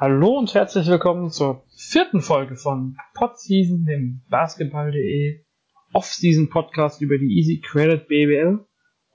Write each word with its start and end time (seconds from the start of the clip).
Hallo 0.00 0.38
und 0.38 0.54
herzlich 0.54 0.86
willkommen 0.86 1.28
zur 1.28 1.66
vierten 1.76 2.22
Folge 2.22 2.56
von 2.56 2.96
Podseason, 3.12 3.84
dem 3.84 4.22
Basketball.de 4.30 5.44
Off-Season 5.92 6.48
Podcast 6.48 7.02
über 7.02 7.18
die 7.18 7.36
Easy 7.36 7.60
Credit 7.60 8.08
BBL. 8.08 8.66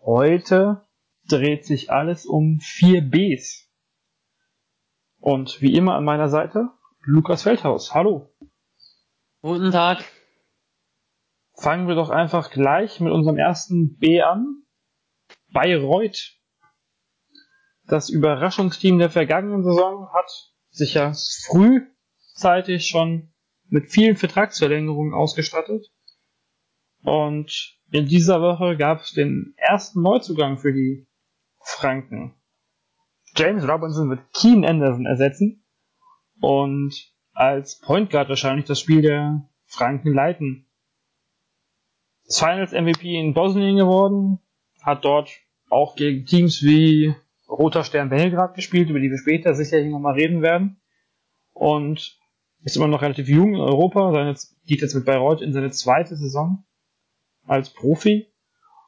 Heute 0.04 0.86
dreht 1.28 1.66
sich 1.66 1.90
alles 1.90 2.28
um 2.28 2.60
4 2.60 3.02
Bs. 3.02 3.68
Und 5.18 5.60
wie 5.60 5.74
immer 5.74 5.96
an 5.96 6.04
meiner 6.04 6.30
Seite 6.30 6.70
Lukas 7.02 7.42
Feldhaus. 7.42 7.96
Hallo. 7.96 8.32
Guten 9.42 9.72
Tag. 9.72 10.06
Fangen 11.56 11.88
wir 11.88 11.96
doch 11.96 12.12
einfach 12.12 12.52
gleich 12.52 13.00
mit 13.00 13.12
unserem 13.12 13.40
ersten 13.40 13.98
B 13.98 14.22
an. 14.22 14.62
Bayreuth. 15.52 16.38
Das 17.88 18.12
Überraschungsteam 18.12 19.00
der 19.00 19.10
vergangenen 19.10 19.64
Saison 19.64 20.14
hat 20.14 20.55
sich 20.76 20.94
ja 20.96 21.14
frühzeitig 21.48 22.88
schon 22.88 23.34
mit 23.68 23.92
vielen 23.92 24.16
Vertragsverlängerungen 24.16 25.14
ausgestattet. 25.14 25.92
Und 27.04 27.80
in 27.92 28.08
dieser 28.08 28.42
Woche 28.42 28.78
gab 28.78 29.02
es 29.02 29.12
den 29.12 29.54
ersten 29.58 30.02
Neuzugang 30.02 30.58
für 30.58 30.74
die 30.74 31.08
Franken. 31.60 32.36
James 33.36 33.68
Robinson 33.68 34.10
wird 34.10 34.22
Keen 34.34 34.66
Anderson 34.66 35.06
ersetzen 35.06 35.66
und 36.40 36.94
als 37.34 37.80
Point 37.80 38.10
Guard 38.10 38.30
wahrscheinlich 38.30 38.66
das 38.66 38.80
Spiel 38.80 39.02
der 39.02 39.50
Franken 39.66 40.14
leiten. 40.14 40.68
Das 42.26 42.40
Finals 42.40 42.72
MVP 42.72 43.20
in 43.20 43.34
Bosnien 43.34 43.76
geworden, 43.78 44.40
hat 44.82 45.04
dort 45.04 45.30
auch 45.70 45.96
gegen 45.96 46.26
Teams 46.26 46.64
wie 46.64 47.16
Roter 47.48 47.84
Stern 47.84 48.10
Belgrad 48.10 48.56
gespielt, 48.56 48.90
über 48.90 49.00
die 49.00 49.10
wir 49.10 49.18
später 49.18 49.54
sicherlich 49.54 49.92
nochmal 49.92 50.14
reden 50.14 50.42
werden. 50.42 50.82
Und 51.54 52.18
ist 52.64 52.76
immer 52.76 52.88
noch 52.88 53.02
relativ 53.02 53.30
jung 53.30 53.54
in 53.54 53.62
Europa, 53.62 54.12
seine, 54.12 54.36
geht 54.66 54.82
jetzt 54.82 54.96
mit 54.96 55.06
Bayreuth 55.06 55.42
in 55.42 55.54
seine 55.54 55.72
zweite 55.72 56.16
Saison 56.16 56.66
als 57.46 57.70
Profi. 57.70 58.34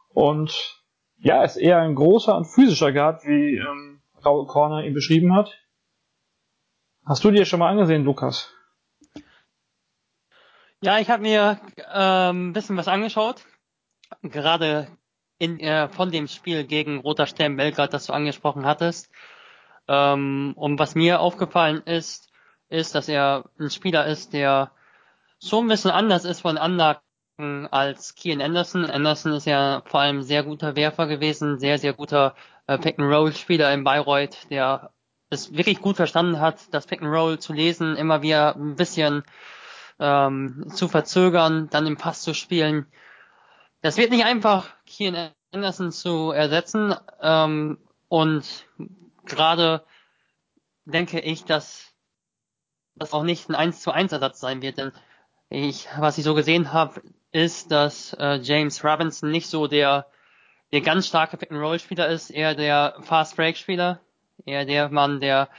Und 0.10 0.84
ja, 1.18 1.44
ist 1.44 1.58
eher 1.58 1.80
ein 1.80 1.96
großer 1.96 2.36
und 2.36 2.46
physischer 2.46 2.92
Guard, 2.92 3.24
wie 3.26 3.58
ähm, 3.58 4.02
Raul 4.26 4.48
Corner 4.48 4.84
ihn 4.84 4.94
beschrieben 4.94 5.36
hat. 5.36 5.58
Hast 7.06 7.24
du 7.24 7.32
dir 7.32 7.46
schon 7.46 7.60
mal 7.60 7.70
angesehen, 7.70 8.04
Lukas? 8.04 8.52
Ja, 10.82 11.00
ich 11.00 11.10
habe 11.10 11.24
mir 11.24 11.60
ähm, 11.94 12.50
ein 12.50 12.54
bisschen 12.54 12.78
was 12.78 12.88
angeschaut. 12.88 13.46
Gerade 14.22 14.88
in, 15.40 15.60
äh, 15.60 15.88
von 15.90 16.12
dem 16.12 16.28
Spiel 16.28 16.64
gegen 16.66 17.00
Roter 17.00 17.28
Stern 17.28 17.58
Belgrad, 17.58 17.94
das 17.94 18.06
du 18.08 18.14
angesprochen 18.14 18.66
hattest. 18.66 19.10
Ähm, 19.88 20.54
und 20.56 20.80
was 20.80 20.96
mir 20.96 21.20
aufgefallen 21.20 21.82
ist, 21.86 22.30
ist, 22.70 22.96
dass 22.96 23.08
er 23.08 23.46
ein 23.60 23.70
Spieler 23.70 24.06
ist, 24.06 24.34
der 24.34 24.72
so 25.40 25.62
ein 25.62 25.68
bisschen 25.68 25.92
anders 25.92 26.26
ist 26.26 26.42
von 26.42 26.58
Anlagen 26.58 27.02
als 27.72 28.16
Kian 28.16 28.42
Anderson. 28.42 28.86
Anderson 28.86 29.34
ist 29.34 29.46
ja 29.46 29.84
vor 29.86 30.02
allem 30.02 30.24
sehr 30.24 30.44
guter 30.44 30.76
Werfer 30.76 31.08
gewesen, 31.08 31.60
sehr, 31.60 31.78
sehr 31.78 31.94
guter 31.94 32.36
äh, 32.66 32.78
Pick-and-Roll-Spieler 32.78 33.72
in 33.74 33.84
Bayreuth, 33.84 34.50
der 34.50 34.92
es 35.30 35.56
wirklich 35.56 35.82
gut 35.82 35.98
verstanden 35.98 36.40
hat, 36.40 36.74
das 36.74 36.88
Pick-and-Roll 36.88 37.40
zu 37.40 37.54
lesen, 37.54 37.96
immer 37.96 38.22
wieder 38.22 38.56
ein 38.56 38.76
bisschen 38.76 39.24
ähm, 40.00 40.66
zu 40.74 40.88
verzögern, 40.88 41.70
dann 41.70 41.86
im 41.86 41.98
Pass 41.98 42.22
zu 42.22 42.34
spielen. 42.34 42.88
Das 43.82 43.98
wird 43.98 44.12
nicht 44.12 44.26
einfach, 44.26 44.70
Kian 44.88 45.32
Anderson 45.52 45.92
zu 45.92 46.32
ersetzen. 46.32 46.96
Ähm, 47.22 47.78
und 48.08 48.66
gerade 49.26 49.84
denke 50.86 51.20
ich, 51.20 51.46
dass 51.46 51.94
das 52.96 53.14
auch 53.14 53.24
nicht 53.24 53.50
ein 53.50 53.56
1 53.56 53.82
zu 53.82 53.92
1 53.92 54.12
Ersatz 54.12 54.40
sein 54.40 54.62
wird, 54.62 54.78
denn 54.78 54.92
ich, 55.50 55.88
was 56.00 56.18
ich 56.18 56.24
so 56.24 56.34
gesehen 56.34 56.74
habe, 56.74 57.02
ist, 57.32 57.72
dass 57.72 58.14
äh, 58.14 58.40
James 58.42 58.84
Robinson 58.84 59.30
nicht 59.30 59.48
so 59.48 59.68
der, 59.68 60.08
der 60.72 60.82
ganz 60.82 61.08
starke 61.08 61.38
Pick-and-Roll-Spieler 61.38 62.08
ist, 62.08 62.30
eher 62.30 62.56
der 62.56 62.96
Fast-Break-Spieler, 63.02 64.00
eher 64.46 64.66
der 64.66 64.90
Mann, 64.90 65.22
der 65.22 65.50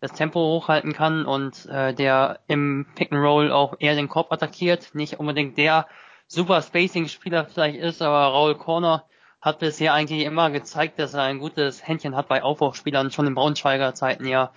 das 0.00 0.12
Tempo 0.12 0.40
hochhalten 0.40 0.92
kann 0.92 1.26
und 1.26 1.66
äh, 1.66 1.94
der 1.94 2.40
im 2.48 2.86
Pick-and-Roll 2.94 3.52
auch 3.52 3.76
eher 3.78 3.94
den 3.94 4.08
Korb 4.08 4.32
attackiert, 4.32 4.94
nicht 4.94 5.18
unbedingt 5.18 5.58
der 5.58 5.86
super 6.28 6.62
Spacing-Spieler 6.62 7.46
vielleicht 7.46 7.78
ist, 7.78 8.02
aber 8.02 8.26
Raul 8.26 8.56
Corner 8.56 9.04
hat 9.40 9.58
bisher 9.60 9.94
eigentlich 9.94 10.24
immer 10.24 10.50
gezeigt, 10.50 10.98
dass 10.98 11.14
er 11.14 11.22
ein 11.22 11.38
gutes 11.38 11.86
Händchen 11.86 12.16
hat 12.16 12.28
bei 12.28 12.42
Aufbauspielern, 12.42 13.10
schon 13.10 13.26
in 13.26 13.34
Braunschweiger 13.34 13.94
Zeiten 13.94 14.26
ja. 14.26 14.52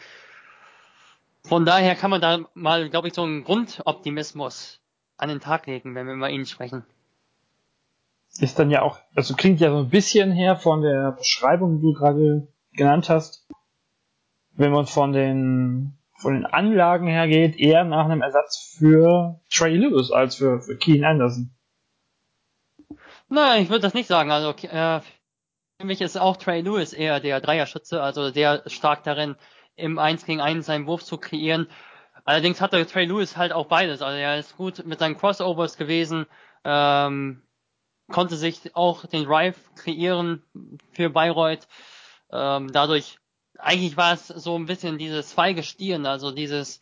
Von 1.43 1.65
daher 1.65 1.95
kann 1.95 2.11
man 2.11 2.21
da 2.21 2.39
mal, 2.53 2.89
glaube 2.89 3.07
ich, 3.07 3.13
so 3.13 3.23
einen 3.23 3.43
Grundoptimismus 3.43 4.79
an 5.17 5.29
den 5.29 5.39
Tag 5.39 5.67
legen, 5.67 5.95
wenn 5.95 6.07
wir 6.07 6.13
über 6.13 6.29
ihn 6.29 6.45
sprechen. 6.45 6.85
Ist 8.39 8.59
dann 8.59 8.69
ja 8.69 8.81
auch, 8.81 8.99
also 9.15 9.35
klingt 9.35 9.59
ja 9.59 9.71
so 9.71 9.79
ein 9.79 9.89
bisschen 9.89 10.31
her 10.31 10.55
von 10.55 10.81
der 10.81 11.11
Beschreibung, 11.11 11.77
die 11.77 11.81
du 11.81 11.93
gerade 11.93 12.47
genannt 12.73 13.09
hast, 13.09 13.47
wenn 14.53 14.71
man 14.71 14.85
von 14.85 15.11
den 15.11 15.99
von 16.19 16.33
den 16.33 16.45
Anlagen 16.45 17.07
her 17.07 17.27
geht, 17.27 17.57
eher 17.57 17.85
nach 17.85 18.05
einem 18.05 18.21
Ersatz 18.21 18.75
für 18.77 19.39
Trey 19.49 19.77
Lewis 19.77 20.11
als 20.11 20.35
für, 20.35 20.61
für 20.61 20.75
Keen 20.75 21.05
Anderson. 21.05 21.51
Nein, 23.29 23.63
ich 23.63 23.69
würde 23.69 23.81
das 23.81 23.93
nicht 23.93 24.07
sagen. 24.07 24.31
Also 24.31 24.49
äh, 24.67 25.01
für 25.79 25.85
mich 25.85 26.01
ist 26.01 26.17
auch 26.17 26.37
Trey 26.37 26.61
Lewis 26.61 26.93
eher 26.93 27.19
der 27.19 27.39
Dreierschütze, 27.39 28.01
also 28.01 28.31
sehr 28.31 28.63
stark 28.67 29.03
darin, 29.03 29.35
im 29.75 29.99
1 29.99 30.25
gegen 30.25 30.41
1 30.41 30.65
seinen 30.65 30.87
Wurf 30.87 31.03
zu 31.03 31.17
kreieren. 31.17 31.67
Allerdings 32.25 32.59
hatte 32.59 32.85
Trey 32.85 33.05
Lewis 33.05 33.37
halt 33.37 33.53
auch 33.53 33.67
beides. 33.67 34.01
Also 34.01 34.17
er 34.17 34.39
ist 34.39 34.57
gut 34.57 34.85
mit 34.85 34.99
seinen 34.99 35.17
Crossovers 35.17 35.77
gewesen, 35.77 36.25
ähm, 36.63 37.43
konnte 38.11 38.35
sich 38.35 38.75
auch 38.75 39.05
den 39.05 39.25
Drive 39.25 39.57
kreieren 39.75 40.43
für 40.91 41.09
Bayreuth. 41.11 41.67
Ähm, 42.31 42.71
dadurch, 42.71 43.19
eigentlich 43.57 43.95
war 43.95 44.13
es 44.13 44.27
so 44.27 44.57
ein 44.57 44.65
bisschen 44.65 44.97
dieses 44.97 45.29
Zweigestirn, 45.29 46.05
also 46.07 46.31
dieses, 46.31 46.81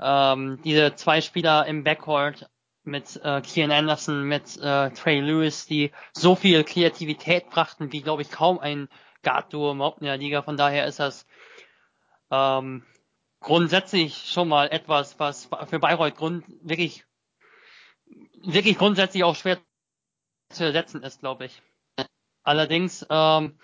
ähm, 0.00 0.60
diese 0.64 0.96
zwei 0.96 1.20
Spieler 1.20 1.66
im 1.66 1.84
Backcourt 1.84 2.50
mit 2.86 3.20
äh, 3.22 3.40
Kian 3.40 3.72
Anderson, 3.72 4.22
mit 4.24 4.56
äh, 4.58 4.90
Trey 4.90 5.20
Lewis, 5.20 5.66
die 5.66 5.92
so 6.12 6.34
viel 6.34 6.64
Kreativität 6.64 7.50
brachten, 7.50 7.92
wie 7.92 8.02
glaube 8.02 8.22
ich 8.22 8.30
kaum 8.30 8.58
ein 8.58 8.88
Guard-Duo 9.22 9.72
überhaupt 9.72 10.00
in 10.00 10.06
der 10.06 10.16
Liga. 10.16 10.42
Von 10.42 10.56
daher 10.56 10.86
ist 10.86 11.00
das 11.00 11.26
ähm, 12.30 12.84
grundsätzlich 13.40 14.30
schon 14.30 14.48
mal 14.48 14.68
etwas, 14.68 15.18
was 15.18 15.48
für 15.68 15.78
Bayreuth 15.78 16.16
Grund 16.16 16.44
wirklich 16.62 17.04
wirklich 18.42 18.78
grundsätzlich 18.78 19.24
auch 19.24 19.36
schwer 19.36 19.58
zu 20.50 20.64
ersetzen 20.64 21.02
ist, 21.02 21.20
glaube 21.20 21.46
ich. 21.46 21.62
Allerdings 22.42 23.04
ähm, 23.10 23.58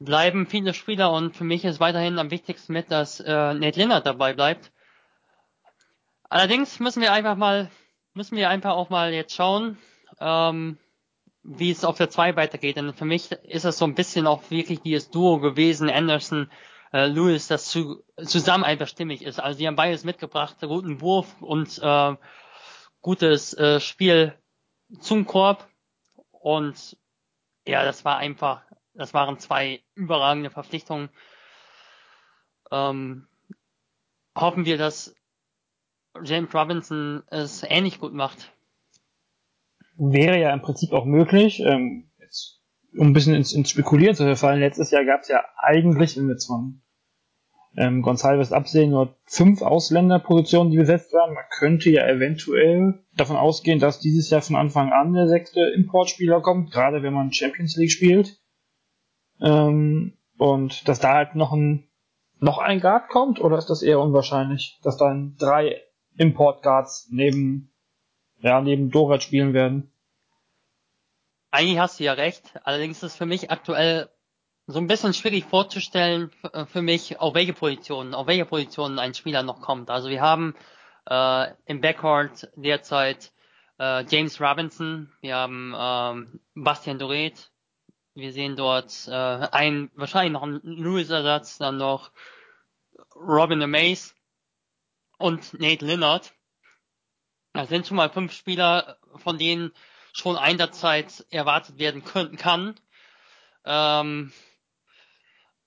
bleiben 0.00 0.46
viele 0.46 0.74
Spieler 0.74 1.12
und 1.12 1.36
für 1.36 1.44
mich 1.44 1.64
ist 1.64 1.80
weiterhin 1.80 2.18
am 2.18 2.30
wichtigsten 2.30 2.72
mit, 2.72 2.90
dass 2.90 3.20
äh, 3.20 3.54
Nate 3.54 3.78
Linnert 3.78 4.06
dabei 4.06 4.32
bleibt. 4.32 4.72
Allerdings 6.28 6.80
müssen 6.80 7.02
wir 7.02 7.12
einfach 7.12 7.36
mal 7.36 7.70
müssen 8.14 8.36
wir 8.36 8.50
einfach 8.50 8.72
auch 8.72 8.90
mal 8.90 9.12
jetzt 9.12 9.34
schauen, 9.34 9.78
ähm, 10.20 10.78
wie 11.42 11.70
es 11.70 11.84
auf 11.84 11.96
der 11.96 12.10
2 12.10 12.36
weitergeht. 12.36 12.76
Denn 12.76 12.94
für 12.94 13.04
mich 13.04 13.32
ist 13.32 13.64
es 13.64 13.78
so 13.78 13.84
ein 13.84 13.94
bisschen 13.94 14.26
auch 14.26 14.50
wirklich 14.50 14.80
dieses 14.80 15.10
Duo 15.10 15.40
gewesen, 15.40 15.90
Anderson, 15.90 16.50
äh, 16.92 17.06
Lewis, 17.06 17.48
das 17.48 17.66
zu, 17.66 18.04
zusammen 18.22 18.64
einfach 18.64 18.86
stimmig 18.86 19.22
ist. 19.22 19.40
Also 19.40 19.58
die 19.58 19.66
haben 19.66 19.76
beides 19.76 20.04
mitgebracht, 20.04 20.56
guten 20.60 21.00
Wurf 21.00 21.40
und 21.40 21.78
äh, 21.82 22.16
gutes 23.00 23.54
äh, 23.54 23.80
Spiel 23.80 24.38
zum 25.00 25.26
Korb. 25.26 25.68
Und 26.30 26.96
ja, 27.66 27.84
das 27.84 28.04
war 28.04 28.18
einfach, 28.18 28.62
das 28.94 29.14
waren 29.14 29.38
zwei 29.38 29.82
überragende 29.94 30.50
Verpflichtungen. 30.50 31.08
Ähm, 32.70 33.26
hoffen 34.36 34.64
wir, 34.64 34.78
dass 34.78 35.14
James 36.24 36.54
Robinson 36.54 37.22
es 37.28 37.62
ähnlich 37.62 37.98
gut 37.98 38.12
macht. 38.12 38.52
Wäre 39.96 40.38
ja 40.38 40.52
im 40.52 40.62
Prinzip 40.62 40.92
auch 40.92 41.04
möglich. 41.04 41.60
Ähm, 41.60 42.10
jetzt, 42.18 42.60
um 42.96 43.08
ein 43.08 43.12
bisschen 43.12 43.34
ins, 43.34 43.52
ins 43.52 43.70
Spekulieren 43.70 44.14
zu 44.14 44.24
verfallen, 44.24 44.60
letztes 44.60 44.90
Jahr 44.90 45.04
gab 45.04 45.22
es 45.22 45.28
ja 45.28 45.44
eigentlich, 45.56 46.16
wenn 46.16 46.26
wir 46.26 46.34
jetzt 46.34 46.46
von 46.46 46.82
ähm, 47.76 48.02
Gonzalves 48.02 48.52
absehen, 48.52 48.90
nur 48.90 49.16
fünf 49.24 49.62
Ausländerpositionen, 49.62 50.70
die 50.70 50.78
besetzt 50.78 51.12
waren. 51.12 51.34
Man 51.34 51.44
könnte 51.50 51.90
ja 51.90 52.06
eventuell 52.06 53.02
davon 53.16 53.36
ausgehen, 53.36 53.78
dass 53.78 54.00
dieses 54.00 54.28
Jahr 54.30 54.42
von 54.42 54.56
Anfang 54.56 54.92
an 54.92 55.14
der 55.14 55.28
sechste 55.28 55.60
Importspieler 55.60 56.40
kommt, 56.40 56.70
gerade 56.70 57.02
wenn 57.02 57.14
man 57.14 57.32
Champions 57.32 57.76
League 57.76 57.92
spielt. 57.92 58.38
Ähm, 59.40 60.18
und 60.38 60.88
dass 60.88 61.00
da 61.00 61.14
halt 61.14 61.34
noch 61.34 61.52
ein 61.52 61.88
noch 62.38 62.58
ein 62.58 62.80
Guard 62.80 63.08
kommt, 63.08 63.40
oder 63.40 63.56
ist 63.56 63.70
das 63.70 63.82
eher 63.82 64.00
unwahrscheinlich, 64.00 64.80
dass 64.82 64.96
dann 64.96 65.36
drei 65.38 65.80
Import 66.16 66.62
Guards 66.62 67.08
neben, 67.10 67.72
ja, 68.40 68.60
neben 68.60 68.90
Dorat 68.90 69.22
spielen 69.22 69.54
werden. 69.54 69.92
Eigentlich 71.50 71.78
hast 71.78 72.00
du 72.00 72.04
ja 72.04 72.14
recht. 72.14 72.54
Allerdings 72.64 73.02
ist 73.02 73.16
für 73.16 73.26
mich 73.26 73.50
aktuell 73.50 74.08
so 74.66 74.78
ein 74.78 74.86
bisschen 74.86 75.12
schwierig 75.12 75.44
vorzustellen 75.44 76.30
äh, 76.52 76.64
für 76.66 76.82
mich, 76.82 77.20
auf 77.20 77.34
welche 77.34 77.52
Positionen, 77.52 78.14
auf 78.14 78.26
welche 78.26 78.46
Positionen 78.46 78.98
ein 78.98 79.14
Spieler 79.14 79.42
noch 79.42 79.60
kommt. 79.60 79.90
Also 79.90 80.08
wir 80.08 80.20
haben 80.20 80.54
äh, 81.08 81.48
im 81.66 81.80
Backcourt 81.80 82.50
derzeit 82.56 83.32
äh, 83.78 84.04
James 84.04 84.40
Robinson, 84.40 85.12
wir 85.20 85.36
haben 85.36 85.74
ähm, 85.76 86.40
Bastian 86.54 86.98
Doret, 86.98 87.50
wir 88.14 88.32
sehen 88.32 88.56
dort 88.56 89.08
äh, 89.08 89.12
einen, 89.12 89.90
wahrscheinlich 89.94 90.32
noch 90.32 90.42
einen 90.42 90.60
Lewis-Ersatz, 90.62 91.58
dann 91.58 91.78
noch 91.78 92.12
Robin 93.16 93.58
Mays 93.70 94.14
und 95.22 95.58
Nate 95.60 95.84
Lillard. 95.84 96.32
Das 97.52 97.68
sind 97.68 97.86
schon 97.86 97.96
mal 97.96 98.10
fünf 98.10 98.32
Spieler, 98.32 98.98
von 99.16 99.38
denen 99.38 99.72
schon 100.12 100.36
Einsatzzeit 100.36 101.26
erwartet 101.30 101.78
werden 101.78 102.04
können, 102.04 102.36
kann. 102.36 102.74
Ähm, 103.64 104.32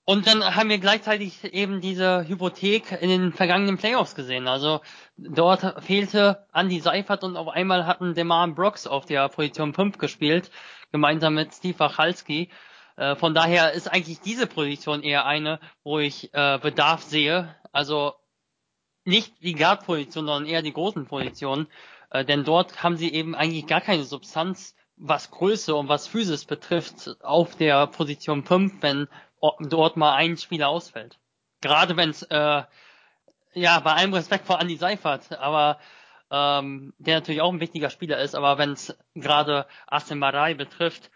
und 0.04 0.28
dann 0.28 0.54
haben 0.54 0.68
wir 0.68 0.78
gleichzeitig 0.78 1.42
eben 1.52 1.80
diese 1.80 2.28
Hypothek 2.28 3.02
in 3.02 3.08
den 3.08 3.32
vergangenen 3.32 3.76
Playoffs 3.76 4.14
gesehen. 4.14 4.46
Also 4.46 4.80
dort 5.16 5.82
fehlte 5.84 6.46
Andy 6.54 6.78
Seifert 6.78 7.24
und 7.24 7.36
auf 7.36 7.48
einmal 7.48 7.86
hatten 7.86 8.14
Demar 8.14 8.46
Brooks 8.46 8.86
auf 8.86 9.04
der 9.06 9.28
Position 9.28 9.74
5 9.74 9.98
gespielt, 9.98 10.52
gemeinsam 10.92 11.34
mit 11.34 11.52
Steve 11.52 11.78
Wachalski. 11.80 12.50
Äh, 12.96 13.16
von 13.16 13.34
daher 13.34 13.72
ist 13.72 13.88
eigentlich 13.88 14.20
diese 14.20 14.46
Position 14.46 15.02
eher 15.02 15.26
eine, 15.26 15.58
wo 15.82 15.98
ich 15.98 16.32
äh, 16.34 16.58
Bedarf 16.62 17.02
sehe. 17.02 17.56
Also 17.72 18.14
nicht 19.06 19.42
die 19.42 19.54
Guard-Position, 19.54 20.26
sondern 20.26 20.46
eher 20.46 20.62
die 20.62 20.72
großen 20.72 21.06
Positionen. 21.06 21.68
Äh, 22.10 22.24
denn 22.24 22.44
dort 22.44 22.82
haben 22.82 22.96
sie 22.96 23.12
eben 23.12 23.34
eigentlich 23.34 23.66
gar 23.66 23.80
keine 23.80 24.04
Substanz, 24.04 24.74
was 24.96 25.30
Größe 25.30 25.74
und 25.74 25.88
was 25.88 26.06
Physis 26.06 26.44
betrifft, 26.44 27.16
auf 27.22 27.56
der 27.56 27.86
Position 27.86 28.44
5, 28.44 28.80
wenn 28.80 29.08
dort 29.60 29.96
mal 29.96 30.14
ein 30.14 30.36
Spieler 30.36 30.68
ausfällt. 30.68 31.18
Gerade 31.60 31.96
wenn 31.96 32.10
es, 32.10 32.22
äh, 32.22 32.62
ja, 33.52 33.80
bei 33.80 33.92
allem 33.92 34.14
Respekt 34.14 34.46
vor 34.46 34.60
Andy 34.60 34.76
Seifert, 34.76 35.32
aber 35.38 35.78
ähm, 36.30 36.94
der 36.98 37.16
natürlich 37.16 37.40
auch 37.40 37.52
ein 37.52 37.60
wichtiger 37.60 37.90
Spieler 37.90 38.18
ist, 38.18 38.34
aber 38.34 38.58
wenn 38.58 38.72
es 38.72 38.96
gerade 39.14 39.66
Asim 39.86 40.18
Marai 40.18 40.54
betrifft 40.54 41.10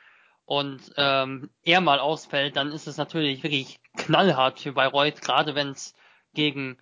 und 0.45 0.81
ähm, 0.97 1.51
er 1.63 1.81
mal 1.81 1.99
ausfällt, 1.99 2.57
dann 2.57 2.73
ist 2.73 2.87
es 2.87 2.97
natürlich 2.97 3.43
wirklich 3.43 3.81
knallhart 3.97 4.61
für 4.61 4.73
Bayreuth, 4.73 5.21
gerade 5.21 5.55
wenn 5.55 5.71
es 5.71 5.95
gegen 6.35 6.79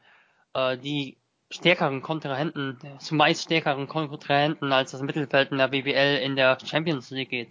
äh, 0.54 0.76
die 0.76 1.16
stärkeren 1.50 2.02
Kontrahenten, 2.02 2.78
zumeist 2.98 3.44
stärkeren 3.44 3.88
Kontrahenten 3.88 4.72
als 4.72 4.90
das 4.90 5.00
Mittelfeld 5.02 5.50
in 5.50 5.58
der 5.58 5.68
BBL 5.68 6.20
in 6.22 6.36
der 6.36 6.58
Champions 6.64 7.10
League 7.10 7.30
geht. 7.30 7.48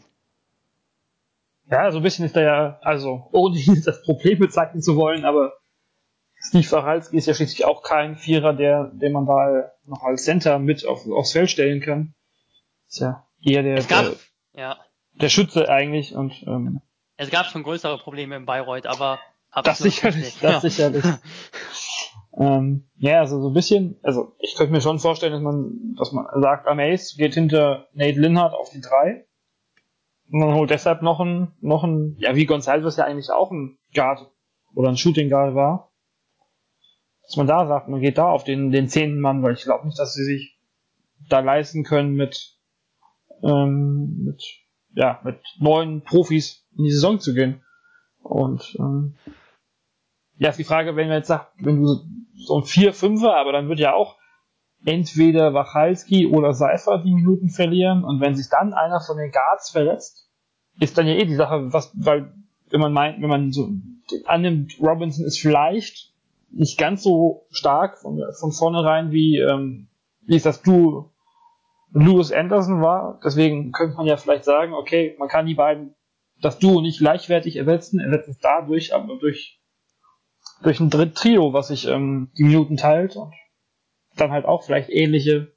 Ja, 1.70 1.92
so 1.92 1.98
ein 1.98 2.04
bisschen 2.04 2.26
ist 2.26 2.36
da 2.36 2.42
ja, 2.42 2.80
also 2.82 3.28
ohne 3.32 3.60
das 3.86 4.04
Problem 4.04 4.40
bezeichnen 4.40 4.82
zu 4.82 4.96
wollen, 4.96 5.26
aber 5.26 5.54
Steve 6.40 6.72
Wachalski 6.72 7.18
ist 7.18 7.26
ja 7.26 7.34
schließlich 7.34 7.66
auch 7.66 7.82
kein 7.82 8.16
Vierer, 8.16 8.54
der, 8.54 8.92
den 8.94 9.12
man 9.12 9.26
da 9.26 9.72
noch 9.86 10.04
als 10.04 10.24
Center 10.24 10.60
mit 10.60 10.86
auf, 10.86 11.08
aufs 11.10 11.32
Feld 11.32 11.50
stellen 11.50 11.82
kann. 11.82 12.14
Ist 12.88 13.00
ja 13.00 13.26
eher 13.42 13.64
der, 13.64 13.84
gab, 13.84 14.06
der, 14.06 14.62
ja. 14.62 14.78
der 15.14 15.30
Schütze 15.30 15.68
eigentlich 15.68 16.16
und 16.16 16.44
ähm, 16.46 16.82
es 17.18 17.32
gab 17.32 17.48
schon 17.48 17.64
größere 17.64 17.98
Probleme 17.98 18.36
in 18.36 18.46
Bayreuth, 18.46 18.86
aber 18.86 19.20
das 19.64 19.80
sicherlich, 19.80 20.38
das 20.40 20.62
sicherlich. 20.62 21.04
ähm, 22.40 22.88
ja, 22.98 23.20
also 23.20 23.42
so 23.42 23.48
ein 23.50 23.54
bisschen, 23.54 24.00
also 24.04 24.36
ich 24.40 24.56
könnte 24.56 24.72
mir 24.72 24.82
schon 24.82 25.00
vorstellen, 25.00 25.34
dass 25.34 25.42
man, 25.42 25.96
dass 25.98 26.12
man 26.12 26.28
sagt, 26.40 26.68
Amaze 26.68 27.18
geht 27.18 27.34
hinter 27.34 27.88
Nate 27.94 28.20
Linhardt 28.20 28.54
auf 28.54 28.70
die 28.70 28.82
drei 28.82 29.26
und 30.30 30.40
man 30.40 30.54
holt 30.54 30.70
deshalb 30.70 31.02
noch 31.02 31.20
ein, 31.20 31.54
noch 31.62 31.84
ein, 31.84 32.16
ja, 32.20 32.36
wie 32.36 32.46
Gonzalez 32.46 32.98
ja 32.98 33.06
eigentlich 33.06 33.32
auch 33.32 33.52
ein 33.52 33.80
Guard 33.94 34.30
oder 34.76 34.90
ein 34.90 34.98
Shooting 34.98 35.30
Guard 35.30 35.56
war. 35.56 35.92
Dass 37.24 37.38
man 37.38 37.48
da 37.48 37.66
sagt, 37.66 37.90
man 37.90 38.02
geht 38.02 38.18
da 38.18 38.30
auf 38.30 38.44
den, 38.44 38.72
den 38.72 38.88
zehnten 38.88 39.20
Mann, 39.20 39.42
weil 39.42 39.54
ich 39.54 39.64
glaube 39.64 39.86
nicht, 39.86 39.98
dass 39.98 40.14
sie 40.14 40.24
sich 40.24 40.60
da 41.28 41.40
leisten 41.40 41.84
können 41.84 42.14
mit, 42.14 42.56
ähm, 43.42 44.26
mit, 44.26 44.44
ja, 44.94 45.20
mit 45.24 45.40
neuen 45.60 46.04
Profis 46.04 46.68
in 46.78 46.84
die 46.84 46.92
Saison 46.92 47.20
zu 47.20 47.34
gehen. 47.34 47.64
Und, 48.22 48.78
ähm, 48.80 49.16
ja, 50.38 50.50
ist 50.50 50.60
die 50.60 50.64
Frage, 50.64 50.96
wenn 50.96 51.08
man 51.08 51.18
jetzt 51.18 51.28
sagt, 51.28 51.52
wenn 51.60 51.82
du 51.82 51.98
so 52.38 52.58
ein 52.58 52.64
4-5er, 52.64 53.34
aber 53.34 53.52
dann 53.52 53.70
wird 53.70 53.80
ja 53.80 53.94
auch 53.94 54.18
entweder 54.86 55.54
Wachalski 55.54 56.28
oder 56.28 56.54
Seifer 56.54 57.00
die 57.00 57.14
Minuten 57.14 57.50
verlieren. 57.50 58.04
Und 58.04 58.22
wenn 58.22 58.36
sich 58.36 58.50
dann 58.50 58.74
einer 58.74 59.02
von 59.02 59.18
den 59.18 59.32
Guards 59.32 59.72
verletzt, 59.72 60.30
ist 60.80 60.98
dann 60.98 61.08
ja 61.08 61.14
eh 61.14 61.26
die 61.26 61.36
Sache, 61.36 61.74
was, 61.74 61.92
weil, 61.96 62.34
wenn 62.70 62.82
man 62.82 62.94
meint, 62.94 63.22
wenn 63.22 63.30
man 63.30 63.52
so 63.52 63.70
annimmt, 64.26 64.74
Robinson 64.80 65.26
ist 65.26 65.40
vielleicht 65.40 66.14
nicht 66.52 66.78
ganz 66.78 67.04
so 67.04 67.46
stark 67.50 67.98
von, 67.98 68.22
von 68.40 68.52
vornherein 68.52 69.12
wie, 69.12 69.40
ähm, 69.40 69.90
wie 70.22 70.36
es 70.36 70.44
das 70.44 70.62
du 70.62 71.12
Lewis 71.94 72.32
Anderson 72.32 72.82
war, 72.82 73.20
deswegen 73.24 73.72
könnte 73.72 73.98
man 73.98 74.06
ja 74.06 74.18
vielleicht 74.18 74.44
sagen, 74.44 74.74
okay, 74.74 75.16
man 75.20 75.30
kann 75.30 75.46
die 75.46 75.56
beiden, 75.56 75.96
das 76.42 76.60
Duo 76.60 76.82
nicht 76.82 77.00
gleichwertig 77.00 77.56
ersetzen, 77.56 78.00
ersetzt 78.00 78.30
es 78.30 78.40
dadurch, 78.40 78.94
aber 78.94 79.18
durch, 79.18 79.60
durch 80.62 80.80
ein 80.80 80.90
Dritt 80.90 81.16
Trio, 81.16 81.54
was 81.54 81.70
sich 81.70 81.88
ähm, 81.88 82.32
die 82.38 82.44
Minuten 82.44 82.78
teilt 82.78 83.16
und 83.16 83.34
dann 84.16 84.32
halt 84.32 84.46
auch 84.46 84.64
vielleicht 84.64 84.90
ähnliche, 84.90 85.54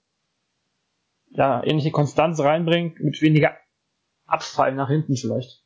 ja, 1.31 1.63
ähnliche 1.65 1.91
Konstanz 1.91 2.41
reinbringt, 2.41 3.01
mit 3.01 3.21
weniger 3.23 3.57
Abfall 4.27 4.75
nach 4.75 4.89
hinten 4.89 5.17
vielleicht. 5.17 5.65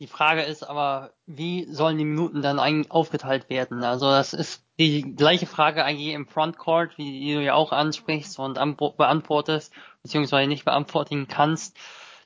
Die 0.00 0.06
Frage 0.06 0.42
ist 0.42 0.62
aber, 0.62 1.12
wie 1.26 1.64
sollen 1.64 1.98
die 1.98 2.04
Minuten 2.04 2.40
dann 2.40 2.60
eigentlich 2.60 2.92
aufgeteilt 2.92 3.50
werden? 3.50 3.82
Also 3.82 4.06
das 4.06 4.32
ist 4.32 4.64
die 4.78 5.16
gleiche 5.16 5.46
Frage 5.46 5.84
eigentlich 5.84 6.14
im 6.14 6.28
Frontcourt, 6.28 6.98
wie 6.98 7.34
du 7.34 7.42
ja 7.42 7.54
auch 7.54 7.72
ansprichst 7.72 8.38
und 8.38 8.54
beantwortest, 8.54 9.72
beziehungsweise 10.02 10.48
nicht 10.48 10.64
beantworten 10.64 11.26
kannst. 11.26 11.76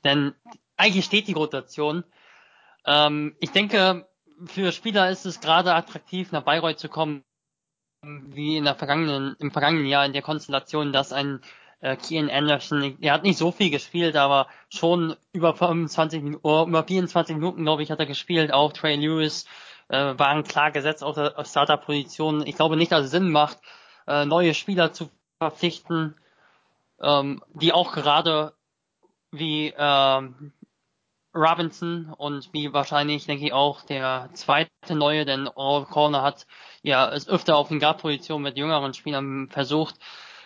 Denn 0.05 0.35
eigentlich 0.77 1.07
steht 1.07 1.29
die 1.29 1.33
Rotation. 1.33 2.05
Ähm, 2.85 3.37
ich 3.41 3.53
denke, 3.53 4.07
für 4.47 4.73
Spieler 4.73 5.11
ist 5.11 5.27
es 5.27 5.41
gerade 5.41 5.75
attraktiv, 5.75 6.33
nach 6.33 6.43
Bayreuth 6.43 6.79
zu 6.79 6.89
kommen, 6.89 7.25
wie 8.03 8.57
in 8.57 8.65
der 8.65 8.75
vergangenen, 8.75 9.37
im 9.39 9.51
vergangenen 9.51 9.87
Jahr 9.87 10.05
in 10.05 10.13
der 10.13 10.23
Konstellation, 10.23 10.93
dass 10.93 11.13
ein 11.13 11.41
äh, 11.81 11.97
Kian 11.97 12.31
Anderson, 12.31 12.97
er 13.01 13.13
hat 13.13 13.23
nicht 13.23 13.39
so 13.39 13.53
viel 13.53 13.71
gespielt, 13.71 14.17
aber 14.17 14.49
schon 14.69 15.17
über 15.33 15.55
25 15.55 16.23
Minuten, 16.23 16.69
über 16.69 16.85
24 16.85 17.37
Minuten, 17.37 17.65
glaube 17.65 17.83
ich, 17.83 17.91
hat 17.91 18.01
er 18.01 18.07
gespielt. 18.07 18.53
Auch 18.53 18.73
Trey 18.73 18.97
Lewis 18.97 19.47
äh, 19.89 20.19
waren 20.19 20.45
klar 20.45 20.71
gesetzt 20.71 21.05
auf 21.05 21.15
der 21.15 21.45
Starter-Position. 21.45 22.47
Ich 22.47 22.57
glaube 22.57 22.77
nicht, 22.77 22.93
dass 22.93 23.05
es 23.05 23.11
Sinn 23.11 23.31
macht, 23.31 23.59
äh, 24.07 24.25
neue 24.25 24.55
Spieler 24.55 24.93
zu 24.93 25.11
verpflichten, 25.39 26.17
ähm, 27.01 27.43
die 27.55 27.73
auch 27.73 27.93
gerade 27.93 28.55
wie 29.31 29.73
ähm, 29.77 30.53
Robinson 31.35 32.13
und 32.17 32.53
wie 32.53 32.73
wahrscheinlich, 32.73 33.27
denke 33.27 33.47
ich, 33.47 33.53
auch 33.53 33.83
der 33.83 34.29
zweite 34.35 34.71
neue, 34.95 35.25
denn 35.25 35.49
All 35.55 35.85
Corner 35.87 36.23
hat 36.23 36.47
ja 36.83 37.11
es 37.11 37.29
öfter 37.29 37.57
auf 37.57 37.69
den 37.69 37.81
Guard-Position 37.81 38.43
mit 38.43 38.57
jüngeren 38.57 38.95
Spielern 38.95 39.49
versucht. 39.51 39.97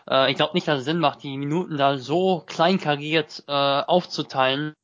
Äh, 0.09 0.31
ich 0.31 0.37
glaube 0.37 0.55
nicht, 0.55 0.69
dass 0.69 0.81
es 0.81 0.85
Sinn 0.85 0.99
macht, 0.99 1.23
die 1.23 1.37
Minuten 1.37 1.77
da 1.77 1.99
so 1.99 2.45
kleinkariert 2.47 3.45
äh, 3.49 3.53
aufzuteilen. 3.53 4.75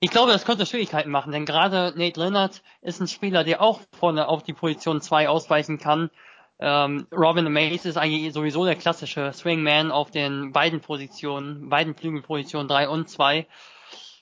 Ich 0.00 0.10
glaube, 0.10 0.32
das 0.32 0.44
könnte 0.44 0.66
Schwierigkeiten 0.66 1.10
machen, 1.10 1.32
denn 1.32 1.46
gerade 1.46 1.94
Nate 1.96 2.20
Leonard 2.20 2.62
ist 2.82 3.00
ein 3.00 3.08
Spieler, 3.08 3.42
der 3.42 3.62
auch 3.62 3.80
vorne 3.98 4.28
auf 4.28 4.42
die 4.42 4.52
Position 4.52 5.00
2 5.00 5.30
ausweichen 5.30 5.78
kann. 5.78 6.10
Ähm, 6.58 7.06
Robin 7.10 7.50
Mace 7.50 7.86
ist 7.86 7.96
eigentlich 7.96 8.32
sowieso 8.32 8.64
der 8.64 8.76
klassische 8.76 9.32
Swingman 9.32 9.90
auf 9.90 10.10
den 10.10 10.52
beiden 10.52 10.80
Positionen, 10.80 11.70
beiden 11.70 11.94
Flügelpositionen 11.94 12.68
3 12.68 12.88
und 12.90 13.08
2. 13.08 13.46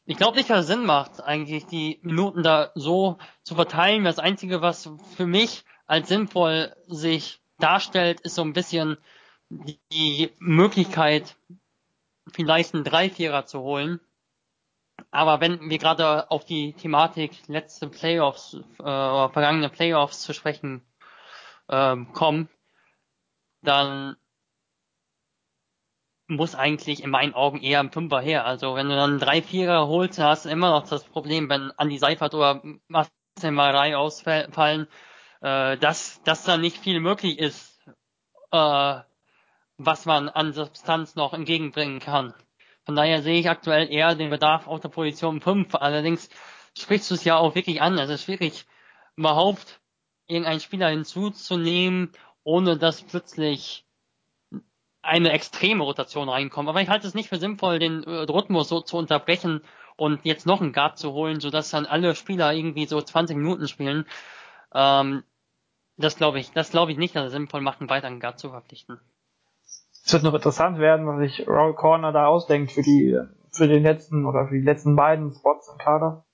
Ich 0.05 0.17
glaube 0.17 0.37
nicht, 0.37 0.51
dass 0.51 0.63
es 0.63 0.67
Sinn 0.67 0.85
macht, 0.85 1.23
eigentlich 1.23 1.67
die 1.67 2.01
Minuten 2.03 2.43
da 2.43 2.73
so 2.75 3.19
zu 3.43 3.55
verteilen. 3.55 4.05
Das 4.05 4.19
Einzige, 4.19 4.61
was 4.61 4.91
für 5.17 5.27
mich 5.27 5.65
als 5.87 6.09
sinnvoll 6.09 6.75
sich 6.87 7.41
darstellt, 7.59 8.21
ist 8.21 8.35
so 8.35 8.43
ein 8.43 8.53
bisschen 8.53 8.99
die 9.49 10.33
Möglichkeit, 10.39 11.37
vielleicht 12.33 12.75
einen 12.75 12.85
Dreivierer 12.85 13.47
zu 13.47 13.61
holen. 13.61 14.01
Aber 15.11 15.41
wenn 15.41 15.71
wir 15.71 15.79
gerade 15.79 16.31
auf 16.31 16.45
die 16.45 16.73
Thematik 16.73 17.47
letzte 17.47 17.89
Playoffs 17.89 18.55
äh, 18.79 18.83
oder 18.83 19.31
vergangene 19.33 19.69
Playoffs 19.69 20.23
zu 20.23 20.33
sprechen 20.33 20.83
äh, 21.69 21.97
kommen, 22.13 22.49
dann 23.63 24.17
muss 26.37 26.55
eigentlich 26.55 27.03
in 27.03 27.11
meinen 27.11 27.35
Augen 27.35 27.62
eher 27.62 27.81
ein 27.81 27.91
Fünfer 27.91 28.21
her. 28.21 28.45
Also 28.45 28.75
wenn 28.75 28.89
du 28.89 28.97
dann 28.97 29.19
drei 29.19 29.43
Vierer 29.43 29.87
holst, 29.89 30.19
hast 30.19 30.45
du 30.45 30.51
immer 30.51 30.71
noch 30.71 30.89
das 30.89 31.05
Problem, 31.05 31.49
wenn 31.49 31.71
Andi 31.77 31.99
Seifert 31.99 32.35
oder 32.35 32.62
Marcel 32.89 33.95
ausfallen, 33.95 34.89
äh, 35.41 35.77
dass, 35.79 36.23
dass 36.25 36.45
da 36.45 36.57
nicht 36.57 36.79
viel 36.79 37.01
möglich 37.01 37.39
ist, 37.39 37.81
äh, 38.51 39.01
was 39.79 40.07
man 40.07 40.29
an 40.29 40.53
Substanz 40.53 41.15
noch 41.17 41.35
entgegenbringen 41.35 42.01
kann. 42.01 42.35
Von 42.85 42.97
daher 42.97 43.23
sehe 43.23 43.39
ich 43.39 43.49
aktuell 43.49 43.91
eher 43.93 44.15
den 44.15 44.31
Bedarf 44.31 44.67
auf 44.67 44.81
der 44.81 44.89
Position 44.89 45.41
5. 45.41 45.75
Allerdings 45.77 46.29
sprichst 46.77 47.11
du 47.11 47.15
es 47.15 47.25
ja 47.25 47.37
auch 47.37 47.55
wirklich 47.55 47.81
an. 47.81 47.99
Es 47.99 48.11
ist 48.11 48.29
wirklich 48.29 48.67
überhaupt 49.17 49.81
irgendeinen 50.27 50.61
Spieler 50.61 50.89
hinzuzunehmen, 50.89 52.12
ohne 52.45 52.77
dass 52.77 53.03
plötzlich 53.03 53.85
eine 55.03 55.33
extreme 55.33 55.85
Rotation 55.85 56.29
reinkommt. 56.29 56.69
Aber 56.69 56.81
ich 56.81 56.89
halte 56.89 57.07
es 57.07 57.15
nicht 57.15 57.29
für 57.29 57.39
sinnvoll, 57.39 57.79
den 57.79 58.05
äh, 58.05 58.11
Rhythmus 58.11 58.69
so 58.69 58.81
zu 58.81 58.97
unterbrechen 58.97 59.63
und 59.97 60.21
jetzt 60.25 60.47
noch 60.47 60.61
einen 60.61 60.73
Guard 60.73 60.99
zu 60.99 61.13
holen, 61.13 61.41
sodass 61.41 61.71
dann 61.71 61.87
alle 61.87 62.15
Spieler 62.15 62.53
irgendwie 62.53 62.87
so 62.87 63.01
20 63.01 63.37
Minuten 63.37 63.69
spielen. 63.69 64.07
Ähm, 64.73 65.25
das 65.97 66.17
glaube 66.17 66.39
ich, 66.39 66.53
das 66.53 66.71
glaube 66.71 66.93
ich 66.93 66.99
nicht, 66.99 67.15
dass 67.15 67.27
es 67.27 67.33
sinnvoll 67.33 67.61
macht, 67.61 67.81
einen 67.81 67.91
weiteren 67.91 68.21
Guard 68.21 68.39
zu 68.39 68.51
verpflichten. 68.51 69.01
Es 70.05 70.13
wird 70.13 70.23
noch 70.23 70.35
interessant 70.35 70.79
werden, 70.79 71.07
was 71.07 71.19
sich 71.19 71.47
Roll 71.47 71.75
Corner 71.75 72.13
da 72.13 72.27
ausdenkt 72.27 72.73
für 72.73 72.83
die, 72.83 73.19
für 73.53 73.69
den 73.69 73.83
letzten 73.83 74.25
oder 74.25 74.49
für 74.49 74.55
die 74.55 74.65
letzten 74.65 74.97
beiden 74.97 75.33
Spots 75.33 75.69
im 75.69 75.79
Kader. 75.79 76.25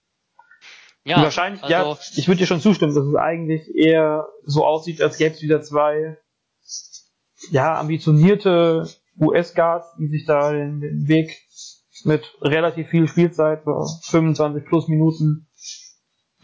Ja, 1.05 1.23
wahrscheinlich, 1.23 1.63
also, 1.63 1.75
ja, 1.75 1.99
ich 2.17 2.29
würde 2.29 2.39
dir 2.39 2.47
schon 2.47 2.61
zustimmen, 2.61 2.95
dass 2.95 3.05
es 3.05 3.15
eigentlich 3.15 3.75
eher 3.75 4.29
so 4.45 4.65
aussieht, 4.65 5.01
als 5.01 5.17
gäbe 5.17 5.35
es 5.35 5.43
wieder 5.43 5.63
zwei, 5.63 6.19
ja, 7.51 7.79
ambitionierte 7.79 8.89
US-Guards, 9.21 9.95
die 9.99 10.09
sich 10.09 10.27
da 10.27 10.53
den, 10.53 10.81
den 10.81 11.09
Weg 11.09 11.37
mit 12.05 12.23
relativ 12.41 12.89
viel 12.89 13.09
Spielzeit, 13.09 13.65
so 13.65 13.85
25 14.03 14.65
plus 14.65 14.89
Minuten, 14.89 15.49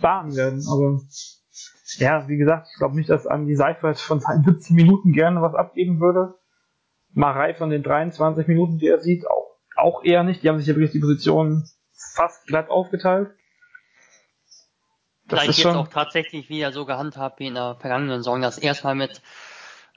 bahnen 0.00 0.34
werden. 0.36 0.64
Aber 0.68 1.00
ja, 1.98 2.28
wie 2.28 2.36
gesagt, 2.36 2.68
ich 2.72 2.78
glaube 2.78 2.96
nicht, 2.96 3.08
dass 3.08 3.26
Andy 3.26 3.54
Seifert 3.54 3.98
von 3.98 4.20
seinen 4.20 4.44
17 4.44 4.74
Minuten 4.74 5.12
gerne 5.12 5.40
was 5.42 5.54
abgeben 5.54 6.00
würde. 6.00 6.34
Marei 7.12 7.54
von 7.54 7.70
den 7.70 7.84
23 7.84 8.48
Minuten, 8.48 8.78
die 8.78 8.88
er 8.88 9.00
sieht, 9.00 9.24
auch, 9.28 9.56
auch 9.76 10.02
eher 10.02 10.24
nicht. 10.24 10.42
Die 10.42 10.48
haben 10.48 10.58
sich 10.58 10.66
ja 10.66 10.74
wirklich 10.74 10.90
die 10.90 10.98
Position 10.98 11.64
fast 12.14 12.46
glatt 12.46 12.70
aufgeteilt. 12.70 13.30
Das 15.26 15.40
Vielleicht 15.40 15.58
jetzt 15.60 15.66
auch 15.74 15.88
tatsächlich 15.88 16.50
wieder 16.50 16.72
so 16.72 16.84
gehandhabt 16.84 17.38
wie 17.38 17.46
in 17.46 17.54
der 17.54 17.76
vergangenen 17.76 18.18
Saison, 18.18 18.42
dass 18.42 18.58
erstmal 18.58 18.94
mit, 18.94 19.22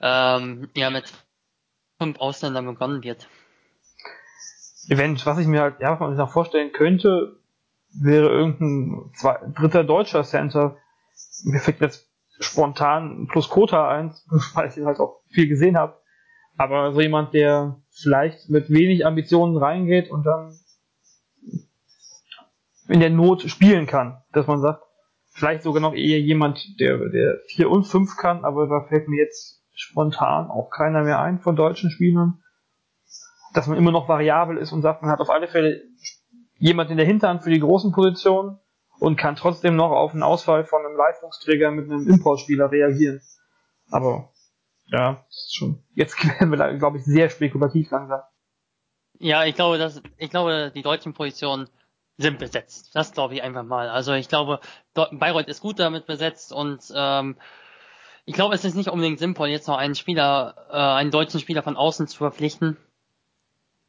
ähm, 0.00 0.68
ja, 0.74 0.90
mit 0.90 1.12
fünf 1.98 2.18
Ausländern 2.20 2.66
begonnen 2.66 3.02
wird. 3.02 3.28
Event, 4.88 5.24
was 5.26 5.38
ich 5.38 5.46
mir 5.46 5.60
halt, 5.60 5.80
ja, 5.80 5.98
was 5.98 6.10
sich 6.10 6.18
noch 6.18 6.32
vorstellen 6.32 6.72
könnte, 6.72 7.36
wäre 7.92 8.28
irgendein 8.28 9.10
zwei, 9.14 9.38
dritter 9.54 9.84
deutscher 9.84 10.24
Center. 10.24 10.76
Mir 11.44 11.60
fällt 11.60 11.80
jetzt 11.80 12.08
spontan 12.40 13.26
plus 13.30 13.48
Kota 13.48 13.88
ein, 13.88 14.14
weil 14.54 14.68
ich 14.68 14.84
halt 14.84 15.00
auch 15.00 15.22
viel 15.28 15.48
gesehen 15.48 15.76
habe. 15.76 16.00
Aber 16.56 16.92
so 16.92 17.00
jemand, 17.00 17.34
der 17.34 17.80
vielleicht 17.90 18.48
mit 18.48 18.70
wenig 18.70 19.06
Ambitionen 19.06 19.56
reingeht 19.56 20.10
und 20.10 20.24
dann 20.24 20.58
in 22.88 23.00
der 23.00 23.10
Not 23.10 23.42
spielen 23.42 23.86
kann, 23.86 24.22
dass 24.32 24.46
man 24.46 24.60
sagt, 24.60 24.82
vielleicht 25.30 25.62
sogar 25.62 25.80
noch 25.80 25.94
eher 25.94 26.20
jemand, 26.20 26.80
der, 26.80 26.98
der 27.10 27.38
4 27.48 27.70
und 27.70 27.84
5 27.84 28.16
kann, 28.16 28.44
aber 28.44 28.66
da 28.66 28.86
fällt 28.88 29.08
mir 29.08 29.22
jetzt 29.22 29.57
spontan 29.80 30.50
auch 30.50 30.70
keiner 30.70 31.04
mehr 31.04 31.20
ein 31.20 31.38
von 31.38 31.56
deutschen 31.56 31.90
Spielern 31.90 32.42
dass 33.54 33.66
man 33.66 33.78
immer 33.78 33.92
noch 33.92 34.08
variabel 34.08 34.56
ist 34.56 34.72
und 34.72 34.82
sagt, 34.82 35.02
man 35.02 35.10
hat 35.10 35.20
auf 35.20 35.30
alle 35.30 35.48
Fälle 35.48 35.82
jemand 36.58 36.90
in 36.90 36.96
der 36.96 37.06
Hinterhand 37.06 37.42
für 37.42 37.50
die 37.50 37.60
großen 37.60 37.92
Positionen 37.92 38.58
und 38.98 39.16
kann 39.16 39.36
trotzdem 39.36 39.76
noch 39.76 39.90
auf 39.90 40.12
einen 40.12 40.22
Ausfall 40.22 40.64
von 40.64 40.84
einem 40.84 40.96
Leistungsträger 40.96 41.70
mit 41.70 41.90
einem 41.90 42.08
Importspieler 42.08 42.70
reagieren. 42.70 43.20
Aber 43.90 44.32
ja, 44.86 45.24
ist 45.28 45.56
schon. 45.56 45.84
Jetzt 45.94 46.22
werden 46.40 46.50
wir 46.50 46.78
glaube 46.78 46.98
ich, 46.98 47.04
sehr 47.04 47.30
spekulativ 47.30 47.90
langsam. 47.90 48.20
Ja, 49.18 49.44
ich 49.44 49.54
glaube, 49.54 49.78
dass 49.78 50.02
ich 50.16 50.30
glaube, 50.30 50.72
die 50.74 50.82
deutschen 50.82 51.12
Positionen 51.12 51.68
sind 52.16 52.38
besetzt. 52.38 52.94
Das 52.94 53.12
glaube 53.12 53.34
ich 53.34 53.42
einfach 53.42 53.62
mal. 53.62 53.88
Also 53.88 54.12
ich 54.12 54.28
glaube, 54.28 54.60
Bayreuth 54.94 55.48
ist 55.48 55.60
gut 55.60 55.78
damit 55.78 56.06
besetzt 56.06 56.52
und 56.52 56.80
ähm, 56.94 57.36
ich 58.28 58.34
glaube, 58.34 58.54
es 58.54 58.62
ist 58.62 58.74
nicht 58.74 58.90
unbedingt 58.90 59.18
sinnvoll, 59.18 59.48
jetzt 59.48 59.68
noch 59.68 59.78
einen 59.78 59.94
Spieler, 59.94 60.54
äh, 60.70 60.76
einen 60.76 61.10
deutschen 61.10 61.40
Spieler 61.40 61.62
von 61.62 61.78
außen 61.78 62.08
zu 62.08 62.18
verpflichten. 62.18 62.76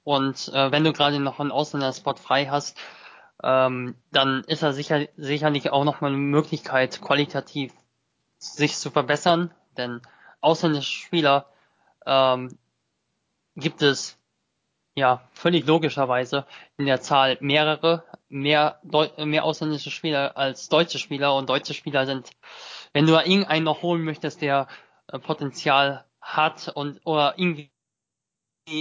Und 0.06 0.48
äh, 0.54 0.72
wenn 0.72 0.86
du 0.86 0.94
gerade 0.94 1.20
noch 1.20 1.42
einen 1.42 1.52
Ausländerspot 1.52 2.20
frei 2.20 2.46
hast, 2.46 2.78
ähm, 3.44 3.96
dann 4.14 4.46
ist 4.46 4.64
er 4.64 4.72
sicher, 4.72 5.08
sicherlich 5.18 5.72
auch 5.72 5.84
noch 5.84 6.00
mal 6.00 6.08
eine 6.08 6.16
Möglichkeit, 6.16 7.02
qualitativ 7.02 7.74
sich 8.38 8.78
zu 8.78 8.92
verbessern. 8.92 9.52
Denn 9.76 10.02
ausländische 10.40 10.90
Spieler 10.90 11.48
ähm, 12.06 12.58
gibt 13.58 13.82
es 13.82 14.18
ja 14.96 15.22
völlig 15.34 15.66
logischerweise 15.66 16.46
in 16.78 16.86
der 16.86 17.02
Zahl 17.02 17.38
mehrere, 17.42 18.06
mehr, 18.30 18.80
mehr 19.18 19.44
ausländische 19.44 19.92
Spieler 19.92 20.38
als 20.38 20.70
deutsche 20.70 20.98
Spieler 20.98 21.36
und 21.36 21.50
deutsche 21.50 21.74
Spieler 21.74 22.06
sind, 22.06 22.32
wenn 22.94 23.06
du 23.06 23.14
da 23.14 23.24
irgendeinen 23.24 23.66
noch 23.66 23.82
holen 23.82 24.04
möchtest, 24.04 24.42
der 24.42 24.68
äh, 25.08 25.20
Potenzial 25.20 26.06
hat 26.22 26.72
und 26.74 27.02
oder 27.06 27.34
irgendwie 27.38 27.72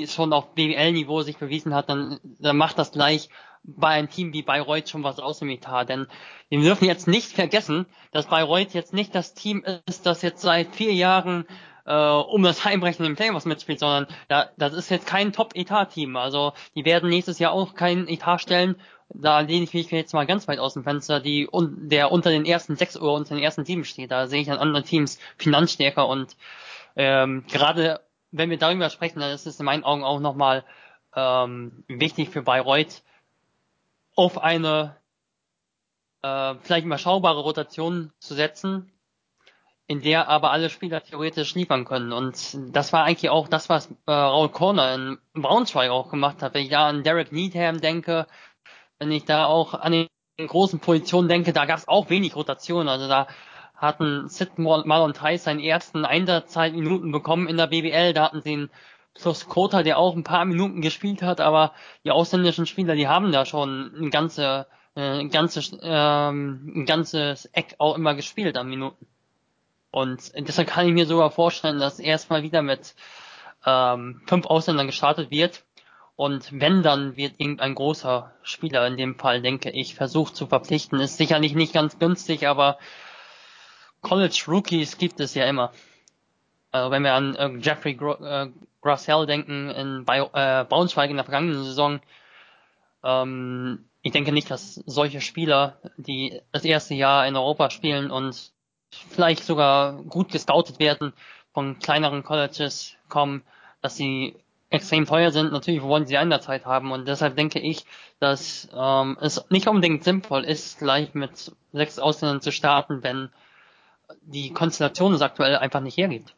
schon 0.06 0.32
auf 0.32 0.54
BWL-Niveau 0.54 1.22
sich 1.22 1.38
bewiesen 1.38 1.74
hat, 1.74 1.88
dann, 1.88 2.20
dann 2.22 2.56
macht 2.56 2.78
das 2.78 2.92
gleich 2.92 3.28
bei 3.62 3.88
einem 3.88 4.08
Team 4.08 4.32
wie 4.32 4.42
Bayreuth 4.42 4.88
schon 4.88 5.04
was 5.04 5.18
aus 5.18 5.42
im 5.42 5.48
Etat. 5.48 5.86
Denn 5.86 6.06
wir 6.48 6.60
dürfen 6.60 6.84
jetzt 6.84 7.08
nicht 7.08 7.32
vergessen, 7.32 7.86
dass 8.12 8.26
Bayreuth 8.26 8.74
jetzt 8.74 8.92
nicht 8.92 9.14
das 9.14 9.34
Team 9.34 9.64
ist, 9.86 10.06
das 10.06 10.22
jetzt 10.22 10.42
seit 10.42 10.74
vier 10.74 10.92
Jahren 10.92 11.46
äh, 11.86 11.94
um 11.94 12.42
das 12.42 12.64
Heimbrechen 12.64 13.04
im 13.04 13.16
Playoffs 13.16 13.46
mitspielt, 13.46 13.80
sondern 13.80 14.06
da, 14.28 14.50
das 14.56 14.74
ist 14.74 14.90
jetzt 14.90 15.06
kein 15.06 15.32
Top-Etat-Team. 15.32 16.16
Also 16.16 16.52
die 16.74 16.84
werden 16.84 17.08
nächstes 17.08 17.38
Jahr 17.38 17.52
auch 17.52 17.74
kein 17.74 18.08
Etat 18.08 18.38
stellen. 18.38 18.76
Da 19.10 19.40
lehne 19.40 19.64
ich 19.64 19.72
mich 19.72 19.90
jetzt 19.90 20.12
mal 20.12 20.26
ganz 20.26 20.48
weit 20.48 20.58
aus 20.58 20.74
dem 20.74 20.84
Fenster, 20.84 21.20
die 21.20 21.48
un, 21.50 21.88
der 21.88 22.12
unter 22.12 22.30
den 22.30 22.44
ersten 22.44 22.76
sechs 22.76 22.96
oder 22.96 23.14
unter 23.14 23.34
den 23.34 23.42
ersten 23.42 23.64
sieben 23.64 23.84
steht. 23.84 24.10
Da 24.10 24.26
sehe 24.26 24.42
ich 24.42 24.50
an 24.50 24.58
anderen 24.58 24.84
Teams 24.84 25.18
finanzstärker 25.38 26.06
und 26.06 26.36
ähm, 26.96 27.44
gerade 27.50 28.00
wenn 28.30 28.50
wir 28.50 28.58
darüber 28.58 28.90
sprechen, 28.90 29.20
dann 29.20 29.30
ist 29.30 29.46
es 29.46 29.58
in 29.58 29.66
meinen 29.66 29.84
Augen 29.84 30.04
auch 30.04 30.20
nochmal 30.20 30.64
ähm, 31.14 31.84
wichtig 31.88 32.28
für 32.28 32.42
Bayreuth, 32.42 33.02
auf 34.14 34.42
eine 34.42 34.96
äh, 36.22 36.54
vielleicht 36.62 36.86
überschaubare 36.86 37.40
Rotation 37.40 38.12
zu 38.18 38.34
setzen, 38.34 38.92
in 39.86 40.02
der 40.02 40.28
aber 40.28 40.50
alle 40.50 40.68
Spieler 40.68 41.02
theoretisch 41.02 41.54
liefern 41.54 41.84
können. 41.84 42.12
Und 42.12 42.58
das 42.74 42.92
war 42.92 43.04
eigentlich 43.04 43.30
auch 43.30 43.48
das, 43.48 43.68
was 43.68 43.90
äh, 44.06 44.12
Raul 44.12 44.50
Corner 44.50 44.94
in 44.94 45.18
Braunschweig 45.34 45.90
auch 45.90 46.10
gemacht 46.10 46.42
hat. 46.42 46.54
Wenn 46.54 46.64
ich 46.64 46.70
da 46.70 46.88
an 46.88 47.04
Derek 47.04 47.32
Needham 47.32 47.80
denke, 47.80 48.26
wenn 48.98 49.12
ich 49.12 49.24
da 49.24 49.46
auch 49.46 49.74
an 49.74 49.92
den 49.92 50.08
großen 50.38 50.80
Positionen 50.80 51.28
denke, 51.28 51.52
da 51.52 51.64
gab 51.64 51.78
es 51.78 51.88
auch 51.88 52.10
wenig 52.10 52.36
Rotation. 52.36 52.88
Also 52.88 53.08
da 53.08 53.26
hatten 53.74 54.28
Sid 54.28 54.58
Marlon 54.58 55.14
Theis 55.14 55.44
seinen 55.44 55.60
ersten 55.60 56.04
Einsatzzeitminuten 56.04 57.12
bekommen 57.12 57.48
in 57.48 57.56
der 57.56 57.68
BBL. 57.68 58.12
Da 58.12 58.24
hatten 58.24 58.42
sie 58.42 58.52
einen 58.52 58.70
Plus 59.14 59.48
Kota, 59.48 59.82
der 59.82 59.98
auch 59.98 60.14
ein 60.14 60.24
paar 60.24 60.44
Minuten 60.44 60.80
gespielt 60.80 61.22
hat, 61.22 61.40
aber 61.40 61.72
die 62.04 62.10
ausländischen 62.10 62.66
Spieler, 62.66 62.94
die 62.94 63.08
haben 63.08 63.32
da 63.32 63.44
schon 63.44 63.92
ein 63.98 64.10
ganze, 64.10 64.66
äh, 64.94 65.20
ein 65.20 65.30
ganzes, 65.30 65.76
ähm, 65.82 66.72
ein 66.76 66.86
ganzes 66.86 67.46
Eck 67.46 67.74
auch 67.78 67.96
immer 67.96 68.14
gespielt 68.14 68.56
an 68.56 68.68
Minuten. 68.68 69.06
Und 69.90 70.32
deshalb 70.36 70.68
kann 70.68 70.86
ich 70.86 70.92
mir 70.92 71.06
sogar 71.06 71.30
vorstellen, 71.30 71.80
dass 71.80 71.98
erstmal 71.98 72.42
wieder 72.42 72.62
mit 72.62 72.94
ähm, 73.66 74.22
fünf 74.26 74.46
Ausländern 74.46 74.86
gestartet 74.86 75.30
wird. 75.30 75.64
Und 76.18 76.60
wenn, 76.60 76.82
dann 76.82 77.16
wird 77.16 77.34
irgendein 77.38 77.76
großer 77.76 78.32
Spieler 78.42 78.84
in 78.88 78.96
dem 78.96 79.14
Fall, 79.14 79.40
denke 79.40 79.70
ich, 79.70 79.94
versucht 79.94 80.34
zu 80.34 80.48
verpflichten. 80.48 80.98
Ist 80.98 81.16
sicherlich 81.16 81.54
nicht 81.54 81.72
ganz 81.72 82.00
günstig, 82.00 82.48
aber 82.48 82.76
College 84.00 84.42
Rookies 84.48 84.98
gibt 84.98 85.20
es 85.20 85.36
ja 85.36 85.44
immer. 85.44 85.72
Also 86.72 86.90
wenn 86.90 87.04
wir 87.04 87.14
an 87.14 87.36
äh, 87.36 87.56
Jeffrey 87.58 87.94
Gro 87.94 88.14
äh, 88.14 88.50
Grassell 88.82 89.26
denken 89.26 89.70
in 89.70 90.04
bei, 90.04 90.18
äh, 90.18 90.64
Braunschweig 90.64 91.08
in 91.08 91.18
der 91.18 91.24
vergangenen 91.24 91.62
Saison, 91.62 92.00
ähm, 93.04 93.88
ich 94.02 94.10
denke 94.10 94.32
nicht, 94.32 94.50
dass 94.50 94.74
solche 94.74 95.20
Spieler, 95.20 95.78
die 95.98 96.40
das 96.50 96.64
erste 96.64 96.96
Jahr 96.96 97.28
in 97.28 97.36
Europa 97.36 97.70
spielen 97.70 98.10
und 98.10 98.50
vielleicht 98.90 99.44
sogar 99.44 100.02
gut 100.02 100.32
gescoutet 100.32 100.80
werden 100.80 101.12
von 101.54 101.78
kleineren 101.78 102.24
Colleges 102.24 102.96
kommen, 103.08 103.44
dass 103.82 103.94
sie 103.94 104.34
extrem 104.70 105.06
teuer 105.06 105.30
sind. 105.30 105.52
Natürlich 105.52 105.82
wollen 105.82 106.06
sie 106.06 106.18
eine 106.18 106.40
Zeit 106.40 106.66
haben 106.66 106.92
und 106.92 107.08
deshalb 107.08 107.36
denke 107.36 107.58
ich, 107.58 107.84
dass 108.20 108.68
ähm, 108.74 109.16
es 109.20 109.44
nicht 109.50 109.68
unbedingt 109.68 110.04
sinnvoll 110.04 110.44
ist, 110.44 110.78
gleich 110.78 111.14
mit 111.14 111.52
sechs 111.72 111.98
Ausländern 111.98 112.40
zu 112.40 112.52
starten, 112.52 113.02
wenn 113.02 113.30
die 114.22 114.52
Konstellation 114.52 115.14
es 115.14 115.22
aktuell 115.22 115.56
einfach 115.56 115.80
nicht 115.80 115.96
hergibt. 115.96 116.34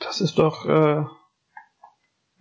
Das 0.00 0.20
ist 0.20 0.38
doch 0.38 0.66
äh, 0.66 1.04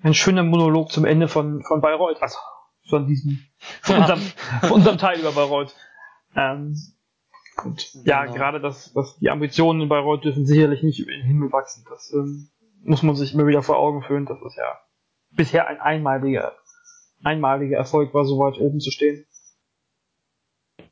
ein 0.01 0.13
schöner 0.13 0.43
Monolog 0.43 0.91
zum 0.91 1.05
Ende 1.05 1.27
von, 1.27 1.63
von 1.63 1.81
Bayreuth, 1.81 2.21
also 2.21 2.37
von 2.89 3.07
diesem, 3.07 3.45
von, 3.81 3.95
ja. 3.95 4.01
unserem, 4.01 4.21
von 4.61 4.71
unserem 4.71 4.97
Teil 4.97 5.19
über 5.19 5.31
Bayreuth. 5.31 5.75
Ähm, 6.35 6.75
und 7.63 7.91
genau. 7.93 8.05
ja, 8.05 8.25
gerade 8.25 8.59
das, 8.59 8.93
das, 8.93 9.17
die 9.17 9.29
Ambitionen 9.29 9.81
in 9.81 9.89
Bayreuth 9.89 10.23
dürfen 10.23 10.45
sicherlich 10.45 10.81
nicht 10.83 10.99
über 10.99 11.11
den 11.11 11.23
Himmel 11.23 11.51
wachsen. 11.51 11.85
Das 11.89 12.11
ähm, 12.13 12.49
muss 12.83 13.03
man 13.03 13.15
sich 13.15 13.33
immer 13.33 13.47
wieder 13.47 13.63
vor 13.63 13.77
Augen 13.77 14.03
führen, 14.03 14.25
dass 14.25 14.41
es 14.41 14.55
ja 14.55 14.79
bisher 15.29 15.67
ein 15.67 15.79
einmaliger, 15.79 16.55
einmaliger 17.23 17.77
Erfolg 17.77 18.13
war, 18.13 18.25
so 18.25 18.39
weit 18.39 18.59
oben 18.59 18.79
zu 18.79 18.91
stehen. 18.91 19.25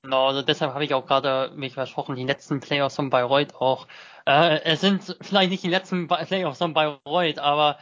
Genau, 0.02 0.28
also 0.28 0.42
deshalb 0.42 0.74
habe 0.74 0.86
ich 0.86 0.94
auch 0.94 1.06
gerade 1.06 1.52
mich 1.56 1.74
versprochen, 1.74 2.16
die 2.16 2.24
letzten 2.24 2.62
Playoffs 2.62 2.96
von 2.96 3.10
Bayreuth 3.10 3.56
auch. 3.56 3.88
Äh, 4.26 4.62
es 4.64 4.82
sind 4.82 5.18
vielleicht 5.22 5.52
nicht 5.52 5.64
die 5.64 5.70
letzten 5.70 6.08
Playoffs 6.08 6.60
von 6.60 6.74
Bayreuth, 6.74 7.40
aber 7.40 7.78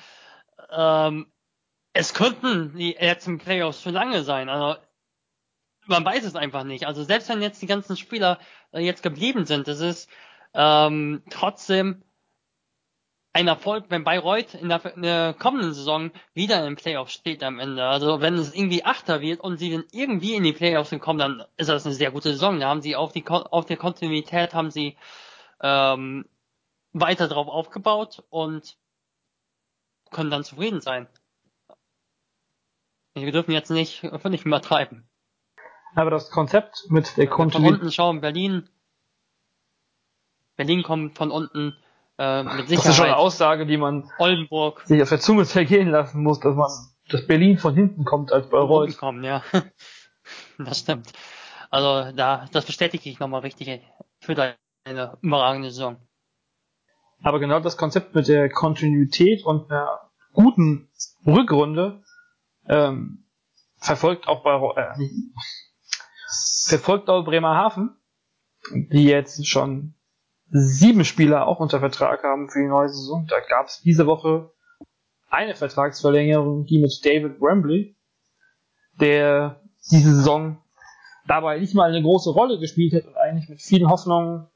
ähm, 0.71 1.31
es 1.93 2.13
könnten 2.13 2.75
die 2.75 2.95
letzten 2.99 3.37
Playoffs 3.37 3.81
für 3.81 3.91
lange 3.91 4.23
sein. 4.23 4.49
Also 4.49 4.79
man 5.85 6.05
weiß 6.05 6.23
es 6.23 6.35
einfach 6.35 6.63
nicht. 6.63 6.85
Also 6.85 7.03
selbst 7.03 7.29
wenn 7.29 7.41
jetzt 7.41 7.61
die 7.61 7.67
ganzen 7.67 7.97
Spieler 7.97 8.39
äh, 8.71 8.79
jetzt 8.79 9.03
geblieben 9.03 9.45
sind, 9.45 9.67
das 9.67 9.79
ist 9.79 10.09
ähm, 10.53 11.23
trotzdem 11.29 12.03
ein 13.37 13.47
Erfolg, 13.47 13.85
wenn 13.89 14.03
Bayreuth 14.03 14.55
in 14.55 14.67
der, 14.67 14.83
in 14.95 15.03
der 15.03 15.35
kommenden 15.35 15.71
Saison 15.71 16.09
wieder 16.33 16.65
im 16.65 16.75
Playoff 16.75 17.11
steht 17.11 17.43
am 17.43 17.59
Ende. 17.59 17.85
Also 17.85 18.19
wenn 18.19 18.33
es 18.33 18.55
irgendwie 18.55 18.83
Achter 18.83 19.21
wird 19.21 19.41
und 19.41 19.57
sie 19.57 19.69
dann 19.69 19.83
irgendwie 19.91 20.33
in 20.33 20.41
die 20.41 20.53
Playoffs 20.53 20.89
kommen, 20.99 21.19
dann 21.19 21.43
ist 21.55 21.69
das 21.69 21.85
eine 21.85 21.93
sehr 21.93 22.09
gute 22.09 22.31
Saison. 22.31 22.59
Da 22.59 22.67
haben 22.67 22.81
sie 22.81 22.95
auf 22.95 23.11
die 23.11 23.23
auf 23.27 23.65
der 23.65 23.77
Kontinuität 23.77 24.55
haben 24.55 24.71
sie 24.71 24.97
ähm, 25.61 26.25
weiter 26.93 27.27
drauf 27.27 27.47
aufgebaut 27.47 28.23
und 28.31 28.75
können 30.09 30.31
dann 30.31 30.43
zufrieden 30.43 30.81
sein. 30.81 31.07
Wir 33.13 33.31
dürfen 33.31 33.51
jetzt 33.51 33.69
nicht 33.69 33.99
völlig 34.19 34.45
übertreiben. 34.45 35.07
Aber 35.93 36.09
das 36.09 36.31
Konzept 36.31 36.87
mit 36.89 37.17
der 37.17 37.27
Kontinuität. 37.27 37.69
Von 37.69 37.81
unten 37.81 37.91
schauen, 37.91 38.21
Berlin. 38.21 38.67
Berlin 40.55 40.81
kommt 40.81 41.15
von 41.15 41.29
unten 41.29 41.77
äh, 42.17 42.43
mit 42.43 42.67
Sicherheit. 42.67 42.77
Das 42.77 42.85
ist 42.85 42.95
schon 42.95 43.05
eine 43.05 43.17
Aussage, 43.17 43.65
die 43.65 43.77
man 43.77 44.09
Oldenburg. 44.17 44.81
sich 44.85 45.01
auf 45.01 45.09
der 45.09 45.19
Zunge 45.19 45.45
zergehen 45.45 45.89
lassen 45.89 46.23
muss, 46.23 46.39
dass 46.39 46.55
man, 46.55 46.69
dass 47.09 47.27
Berlin 47.27 47.57
von 47.57 47.75
hinten 47.75 48.05
kommt 48.05 48.31
als 48.31 48.49
bei 48.49 48.57
Reus. 48.57 48.97
Kommen, 48.97 49.23
ja. 49.23 49.43
das 50.57 50.79
stimmt. 50.79 51.11
Also 51.69 52.11
da, 52.15 52.45
das 52.51 52.65
bestätige 52.65 53.09
ich 53.09 53.19
nochmal 53.19 53.41
richtig 53.41 53.81
für 54.21 54.35
deine 54.35 55.17
überragende 55.21 55.69
Saison. 55.69 55.97
Aber 57.23 57.39
genau 57.39 57.59
das 57.59 57.77
Konzept 57.77 58.15
mit 58.15 58.27
der 58.27 58.49
Kontinuität 58.49 59.43
und 59.43 59.71
einer 59.71 60.11
guten 60.33 60.89
Rückrunde 61.25 62.03
ähm, 62.67 63.25
verfolgt 63.77 64.27
auch 64.27 64.43
bei 64.43 64.53
äh, 64.81 65.09
verfolgt 66.67 67.09
auch 67.09 67.23
Bremerhaven, 67.23 67.97
die 68.71 69.05
jetzt 69.05 69.47
schon 69.47 69.95
sieben 70.49 71.03
Spieler 71.05 71.47
auch 71.47 71.59
unter 71.59 71.79
Vertrag 71.79 72.23
haben 72.23 72.49
für 72.49 72.59
die 72.59 72.67
neue 72.67 72.89
Saison. 72.89 73.25
Da 73.27 73.39
gab 73.39 73.67
es 73.67 73.81
diese 73.81 74.05
Woche 74.07 74.51
eine 75.29 75.55
Vertragsverlängerung, 75.55 76.65
die 76.65 76.79
mit 76.79 77.01
David 77.03 77.41
Wembley, 77.41 77.95
der 78.99 79.61
diese 79.91 80.15
Saison 80.15 80.57
dabei 81.27 81.59
nicht 81.59 81.75
mal 81.75 81.89
eine 81.89 82.01
große 82.01 82.31
Rolle 82.31 82.59
gespielt 82.59 82.93
hat 82.93 83.05
und 83.05 83.17
eigentlich 83.17 83.49
mit 83.49 83.61
vielen 83.61 83.89
Hoffnungen 83.89 84.47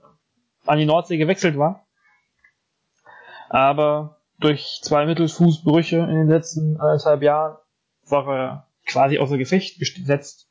an 0.66 0.78
die 0.78 0.86
Nordsee 0.86 1.18
gewechselt 1.18 1.58
war. 1.58 1.86
Aber 3.50 4.22
durch 4.40 4.80
zwei 4.82 5.06
Mittelfußbrüche 5.06 5.98
in 5.98 6.16
den 6.16 6.30
letzten 6.30 6.80
anderthalb 6.80 7.22
Jahren 7.22 7.58
war 8.08 8.28
er 8.28 8.68
quasi 8.88 9.20
außer 9.20 9.38
Gefecht 9.38 9.80
gesetzt. 9.80 10.48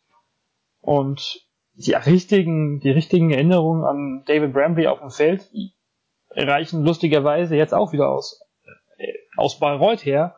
Und 0.80 1.46
die 1.86 1.94
richtigen, 1.94 2.80
die 2.80 2.90
richtigen 2.90 3.30
Erinnerungen 3.30 3.84
an 3.84 4.24
David 4.26 4.52
Bramley 4.52 4.86
auf 4.86 5.00
dem 5.00 5.10
Feld 5.10 5.50
reichen 6.32 6.84
lustigerweise 6.84 7.56
jetzt 7.56 7.74
auch 7.74 7.92
wieder 7.92 8.10
aus, 8.10 8.40
äh, 8.98 9.12
aus 9.36 9.58
Bayreuth 9.58 10.04
her, 10.04 10.36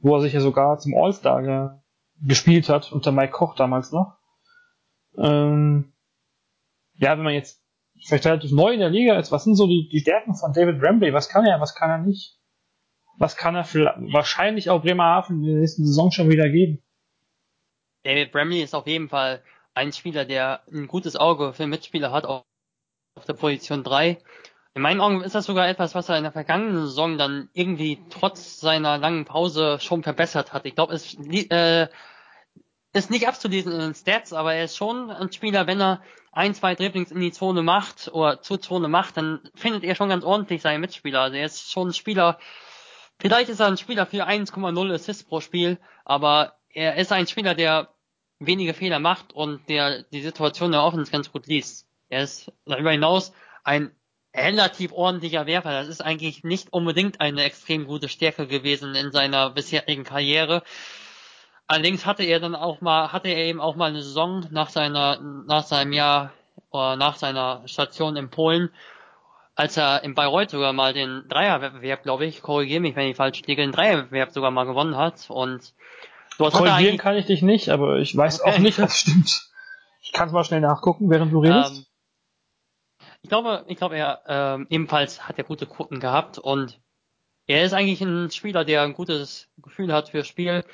wo 0.00 0.16
er 0.16 0.20
sich 0.20 0.32
ja 0.32 0.40
sogar 0.40 0.78
zum 0.78 0.94
All-Star 0.96 1.42
ge 1.42 1.68
gespielt 2.20 2.68
hat, 2.68 2.90
unter 2.90 3.12
Mike 3.12 3.30
Koch 3.30 3.54
damals 3.54 3.92
noch. 3.92 4.16
Ähm, 5.16 5.92
ja, 6.94 7.16
wenn 7.16 7.22
man 7.22 7.34
jetzt 7.34 7.62
vielleicht 8.04 8.26
relativ 8.26 8.50
neu 8.50 8.72
in 8.72 8.80
der 8.80 8.90
Liga 8.90 9.16
ist, 9.20 9.30
was 9.30 9.44
sind 9.44 9.54
so 9.54 9.68
die, 9.68 9.88
die 9.92 10.00
Stärken 10.00 10.34
von 10.34 10.52
David 10.52 10.80
Bramley? 10.80 11.12
Was 11.12 11.28
kann 11.28 11.46
er, 11.46 11.60
was 11.60 11.76
kann 11.76 11.90
er 11.90 11.98
nicht? 11.98 12.36
Was 13.18 13.36
kann 13.36 13.54
er 13.54 13.64
wahrscheinlich 14.12 14.68
auch 14.68 14.82
Bremerhaven 14.82 15.44
in 15.44 15.46
der 15.46 15.60
nächsten 15.60 15.86
Saison 15.86 16.10
schon 16.10 16.28
wieder 16.28 16.48
geben? 16.48 16.82
David 18.02 18.32
Bramley 18.32 18.62
ist 18.62 18.74
auf 18.74 18.88
jeden 18.88 19.08
Fall 19.08 19.44
ein 19.78 19.92
Spieler, 19.92 20.24
der 20.24 20.62
ein 20.70 20.88
gutes 20.88 21.16
Auge 21.16 21.52
für 21.52 21.66
Mitspieler 21.66 22.10
hat, 22.10 22.26
auf 22.26 22.44
der 23.26 23.34
Position 23.34 23.84
3. 23.84 24.18
In 24.74 24.82
meinen 24.82 25.00
Augen 25.00 25.22
ist 25.22 25.34
das 25.34 25.46
sogar 25.46 25.68
etwas, 25.68 25.94
was 25.94 26.08
er 26.08 26.18
in 26.18 26.24
der 26.24 26.32
vergangenen 26.32 26.86
Saison 26.86 27.16
dann 27.16 27.48
irgendwie 27.52 28.00
trotz 28.10 28.60
seiner 28.60 28.98
langen 28.98 29.24
Pause 29.24 29.78
schon 29.80 30.02
verbessert 30.02 30.52
hat. 30.52 30.66
Ich 30.66 30.74
glaube, 30.74 30.94
es 30.94 31.14
äh, 31.14 31.88
ist 32.92 33.10
nicht 33.10 33.28
abzulesen 33.28 33.72
in 33.72 33.78
den 33.78 33.94
Stats, 33.94 34.32
aber 34.32 34.54
er 34.54 34.64
ist 34.64 34.76
schon 34.76 35.10
ein 35.10 35.32
Spieler, 35.32 35.66
wenn 35.68 35.80
er 35.80 36.02
ein, 36.32 36.54
zwei 36.54 36.74
Dribblings 36.74 37.12
in 37.12 37.20
die 37.20 37.32
Zone 37.32 37.62
macht 37.62 38.08
oder 38.12 38.42
zur 38.42 38.60
Zone 38.60 38.88
macht, 38.88 39.16
dann 39.16 39.48
findet 39.54 39.84
er 39.84 39.94
schon 39.94 40.08
ganz 40.08 40.24
ordentlich 40.24 40.60
seine 40.60 40.80
Mitspieler. 40.80 41.20
Also 41.20 41.36
er 41.36 41.46
ist 41.46 41.70
schon 41.70 41.88
ein 41.88 41.94
Spieler, 41.94 42.38
vielleicht 43.20 43.48
ist 43.48 43.60
er 43.60 43.68
ein 43.68 43.78
Spieler 43.78 44.06
für 44.06 44.26
1,0 44.26 44.92
Assists 44.92 45.24
pro 45.24 45.40
Spiel, 45.40 45.78
aber 46.04 46.54
er 46.68 46.96
ist 46.96 47.12
ein 47.12 47.28
Spieler, 47.28 47.54
der 47.54 47.88
wenige 48.38 48.74
Fehler 48.74 48.98
macht 48.98 49.32
und 49.32 49.68
der 49.68 50.02
die 50.04 50.22
Situation 50.22 50.72
der 50.72 50.82
Offense 50.82 51.10
ganz 51.10 51.32
gut 51.32 51.46
liest. 51.46 51.86
Er 52.08 52.22
ist 52.22 52.52
darüber 52.64 52.92
hinaus 52.92 53.32
ein 53.64 53.90
relativ 54.34 54.92
ordentlicher 54.92 55.46
Werfer. 55.46 55.72
Das 55.72 55.88
ist 55.88 56.00
eigentlich 56.00 56.44
nicht 56.44 56.72
unbedingt 56.72 57.20
eine 57.20 57.42
extrem 57.44 57.86
gute 57.86 58.08
Stärke 58.08 58.46
gewesen 58.46 58.94
in 58.94 59.10
seiner 59.10 59.50
bisherigen 59.50 60.04
Karriere. 60.04 60.62
Allerdings 61.66 62.06
hatte 62.06 62.22
er 62.22 62.40
dann 62.40 62.54
auch 62.54 62.80
mal, 62.80 63.12
hatte 63.12 63.28
er 63.28 63.44
eben 63.44 63.60
auch 63.60 63.76
mal 63.76 63.90
eine 63.90 64.02
Saison 64.02 64.46
nach 64.50 64.70
seiner, 64.70 65.20
nach 65.20 65.64
seinem 65.64 65.92
Jahr 65.92 66.32
oder 66.70 66.96
nach 66.96 67.16
seiner 67.16 67.66
Station 67.66 68.16
in 68.16 68.30
Polen, 68.30 68.70
als 69.54 69.76
er 69.76 70.02
in 70.04 70.14
Bayreuth 70.14 70.50
sogar 70.50 70.72
mal 70.72 70.94
den 70.94 71.24
Dreierwettbewerb, 71.28 72.04
glaube 72.04 72.26
ich, 72.26 72.42
korrigiere 72.42 72.80
mich, 72.80 72.96
wenn 72.96 73.08
ich 73.08 73.16
falsch 73.16 73.42
liege, 73.42 73.60
den 73.60 73.72
Dreierwettbewerb 73.72 74.30
sogar 74.30 74.50
mal 74.50 74.64
gewonnen 74.64 74.96
hat 74.96 75.28
und 75.28 75.74
Dort 76.38 76.54
Korrigieren 76.54 76.98
kann 76.98 77.16
ich 77.16 77.26
dich 77.26 77.42
nicht, 77.42 77.68
aber 77.68 77.98
ich 77.98 78.16
weiß 78.16 78.40
okay. 78.40 78.50
auch 78.50 78.58
nicht, 78.58 78.78
was 78.78 78.96
stimmt. 78.98 79.50
Ich 80.00 80.12
kann 80.12 80.28
es 80.28 80.32
mal 80.32 80.44
schnell 80.44 80.60
nachgucken, 80.60 81.10
während 81.10 81.32
du 81.32 81.40
redest. 81.40 81.76
Ähm, 81.76 81.86
ich 83.22 83.28
glaube, 83.28 83.64
ich 83.66 83.76
glaube, 83.76 83.96
er 83.96 84.22
ähm, 84.26 84.66
ebenfalls 84.70 85.26
hat 85.28 85.36
er 85.36 85.44
gute 85.44 85.66
Quoten 85.66 85.98
gehabt 85.98 86.38
und 86.38 86.80
er 87.46 87.64
ist 87.64 87.72
eigentlich 87.72 88.00
ein 88.00 88.30
Spieler, 88.30 88.64
der 88.64 88.82
ein 88.82 88.94
gutes 88.94 89.48
Gefühl 89.58 89.92
hat 89.92 90.10
für 90.10 90.22
Spiel. 90.22 90.64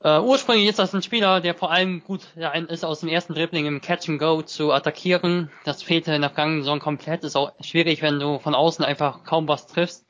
Äh, 0.00 0.18
ursprünglich 0.18 0.68
ist 0.68 0.80
das 0.80 0.94
ein 0.94 1.02
Spieler, 1.02 1.40
der 1.40 1.54
vor 1.54 1.70
allem 1.70 2.02
gut 2.02 2.22
ist, 2.68 2.84
aus 2.84 3.00
dem 3.00 3.08
ersten 3.08 3.34
Dribbling 3.34 3.66
im 3.66 3.80
Catch 3.80 4.08
and 4.08 4.18
Go 4.18 4.42
zu 4.42 4.72
attackieren. 4.72 5.50
Das 5.64 5.82
fehlte 5.82 6.12
in 6.12 6.22
der 6.22 6.30
vergangenen 6.30 6.62
Saison 6.62 6.80
komplett. 6.80 7.22
Ist 7.22 7.36
auch 7.36 7.52
schwierig, 7.60 8.02
wenn 8.02 8.18
du 8.18 8.40
von 8.40 8.56
außen 8.56 8.84
einfach 8.84 9.22
kaum 9.22 9.46
was 9.46 9.68
triffst. 9.68 10.04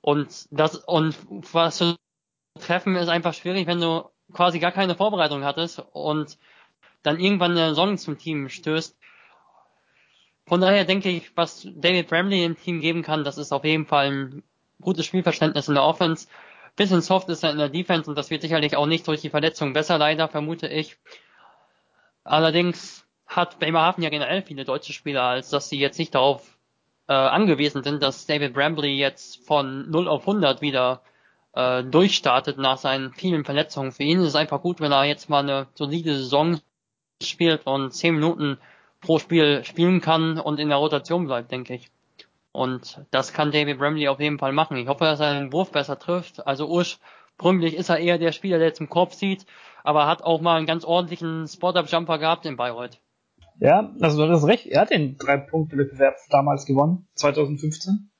Und 0.00 0.46
das 0.50 0.76
und 0.76 1.16
was 1.52 1.78
du 1.78 1.96
treffen 2.60 2.96
ist 2.96 3.08
einfach 3.08 3.34
schwierig, 3.34 3.66
wenn 3.66 3.80
du 3.80 4.08
quasi 4.32 4.58
gar 4.58 4.72
keine 4.72 4.94
Vorbereitung 4.94 5.44
hattest 5.44 5.82
und 5.92 6.38
dann 7.02 7.20
irgendwann 7.20 7.52
eine 7.52 7.70
Saison 7.70 7.98
zum 7.98 8.18
Team 8.18 8.48
stößt. 8.48 8.96
Von 10.46 10.60
daher 10.60 10.84
denke 10.84 11.08
ich, 11.08 11.36
was 11.36 11.66
David 11.74 12.08
Bramley 12.08 12.44
im 12.44 12.56
Team 12.56 12.80
geben 12.80 13.02
kann, 13.02 13.24
das 13.24 13.38
ist 13.38 13.52
auf 13.52 13.64
jeden 13.64 13.86
Fall 13.86 14.10
ein 14.10 14.42
gutes 14.80 15.06
Spielverständnis 15.06 15.68
in 15.68 15.74
der 15.74 15.84
Offense. 15.84 16.28
Bisschen 16.76 17.02
soft 17.02 17.28
ist 17.28 17.44
er 17.44 17.50
in 17.50 17.58
der 17.58 17.68
Defense 17.68 18.08
und 18.08 18.16
das 18.16 18.30
wird 18.30 18.42
sicherlich 18.42 18.76
auch 18.76 18.86
nicht 18.86 19.06
durch 19.06 19.20
die 19.20 19.30
Verletzung 19.30 19.72
besser, 19.72 19.98
leider, 19.98 20.28
vermute 20.28 20.68
ich. 20.68 20.96
Allerdings 22.24 23.04
hat 23.26 23.58
Bremerhaven 23.58 24.02
ja 24.02 24.10
generell 24.10 24.42
viele 24.42 24.64
deutsche 24.64 24.92
Spieler, 24.92 25.22
als 25.22 25.50
dass 25.50 25.68
sie 25.68 25.78
jetzt 25.78 25.98
nicht 25.98 26.14
darauf 26.14 26.58
äh, 27.08 27.12
angewiesen 27.12 27.82
sind, 27.82 28.02
dass 28.02 28.26
David 28.26 28.54
Bramley 28.54 28.96
jetzt 28.96 29.44
von 29.46 29.90
0 29.90 30.08
auf 30.08 30.22
100 30.22 30.60
wieder 30.60 31.02
äh, 31.54 31.84
durchstartet 31.84 32.58
nach 32.58 32.78
seinen 32.78 33.12
vielen 33.12 33.44
Verletzungen. 33.44 33.92
Für 33.92 34.02
ihn 34.02 34.20
ist 34.20 34.28
es 34.28 34.36
einfach 34.36 34.62
gut, 34.62 34.80
wenn 34.80 34.92
er 34.92 35.04
jetzt 35.04 35.28
mal 35.28 35.42
eine 35.42 35.66
solide 35.74 36.16
Saison 36.16 36.60
spielt 37.22 37.66
und 37.66 37.92
zehn 37.92 38.14
Minuten 38.14 38.58
pro 39.00 39.18
Spiel 39.18 39.64
spielen 39.64 40.00
kann 40.00 40.38
und 40.38 40.60
in 40.60 40.68
der 40.68 40.78
Rotation 40.78 41.26
bleibt, 41.26 41.52
denke 41.52 41.74
ich. 41.74 41.90
Und 42.52 43.00
das 43.10 43.32
kann 43.32 43.50
David 43.50 43.78
Bramley 43.78 44.08
auf 44.08 44.20
jeden 44.20 44.38
Fall 44.38 44.52
machen. 44.52 44.76
Ich 44.76 44.88
hoffe, 44.88 45.04
dass 45.04 45.20
er 45.20 45.34
den 45.34 45.52
Wurf 45.52 45.72
besser 45.72 45.98
trifft. 45.98 46.46
Also 46.46 46.68
ursprünglich 46.68 47.74
ist 47.74 47.88
er 47.88 47.98
eher 47.98 48.18
der 48.18 48.32
Spieler, 48.32 48.58
der 48.58 48.74
zum 48.74 48.88
Korb 48.88 49.14
zieht, 49.14 49.46
aber 49.84 50.06
hat 50.06 50.22
auch 50.22 50.40
mal 50.40 50.56
einen 50.56 50.66
ganz 50.66 50.84
ordentlichen 50.84 51.48
Spot-Up-Jumper 51.48 52.18
gehabt 52.18 52.46
in 52.46 52.56
Bayreuth. 52.56 52.98
Ja, 53.58 53.92
also 54.00 54.26
du 54.26 54.32
hast 54.32 54.46
recht. 54.46 54.66
Er 54.66 54.82
hat 54.82 54.90
den 54.90 55.16
Drei-Punkte-Wettbewerb 55.18 56.16
damals 56.30 56.66
gewonnen, 56.66 57.06
2015 57.14 58.11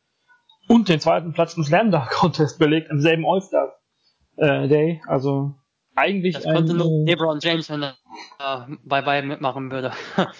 und 0.68 0.88
den 0.88 1.00
zweiten 1.00 1.32
Platz 1.32 1.56
im 1.56 1.64
Slam 1.64 1.90
Dunk 1.90 2.10
Contest 2.10 2.58
belegt 2.58 2.90
im 2.90 3.00
selben 3.00 3.24
All-Star 3.26 3.74
äh, 4.36 4.68
Day. 4.68 5.02
Also 5.06 5.54
eigentlich 5.94 6.34
das 6.34 6.44
konnte 6.44 6.72
ein, 6.72 6.76
nur 6.78 7.06
LeBron 7.06 7.38
James, 7.40 7.68
wenn 7.70 7.82
er 7.82 7.96
äh, 8.38 8.76
bei 8.84 9.02
beiden 9.02 9.28
mitmachen 9.28 9.70
würde. 9.70 9.92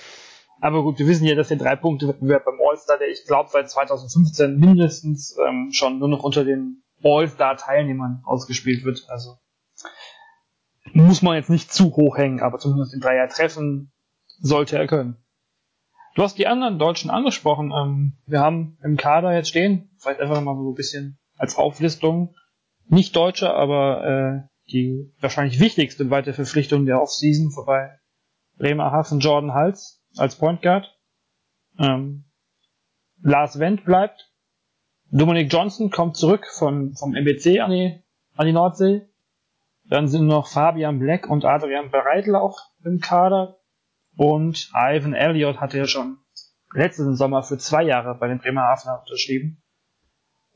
aber 0.60 0.82
gut, 0.82 0.98
wir 0.98 1.06
wissen 1.06 1.26
ja, 1.26 1.34
dass 1.34 1.48
der 1.48 1.58
drei 1.58 1.76
Punkte 1.76 2.08
Wettbewerb 2.08 2.44
beim 2.44 2.58
All-Star, 2.66 2.98
der 2.98 3.08
ich 3.08 3.24
glaube 3.26 3.50
seit 3.52 3.70
2015 3.70 4.58
mindestens 4.58 5.36
ähm, 5.46 5.70
schon 5.72 5.98
nur 5.98 6.08
noch 6.08 6.22
unter 6.22 6.44
den 6.44 6.82
All-Star 7.02 7.56
Teilnehmern 7.56 8.22
ausgespielt 8.24 8.84
wird. 8.84 9.04
Also 9.08 9.36
muss 10.92 11.22
man 11.22 11.36
jetzt 11.36 11.50
nicht 11.50 11.72
zu 11.72 11.94
hoch 11.96 12.16
hängen, 12.16 12.40
aber 12.40 12.58
zumindest 12.58 12.92
den 12.92 13.00
Dreier 13.00 13.28
treffen 13.28 13.92
sollte 14.40 14.76
er 14.76 14.86
können. 14.86 15.21
Du 16.14 16.22
hast 16.22 16.36
die 16.36 16.46
anderen 16.46 16.78
Deutschen 16.78 17.10
angesprochen. 17.10 17.72
Ähm, 17.72 18.12
wir 18.26 18.40
haben 18.40 18.78
im 18.82 18.96
Kader 18.96 19.34
jetzt 19.34 19.48
stehen, 19.48 19.90
vielleicht 19.98 20.20
einfach 20.20 20.40
mal 20.40 20.56
so 20.56 20.70
ein 20.70 20.74
bisschen 20.74 21.18
als 21.38 21.56
Auflistung, 21.56 22.34
nicht 22.86 23.16
Deutsche, 23.16 23.52
aber 23.54 24.46
äh, 24.46 24.48
die 24.70 25.12
wahrscheinlich 25.20 25.60
wichtigste 25.60 26.10
weitere 26.10 26.34
Verpflichtung 26.34 26.86
der 26.86 27.00
Offseason 27.00 27.50
vorbei. 27.50 27.98
Bremerhaven 28.58 29.20
Jordan 29.20 29.54
Hals 29.54 30.02
als 30.16 30.36
Point 30.36 30.62
Guard. 30.62 30.94
Ähm, 31.78 32.24
Lars 33.22 33.58
Wendt 33.58 33.84
bleibt. 33.84 34.30
Dominic 35.10 35.52
Johnson 35.52 35.90
kommt 35.90 36.16
zurück 36.16 36.46
von, 36.46 36.94
vom 36.94 37.14
MBC 37.14 37.60
an 37.60 37.70
die, 37.70 38.02
an 38.36 38.46
die 38.46 38.52
Nordsee. 38.52 39.02
Dann 39.84 40.08
sind 40.08 40.26
noch 40.26 40.48
Fabian 40.48 40.98
Black 40.98 41.28
und 41.28 41.44
Adrian 41.44 41.90
Bereitel 41.90 42.36
auch 42.36 42.58
im 42.84 43.00
Kader. 43.00 43.58
Und 44.16 44.70
Ivan 44.74 45.14
Elliott 45.14 45.60
hatte 45.60 45.78
ja 45.78 45.86
schon 45.86 46.18
letzten 46.74 47.16
Sommer 47.16 47.42
für 47.42 47.58
zwei 47.58 47.82
Jahre 47.82 48.14
bei 48.14 48.28
den 48.28 48.38
Bremerhavener 48.38 49.00
unterschrieben. 49.00 49.62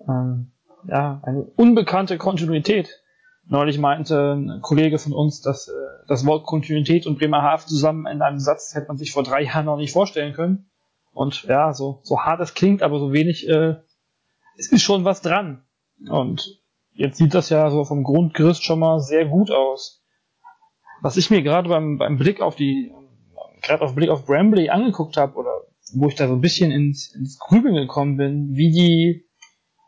Ähm, 0.06 0.52
ja, 0.88 1.20
eine 1.24 1.42
unbekannte 1.56 2.18
Kontinuität. 2.18 3.02
Neulich 3.48 3.78
meinte 3.78 4.34
ein 4.34 4.60
Kollege 4.60 4.98
von 4.98 5.12
uns, 5.12 5.40
dass 5.40 5.68
äh, 5.68 5.72
das 6.08 6.26
Wort 6.26 6.46
Kontinuität 6.46 7.06
und 7.06 7.18
Bremerhaven 7.18 7.68
zusammen 7.68 8.06
in 8.06 8.22
einem 8.22 8.38
Satz 8.38 8.74
hätte 8.74 8.88
man 8.88 8.96
sich 8.96 9.12
vor 9.12 9.22
drei 9.22 9.42
Jahren 9.42 9.66
noch 9.66 9.76
nicht 9.76 9.92
vorstellen 9.92 10.34
können. 10.34 10.70
Und 11.12 11.44
ja, 11.44 11.72
so, 11.72 12.00
so 12.02 12.20
hart 12.20 12.40
es 12.40 12.54
klingt, 12.54 12.82
aber 12.82 12.98
so 12.98 13.12
wenig, 13.12 13.48
äh, 13.48 13.76
es 14.58 14.70
ist 14.70 14.82
schon 14.82 15.04
was 15.04 15.22
dran. 15.22 15.64
Und 16.08 16.60
jetzt 16.92 17.18
sieht 17.18 17.34
das 17.34 17.48
ja 17.48 17.70
so 17.70 17.84
vom 17.84 18.02
Grundgerüst 18.02 18.64
schon 18.64 18.80
mal 18.80 19.00
sehr 19.00 19.26
gut 19.26 19.50
aus. 19.50 20.04
Was 21.02 21.16
ich 21.16 21.30
mir 21.30 21.42
gerade 21.42 21.68
beim, 21.68 21.98
beim 21.98 22.18
Blick 22.18 22.40
auf 22.40 22.56
die 22.56 22.92
gerade 23.66 23.84
auf 23.84 23.94
Blick 23.94 24.10
auf 24.10 24.26
Brambley 24.26 24.70
angeguckt 24.70 25.16
habe 25.16 25.36
oder 25.36 25.62
wo 25.92 26.08
ich 26.08 26.14
da 26.14 26.26
so 26.26 26.34
ein 26.34 26.40
bisschen 26.40 26.70
ins, 26.70 27.14
ins 27.14 27.38
Grübeln 27.38 27.74
gekommen 27.74 28.16
bin, 28.16 28.56
wie 28.56 28.70
die, 28.70 29.28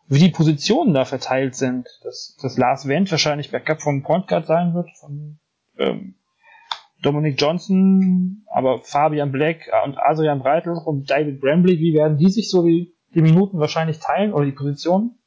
wie 0.06 0.18
die 0.18 0.30
Positionen 0.30 0.94
da 0.94 1.04
verteilt 1.04 1.54
sind. 1.54 1.88
Dass, 2.02 2.36
dass 2.40 2.56
Lars 2.56 2.86
Wendt 2.86 3.10
wahrscheinlich 3.10 3.50
Backup 3.50 3.82
vom 3.82 4.02
Point 4.02 4.28
Guard 4.28 4.46
sein 4.46 4.74
wird, 4.74 4.88
von 5.00 5.38
ähm, 5.78 6.14
Dominic 7.02 7.40
Johnson, 7.40 8.44
aber 8.52 8.80
Fabian 8.82 9.32
Black 9.32 9.70
und 9.84 9.96
Adrian 9.98 10.40
Breitel 10.40 10.72
und 10.72 11.10
David 11.10 11.40
Brambley, 11.40 11.78
wie 11.78 11.94
werden 11.94 12.16
die 12.16 12.30
sich 12.30 12.50
so 12.50 12.62
die, 12.62 12.94
die 13.14 13.22
Minuten 13.22 13.58
wahrscheinlich 13.58 13.98
teilen 13.98 14.32
oder 14.32 14.44
die 14.44 14.52
Positionen? 14.52 15.18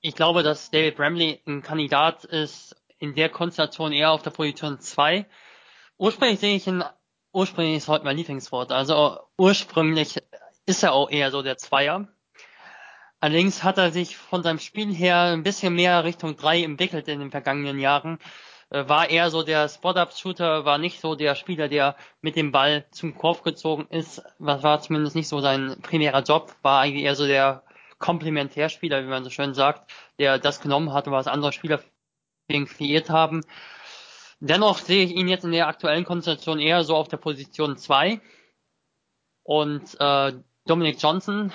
Ich 0.00 0.14
glaube, 0.14 0.44
dass 0.44 0.70
David 0.70 0.96
Bramley 0.96 1.40
ein 1.46 1.62
Kandidat 1.62 2.24
ist 2.24 2.76
in 3.00 3.14
der 3.14 3.28
Konstellation 3.28 3.92
eher 3.92 4.12
auf 4.12 4.22
der 4.22 4.30
Position 4.30 4.78
2, 4.78 5.26
Ursprünglich 5.98 6.38
sehe 6.38 6.54
ich 6.54 6.66
ihn, 6.68 6.84
ursprünglich 7.32 7.76
ist 7.76 7.88
heute 7.88 8.04
mein 8.04 8.16
Lieblingswort, 8.16 8.70
also 8.70 9.18
ursprünglich 9.36 10.22
ist 10.64 10.84
er 10.84 10.92
auch 10.92 11.10
eher 11.10 11.32
so 11.32 11.42
der 11.42 11.58
Zweier. 11.58 12.06
Allerdings 13.18 13.64
hat 13.64 13.78
er 13.78 13.90
sich 13.90 14.16
von 14.16 14.44
seinem 14.44 14.60
Spiel 14.60 14.94
her 14.94 15.22
ein 15.22 15.42
bisschen 15.42 15.74
mehr 15.74 16.04
Richtung 16.04 16.36
3 16.36 16.62
entwickelt 16.62 17.08
in 17.08 17.18
den 17.18 17.32
vergangenen 17.32 17.80
Jahren. 17.80 18.20
Äh, 18.70 18.88
war 18.88 19.10
eher 19.10 19.30
so 19.30 19.42
der 19.42 19.68
Spot-Up-Shooter, 19.68 20.64
war 20.64 20.78
nicht 20.78 21.00
so 21.00 21.16
der 21.16 21.34
Spieler, 21.34 21.68
der 21.68 21.96
mit 22.20 22.36
dem 22.36 22.52
Ball 22.52 22.86
zum 22.92 23.16
Korb 23.16 23.42
gezogen 23.42 23.88
ist. 23.90 24.22
Was 24.38 24.62
war 24.62 24.80
zumindest 24.80 25.16
nicht 25.16 25.26
so 25.26 25.40
sein 25.40 25.80
primärer 25.82 26.22
Job, 26.22 26.54
war 26.62 26.82
eigentlich 26.82 27.04
eher 27.04 27.16
so 27.16 27.26
der 27.26 27.64
Komplementärspieler, 27.98 29.02
wie 29.02 29.08
man 29.08 29.24
so 29.24 29.30
schön 29.30 29.52
sagt, 29.52 29.90
der 30.20 30.38
das 30.38 30.60
genommen 30.60 30.92
hat, 30.92 31.10
was 31.10 31.26
andere 31.26 31.52
Spieler 31.52 31.82
kreiert 32.48 33.10
haben. 33.10 33.42
Dennoch 34.40 34.78
sehe 34.78 35.04
ich 35.04 35.14
ihn 35.14 35.28
jetzt 35.28 35.44
in 35.44 35.52
der 35.52 35.66
aktuellen 35.66 36.04
Konstellation 36.04 36.60
eher 36.60 36.84
so 36.84 36.94
auf 36.94 37.08
der 37.08 37.16
Position 37.16 37.76
2 37.76 38.20
und 39.42 39.96
äh, 39.98 40.32
Dominic 40.66 41.02
Johnson 41.02 41.52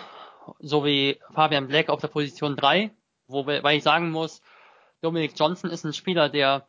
sowie 0.59 1.19
Fabian 1.33 1.67
Black 1.67 1.89
auf 1.89 2.01
der 2.01 2.09
Position 2.09 2.57
3, 2.57 2.91
wobei 3.27 3.75
ich 3.75 3.83
sagen 3.83 4.11
muss, 4.11 4.41
Dominic 5.01 5.33
Johnson 5.37 5.69
ist 5.69 5.85
ein 5.85 5.93
Spieler, 5.93 6.27
der 6.27 6.67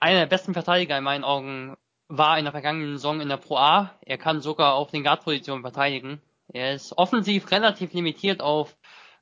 einer 0.00 0.20
der 0.20 0.26
besten 0.26 0.54
Verteidiger 0.54 0.96
in 0.96 1.04
meinen 1.04 1.24
Augen 1.24 1.76
war 2.08 2.38
in 2.38 2.44
der 2.44 2.52
vergangenen 2.52 2.92
Saison 2.92 3.20
in 3.20 3.28
der 3.28 3.36
Pro 3.36 3.56
A. 3.56 3.94
Er 4.00 4.16
kann 4.16 4.40
sogar 4.40 4.74
auf 4.74 4.90
den 4.90 5.02
Guard-Positionen 5.02 5.62
verteidigen. 5.62 6.22
Er 6.48 6.72
ist 6.72 6.96
offensiv 6.96 7.50
relativ 7.50 7.92
limitiert 7.92 8.40
auf 8.40 8.76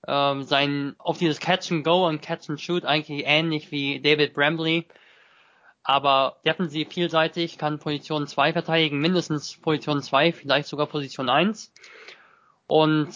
ähm, 0.07 0.43
sein 0.43 0.95
auf 0.99 1.19
dieses 1.19 1.41
Catch 1.41 1.73
and 1.73 1.85
Go 1.85 2.07
und 2.07 2.23
Catch 2.23 2.51
and 2.51 2.61
Shoot 2.61 2.85
eigentlich 2.85 3.25
ähnlich 3.27 3.73
wie 3.73 4.01
David 4.01 4.35
Brambley 4.35 4.87
aber 5.87 6.37
defensiv 6.45 6.89
vielseitig, 6.89 7.59
kann 7.59 7.79
Position 7.79 8.27
2 8.27 8.53
verteidigen, 8.53 8.99
mindestens 8.99 9.57
Position 9.57 10.03
2, 10.03 10.33
vielleicht 10.33 10.67
sogar 10.67 10.87
Position 10.87 11.29
1. 11.29 11.73
Und 12.67 13.09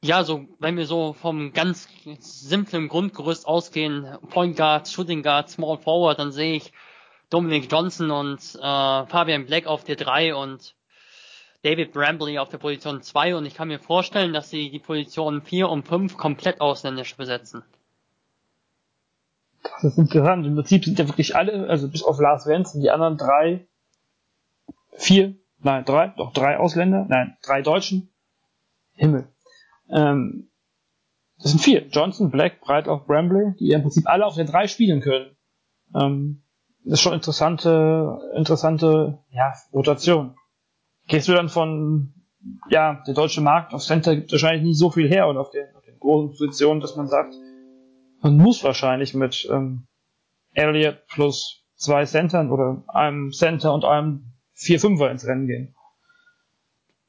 ja, 0.00 0.22
so, 0.22 0.46
wenn 0.60 0.76
wir 0.76 0.86
so 0.86 1.12
vom 1.12 1.52
ganz 1.52 1.88
simplen 2.20 2.86
Grundgerüst 2.86 3.48
ausgehen, 3.48 4.16
Point 4.30 4.56
Guard, 4.56 4.86
Shooting 4.86 5.24
Guard, 5.24 5.50
Small 5.50 5.78
Forward, 5.78 6.20
dann 6.20 6.30
sehe 6.30 6.54
ich 6.54 6.72
Dominic 7.30 7.72
Johnson 7.72 8.12
und 8.12 8.38
äh, 8.54 8.60
Fabian 9.06 9.46
Black 9.46 9.66
auf 9.66 9.82
der 9.82 9.96
3 9.96 10.36
und 10.36 10.76
David 11.62 11.92
Brambley 11.92 12.38
auf 12.38 12.50
der 12.50 12.58
Position 12.58 13.02
2 13.02 13.34
und 13.34 13.46
ich 13.46 13.54
kann 13.54 13.68
mir 13.68 13.80
vorstellen, 13.80 14.32
dass 14.32 14.50
sie 14.50 14.70
die 14.70 14.78
Positionen 14.78 15.42
4 15.42 15.68
und 15.68 15.88
5 15.88 16.16
komplett 16.16 16.60
ausländisch 16.60 17.16
besetzen. 17.16 17.64
Das 19.64 19.84
ist 19.84 19.98
interessant. 19.98 20.46
Im 20.46 20.54
Prinzip 20.54 20.84
sind 20.84 20.98
ja 20.98 21.08
wirklich 21.08 21.34
alle, 21.34 21.68
also 21.68 21.88
bis 21.88 22.02
auf 22.02 22.20
Lars 22.20 22.46
Wenz 22.46 22.72
die 22.72 22.90
anderen 22.90 23.16
drei, 23.16 23.66
vier, 24.92 25.34
nein, 25.60 25.84
drei, 25.84 26.08
doch 26.16 26.32
drei 26.32 26.58
Ausländer, 26.58 27.06
nein, 27.08 27.36
drei 27.42 27.62
Deutschen. 27.62 28.10
Himmel. 28.92 29.26
Ähm, 29.90 30.50
das 31.42 31.50
sind 31.50 31.60
vier. 31.60 31.86
Johnson, 31.88 32.30
Black, 32.30 32.60
Breitloff, 32.60 33.06
Brambley, 33.06 33.54
die 33.58 33.70
im 33.70 33.82
Prinzip 33.82 34.06
alle 34.06 34.24
auf 34.24 34.36
der 34.36 34.44
drei 34.44 34.68
spielen 34.68 35.00
können. 35.00 35.36
Ähm, 35.94 36.42
das 36.84 36.94
ist 36.94 37.00
schon 37.00 37.14
interessante, 37.14 38.18
interessante, 38.36 39.18
ja, 39.30 39.52
Rotation. 39.72 40.36
Gehst 41.08 41.28
du 41.28 41.32
dann 41.32 41.48
von, 41.48 42.14
ja, 42.68 43.02
der 43.06 43.14
deutsche 43.14 43.40
Markt 43.40 43.74
auf 43.74 43.82
Center 43.82 44.14
gibt 44.14 44.30
wahrscheinlich 44.30 44.62
nicht 44.62 44.78
so 44.78 44.90
viel 44.90 45.08
her 45.08 45.28
oder 45.28 45.40
auf 45.40 45.50
den, 45.50 45.66
auf 45.74 45.84
den 45.84 45.98
großen 45.98 46.30
Positionen, 46.30 46.80
dass 46.80 46.96
man 46.96 47.08
sagt, 47.08 47.34
man 48.24 48.38
muss 48.38 48.64
wahrscheinlich 48.64 49.12
mit 49.12 49.46
ähm, 49.50 49.86
Elliott 50.54 51.06
plus 51.08 51.62
zwei 51.76 52.06
Centern 52.06 52.50
oder 52.50 52.82
einem 52.88 53.32
Center 53.32 53.72
und 53.74 53.84
einem 53.84 54.32
4-5er 54.56 55.10
ins 55.10 55.26
Rennen 55.26 55.46
gehen. 55.46 55.74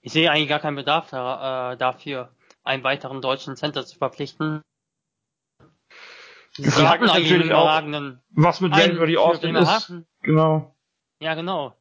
Ich 0.01 0.12
sehe 0.12 0.30
eigentlich 0.30 0.49
gar 0.49 0.60
keinen 0.60 0.75
Bedarf 0.75 1.10
da, 1.10 1.71
äh, 1.71 1.78
dafür, 1.78 2.30
einen 2.63 2.84
weiteren 2.84 3.21
deutschen 3.21 3.56
Center 3.56 3.86
zu 3.86 3.97
verpflichten. 3.97 4.62
Die 6.58 6.63
Frage 6.63 7.06
ist 7.06 7.13
natürlich 7.13 7.54
auch, 7.54 7.82
was 8.32 8.62
mit 8.62 8.75
Randy 8.75 9.17
Austin 9.17 9.56
ist. 9.56 9.93
Genau. 10.21 10.75
Ja, 11.21 11.34
genau. 11.36 11.75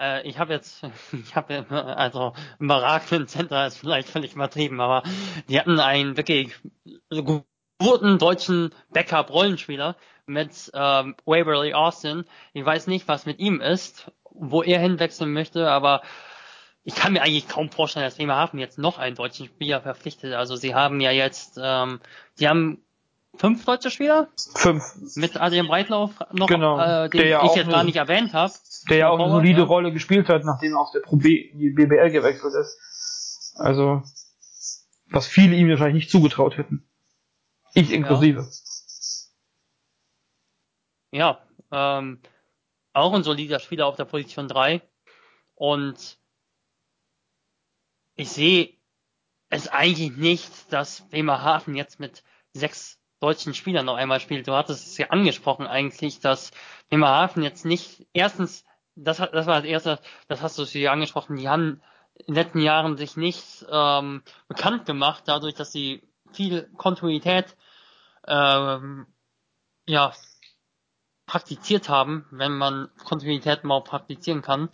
Äh, 0.00 0.26
ich 0.28 0.38
habe 0.38 0.52
jetzt, 0.52 0.84
ich 1.12 1.36
habe 1.36 1.64
also 1.70 2.32
überragenden 2.58 3.28
Center 3.28 3.66
ist 3.66 3.78
vielleicht 3.78 4.08
völlig 4.08 4.34
übertrieben, 4.34 4.80
aber 4.80 5.04
die 5.48 5.60
hatten 5.60 5.78
einen 5.78 6.16
wirklich 6.16 6.58
guten 7.80 8.18
deutschen 8.18 8.72
Backup-Rollenspieler 8.92 9.96
mit 10.26 10.70
ähm, 10.74 11.16
Waverly 11.24 11.74
Austin. 11.74 12.24
Ich 12.52 12.64
weiß 12.64 12.86
nicht, 12.86 13.08
was 13.08 13.26
mit 13.26 13.40
ihm 13.40 13.60
ist, 13.60 14.12
wo 14.30 14.62
er 14.62 14.78
hinwechseln 14.78 15.32
möchte, 15.32 15.68
aber 15.68 16.02
ich 16.84 16.94
kann 16.94 17.12
mir 17.12 17.22
eigentlich 17.22 17.48
kaum 17.48 17.70
vorstellen, 17.70 18.04
dass 18.04 18.16
Bremerhaven 18.16 18.60
jetzt 18.60 18.78
noch 18.78 18.98
einen 18.98 19.16
deutschen 19.16 19.46
Spieler 19.46 19.80
verpflichtet. 19.80 20.34
Also 20.34 20.56
sie 20.56 20.74
haben 20.74 21.00
ja 21.00 21.10
jetzt, 21.10 21.58
ähm, 21.60 22.00
sie 22.34 22.48
haben 22.48 22.78
fünf 23.34 23.64
deutsche 23.64 23.90
Spieler? 23.90 24.28
Fünf. 24.54 24.84
Mit 25.16 25.40
Adrian 25.40 25.66
Breitlauf 25.66 26.12
noch, 26.32 26.48
genau, 26.48 26.78
äh, 26.78 27.08
den 27.08 27.28
ja 27.28 27.44
ich 27.44 27.54
jetzt 27.54 27.70
gar 27.70 27.84
nicht 27.84 27.96
erwähnt 27.96 28.34
habe. 28.34 28.52
Der 28.88 28.96
ja 28.96 29.08
auch 29.08 29.18
eine 29.18 29.30
solide 29.30 29.60
ja. 29.60 29.66
Rolle 29.66 29.92
gespielt 29.92 30.28
hat, 30.28 30.44
nachdem 30.44 30.72
er 30.72 30.80
aus 30.80 30.92
der 30.92 31.00
Pro 31.00 31.16
B 31.16 31.50
die 31.54 31.70
BBL 31.70 32.10
gewechselt 32.10 32.54
ist. 32.54 33.54
Also, 33.56 34.02
was 35.10 35.26
viele 35.26 35.56
ihm 35.56 35.68
wahrscheinlich 35.68 36.04
nicht 36.04 36.10
zugetraut 36.10 36.56
hätten. 36.56 36.84
Ich 37.74 37.92
inklusive. 37.92 38.48
Ja, 41.12 41.42
ja 41.70 41.98
ähm, 41.98 42.20
auch 42.92 43.12
ein 43.12 43.22
solider 43.22 43.58
Spieler 43.60 43.86
auf 43.86 43.96
der 43.96 44.04
Position 44.04 44.48
3. 44.48 44.82
Und 45.54 46.18
ich 48.16 48.30
sehe 48.30 48.74
es 49.48 49.68
eigentlich 49.68 50.16
nicht, 50.16 50.72
dass 50.72 51.08
Bremerhaven 51.08 51.74
jetzt 51.74 52.00
mit 52.00 52.22
sechs 52.52 52.98
deutschen 53.20 53.54
Spielern 53.54 53.86
noch 53.86 53.96
einmal 53.96 54.20
spielt. 54.20 54.48
Du 54.48 54.54
hattest 54.54 54.86
es 54.86 54.98
ja 54.98 55.08
angesprochen 55.10 55.66
eigentlich, 55.66 56.20
dass 56.20 56.50
Bremerhaven 56.88 57.42
jetzt 57.42 57.64
nicht, 57.64 58.06
erstens, 58.12 58.64
das, 58.96 59.18
das 59.18 59.46
war 59.46 59.56
das 59.56 59.64
erste, 59.64 60.00
das 60.28 60.42
hast 60.42 60.58
du 60.58 60.64
hier 60.64 60.92
angesprochen, 60.92 61.36
die 61.36 61.48
haben 61.48 61.82
in 62.14 62.26
den 62.26 62.34
letzten 62.34 62.60
Jahren 62.60 62.96
sich 62.96 63.16
nicht 63.16 63.64
ähm, 63.70 64.22
bekannt 64.48 64.86
gemacht, 64.86 65.24
dadurch, 65.26 65.54
dass 65.54 65.72
sie 65.72 66.02
viel 66.32 66.68
Kontinuität 66.76 67.56
ähm, 68.26 69.06
ja, 69.86 70.12
praktiziert 71.26 71.88
haben, 71.88 72.26
wenn 72.30 72.52
man 72.56 72.88
Kontinuität 73.04 73.64
mal 73.64 73.82
praktizieren 73.82 74.42
kann. 74.42 74.68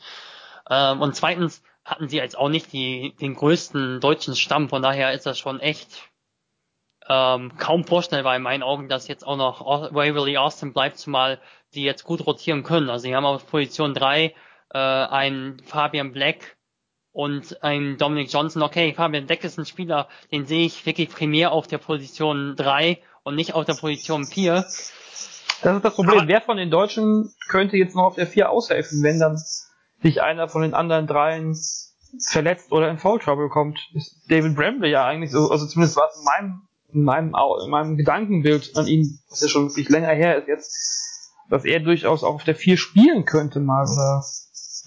Ähm, 0.69 1.01
und 1.01 1.15
zweitens 1.15 1.63
hatten 1.85 2.09
sie 2.09 2.17
jetzt 2.17 2.37
auch 2.37 2.49
nicht 2.49 2.73
die, 2.73 3.15
den 3.21 3.35
größten 3.35 4.01
deutschen 4.01 4.35
Stamm, 4.35 4.69
von 4.69 4.83
daher 4.83 5.13
ist 5.13 5.27
das 5.27 5.39
schon 5.39 5.61
echt 5.61 6.11
ähm, 7.09 7.57
kaum 7.57 7.85
vorstellbar 7.85 8.35
in 8.37 8.43
meinen 8.43 8.63
Augen, 8.63 8.89
dass 8.89 9.07
jetzt 9.07 9.27
auch 9.27 9.37
noch 9.37 9.61
Waverly 9.61 10.37
Austin 10.37 10.73
bleibt, 10.73 10.99
zumal 10.99 11.41
die 11.75 11.85
jetzt 11.85 12.05
gut 12.05 12.27
rotieren 12.27 12.65
können. 12.65 12.91
Also 12.91 13.05
sie 13.05 13.15
haben 13.15 13.25
auf 13.25 13.47
Position 13.47 13.95
3 13.95 14.35
äh, 14.71 14.79
einen 14.79 15.61
Fabian 15.61 16.13
Black 16.13 16.56
und 17.17 17.63
einen 17.63 17.97
Dominic 17.97 18.31
Johnson. 18.31 18.63
Okay, 18.63 18.93
Fabian 18.95 19.25
Black 19.25 19.43
ist 19.43 19.59
ein 19.59 19.65
Spieler, 19.65 20.07
den 20.33 20.45
sehe 20.45 20.67
ich 20.67 20.85
wirklich 20.85 21.09
primär 21.09 21.51
auf 21.51 21.67
der 21.67 21.79
Position 21.79 22.57
3 22.57 22.99
und 23.23 23.37
nicht 23.37 23.55
auf 23.55 23.65
der 23.65 23.73
Position 23.73 24.27
4. 24.27 24.53
Das 24.53 24.93
ist 25.63 25.83
das 25.83 25.95
Problem. 25.95 26.19
Aber 26.19 26.29
Wer 26.29 26.43
von 26.43 26.59
den 26.59 26.71
Deutschen 26.71 27.33
könnte 27.49 27.79
jetzt 27.79 27.97
noch 27.97 28.05
auf 28.05 28.17
der 28.17 28.27
4 28.27 28.51
aushelfen, 28.51 29.03
wenn 29.03 29.19
dann 29.19 29.41
sich 30.03 30.21
einer 30.21 30.47
von 30.47 30.61
den 30.61 30.75
anderen 30.75 31.07
dreien 31.07 31.57
verletzt 32.23 32.71
oder 32.71 32.91
in 32.91 32.99
Foul 32.99 33.19
Trouble 33.19 33.49
kommt? 33.49 33.79
Ist 33.95 34.21
David 34.29 34.55
Bramble 34.55 34.91
ja 34.91 35.07
eigentlich 35.07 35.31
so, 35.31 35.51
also 35.51 35.67
zumindest 35.67 35.97
war 35.97 36.11
es 36.11 36.19
in 36.19 36.25
meinem 36.25 36.63
in 36.93 37.03
meinem, 37.03 37.35
in 37.65 37.71
meinem 37.71 37.97
Gedankenbild 37.97 38.77
an 38.77 38.87
ihn, 38.87 39.21
was 39.31 39.41
ja 39.41 39.49
schon 39.49 39.71
wirklich 39.71 39.89
länger 39.89 40.13
her 40.13 40.37
ist 40.37 40.49
jetzt, 40.49 41.33
dass 41.49 41.65
er 41.65 41.81
durchaus 41.81 42.23
auch 42.23 42.35
auf 42.35 42.45
der 42.45 42.55
4 42.55 42.77
spielen 42.77 43.25
könnte 43.25 43.61
mal, 43.61 43.85
oder, 43.85 44.23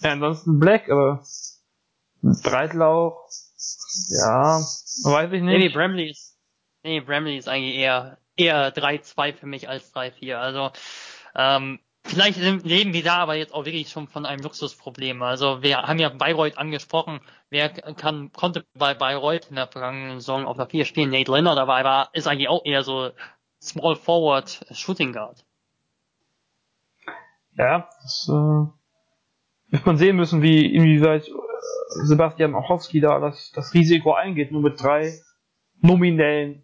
ja, 0.04 0.12
ansonsten 0.12 0.60
Black, 0.60 0.90
aber 0.92 1.24
Breitlauch, 2.22 3.30
ja, 4.10 4.60
weiß 4.60 5.32
ich 5.34 5.42
nicht. 5.42 5.58
Nee, 5.58 5.70
Bramley 5.70 6.12
ist, 6.12 6.38
nee, 6.84 7.00
Bramley 7.00 7.38
ist 7.38 7.48
eigentlich 7.48 7.76
eher, 7.76 8.18
eher 8.36 8.74
3-2 8.74 9.34
für 9.34 9.46
mich 9.46 9.70
als 9.70 9.94
3-4, 9.94 10.36
also, 10.36 10.72
ähm, 11.36 11.80
Vielleicht 12.04 12.40
leben 12.40 12.94
wir 12.94 13.04
da 13.04 13.18
aber 13.18 13.36
jetzt 13.36 13.54
auch 13.54 13.66
wirklich 13.66 13.90
schon 13.90 14.08
von 14.08 14.26
einem 14.26 14.42
Luxusproblem. 14.42 15.22
Also 15.22 15.62
wir 15.62 15.84
haben 15.84 16.00
ja 16.00 16.10
Bayreuth 16.10 16.58
angesprochen. 16.58 17.20
Wer 17.50 17.70
kann, 17.70 18.32
konnte 18.32 18.66
bei 18.74 18.94
Bayreuth 18.94 19.48
in 19.50 19.58
der 19.58 19.68
vergangenen 19.68 20.20
Saison 20.20 20.46
auf 20.46 20.58
der 20.58 20.68
4 20.68 20.86
spielen? 20.86 21.12
Nate 21.12 21.32
Linder 21.32 21.56
dabei 21.56 21.84
war, 21.84 22.10
ist 22.14 22.28
eigentlich 22.28 22.48
auch 22.48 22.66
eher 22.66 22.84
so 22.84 23.12
Small 23.62 23.96
Forward 23.96 24.66
Shooting 24.72 25.14
Guard. 25.14 25.46
Ja, 27.58 27.90
das 28.02 28.28
äh, 28.30 29.72
wird 29.72 29.86
man 29.86 29.98
sehen 29.98 30.16
müssen, 30.16 30.42
wie 30.42 30.66
inwieweit 30.66 31.30
Sebastian 32.04 32.56
Ochowski 32.56 33.00
da 33.00 33.20
das, 33.20 33.52
das 33.52 33.74
Risiko 33.74 34.14
eingeht, 34.14 34.52
nur 34.52 34.62
mit 34.62 34.82
drei 34.82 35.14
nominellen 35.82 36.64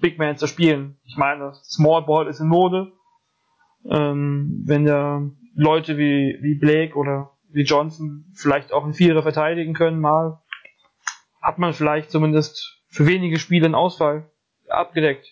Big 0.00 0.18
Men 0.18 0.36
zu 0.36 0.46
spielen. 0.46 0.98
Ich 1.04 1.16
meine, 1.16 1.52
Small 1.64 2.02
Ball 2.02 2.26
ist 2.28 2.40
in 2.40 2.48
Mode 2.48 2.92
ähm, 3.90 4.62
wenn 4.64 4.84
da 4.84 5.22
Leute 5.54 5.96
wie, 5.96 6.38
wie 6.40 6.54
Blake 6.54 6.96
oder 6.96 7.32
wie 7.50 7.62
Johnson 7.62 8.26
vielleicht 8.34 8.72
auch 8.72 8.84
in 8.84 8.92
Vierer 8.92 9.22
verteidigen 9.22 9.74
können, 9.74 10.00
mal, 10.00 10.40
hat 11.40 11.58
man 11.58 11.72
vielleicht 11.72 12.10
zumindest 12.10 12.82
für 12.88 13.06
wenige 13.06 13.38
Spiele 13.38 13.66
einen 13.66 13.74
Ausfall 13.74 14.30
abgedeckt. 14.68 15.26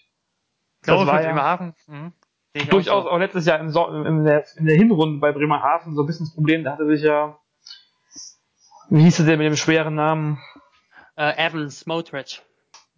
Das 0.80 0.94
glaube, 0.94 1.06
war 1.06 1.22
ja 1.22 1.28
Bremerhaven. 1.28 1.74
Mhm. 1.86 2.12
Durchaus 2.70 3.06
auch, 3.06 3.12
auch, 3.12 3.18
letztes 3.18 3.46
Jahr 3.46 3.58
im 3.58 3.70
so 3.70 3.88
in, 3.88 4.24
der, 4.24 4.44
in 4.56 4.66
der 4.66 4.76
Hinrunde 4.76 5.18
bei 5.18 5.32
Bremerhaven 5.32 5.94
so 5.94 6.02
ein 6.02 6.06
bisschen 6.06 6.26
das 6.26 6.34
Problem, 6.34 6.62
da 6.62 6.72
hatte 6.72 6.86
sich 6.86 7.02
ja, 7.02 7.36
wie 8.90 9.02
hieß 9.02 9.20
er 9.20 9.26
denn 9.26 9.38
mit 9.38 9.46
dem 9.46 9.56
schweren 9.56 9.94
Namen? 9.94 10.38
Uh, 11.16 11.32
Evans 11.36 11.86
Motridge. 11.86 12.40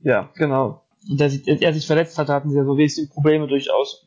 Ja, 0.00 0.30
genau. 0.34 0.82
Und 1.08 1.20
der, 1.20 1.30
er 1.46 1.74
sich 1.74 1.86
verletzt 1.86 2.18
hat, 2.18 2.28
hatten 2.28 2.50
sie 2.50 2.56
ja 2.56 2.64
so 2.64 2.76
wesentliche 2.76 3.12
Probleme 3.12 3.46
durchaus 3.46 4.06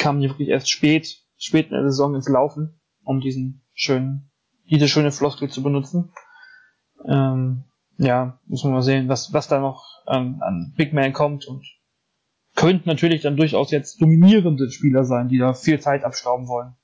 kamen 0.00 0.20
die 0.20 0.28
wirklich 0.28 0.48
erst 0.48 0.68
spät, 0.68 1.22
spät 1.36 1.66
in 1.66 1.72
der 1.72 1.84
Saison 1.84 2.14
ins 2.16 2.28
Laufen, 2.28 2.80
um 3.04 3.20
diesen 3.20 3.62
schönen, 3.74 4.32
diese 4.68 4.88
schöne 4.88 5.12
Floskel 5.12 5.48
zu 5.48 5.62
benutzen. 5.62 6.12
Ähm, 7.06 7.64
ja, 7.98 8.40
muss 8.46 8.64
man 8.64 8.72
mal 8.72 8.82
sehen, 8.82 9.08
was, 9.08 9.32
was 9.32 9.46
da 9.46 9.60
noch 9.60 9.86
ähm, 10.08 10.42
an 10.42 10.72
Big 10.76 10.92
Man 10.92 11.12
kommt 11.12 11.46
und 11.46 11.64
könnten 12.56 12.88
natürlich 12.88 13.22
dann 13.22 13.36
durchaus 13.36 13.70
jetzt 13.70 14.00
dominierende 14.00 14.70
Spieler 14.70 15.04
sein, 15.04 15.28
die 15.28 15.38
da 15.38 15.52
viel 15.52 15.78
Zeit 15.78 16.02
abstauben 16.02 16.48
wollen. 16.48 16.74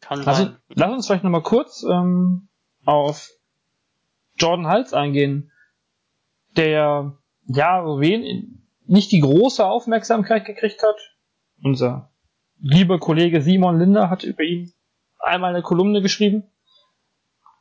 Kann 0.00 0.22
lass, 0.22 0.38
sein. 0.38 0.56
lass 0.68 0.92
uns 0.92 1.06
vielleicht 1.06 1.24
nochmal 1.24 1.42
kurz 1.42 1.84
ähm, 1.90 2.47
auf 2.88 3.28
Jordan 4.36 4.66
Hals 4.66 4.94
eingehen, 4.94 5.52
der 6.56 7.18
ja 7.44 7.84
wen 8.00 8.66
nicht 8.86 9.12
die 9.12 9.20
große 9.20 9.62
Aufmerksamkeit 9.62 10.46
gekriegt 10.46 10.82
hat, 10.82 10.96
unser 11.62 12.10
lieber 12.58 12.98
Kollege 12.98 13.42
Simon 13.42 13.78
Linder 13.78 14.08
hat 14.08 14.24
über 14.24 14.42
ihn 14.42 14.72
einmal 15.18 15.50
eine 15.50 15.62
Kolumne 15.62 16.00
geschrieben. 16.00 16.50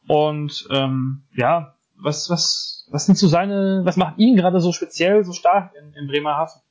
Und 0.08 0.66
ähm, 0.72 1.28
ja, 1.36 1.76
was, 1.98 2.30
was, 2.30 2.88
was 2.90 3.06
sind 3.06 3.18
so 3.18 3.28
seine, 3.28 3.82
was 3.84 3.98
macht 3.98 4.18
ihn 4.20 4.38
gerade 4.38 4.62
so 4.62 4.72
speziell, 4.72 5.26
so 5.26 5.34
stark 5.34 5.76
in, 5.76 5.94
in 5.94 6.08
Bremerhaven? 6.08 6.62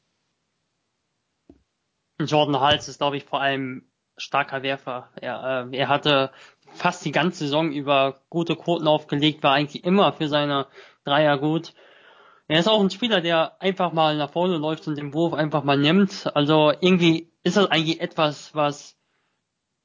Jordan 2.20 2.58
Hals 2.58 2.88
ist, 2.88 2.98
glaube 2.98 3.18
ich, 3.18 3.24
vor 3.24 3.42
allem 3.42 3.86
starker 4.16 4.62
Werfer. 4.62 5.10
Er, 5.20 5.68
äh, 5.70 5.76
er 5.76 5.88
hatte 5.88 6.30
fast 6.76 7.04
die 7.04 7.12
ganze 7.12 7.40
Saison 7.40 7.72
über 7.72 8.20
gute 8.28 8.56
Quoten 8.56 8.86
aufgelegt, 8.86 9.42
war 9.42 9.52
eigentlich 9.52 9.84
immer 9.84 10.12
für 10.12 10.28
seine 10.28 10.66
Dreier 11.04 11.38
gut. 11.38 11.74
Er 12.48 12.60
ist 12.60 12.68
auch 12.68 12.80
ein 12.80 12.90
Spieler, 12.90 13.20
der 13.20 13.60
einfach 13.60 13.92
mal 13.92 14.16
nach 14.16 14.30
vorne 14.30 14.56
läuft 14.56 14.86
und 14.86 14.96
den 14.96 15.12
Wurf 15.12 15.34
einfach 15.34 15.64
mal 15.64 15.78
nimmt. 15.78 16.30
Also 16.36 16.72
irgendwie 16.80 17.32
ist 17.42 17.56
das 17.56 17.70
eigentlich 17.70 18.00
etwas, 18.00 18.54
was, 18.54 18.96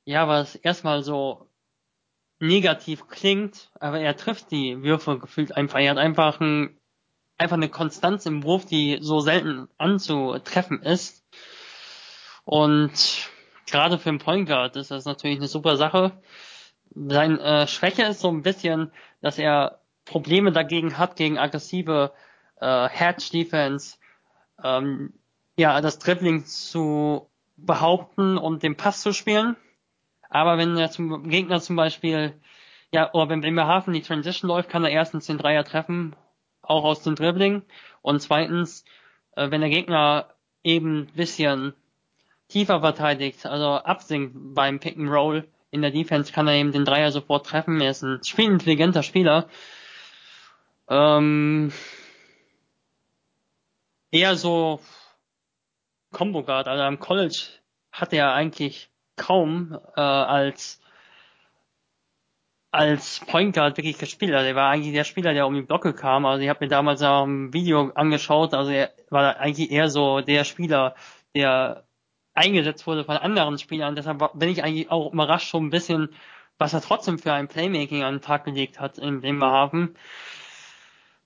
ja, 0.05 0.27
was 0.27 0.55
erstmal 0.55 1.01
so 1.03 1.47
negativ 2.39 3.07
klingt, 3.07 3.69
aber 3.79 3.99
er 3.99 4.15
trifft 4.15 4.51
die 4.51 4.83
Würfe 4.83 5.19
gefühlt 5.19 5.55
einfach. 5.55 5.79
Er 5.79 5.91
hat 5.91 5.97
einfach 5.97 6.39
ein, 6.39 6.77
einfach 7.37 7.57
eine 7.57 7.69
Konstanz 7.69 8.25
im 8.25 8.43
Wurf, 8.43 8.65
die 8.65 8.99
so 9.01 9.19
selten 9.19 9.67
anzutreffen 9.77 10.81
ist. 10.83 11.23
Und 12.43 13.29
gerade 13.69 13.97
für 13.97 14.09
einen 14.09 14.19
Point 14.19 14.47
Guard 14.47 14.75
ist 14.75 14.91
das 14.91 15.05
natürlich 15.05 15.37
eine 15.37 15.47
super 15.47 15.77
Sache. 15.77 16.11
Sein 16.93 17.39
äh, 17.39 17.67
Schwäche 17.67 18.03
ist 18.03 18.19
so 18.19 18.29
ein 18.29 18.41
bisschen, 18.41 18.91
dass 19.21 19.37
er 19.37 19.79
Probleme 20.05 20.51
dagegen 20.51 20.97
hat, 20.97 21.15
gegen 21.15 21.37
aggressive 21.37 22.11
äh, 22.59 22.89
Hedge 22.89 23.29
Defense, 23.31 23.97
ähm, 24.63 25.13
ja, 25.55 25.79
das 25.81 25.99
Dribbling 25.99 26.45
zu 26.45 27.29
behaupten 27.57 28.37
und 28.37 28.63
den 28.63 28.75
Pass 28.75 29.01
zu 29.01 29.13
spielen. 29.13 29.55
Aber 30.29 30.57
wenn 30.57 30.77
er 30.77 30.91
zum 30.91 31.29
Gegner 31.29 31.59
zum 31.61 31.75
Beispiel, 31.75 32.33
ja, 32.91 33.13
oder 33.13 33.29
wenn 33.29 33.41
Bremerhaven 33.41 33.93
die 33.93 34.01
Transition 34.01 34.47
läuft, 34.49 34.69
kann 34.69 34.83
er 34.83 34.91
erstens 34.91 35.27
den 35.27 35.37
Dreier 35.37 35.63
treffen, 35.63 36.15
auch 36.61 36.83
aus 36.83 37.03
dem 37.03 37.15
Dribbling. 37.15 37.63
Und 38.01 38.21
zweitens, 38.21 38.85
äh, 39.35 39.51
wenn 39.51 39.61
der 39.61 39.69
Gegner 39.69 40.27
eben 40.63 41.07
bisschen 41.15 41.73
tiefer 42.47 42.81
verteidigt, 42.81 43.45
also 43.45 43.75
absinkt 43.75 44.33
beim 44.55 44.79
Pick 44.79 44.97
and 44.97 45.09
Roll 45.09 45.47
in 45.71 45.81
der 45.81 45.91
Defense, 45.91 46.31
kann 46.31 46.47
er 46.47 46.55
eben 46.55 46.71
den 46.71 46.85
Dreier 46.85 47.11
sofort 47.11 47.45
treffen. 47.45 47.81
Er 47.81 47.91
ist 47.91 48.03
ein 48.03 48.23
spielintelligenter 48.23 49.03
Spieler. 49.03 49.47
Ähm, 50.89 51.71
eher 54.11 54.35
so 54.35 54.81
Combo 56.11 56.43
Guard, 56.43 56.67
also 56.67 56.83
am 56.83 56.99
College 56.99 57.47
hat 57.91 58.13
er 58.13 58.33
eigentlich 58.33 58.89
kaum 59.15 59.79
äh, 59.95 60.01
als 60.01 60.81
als 62.71 63.19
Point 63.27 63.53
Guard 63.53 63.77
wirklich 63.77 63.97
gespielt. 63.97 64.33
Also 64.33 64.47
er 64.47 64.55
war 64.55 64.69
eigentlich 64.69 64.93
der 64.93 65.03
Spieler, 65.03 65.33
der 65.33 65.45
um 65.45 65.53
die 65.53 65.61
Blocke 65.61 65.93
kam. 65.93 66.25
Also 66.25 66.41
ich 66.41 66.49
habe 66.49 66.63
mir 66.63 66.69
damals 66.69 67.01
auch 67.01 67.25
ein 67.25 67.53
Video 67.53 67.91
angeschaut. 67.95 68.53
Also 68.53 68.71
er 68.71 68.91
war 69.09 69.37
eigentlich 69.37 69.71
eher 69.71 69.89
so 69.89 70.21
der 70.21 70.45
Spieler, 70.45 70.95
der 71.35 71.83
eingesetzt 72.33 72.87
wurde 72.87 73.03
von 73.03 73.17
anderen 73.17 73.57
Spielern. 73.57 73.95
Deshalb 73.95 74.31
bin 74.33 74.49
ich 74.49 74.63
eigentlich 74.63 74.89
auch 74.89 75.11
überrascht 75.11 75.49
schon 75.49 75.67
ein 75.67 75.69
bisschen, 75.69 76.09
was 76.57 76.73
er 76.73 76.81
trotzdem 76.81 77.19
für 77.19 77.33
ein 77.33 77.47
Playmaking 77.47 78.03
an 78.03 78.15
den 78.15 78.21
Tag 78.21 78.45
gelegt 78.45 78.79
hat 78.79 78.97
in 78.97 79.21
Bremerhaven. 79.21 79.95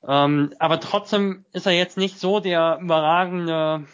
Ähm, 0.07 0.53
aber 0.59 0.79
trotzdem 0.79 1.45
ist 1.51 1.65
er 1.65 1.73
jetzt 1.73 1.97
nicht 1.97 2.19
so 2.19 2.39
der 2.39 2.79
überragende 2.81 3.85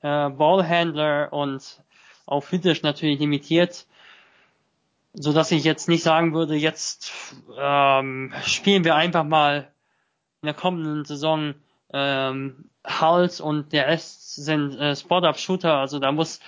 äh, 0.00 0.30
Ballhandler 0.30 1.32
und 1.32 1.82
auch 2.26 2.42
physisch 2.42 2.82
natürlich 2.82 3.18
limitiert, 3.18 3.86
so 5.12 5.32
dass 5.32 5.50
ich 5.50 5.64
jetzt 5.64 5.88
nicht 5.88 6.02
sagen 6.02 6.32
würde, 6.32 6.54
jetzt 6.54 7.12
ähm, 7.58 8.32
spielen 8.44 8.84
wir 8.84 8.94
einfach 8.94 9.24
mal 9.24 9.70
in 10.42 10.46
der 10.46 10.54
kommenden 10.54 11.04
Saison 11.04 11.54
ähm, 11.92 12.70
Hals 12.84 13.40
und 13.40 13.72
der 13.72 13.88
Rest 13.88 14.36
sind 14.36 14.78
äh, 14.78 14.96
Spot-Up-Shooter, 14.96 15.74
also 15.74 15.98
da 15.98 16.12
muss 16.12 16.40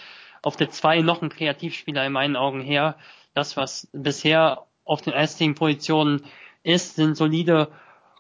auf 0.43 0.57
der 0.57 0.71
2 0.71 1.01
noch 1.03 1.23
ein 1.23 1.29
Kreativspieler 1.29 2.05
in 2.05 2.13
meinen 2.13 2.37
Augen 2.37 2.61
her. 2.61 2.97
Das, 3.35 3.57
was 3.57 3.89
bisher 3.93 4.67
auf 4.85 5.03
den 5.03 5.13
ersten 5.13 5.55
Positionen 5.55 6.25
ist, 6.63 6.97
sind 6.97 7.17
solide 7.17 7.69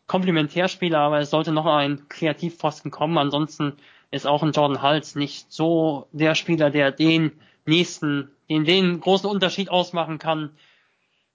Komplementärspieler, 0.06 0.98
aber 0.98 1.18
es 1.18 1.30
sollte 1.30 1.52
noch 1.52 1.66
ein 1.66 2.08
Kreativpfosten 2.08 2.90
kommen. 2.90 3.18
Ansonsten 3.18 3.76
ist 4.11 4.26
auch 4.26 4.42
ein 4.42 4.52
Jordan 4.52 4.82
Hals 4.82 5.14
nicht 5.14 5.50
so 5.50 6.06
der 6.12 6.35
Spieler, 6.35 6.70
der 6.70 6.92
den 6.92 7.32
nächsten, 7.66 8.30
den 8.48 8.64
den 8.64 9.00
großen 9.00 9.28
Unterschied 9.28 9.70
ausmachen 9.70 10.18
kann, 10.18 10.50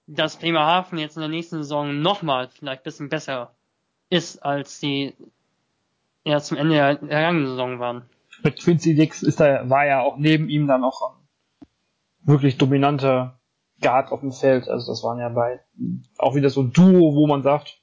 dass 0.05 0.37
Bremerhaven 0.37 0.99
jetzt 0.99 1.17
in 1.17 1.21
der 1.21 1.29
nächsten 1.29 1.57
Saison 1.57 2.01
nochmal 2.01 2.49
vielleicht 2.49 2.81
ein 2.81 2.83
bisschen 2.83 3.09
besser 3.09 3.53
ist, 4.09 4.43
als 4.43 4.79
die 4.79 5.15
ja 6.27 6.39
zum 6.39 6.57
Ende 6.57 6.75
der 6.75 6.97
vergangenen 6.97 7.47
Saison 7.47 7.79
waren. 7.79 8.03
Mit 8.43 8.59
Quincy 8.59 8.95
Dix 8.95 9.23
ist 9.23 9.39
er, 9.39 9.69
war 9.69 9.85
ja 9.85 10.01
auch 10.01 10.17
neben 10.17 10.49
ihm 10.49 10.67
dann 10.67 10.83
auch 10.83 11.15
wirklich 12.23 12.57
dominanter 12.57 13.39
Guard 13.81 14.11
auf 14.11 14.19
dem 14.19 14.31
Feld. 14.31 14.67
Also 14.67 14.91
das 14.91 15.03
waren 15.03 15.19
ja 15.19 15.29
bei 15.29 15.61
auch 16.17 16.35
wieder 16.35 16.49
so 16.49 16.61
ein 16.61 16.71
Duo, 16.71 17.15
wo 17.15 17.27
man 17.27 17.43
sagt, 17.43 17.79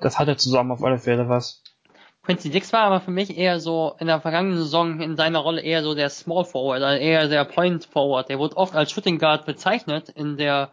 das 0.00 0.18
hatte 0.18 0.36
zusammen 0.36 0.72
auf 0.72 0.82
alle 0.82 0.98
Fälle 0.98 1.28
was. 1.28 1.62
Quincy 2.24 2.50
Dix 2.50 2.72
war 2.72 2.80
aber 2.80 3.00
für 3.00 3.10
mich 3.10 3.36
eher 3.36 3.60
so 3.60 3.96
in 3.98 4.06
der 4.06 4.20
vergangenen 4.20 4.56
Saison 4.56 5.00
in 5.00 5.16
seiner 5.16 5.40
Rolle 5.40 5.60
eher 5.60 5.82
so 5.82 5.94
der 5.94 6.08
Small 6.08 6.44
Forward, 6.44 6.82
also 6.82 7.02
eher 7.02 7.28
der 7.28 7.44
Point 7.44 7.84
Forward. 7.84 8.30
Der 8.30 8.38
wurde 8.38 8.56
oft 8.56 8.74
als 8.74 8.90
Shooting 8.90 9.18
Guard 9.18 9.44
bezeichnet 9.44 10.08
in 10.08 10.36
der 10.38 10.70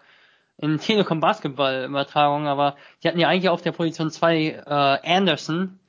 in 0.57 0.79
Telekom 0.79 1.19
Basketball 1.19 1.85
Übertragung, 1.85 2.47
aber 2.47 2.75
die 3.03 3.07
hatten 3.07 3.19
ja 3.19 3.27
eigentlich 3.27 3.49
auf 3.49 3.63
der 3.63 3.71
Position 3.71 4.11
zwei 4.11 4.61
äh, 4.65 4.65
Anderson. 4.65 5.79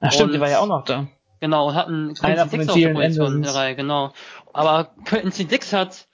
Ach 0.00 0.12
stimmt, 0.12 0.34
die 0.34 0.40
war 0.40 0.48
ja 0.48 0.60
auch 0.60 0.66
noch 0.66 0.84
da. 0.84 1.06
Genau, 1.40 1.68
und 1.68 1.74
hatten 1.74 2.14
Quincy 2.14 2.48
Dix 2.48 2.68
auf 2.68 2.74
der 2.74 2.92
Position 2.92 3.42
drei, 3.42 3.74
genau. 3.74 4.12
Aber 4.52 4.90
Quincy 5.04 5.46
Dix 5.46 5.72
hat 5.72 6.06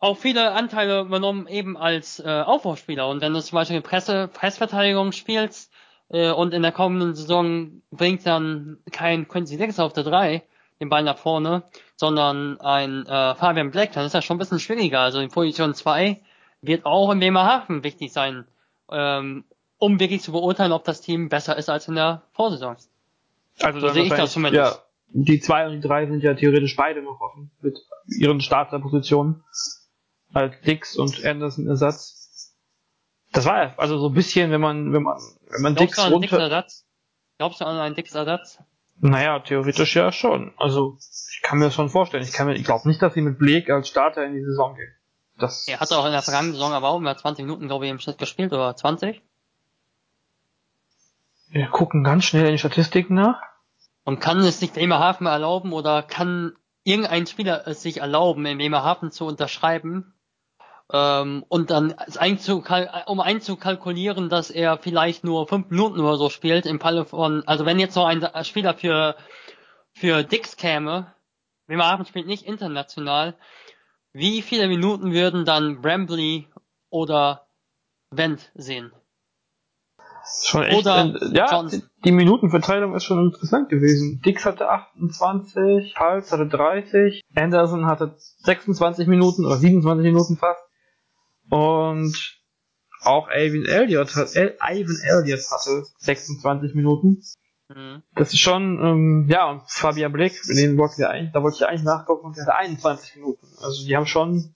auch 0.00 0.16
viele 0.16 0.52
Anteile 0.52 1.00
übernommen 1.00 1.46
eben 1.46 1.76
als 1.76 2.18
äh, 2.18 2.28
Aufbauspieler. 2.28 3.08
Und 3.08 3.20
wenn 3.20 3.32
du 3.32 3.40
zum 3.40 3.56
Beispiel 3.56 3.80
Presse, 3.82 4.28
Pressverteidigung 4.28 5.12
spielst 5.12 5.70
äh, 6.08 6.30
und 6.30 6.54
in 6.54 6.62
der 6.62 6.72
kommenden 6.72 7.14
Saison 7.14 7.82
bringt 7.90 8.26
dann 8.26 8.78
kein 8.90 9.28
Quincy 9.28 9.58
Dix 9.58 9.78
auf 9.78 9.92
der 9.92 10.04
3 10.04 10.42
den 10.80 10.88
Ball 10.88 11.04
nach 11.04 11.18
vorne, 11.18 11.62
sondern 11.94 12.60
ein 12.60 13.06
äh, 13.06 13.34
Fabian 13.36 13.70
Black, 13.70 13.92
dann 13.92 14.04
ist 14.04 14.14
das 14.14 14.24
schon 14.24 14.36
ein 14.36 14.38
bisschen 14.38 14.58
schwieriger. 14.58 15.00
Also 15.00 15.20
in 15.20 15.28
Position 15.28 15.74
2 15.74 16.20
wird 16.60 16.84
auch 16.84 17.12
in 17.12 17.20
Bremerhaven 17.20 17.84
wichtig 17.84 18.12
sein, 18.12 18.46
ähm, 18.90 19.44
um 19.82 19.98
wirklich 19.98 20.22
zu 20.22 20.30
beurteilen, 20.30 20.70
ob 20.70 20.84
das 20.84 21.00
Team 21.00 21.28
besser 21.28 21.58
ist 21.58 21.68
als 21.68 21.88
in 21.88 21.96
der 21.96 22.22
Vorsaison. 22.30 22.76
Also 23.60 23.80
so 23.80 23.88
sehe 23.88 24.04
ich 24.04 24.10
das 24.10 24.32
zumindest. 24.32 24.76
Ja, 24.76 24.82
die 25.08 25.40
2 25.40 25.66
und 25.66 25.72
die 25.72 25.80
3 25.80 26.06
sind 26.06 26.22
ja 26.22 26.34
theoretisch 26.34 26.76
beide 26.76 27.02
noch 27.02 27.20
offen 27.20 27.50
mit 27.60 27.76
ihren 28.06 28.40
Starterpositionen 28.40 29.42
als 30.32 30.54
Dix 30.60 30.96
und 30.96 31.24
Anderson 31.24 31.66
Ersatz. 31.66 32.54
Das 33.32 33.44
war 33.44 33.64
ja, 33.64 33.74
also 33.76 33.98
so 33.98 34.06
ein 34.10 34.14
bisschen, 34.14 34.52
wenn 34.52 34.60
man, 34.60 34.92
wenn 34.92 35.02
man, 35.02 35.18
wenn 35.50 35.62
man 35.62 35.74
Dix 35.74 35.98
runter... 35.98 36.20
Dix 36.20 36.32
Ersatz? 36.32 36.86
Glaubst 37.38 37.60
du 37.60 37.64
an 37.64 37.76
einen 37.78 37.96
Dix 37.96 38.14
Ersatz? 38.14 38.60
Naja, 39.00 39.40
theoretisch 39.40 39.96
ja 39.96 40.12
schon. 40.12 40.52
Also, 40.58 40.96
ich 41.32 41.40
kann 41.42 41.58
mir 41.58 41.64
das 41.64 41.74
schon 41.74 41.88
vorstellen. 41.88 42.22
Ich 42.22 42.32
kann 42.32 42.46
mir, 42.46 42.54
ich 42.54 42.64
glaube 42.64 42.86
nicht, 42.86 43.02
dass 43.02 43.14
sie 43.14 43.20
mit 43.20 43.36
Blake 43.36 43.74
als 43.74 43.88
Starter 43.88 44.24
in 44.24 44.34
die 44.34 44.44
Saison 44.44 44.76
gehen. 44.76 44.94
Das 45.38 45.66
er 45.66 45.80
hat 45.80 45.92
auch 45.92 46.06
in 46.06 46.12
der 46.12 46.22
vergangenen 46.22 46.52
Saison 46.52 46.72
aber 46.72 46.90
auch 46.90 47.00
mehr 47.00 47.16
20 47.16 47.44
Minuten, 47.44 47.66
glaube 47.66 47.86
ich, 47.86 47.90
im 47.90 47.98
Schnitt 47.98 48.18
gespielt, 48.18 48.52
oder 48.52 48.76
20? 48.76 49.20
Wir 51.52 51.66
gucken 51.68 52.02
ganz 52.02 52.24
schnell 52.24 52.48
in 52.48 52.58
Statistiken 52.58 53.14
nach. 53.14 53.40
Und 54.04 54.18
kann 54.18 54.40
es 54.40 54.58
sich 54.58 54.72
Bremerhaven 54.72 55.26
erlauben 55.26 55.72
oder 55.72 56.02
kann 56.02 56.54
irgendein 56.82 57.26
Spieler 57.26 57.66
es 57.66 57.82
sich 57.82 57.98
erlauben, 57.98 58.44
in 58.46 58.58
Bremerhaven 58.58 59.12
zu 59.12 59.26
unterschreiben, 59.26 60.14
ähm, 60.92 61.44
und 61.48 61.70
dann 61.70 61.94
um 63.06 63.20
einzukalkulieren, 63.20 64.28
dass 64.28 64.50
er 64.50 64.78
vielleicht 64.78 65.24
nur 65.24 65.46
fünf 65.48 65.70
Minuten 65.70 66.00
oder 66.00 66.16
so 66.16 66.28
spielt 66.28 66.66
im 66.66 66.80
Falle 66.80 67.04
von, 67.04 67.46
also 67.46 67.64
wenn 67.64 67.78
jetzt 67.78 67.96
noch 67.96 68.06
ein 68.06 68.44
Spieler 68.44 68.74
für, 68.74 69.16
für 69.92 70.22
Dix 70.22 70.56
käme, 70.56 71.14
Bremerhaven 71.66 72.04
spielt 72.04 72.26
nicht 72.26 72.46
international, 72.46 73.34
wie 74.12 74.42
viele 74.42 74.68
Minuten 74.68 75.12
würden 75.12 75.46
dann 75.46 75.80
Brambley 75.80 76.48
oder 76.90 77.46
Wendt 78.10 78.50
sehen? 78.54 78.92
Schon 80.24 80.62
echt, 80.62 80.78
Oder 80.78 81.14
äh, 81.20 81.36
ja, 81.36 81.66
die 82.04 82.12
Minutenverteilung 82.12 82.94
ist 82.94 83.04
schon 83.04 83.26
interessant 83.26 83.68
gewesen. 83.68 84.20
Dix 84.24 84.44
hatte 84.44 84.68
28, 84.68 85.96
Hals 85.96 86.32
hatte 86.32 86.46
30, 86.46 87.22
Anderson 87.34 87.86
hatte 87.86 88.14
26 88.18 89.08
Minuten 89.08 89.44
oder 89.44 89.56
27 89.56 90.04
Minuten 90.04 90.36
fast. 90.36 90.62
Und 91.50 92.40
auch 93.02 93.28
Alvin 93.28 93.66
Elliott 93.66 94.14
hat, 94.14 94.34
El, 94.36 94.56
Ivan 94.62 94.96
Elliott 95.04 95.42
hatte 95.50 95.84
26 95.98 96.74
Minuten. 96.74 97.22
Mhm. 97.68 98.02
Das 98.14 98.32
ist 98.32 98.40
schon, 98.40 98.78
ähm, 98.82 99.26
ja, 99.28 99.50
und 99.50 99.62
Fabian 99.66 100.12
Blick, 100.12 100.40
den 100.42 100.78
wollten 100.78 100.98
wir 100.98 101.10
eigentlich, 101.10 101.32
da 101.32 101.42
wollte 101.42 101.56
ich 101.56 101.66
eigentlich 101.66 101.82
nachgucken 101.82 102.26
und 102.26 102.36
der 102.36 102.46
hatte 102.46 102.56
21 102.56 103.16
Minuten. 103.16 103.46
Also 103.60 103.84
die 103.84 103.96
haben 103.96 104.06
schon 104.06 104.54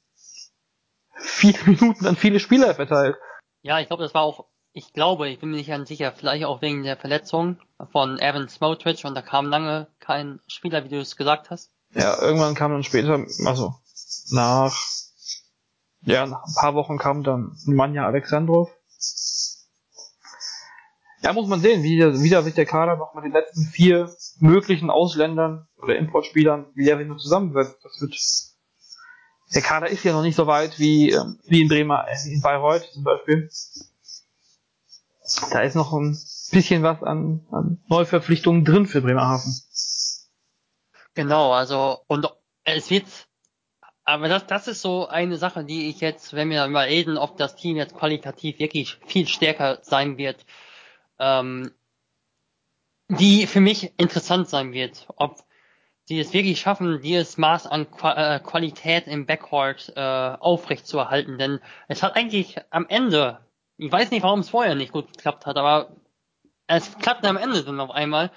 viele 1.17 1.59
Minuten 1.67 2.07
an 2.07 2.17
viele 2.17 2.41
Spieler 2.41 2.75
verteilt. 2.75 3.17
Ja, 3.63 3.81
ich 3.81 3.89
glaube, 3.89 4.03
das 4.03 4.15
war 4.15 4.23
auch, 4.23 4.47
ich 4.77 4.93
glaube, 4.93 5.31
ich 5.31 5.39
bin 5.39 5.51
mir 5.51 5.57
nicht 5.57 5.71
ganz 5.71 5.89
sicher, 5.89 6.13
vielleicht 6.13 6.45
auch 6.45 6.61
wegen 6.61 6.83
der 6.83 6.99
Verletzung 6.99 7.57
von 7.93 8.19
Evan 8.19 8.51
Smotrich 8.51 9.07
und 9.07 9.15
da 9.15 9.23
kam 9.23 9.47
lange 9.47 9.87
kein 10.01 10.39
Spieler, 10.49 10.85
wie 10.85 10.91
du 10.91 11.01
es 11.01 11.17
gesagt 11.17 11.49
hast. 11.49 11.71
Ja, 11.95 12.21
irgendwann 12.21 12.55
kam 12.55 12.73
dann 12.73 12.85
später, 12.85 13.25
also 13.47 13.75
nach 14.31 14.77
ja, 16.03 16.27
nach 16.27 16.45
ein 16.45 16.55
paar 16.55 16.75
Wochen 16.75 16.99
kam 16.99 17.25
dann 17.25 17.57
Manja 17.65 18.07
Alexandrov. 18.07 18.71
Ja, 21.23 21.33
muss 21.33 21.49
man 21.49 21.61
sehen, 21.61 21.83
wie, 21.83 21.99
wie 21.99 22.29
der 22.29 22.43
sich 22.43 22.55
der 22.55 22.67
Kader 22.67 22.97
noch 22.97 23.15
mit 23.15 23.25
den 23.25 23.33
letzten 23.33 23.65
vier 23.65 24.15
möglichen 24.41 24.91
Ausländern 24.91 25.67
oder 25.79 25.97
Importspielern, 25.97 26.67
wie 26.75 26.85
der 26.85 26.99
sich 26.99 27.09
noch 27.09 27.17
zusammensetzt. 27.17 27.79
Das 27.83 27.99
wird, 28.03 28.15
der 29.55 29.63
Kader 29.63 29.89
ist 29.89 30.05
ja 30.05 30.13
noch 30.13 30.23
nicht 30.23 30.37
so 30.37 30.47
weit 30.47 30.79
wie, 30.79 31.13
ähm, 31.13 31.39
wie 31.47 31.63
in 31.63 31.69
Bremer, 31.69 32.05
äh, 32.09 32.31
in 32.31 32.43
Bayreuth 32.43 32.91
zum 32.93 33.05
Beispiel. 33.05 33.49
Da 35.51 35.61
ist 35.61 35.75
noch 35.75 35.93
ein 35.93 36.19
bisschen 36.53 36.83
was 36.83 37.03
an, 37.03 37.47
an 37.51 37.83
Neuverpflichtungen 37.89 38.65
drin 38.65 38.87
für 38.87 39.03
Bremerhaven. 39.03 39.55
Genau, 41.15 41.53
also, 41.53 42.01
und 42.07 42.29
es 42.65 42.91
wird 42.91 43.07
aber 44.09 44.29
das, 44.29 44.47
das 44.47 44.69
ist 44.69 44.83
so 44.83 45.09
eine 45.09 45.37
Sache, 45.37 45.65
die 45.65 45.89
ich 45.89 46.01
jetzt, 46.01 46.33
wenn 46.33 46.49
wir 46.49 46.69
mal 46.69 46.87
reden, 46.87 47.19
ob 47.19 47.37
das 47.37 47.57
Team 47.57 47.77
jetzt 47.77 47.97
qualitativ 47.97 48.61
wirklich 48.61 48.99
viel 49.05 49.27
stärker 49.27 49.81
sein 49.83 50.17
wird, 50.17 50.47
ähm, 51.19 51.73
die 53.09 53.49
für 53.49 53.61
mich 53.61 53.99
interessant 53.99 54.49
sein 54.49 54.73
wird. 54.73 55.09
Ob 55.17 55.45
die 56.09 56.21
es 56.21 56.33
wirklich 56.33 56.61
schaffen, 56.61 57.01
dieses 57.01 57.37
Maß 57.37 57.67
an 57.67 57.89
äh, 58.01 58.39
Qualität 58.39 59.09
im 59.09 59.27
Backcourt 59.27 59.93
äh, 59.97 60.01
aufrecht 60.01 60.87
zu 60.87 60.99
erhalten. 60.99 61.37
Denn 61.37 61.59
es 61.89 62.05
hat 62.05 62.15
eigentlich 62.15 62.59
am 62.71 62.87
Ende, 62.89 63.41
ich 63.79 63.93
weiß 63.93 64.11
nicht, 64.11 64.23
warum 64.23 64.41
es 64.41 64.51
vorher 64.51 64.75
nicht 64.75 64.93
gut 64.93 65.13
geklappt 65.13 65.47
hat, 65.47 65.57
aber 65.57 65.89
es 66.67 66.99
klappt 66.99 67.25
am 67.27 67.37
Ende 67.37 67.63
dann 67.63 67.81
auf 67.81 67.91
einmal. 67.91 68.31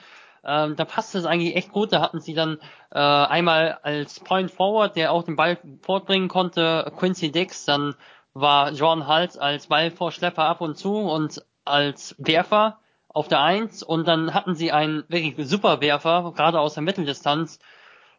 Ähm, 0.43 0.75
da 0.75 0.85
passte 0.85 1.17
es 1.17 1.25
eigentlich 1.25 1.55
echt 1.55 1.71
gut. 1.71 1.91
Da 1.91 2.01
hatten 2.01 2.21
sie 2.21 2.33
dann 2.33 2.59
äh, 2.91 2.99
einmal 2.99 3.79
als 3.83 4.19
Point 4.19 4.51
Forward, 4.51 4.95
der 4.95 5.11
auch 5.11 5.23
den 5.23 5.35
Ball 5.35 5.57
fortbringen 5.81 6.29
konnte, 6.29 6.91
Quincy 6.97 7.31
Dix. 7.31 7.65
Dann 7.65 7.95
war 8.33 8.71
John 8.71 9.07
Hals 9.07 9.37
als 9.37 9.67
Ballvorschlepper 9.67 10.43
ab 10.43 10.61
und 10.61 10.77
zu 10.77 10.97
und 10.97 11.43
als 11.65 12.15
Werfer 12.19 12.79
auf 13.07 13.27
der 13.27 13.41
Eins. 13.41 13.83
Und 13.83 14.07
dann 14.07 14.33
hatten 14.33 14.55
sie 14.55 14.71
einen 14.71 15.03
wirklich 15.07 15.35
super 15.47 15.81
Werfer, 15.81 16.33
gerade 16.35 16.59
aus 16.59 16.75
der 16.75 16.83
Mitteldistanz 16.83 17.59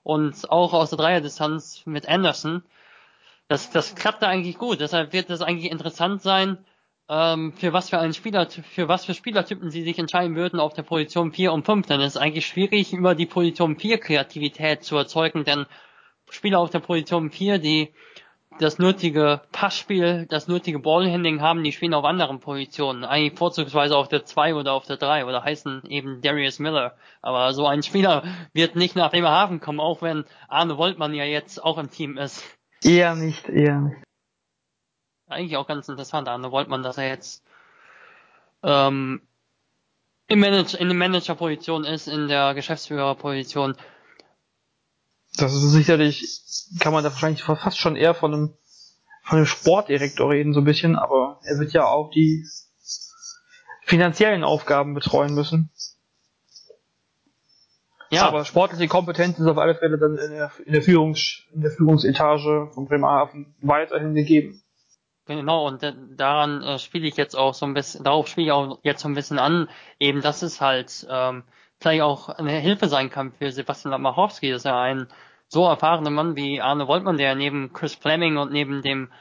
und 0.02 0.50
auch 0.50 0.72
aus 0.72 0.90
der 0.90 0.98
Dreierdistanz 0.98 1.82
mit 1.86 2.08
Anderson. 2.08 2.64
Das, 3.48 3.70
das 3.70 3.94
klappte 3.94 4.26
eigentlich 4.26 4.58
gut. 4.58 4.80
Deshalb 4.80 5.12
wird 5.12 5.30
es 5.30 5.42
eigentlich 5.42 5.70
interessant 5.70 6.22
sein, 6.22 6.58
ähm, 7.10 7.52
für 7.54 7.72
was 7.72 7.90
für 7.90 7.98
einen 7.98 8.14
Spieler, 8.14 8.48
für 8.48 8.86
was 8.86 9.04
für 9.04 9.14
Spielertypen 9.14 9.70
sie 9.70 9.82
sich 9.82 9.98
entscheiden 9.98 10.36
würden 10.36 10.60
auf 10.60 10.74
der 10.74 10.84
Position 10.84 11.32
4 11.32 11.52
und 11.52 11.66
5, 11.66 11.86
dann 11.86 12.00
ist 12.00 12.14
es 12.14 12.16
eigentlich 12.16 12.46
schwierig, 12.46 12.92
über 12.92 13.16
die 13.16 13.26
Position 13.26 13.76
4 13.76 13.98
Kreativität 13.98 14.84
zu 14.84 14.96
erzeugen, 14.96 15.44
denn 15.44 15.66
Spieler 16.30 16.60
auf 16.60 16.70
der 16.70 16.78
Position 16.78 17.30
4, 17.30 17.58
die 17.58 17.92
das 18.60 18.78
nötige 18.78 19.40
Passspiel, 19.50 20.26
das 20.28 20.46
nötige 20.46 20.78
Ballhandling 20.78 21.40
haben, 21.40 21.64
die 21.64 21.72
spielen 21.72 21.94
auf 21.94 22.04
anderen 22.04 22.38
Positionen, 22.38 23.04
eigentlich 23.04 23.36
vorzugsweise 23.36 23.96
auf 23.96 24.06
der 24.06 24.24
2 24.24 24.54
oder 24.54 24.74
auf 24.74 24.86
der 24.86 24.96
3 24.96 25.24
oder 25.24 25.42
heißen 25.42 25.82
eben 25.88 26.20
Darius 26.20 26.60
Miller. 26.60 26.94
Aber 27.22 27.52
so 27.54 27.66
ein 27.66 27.82
Spieler 27.82 28.22
wird 28.52 28.76
nicht 28.76 28.94
nach 28.94 29.10
Bremerhaven 29.10 29.60
kommen, 29.60 29.80
auch 29.80 30.02
wenn 30.02 30.24
Arne 30.46 30.78
Woltmann 30.78 31.14
ja 31.14 31.24
jetzt 31.24 31.62
auch 31.64 31.78
im 31.78 31.90
Team 31.90 32.18
ist. 32.18 32.44
Eher 32.84 33.16
nicht, 33.16 33.48
eher 33.48 33.80
nicht 33.80 34.09
eigentlich 35.30 35.56
auch 35.56 35.66
ganz 35.66 35.88
interessant 35.88 36.28
an. 36.28 36.42
Da 36.42 36.50
wollte 36.50 36.70
man, 36.70 36.82
dass 36.82 36.98
er 36.98 37.08
jetzt 37.08 37.42
ähm, 38.62 39.22
im 40.26 40.40
Manager, 40.40 40.80
in 40.80 40.88
der 40.88 40.96
Managerposition 40.96 41.84
ist, 41.84 42.06
in 42.06 42.28
der 42.28 42.54
Geschäftsführerposition. 42.54 43.76
Das 45.36 45.54
ist 45.54 45.72
sicherlich, 45.72 46.24
kann 46.78 46.92
man 46.92 47.04
da 47.04 47.10
wahrscheinlich 47.10 47.42
fast 47.42 47.78
schon 47.78 47.96
eher 47.96 48.14
von 48.14 48.32
einem, 48.32 48.54
von 49.22 49.38
einem 49.38 49.46
Sportdirektor 49.46 50.30
reden, 50.30 50.52
so 50.52 50.60
ein 50.60 50.64
bisschen, 50.64 50.96
aber 50.96 51.40
er 51.44 51.58
wird 51.58 51.72
ja 51.72 51.86
auch 51.86 52.10
die 52.10 52.46
finanziellen 53.84 54.44
Aufgaben 54.44 54.94
betreuen 54.94 55.34
müssen. 55.34 55.70
Ja. 58.10 58.26
Aber 58.26 58.44
sportliche 58.44 58.88
Kompetenz 58.88 59.38
ist 59.38 59.46
auf 59.46 59.58
alle 59.58 59.76
Fälle 59.76 59.96
dann 59.96 60.16
in 60.16 60.30
der, 60.32 60.50
in 60.64 60.72
der, 60.72 60.82
Führungs, 60.82 61.44
in 61.52 61.60
der 61.60 61.70
Führungsetage 61.70 62.70
von 62.72 62.86
Bremerhaven 62.86 63.54
weiterhin 63.60 64.14
gegeben. 64.14 64.62
Genau, 65.30 65.68
und 65.68 65.80
daran 66.16 66.60
äh, 66.64 66.80
spiele 66.80 67.06
ich 67.06 67.16
jetzt 67.16 67.36
auch 67.36 67.54
so 67.54 67.64
ein 67.64 67.72
bisschen, 67.72 68.02
darauf 68.02 68.26
spiele 68.26 68.46
ich 68.46 68.52
auch 68.52 68.80
jetzt 68.82 69.02
so 69.02 69.08
ein 69.08 69.14
bisschen 69.14 69.38
an, 69.38 69.68
eben, 70.00 70.22
dass 70.22 70.42
es 70.42 70.60
halt 70.60 71.06
ähm, 71.08 71.44
vielleicht 71.78 72.02
auch 72.02 72.30
eine 72.30 72.58
Hilfe 72.58 72.88
sein 72.88 73.10
kann 73.10 73.30
für 73.30 73.52
Sebastian 73.52 73.92
Lamachowski, 73.92 74.50
dass 74.50 74.64
er 74.64 74.76
ein 74.80 75.06
so 75.46 75.64
erfahrener 75.66 76.10
Mann 76.10 76.34
wie 76.34 76.60
Arne 76.60 76.88
Woltmann, 76.88 77.16
der 77.16 77.36
neben 77.36 77.72
Chris 77.72 77.94
Fleming 77.94 78.38
und 78.38 78.50
neben 78.50 78.82
dem 78.82 79.12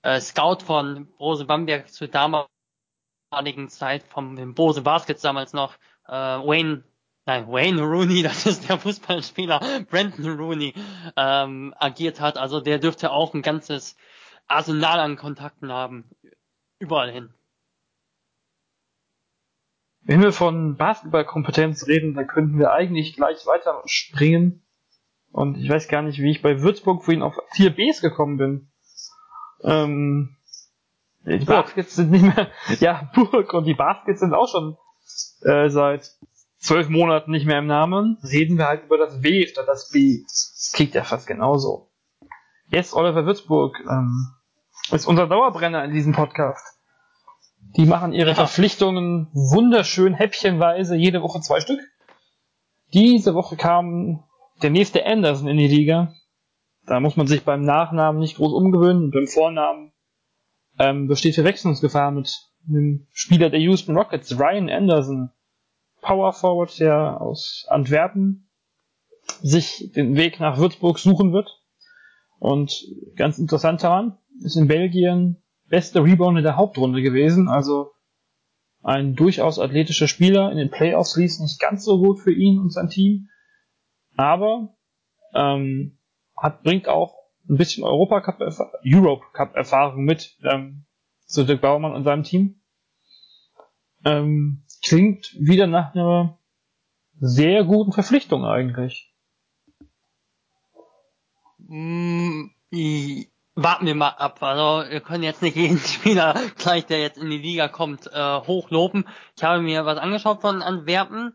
äh, 0.00 0.18
Scout 0.20 0.60
von 0.64 1.08
Brose 1.18 1.44
Bamberg 1.44 1.92
zur 1.92 2.08
damaligen 2.08 3.68
Zeit 3.68 4.02
vom 4.04 4.54
Bose 4.54 4.80
Baskets 4.80 5.20
damals 5.20 5.52
noch 5.52 5.74
äh, 6.08 6.12
Wayne 6.12 6.84
nein, 7.26 7.46
Wayne 7.48 7.82
Rooney, 7.82 8.22
das 8.24 8.46
ist 8.46 8.66
der 8.66 8.78
Fußballspieler, 8.78 9.60
Brandon 9.90 10.38
Rooney, 10.38 10.72
ähm, 11.18 11.74
agiert 11.78 12.18
hat. 12.18 12.38
Also 12.38 12.60
der 12.60 12.78
dürfte 12.78 13.10
auch 13.10 13.34
ein 13.34 13.42
ganzes 13.42 13.98
Arsenal 14.50 15.00
an 15.00 15.16
Kontakten 15.16 15.72
haben. 15.72 16.10
Überall 16.78 17.10
hin. 17.10 17.34
Wenn 20.02 20.22
wir 20.22 20.32
von 20.32 20.76
Basketballkompetenz 20.76 21.86
reden, 21.86 22.14
dann 22.14 22.26
könnten 22.26 22.58
wir 22.58 22.72
eigentlich 22.72 23.14
gleich 23.14 23.46
weiter 23.46 23.82
springen. 23.84 24.62
Und 25.30 25.56
ich 25.56 25.68
weiß 25.68 25.88
gar 25.88 26.02
nicht, 26.02 26.18
wie 26.18 26.30
ich 26.30 26.42
bei 26.42 26.62
Würzburg 26.62 27.04
vorhin 27.04 27.22
auf 27.22 27.38
4 27.52 27.70
Bs 27.70 28.00
gekommen 28.00 28.38
bin. 28.38 28.70
Ähm, 29.62 30.36
die 31.24 31.44
Baskets 31.44 31.96
sind 31.96 32.10
nicht 32.10 32.24
mehr, 32.24 32.50
ja, 32.80 33.10
Burg 33.14 33.52
und 33.52 33.64
die 33.64 33.74
Baskets 33.74 34.20
sind 34.20 34.34
auch 34.34 34.48
schon 34.48 34.76
äh, 35.42 35.68
seit 35.68 36.10
zwölf 36.58 36.88
Monaten 36.88 37.30
nicht 37.30 37.46
mehr 37.46 37.58
im 37.58 37.66
Namen. 37.66 38.18
Reden 38.22 38.58
wir 38.58 38.66
halt 38.66 38.84
über 38.84 38.98
das 38.98 39.22
W 39.22 39.46
statt 39.46 39.68
das 39.68 39.90
B. 39.90 40.22
Das 40.22 40.72
klingt 40.74 40.94
ja 40.94 41.04
fast 41.04 41.26
genauso. 41.26 41.90
Jetzt 42.68 42.94
Oliver 42.94 43.26
Würzburg 43.26 43.78
ähm, 43.80 44.34
ist 44.90 45.06
unser 45.06 45.26
Dauerbrenner 45.26 45.84
in 45.84 45.92
diesem 45.92 46.12
Podcast. 46.12 46.78
Die 47.76 47.86
machen 47.86 48.12
ihre 48.12 48.30
ja. 48.30 48.34
Verpflichtungen 48.34 49.28
wunderschön 49.32 50.14
häppchenweise, 50.14 50.96
jede 50.96 51.22
Woche 51.22 51.40
zwei 51.40 51.60
Stück. 51.60 51.80
Diese 52.92 53.34
Woche 53.34 53.56
kam 53.56 54.24
der 54.62 54.70
nächste 54.70 55.06
Anderson 55.06 55.48
in 55.48 55.56
die 55.56 55.68
Liga. 55.68 56.12
Da 56.86 56.98
muss 56.98 57.16
man 57.16 57.26
sich 57.26 57.44
beim 57.44 57.62
Nachnamen 57.62 58.20
nicht 58.20 58.36
groß 58.36 58.52
umgewöhnen 58.52 59.04
und 59.04 59.10
beim 59.12 59.28
Vornamen 59.28 59.92
ähm, 60.78 61.06
besteht 61.06 61.34
Verwechslungsgefahr 61.34 62.10
mit 62.10 62.50
einem 62.68 63.06
Spieler 63.12 63.50
der 63.50 63.60
Houston 63.60 63.96
Rockets, 63.96 64.38
Ryan 64.38 64.68
Anderson, 64.68 65.30
Power 66.00 66.32
Forward, 66.32 66.78
der 66.80 67.20
aus 67.20 67.66
Antwerpen 67.68 68.48
sich 69.42 69.92
den 69.94 70.16
Weg 70.16 70.40
nach 70.40 70.58
Würzburg 70.58 70.98
suchen 70.98 71.32
wird. 71.32 71.60
Und 72.38 72.84
ganz 73.16 73.38
interessant 73.38 73.82
daran, 73.82 74.18
ist 74.40 74.56
in 74.56 74.68
Belgien 74.68 75.42
beste 75.68 76.02
Rebounder 76.02 76.42
der 76.42 76.56
Hauptrunde 76.56 77.00
gewesen, 77.00 77.48
also 77.48 77.92
ein 78.82 79.14
durchaus 79.14 79.58
athletischer 79.58 80.08
Spieler. 80.08 80.50
In 80.50 80.58
den 80.58 80.70
Playoffs 80.70 81.16
lief 81.16 81.30
es 81.32 81.40
nicht 81.40 81.60
ganz 81.60 81.84
so 81.84 81.98
gut 81.98 82.18
für 82.18 82.32
ihn 82.32 82.58
und 82.58 82.72
sein 82.72 82.88
Team, 82.88 83.28
aber 84.16 84.74
ähm, 85.34 85.98
hat, 86.36 86.62
bringt 86.62 86.88
auch 86.88 87.14
ein 87.48 87.56
bisschen 87.56 87.84
Europa 87.84 88.20
Cup, 88.20 88.40
Europe 88.84 89.24
Cup 89.32 89.54
Erfahrung 89.54 90.04
mit 90.04 90.36
ähm, 90.42 90.84
zu 91.24 91.44
Dirk 91.44 91.60
Baumann 91.60 91.92
und 91.92 92.04
seinem 92.04 92.24
Team. 92.24 92.60
Ähm, 94.04 94.64
klingt 94.82 95.36
wieder 95.38 95.66
nach 95.66 95.94
einer 95.94 96.38
sehr 97.20 97.64
guten 97.64 97.92
Verpflichtung 97.92 98.44
eigentlich. 98.44 99.14
Mm, 101.58 102.46
warten 103.54 103.86
wir 103.86 103.94
mal 103.94 104.08
ab. 104.08 104.42
Also 104.42 104.90
wir 104.90 105.00
können 105.00 105.22
jetzt 105.22 105.42
nicht 105.42 105.56
jeden 105.56 105.78
Spieler 105.84 106.34
gleich, 106.56 106.86
der 106.86 107.00
jetzt 107.00 107.18
in 107.18 107.30
die 107.30 107.38
Liga 107.38 107.68
kommt, 107.68 108.06
äh, 108.12 108.40
hochloben. 108.40 109.06
Ich 109.36 109.42
habe 109.42 109.60
mir 109.60 109.84
was 109.86 109.98
angeschaut 109.98 110.40
von 110.40 110.62
Antwerpen 110.62 111.34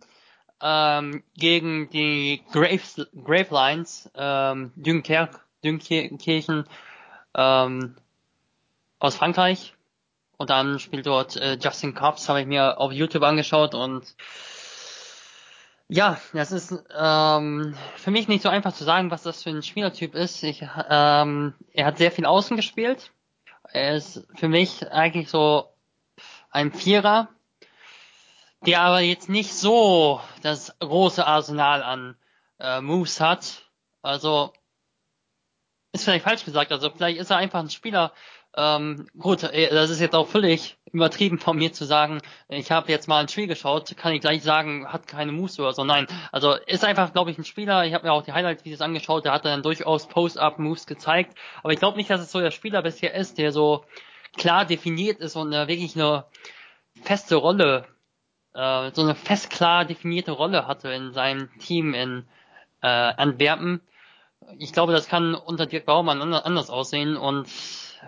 ähm, 0.61 1.24
gegen 1.36 1.89
die 1.89 2.43
Graves, 2.51 3.07
Gravelines, 3.24 4.09
ähm, 4.16 4.72
Dunkerque, 4.76 5.39
Dünkirchen 5.63 6.66
ähm, 7.36 7.95
aus 8.99 9.16
Frankreich. 9.16 9.74
Und 10.38 10.49
dann 10.49 10.80
spielt 10.80 11.05
dort 11.05 11.38
äh, 11.38 11.57
Justin 11.61 11.93
Cobbs, 11.93 12.28
habe 12.28 12.41
ich 12.41 12.47
mir 12.47 12.80
auf 12.80 12.91
YouTube 12.91 13.24
angeschaut 13.24 13.74
und 13.74 14.16
ja, 15.88 16.20
das 16.34 16.52
ist 16.52 16.74
ähm, 16.98 17.76
für 17.96 18.12
mich 18.12 18.28
nicht 18.28 18.42
so 18.42 18.50
einfach 18.50 18.74
zu 18.74 18.84
sagen, 18.84 19.12
was 19.12 19.24
das 19.24 19.44
für 19.44 19.52
ein 19.52 19.62
Spielertyp 19.62 20.16
ist. 20.16 20.44
Ich, 20.44 20.62
ähm, 20.90 21.54
er 21.74 21.86
hat 21.86 21.98
sehr 21.98 22.12
viel 22.12 22.26
außen 22.26 22.56
gespielt. 22.56 23.12
Er 23.72 23.96
ist 23.96 24.26
für 24.36 24.48
mich 24.48 24.92
eigentlich 24.92 25.30
so 25.30 25.70
ein 26.50 26.72
Vierer, 26.72 27.30
der 28.66 28.82
aber 28.82 29.02
jetzt 29.02 29.30
nicht 29.30 29.54
so 29.54 30.22
das 30.42 30.76
große 30.80 31.26
Arsenal 31.26 31.84
an 31.84 32.16
äh, 32.60 32.82
Moves 32.82 33.20
hat. 33.20 33.70
Also 34.02 34.54
ist 35.92 36.04
vielleicht 36.04 36.26
falsch 36.26 36.46
gesagt. 36.46 36.72
Also 36.72 36.90
vielleicht 36.90 37.20
ist 37.20 37.30
er 37.30 37.38
einfach 37.38 37.60
ein 37.60 37.70
Spieler, 37.70 38.12
ähm, 38.58 39.08
gut, 39.18 39.43
äh, 39.43 39.70
das 39.70 39.89
ist 39.89 39.99
jetzt 39.99 40.16
auch 40.16 40.28
völlig 40.28 40.78
übertrieben 40.91 41.39
von 41.39 41.58
mir 41.58 41.74
zu 41.74 41.84
sagen, 41.84 42.22
ich 42.47 42.72
habe 42.72 42.89
jetzt 42.89 43.08
mal 43.08 43.20
ein 43.20 43.28
Spiel 43.28 43.47
geschaut, 43.47 43.95
kann 43.97 44.14
ich 44.14 44.22
gleich 44.22 44.43
sagen, 44.43 44.88
hat 44.88 45.08
keine 45.08 45.34
Moves 45.34 45.60
oder 45.60 45.74
so. 45.74 45.84
Nein, 45.84 46.08
also 46.32 46.53
ist 46.53 46.86
einfach, 46.86 47.12
glaube 47.12 47.32
ich, 47.32 47.38
ein 47.38 47.43
Spieler. 47.43 47.86
Ich 47.86 47.93
habe 47.93 48.08
mir 48.08 48.14
auch 48.14 48.24
die 48.24 48.32
Highlight-Videos 48.32 48.80
angeschaut, 48.80 49.26
der 49.26 49.34
hat 49.34 49.43
dann 49.43 49.62
durchaus 49.62 50.08
Post-Up-Moves 50.08 50.88
gezeigt. 50.88 51.38
Aber 51.64 51.74
ich 51.74 51.80
glaube 51.80 51.97
nicht, 51.97 52.10
dass 52.10 52.22
es 52.22 52.32
so 52.32 52.39
der 52.39 52.51
Spieler 52.51 52.82
bisher 52.82 53.14
ist, 53.14 53.38
der 53.38 53.51
so 53.51 53.84
klar 54.38 54.64
definiert 54.64 55.20
ist 55.20 55.36
und 55.36 55.51
äh, 55.51 55.68
wirklich 55.68 55.95
eine 55.97 56.26
feste 57.03 57.36
Rolle, 57.36 57.86
äh, 58.53 58.91
so 58.93 59.01
eine 59.01 59.16
fest 59.16 59.49
klar 59.49 59.84
definierte 59.84 60.32
Rolle 60.32 60.66
hatte 60.66 60.89
in 60.91 61.12
seinem 61.12 61.49
Team 61.60 61.93
in 61.93 62.26
äh, 62.82 62.88
Antwerpen. 62.88 63.82
Ich 64.58 64.72
glaube, 64.72 64.93
das 64.93 65.10
kann 65.10 65.36
unter 65.36 65.66
Dirk 65.66 65.86
Baumann 65.86 66.22
anders 66.22 66.70
aussehen 66.70 67.18
und 67.18 67.47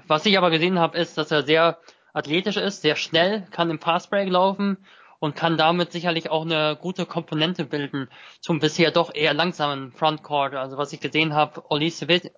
was 0.08 0.26
ich 0.26 0.38
aber 0.38 0.50
gesehen 0.50 0.80
habe, 0.80 0.98
ist, 0.98 1.18
dass 1.18 1.32
er 1.32 1.44
sehr 1.44 1.80
athletisch 2.14 2.58
ist, 2.58 2.82
sehr 2.82 2.96
schnell, 2.96 3.48
kann 3.52 3.70
im 3.70 3.80
Fastbreak 3.80 4.30
laufen 4.30 4.78
und 5.20 5.36
kann 5.36 5.58
damit 5.58 5.92
sicherlich 5.92 6.30
auch 6.30 6.44
eine 6.44 6.78
gute 6.80 7.06
Komponente 7.06 7.66
bilden 7.66 8.10
zum 8.40 8.60
bisher 8.60 8.92
doch 8.92 9.14
eher 9.14 9.34
langsamen 9.34 9.92
Frontcourt. 9.92 10.54
Also 10.56 10.78
was 10.78 10.94
ich 10.94 11.00
gesehen 11.00 11.34
habe, 11.34 11.64
Oli, 11.70 11.94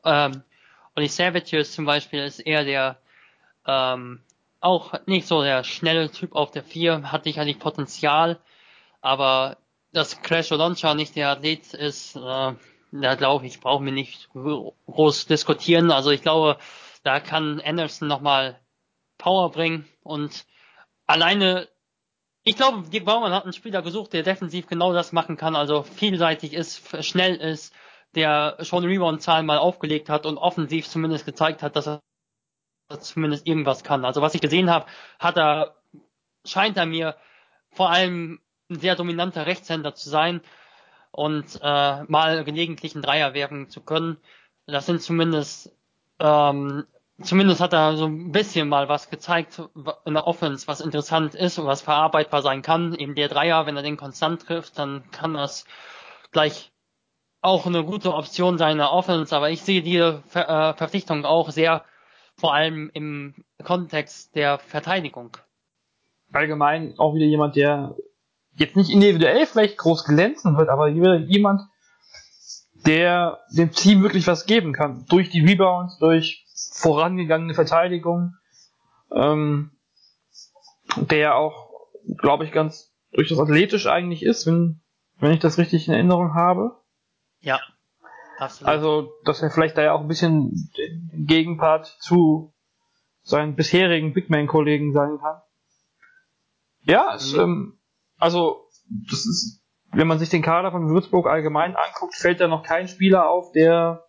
ähm, 0.06 0.44
Oli 0.96 1.08
Savages 1.08 1.74
zum 1.74 1.86
Beispiel 1.86 2.24
ist 2.24 2.40
eher 2.40 2.64
der 2.64 2.98
ähm, 3.68 4.22
auch 4.62 4.94
nicht 5.06 5.28
so 5.28 5.42
der 5.42 5.64
schnelle 5.64 6.12
Typ 6.12 6.36
auf 6.36 6.52
der 6.52 6.64
4, 6.64 7.12
hat 7.12 7.24
sicherlich 7.24 7.60
Potenzial, 7.60 8.40
aber 9.02 9.58
dass 9.94 10.22
Crash 10.22 10.52
Oloncha 10.52 10.94
nicht 10.94 11.16
der 11.16 11.30
Athlet 11.30 11.74
ist, 11.74 12.16
äh, 12.16 12.54
da 12.92 13.16
glaube 13.16 13.46
ich, 13.46 13.60
brauchen 13.60 13.86
wir 13.86 13.94
nicht 13.94 14.30
groß 14.34 15.28
diskutieren. 15.28 15.92
Also 15.92 16.12
ich 16.12 16.22
glaube, 16.22 16.58
da 17.04 17.20
kann 17.20 17.62
Anderson 17.62 18.08
nochmal 18.08 18.60
Power 19.18 19.52
bringen 19.52 19.88
und 20.04 20.46
alleine, 21.06 21.68
ich 22.44 22.56
glaube, 22.56 22.90
Dick 22.90 23.06
Baumann 23.06 23.34
hat 23.34 23.44
einen 23.44 23.54
Spieler 23.54 23.82
gesucht, 23.82 24.14
der 24.14 24.24
defensiv 24.24 24.68
genau 24.68 24.94
das 24.94 25.12
machen 25.12 25.38
kann, 25.38 25.56
also 25.56 25.84
vielseitig 25.84 26.54
ist, 26.54 27.06
schnell 27.06 27.36
ist, 27.36 27.74
der 28.16 28.58
schon 28.62 28.86
Rebound-Zahlen 28.86 29.46
mal 29.46 29.58
aufgelegt 29.58 30.10
hat 30.10 30.26
und 30.26 30.38
offensiv 30.38 30.88
zumindest 30.88 31.26
gezeigt 31.26 31.62
hat, 31.62 31.76
dass 31.76 31.88
er 31.88 32.02
zumindest 33.00 33.46
irgendwas 33.46 33.84
kann. 33.84 34.06
Also 34.06 34.22
was 34.22 34.34
ich 34.34 34.42
gesehen 34.42 34.70
habe, 34.70 34.86
hat 35.20 35.38
er, 35.38 35.76
scheint 36.46 36.78
er 36.78 36.86
mir 36.86 37.16
vor 37.72 37.92
allem 37.92 38.40
ein 38.70 38.80
sehr 38.80 38.96
dominanter 38.96 39.46
Rechtshänder 39.46 39.94
zu 39.94 40.10
sein 40.10 40.42
und 41.12 41.60
äh, 41.62 42.04
mal 42.04 42.44
gelegentlich 42.44 42.96
einen 42.96 43.04
Dreier 43.04 43.34
werfen 43.34 43.70
zu 43.70 43.82
können. 43.82 44.18
Das 44.66 44.86
sind 44.86 45.02
zumindest 45.02 45.76
ähm, 46.20 46.86
zumindest 47.22 47.62
hat 47.62 47.74
er 47.74 47.98
so 47.98 48.06
ein 48.06 48.32
bisschen 48.32 48.70
mal 48.70 48.90
was 48.90 49.10
gezeigt 49.10 49.62
in 50.06 50.14
der 50.14 50.28
Offense, 50.28 50.68
was 50.68 50.82
interessant 50.82 51.36
ist 51.36 51.58
und 51.60 51.66
was 51.66 51.82
verarbeitbar 51.82 52.42
sein 52.42 52.62
kann. 52.62 52.94
Eben 52.96 53.16
der 53.16 53.28
Dreier, 53.28 53.66
wenn 53.66 53.78
er 53.78 53.84
den 53.84 53.98
konstant 53.98 54.46
trifft, 54.46 54.78
dann 54.80 55.04
kann 55.12 55.34
das 55.34 55.66
gleich 56.32 56.72
auch 57.42 57.66
eine 57.66 57.84
gute 57.84 58.14
Option 58.14 58.58
sein 58.58 58.74
in 58.74 58.78
der 58.80 58.92
Offense, 58.92 59.36
aber 59.36 59.50
ich 59.50 59.62
sehe 59.62 59.82
diese 59.82 60.24
Ver 60.28 60.50
äh, 60.50 60.74
Verpflichtung 60.74 61.26
auch 61.26 61.50
sehr 61.52 61.84
vor 62.36 62.54
allem 62.54 62.90
im 62.94 63.34
Kontext 63.64 64.36
der 64.36 64.60
Verteidigung. 64.60 65.38
Allgemein 66.32 66.96
auch 66.98 67.16
wieder 67.16 67.26
jemand, 67.26 67.56
der 67.56 67.96
jetzt 68.56 68.76
nicht 68.76 68.90
individuell 68.90 69.46
vielleicht 69.46 69.78
groß 69.78 70.06
glänzen 70.06 70.58
wird, 70.58 70.70
aber 70.70 70.88
jemand, 70.88 71.70
der 72.86 73.40
dem 73.52 73.72
Team 73.72 74.02
wirklich 74.02 74.28
was 74.28 74.46
geben 74.46 74.74
kann. 74.74 75.06
Durch 75.10 75.30
die 75.30 75.46
Rebounds, 75.46 75.98
durch 76.00 76.46
vorangegangene 76.74 77.54
Verteidigung, 77.54 78.36
ähm, 79.12 79.72
der 80.98 81.36
auch, 81.36 81.70
glaube 82.18 82.46
ich, 82.46 82.52
ganz 82.52 82.94
durchaus 83.12 83.40
athletisch 83.40 83.88
eigentlich 83.88 84.24
ist, 84.24 84.46
wenn 84.46 84.82
wenn 85.20 85.34
ich 85.34 85.40
das 85.40 85.58
richtig 85.58 85.88
in 85.88 85.94
Erinnerung 85.94 86.34
habe. 86.34 86.78
Ja, 87.42 87.60
absolut. 88.38 88.70
Also, 88.70 89.14
dass 89.26 89.42
er 89.42 89.52
vielleicht 89.52 89.78
da 89.78 89.84
ja 89.84 89.94
auch 89.94 90.02
ein 90.02 90.08
bisschen 90.08 90.72
Gegenpart 91.14 91.98
zu 92.00 92.54
seinen 93.22 93.56
bisherigen 93.56 94.14
Big 94.14 94.30
Man-Kollegen 94.30 94.94
sein 94.94 95.18
kann. 95.22 95.42
Ja, 96.84 97.14
es, 97.16 97.34
mhm. 97.34 97.40
ähm, 97.40 97.80
also, 98.18 98.68
das 99.10 99.26
ist, 99.26 99.59
wenn 99.92 100.08
man 100.08 100.20
sich 100.20 100.30
den 100.30 100.42
Kader 100.42 100.72
von 100.72 100.90
Würzburg 100.90 101.28
allgemein 101.28 101.76
anguckt, 101.76 102.16
fällt 102.16 102.40
da 102.40 102.48
noch 102.48 102.64
kein 102.64 102.88
Spieler 102.88 103.30
auf, 103.30 103.52
der 103.52 104.06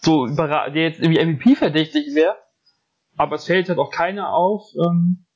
so 0.00 0.26
der 0.26 0.70
jetzt 0.74 1.00
irgendwie 1.00 1.24
MVP 1.24 1.56
verdächtig 1.56 2.14
wäre. 2.14 2.36
Aber 3.16 3.36
es 3.36 3.46
fällt 3.46 3.68
halt 3.68 3.78
auch 3.78 3.90
keiner 3.90 4.32
auf, 4.32 4.62
ähm, 4.84 5.26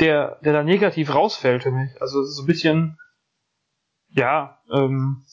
der, 0.00 0.38
der 0.44 0.52
da 0.52 0.62
negativ 0.62 1.14
rausfällt 1.14 1.62
für 1.62 1.72
mich. 1.72 1.90
Also 2.00 2.20
es 2.20 2.30
ist 2.30 2.36
so 2.36 2.44
ein 2.44 2.46
bisschen, 2.46 2.98
ja, 4.08 4.60
ähm, 4.72 5.24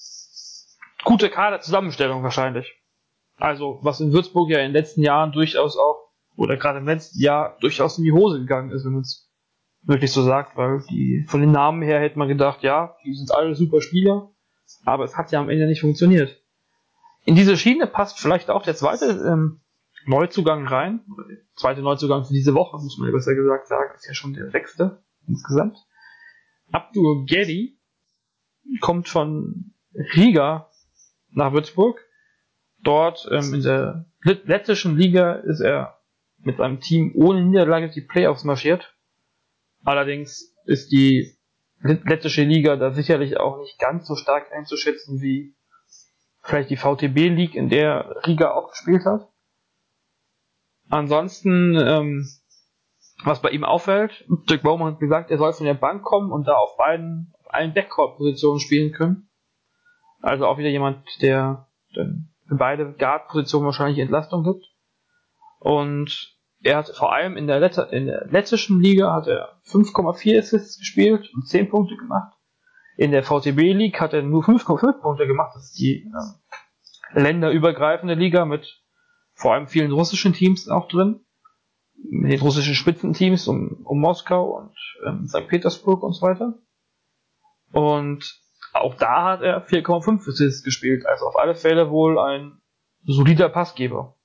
gute 1.04 1.30
Kaderzusammenstellung 1.30 2.24
wahrscheinlich. 2.24 2.76
Also, 3.38 3.80
was 3.82 4.02
in 4.02 4.12
Würzburg 4.12 4.50
ja 4.50 4.60
in 4.60 4.74
den 4.74 4.74
letzten 4.74 5.02
Jahren 5.02 5.32
durchaus 5.32 5.78
auch, 5.78 6.10
oder 6.36 6.58
gerade 6.58 6.80
im 6.80 6.86
letzten 6.86 7.22
Jahr 7.22 7.58
durchaus 7.62 7.98
in 7.98 8.04
die 8.04 8.12
Hose 8.12 8.40
gegangen 8.40 8.72
ist, 8.72 8.84
wenn 8.86 8.94
man 8.94 9.02
es 9.02 9.29
wirklich 9.82 10.12
so 10.12 10.24
sagt, 10.24 10.58
weil 10.58 10.84
die, 10.90 11.26
von 11.28 11.42
den 11.42 11.52
Namen 11.52 11.82
her 11.82 12.00
hätte 12.00 12.20
man 12.20 12.28
gedacht, 12.28 12.64
ja, 12.64 12.96
die 13.04 13.14
sind 13.14 13.34
alle 13.34 13.56
super 13.56 13.82
Spieler, 13.82 14.32
aber 14.86 15.04
es 15.04 15.18
hat 15.18 15.32
ja 15.32 15.40
am 15.40 15.50
Ende 15.50 15.68
nicht 15.68 15.82
funktioniert. 15.82 16.42
In 17.26 17.36
diese 17.36 17.58
Schiene 17.58 17.88
passt 17.88 18.20
vielleicht 18.20 18.50
auch 18.50 18.64
der 18.64 18.76
zweite 18.76 19.06
ähm, 19.06 19.62
Neuzugang 20.06 20.68
rein, 20.68 21.02
zweite 21.56 21.82
Neuzugang 21.82 22.26
für 22.26 22.34
diese 22.34 22.54
Woche, 22.54 22.78
muss 22.78 22.98
man 22.98 23.10
ja 23.10 23.14
besser 23.14 23.36
gesagt 23.36 23.68
sagen, 23.68 23.94
ist 23.96 24.08
ja 24.08 24.14
schon 24.14 24.34
der 24.34 24.50
sechste 24.50 25.04
insgesamt. 25.28 25.78
Abdul 26.72 27.26
Geddy 27.26 27.80
kommt 28.82 29.10
von 29.10 29.74
Riga 30.16 30.70
nach 31.32 31.54
Würzburg 31.54 32.00
Dort 32.82 33.28
ähm, 33.32 33.54
in 33.54 33.62
der 33.62 34.06
lettischen 34.22 34.98
Liga 34.98 35.34
ist 35.34 35.60
er 35.60 36.00
mit 36.38 36.58
seinem 36.58 36.80
Team 36.80 37.12
ohne 37.16 37.44
Niederlage 37.44 37.90
die 37.90 38.02
Playoffs 38.02 38.44
marschiert. 38.44 38.96
Allerdings 39.84 40.56
ist 40.66 40.92
die 40.92 41.38
lettische 41.82 42.44
Liga 42.44 42.76
da 42.76 42.92
sicherlich 42.92 43.40
auch 43.40 43.60
nicht 43.60 43.80
ganz 43.80 44.08
so 44.08 44.16
stark 44.16 44.52
einzuschätzen 44.52 45.22
wie 45.22 45.56
vielleicht 46.42 46.70
die 46.70 46.78
VTB 46.78 47.30
League, 47.30 47.56
in 47.56 47.70
der 47.70 48.22
Riga 48.26 48.52
auch 48.52 48.72
gespielt 48.72 49.06
hat. 49.06 49.28
Ansonsten, 50.90 51.78
ähm, 51.80 52.28
was 53.24 53.42
bei 53.42 53.50
ihm 53.50 53.64
auffällt, 53.64 54.26
Dirk 54.50 54.64
Baumann 54.64 54.94
hat 54.94 55.00
gesagt, 55.00 55.30
er 55.30 55.38
soll 55.38 55.54
von 55.54 55.66
der 55.66 55.74
Bank 55.74 56.04
kommen 56.04 56.32
und 56.32 56.48
da 56.48 56.56
auf 56.56 56.78
beiden, 56.78 57.34
auf 57.40 57.54
allen 57.54 57.74
Backcourt-Positionen 57.74 58.60
spielen 58.60 58.92
können. 58.92 59.30
Also 60.22 60.48
auch 60.48 60.58
wieder 60.58 60.70
jemand, 60.70 61.06
der 61.22 61.68
für 61.94 62.56
beide 62.56 62.94
Guard-Positionen 62.94 63.68
wahrscheinlich 63.68 64.00
Entlastung 64.00 64.44
gibt. 64.44 64.66
Und 65.60 66.39
er 66.62 66.78
hat 66.78 66.90
vor 66.90 67.14
allem 67.14 67.38
in 67.38 67.48
der, 67.48 67.60
Let 67.60 67.78
in 67.78 68.08
der 68.08 68.28
lettischen 68.28 68.82
Liga 68.82 69.14
hat 69.14 69.28
er 69.28 69.60
5,4 69.66 70.40
Assists 70.40 70.78
gespielt 70.78 71.30
und 71.34 71.48
10 71.48 71.70
Punkte 71.70 71.96
gemacht. 71.96 72.34
In 72.98 73.12
der 73.12 73.24
VTB 73.24 73.74
League 73.74 74.02
hat 74.02 74.14
er 74.14 74.24
nur 74.24 74.44
5,5 74.44 75.02
Punkte 75.02 75.26
gemacht. 75.26 75.52
Das 75.56 75.66
ist 75.66 75.80
die 75.80 76.12
äh, 77.14 77.20
länderübergreifende 77.20 78.14
Liga 78.14 78.44
mit 78.46 78.84
vor 79.34 79.54
allem 79.54 79.68
vielen 79.68 79.94
russischen 79.94 80.34
Teams 80.34 80.68
auch 80.68 80.90
drin. 80.90 81.22
Mit 81.96 82.32
den 82.32 82.42
russischen 82.42 82.76
Spitzenteams 82.76 83.48
um, 83.48 83.82
um 83.86 84.00
Moskau 84.00 84.58
und 84.58 84.76
ähm, 85.06 85.28
St. 85.28 85.48
Petersburg 85.48 86.04
und 86.04 86.14
so 86.14 86.28
weiter. 86.28 86.60
Und 87.72 88.42
auch 88.74 88.96
da 88.96 89.24
hat 89.24 89.42
er 89.42 89.66
4,5 89.66 90.28
Assists 90.28 90.64
gespielt, 90.64 91.06
also 91.06 91.26
auf 91.26 91.38
alle 91.38 91.56
Fälle 91.56 91.90
wohl 91.90 92.20
ein 92.20 92.60
solider 93.06 93.50
Passgeber. 93.50 94.19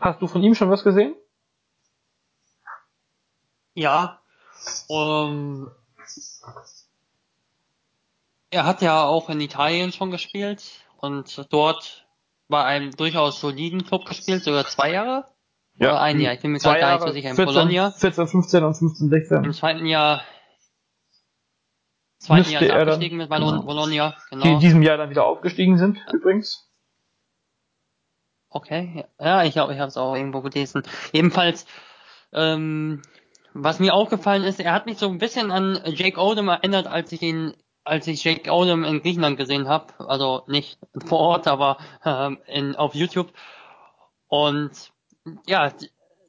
Hast 0.00 0.22
du 0.22 0.26
von 0.26 0.42
ihm 0.42 0.54
schon 0.54 0.70
was 0.70 0.84
gesehen? 0.84 1.14
Ja, 3.74 4.20
um, 4.88 5.70
er 8.50 8.64
hat 8.64 8.82
ja 8.82 9.04
auch 9.04 9.28
in 9.28 9.40
Italien 9.40 9.92
schon 9.92 10.10
gespielt 10.10 10.84
und 10.96 11.46
dort 11.50 12.06
bei 12.48 12.64
einem 12.64 12.90
durchaus 12.92 13.40
soliden 13.40 13.84
Club 13.84 14.06
gespielt, 14.06 14.42
sogar 14.42 14.66
zwei 14.66 14.92
Jahre. 14.92 15.26
Ja, 15.74 15.90
Oder 15.90 16.00
ein 16.00 16.18
Jahr, 16.18 16.34
ich 16.34 16.40
bin 16.40 16.50
mir 16.50 16.58
gerade 16.58 16.80
gar 16.80 16.94
nicht 16.94 17.06
so 17.06 17.12
sicher. 17.12 17.30
In 17.30 17.36
14, 17.36 17.54
Bologna. 17.54 17.90
14, 17.92 18.26
15 18.26 18.64
und 18.64 18.74
15, 18.74 19.08
16. 19.10 19.44
Im 19.44 19.52
zweiten 19.52 19.86
Jahr 19.86 20.22
zweiten 22.18 22.50
Jahr 22.50 22.62
ist 22.62 22.70
abgestiegen 22.70 23.18
mit 23.18 23.28
Bologna, 23.28 23.60
genau. 23.60 24.14
genau. 24.30 24.42
Die 24.42 24.52
in 24.52 24.60
diesem 24.60 24.82
Jahr 24.82 24.96
dann 24.96 25.10
wieder 25.10 25.24
aufgestiegen 25.24 25.78
sind, 25.78 25.98
ja. 25.98 26.14
übrigens. 26.14 26.67
Okay, 28.50 29.04
ja, 29.20 29.44
ich 29.44 29.52
glaube, 29.52 29.74
ich 29.74 29.78
habe 29.78 29.88
es 29.88 29.96
auch 29.96 30.14
irgendwo 30.14 30.40
gelesen. 30.40 30.82
Jedenfalls, 31.12 31.66
ähm, 32.32 33.02
was 33.52 33.78
mir 33.78 33.94
aufgefallen 33.94 34.44
ist, 34.44 34.60
er 34.60 34.72
hat 34.72 34.86
mich 34.86 34.98
so 34.98 35.08
ein 35.08 35.18
bisschen 35.18 35.50
an 35.50 35.80
Jake 35.86 36.20
Odom 36.20 36.48
erinnert, 36.48 36.86
als 36.86 37.12
ich 37.12 37.22
ihn, 37.22 37.54
als 37.84 38.06
ich 38.06 38.24
Jake 38.24 38.50
Odom 38.50 38.84
in 38.84 39.02
Griechenland 39.02 39.36
gesehen 39.36 39.68
habe. 39.68 39.92
Also 39.98 40.44
nicht 40.46 40.78
vor 41.06 41.20
Ort, 41.20 41.46
aber 41.46 41.76
ähm, 42.04 42.38
in, 42.46 42.76
auf 42.76 42.94
YouTube. 42.94 43.32
Und 44.28 44.92
ja, 45.46 45.72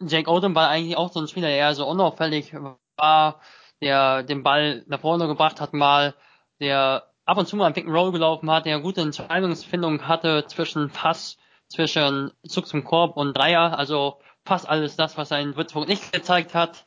Jake 0.01 0.29
Odom 0.29 0.55
war 0.55 0.69
eigentlich 0.69 0.97
auch 0.97 1.11
so 1.11 1.21
ein 1.21 1.27
Spieler, 1.27 1.47
der 1.47 1.57
eher 1.57 1.75
so 1.75 1.87
unauffällig 1.87 2.53
war, 2.97 3.39
der 3.81 4.23
den 4.23 4.43
Ball 4.43 4.83
nach 4.87 4.99
vorne 4.99 5.27
gebracht 5.27 5.61
hat 5.61 5.73
mal, 5.73 6.15
der 6.59 7.09
ab 7.25 7.37
und 7.37 7.47
zu 7.47 7.55
mal 7.55 7.67
ein 7.67 7.73
Pick 7.73 7.85
and 7.85 7.95
Roll 7.95 8.11
gelaufen 8.11 8.49
hat, 8.51 8.65
der 8.65 8.79
gute 8.79 9.01
Entscheidungsfindung 9.01 10.07
hatte 10.07 10.45
zwischen 10.47 10.89
Pass, 10.89 11.37
zwischen 11.69 12.31
Zug 12.47 12.67
zum 12.67 12.83
Korb 12.83 13.15
und 13.17 13.37
Dreier, 13.37 13.77
also 13.77 14.19
fast 14.45 14.67
alles 14.67 14.95
das, 14.95 15.17
was 15.17 15.31
er 15.31 15.39
in 15.39 15.55
Würzburg 15.55 15.87
nicht 15.87 16.11
gezeigt 16.11 16.53
hat. 16.53 16.85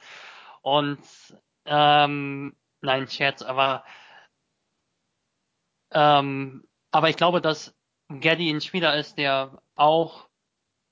Und 0.62 0.99
ähm, 1.66 2.55
nein, 2.80 3.09
Scherz, 3.09 3.43
aber 3.43 3.85
ähm, 5.93 6.64
aber 6.91 7.09
ich 7.09 7.16
glaube, 7.16 7.41
dass 7.41 7.74
Gaddy 8.09 8.51
ein 8.51 8.61
Spieler 8.61 8.97
ist, 8.97 9.18
der 9.18 9.62
auch 9.74 10.28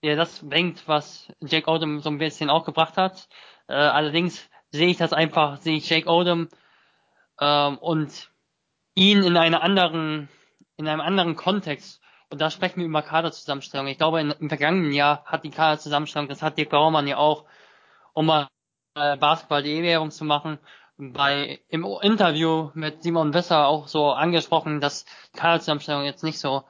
der 0.03 0.17
das 0.17 0.49
bringt, 0.49 0.89
was 0.89 1.31
Jake 1.41 1.71
Odom 1.71 2.01
so 2.01 2.09
ein 2.09 2.19
bisschen 2.19 2.51
auch 2.51 2.65
gebracht 2.65 2.97
hat. 2.97 3.29
Äh, 3.69 3.75
allerdings 3.75 4.49
sehe 4.71 4.89
ich 4.89 4.97
das 4.97 5.13
einfach, 5.13 5.59
sehe 5.59 5.77
ich 5.77 5.89
Jake 5.89 6.09
Odom 6.09 6.49
ähm, 7.41 7.79
und 7.79 8.31
ihn 8.95 9.23
in 9.23 9.37
einer 9.37 9.63
anderen, 9.63 10.29
in 10.77 10.89
einem 10.89 11.01
anderen 11.01 11.37
Kontext. 11.37 12.00
Und 12.31 12.41
da 12.41 12.51
sprechen 12.51 12.81
wir 12.81 12.87
über 12.87 13.03
Kaderzusammenstellung. 13.03 13.89
Ich 13.89 13.99
glaube, 13.99 14.21
in, 14.21 14.31
im 14.31 14.49
vergangenen 14.49 14.93
Jahr 14.93 15.25
hat 15.27 15.45
die 15.45 15.51
Kaderzusammenstellung, 15.51 16.29
das 16.29 16.43
hat 16.43 16.57
Dirk 16.59 16.71
Baumann 16.71 17.09
ja 17.09 17.17
auch, 17.17 17.45
um 18.13 18.27
mal 18.27 18.49
äh, 18.95 19.17
Basketball.de 19.17 19.83
Werbung 19.83 20.11
zu 20.11 20.25
machen, 20.25 20.59
bei 20.97 21.61
im 21.69 21.85
Interview 22.03 22.71
mit 22.75 23.03
Simon 23.03 23.35
Wisser 23.35 23.67
auch 23.67 23.89
so 23.89 24.13
angesprochen, 24.13 24.81
dass 24.81 25.05
die 25.35 25.39
Kaderzusammenstellung 25.39 26.05
jetzt 26.05 26.23
nicht 26.23 26.39
so 26.39 26.65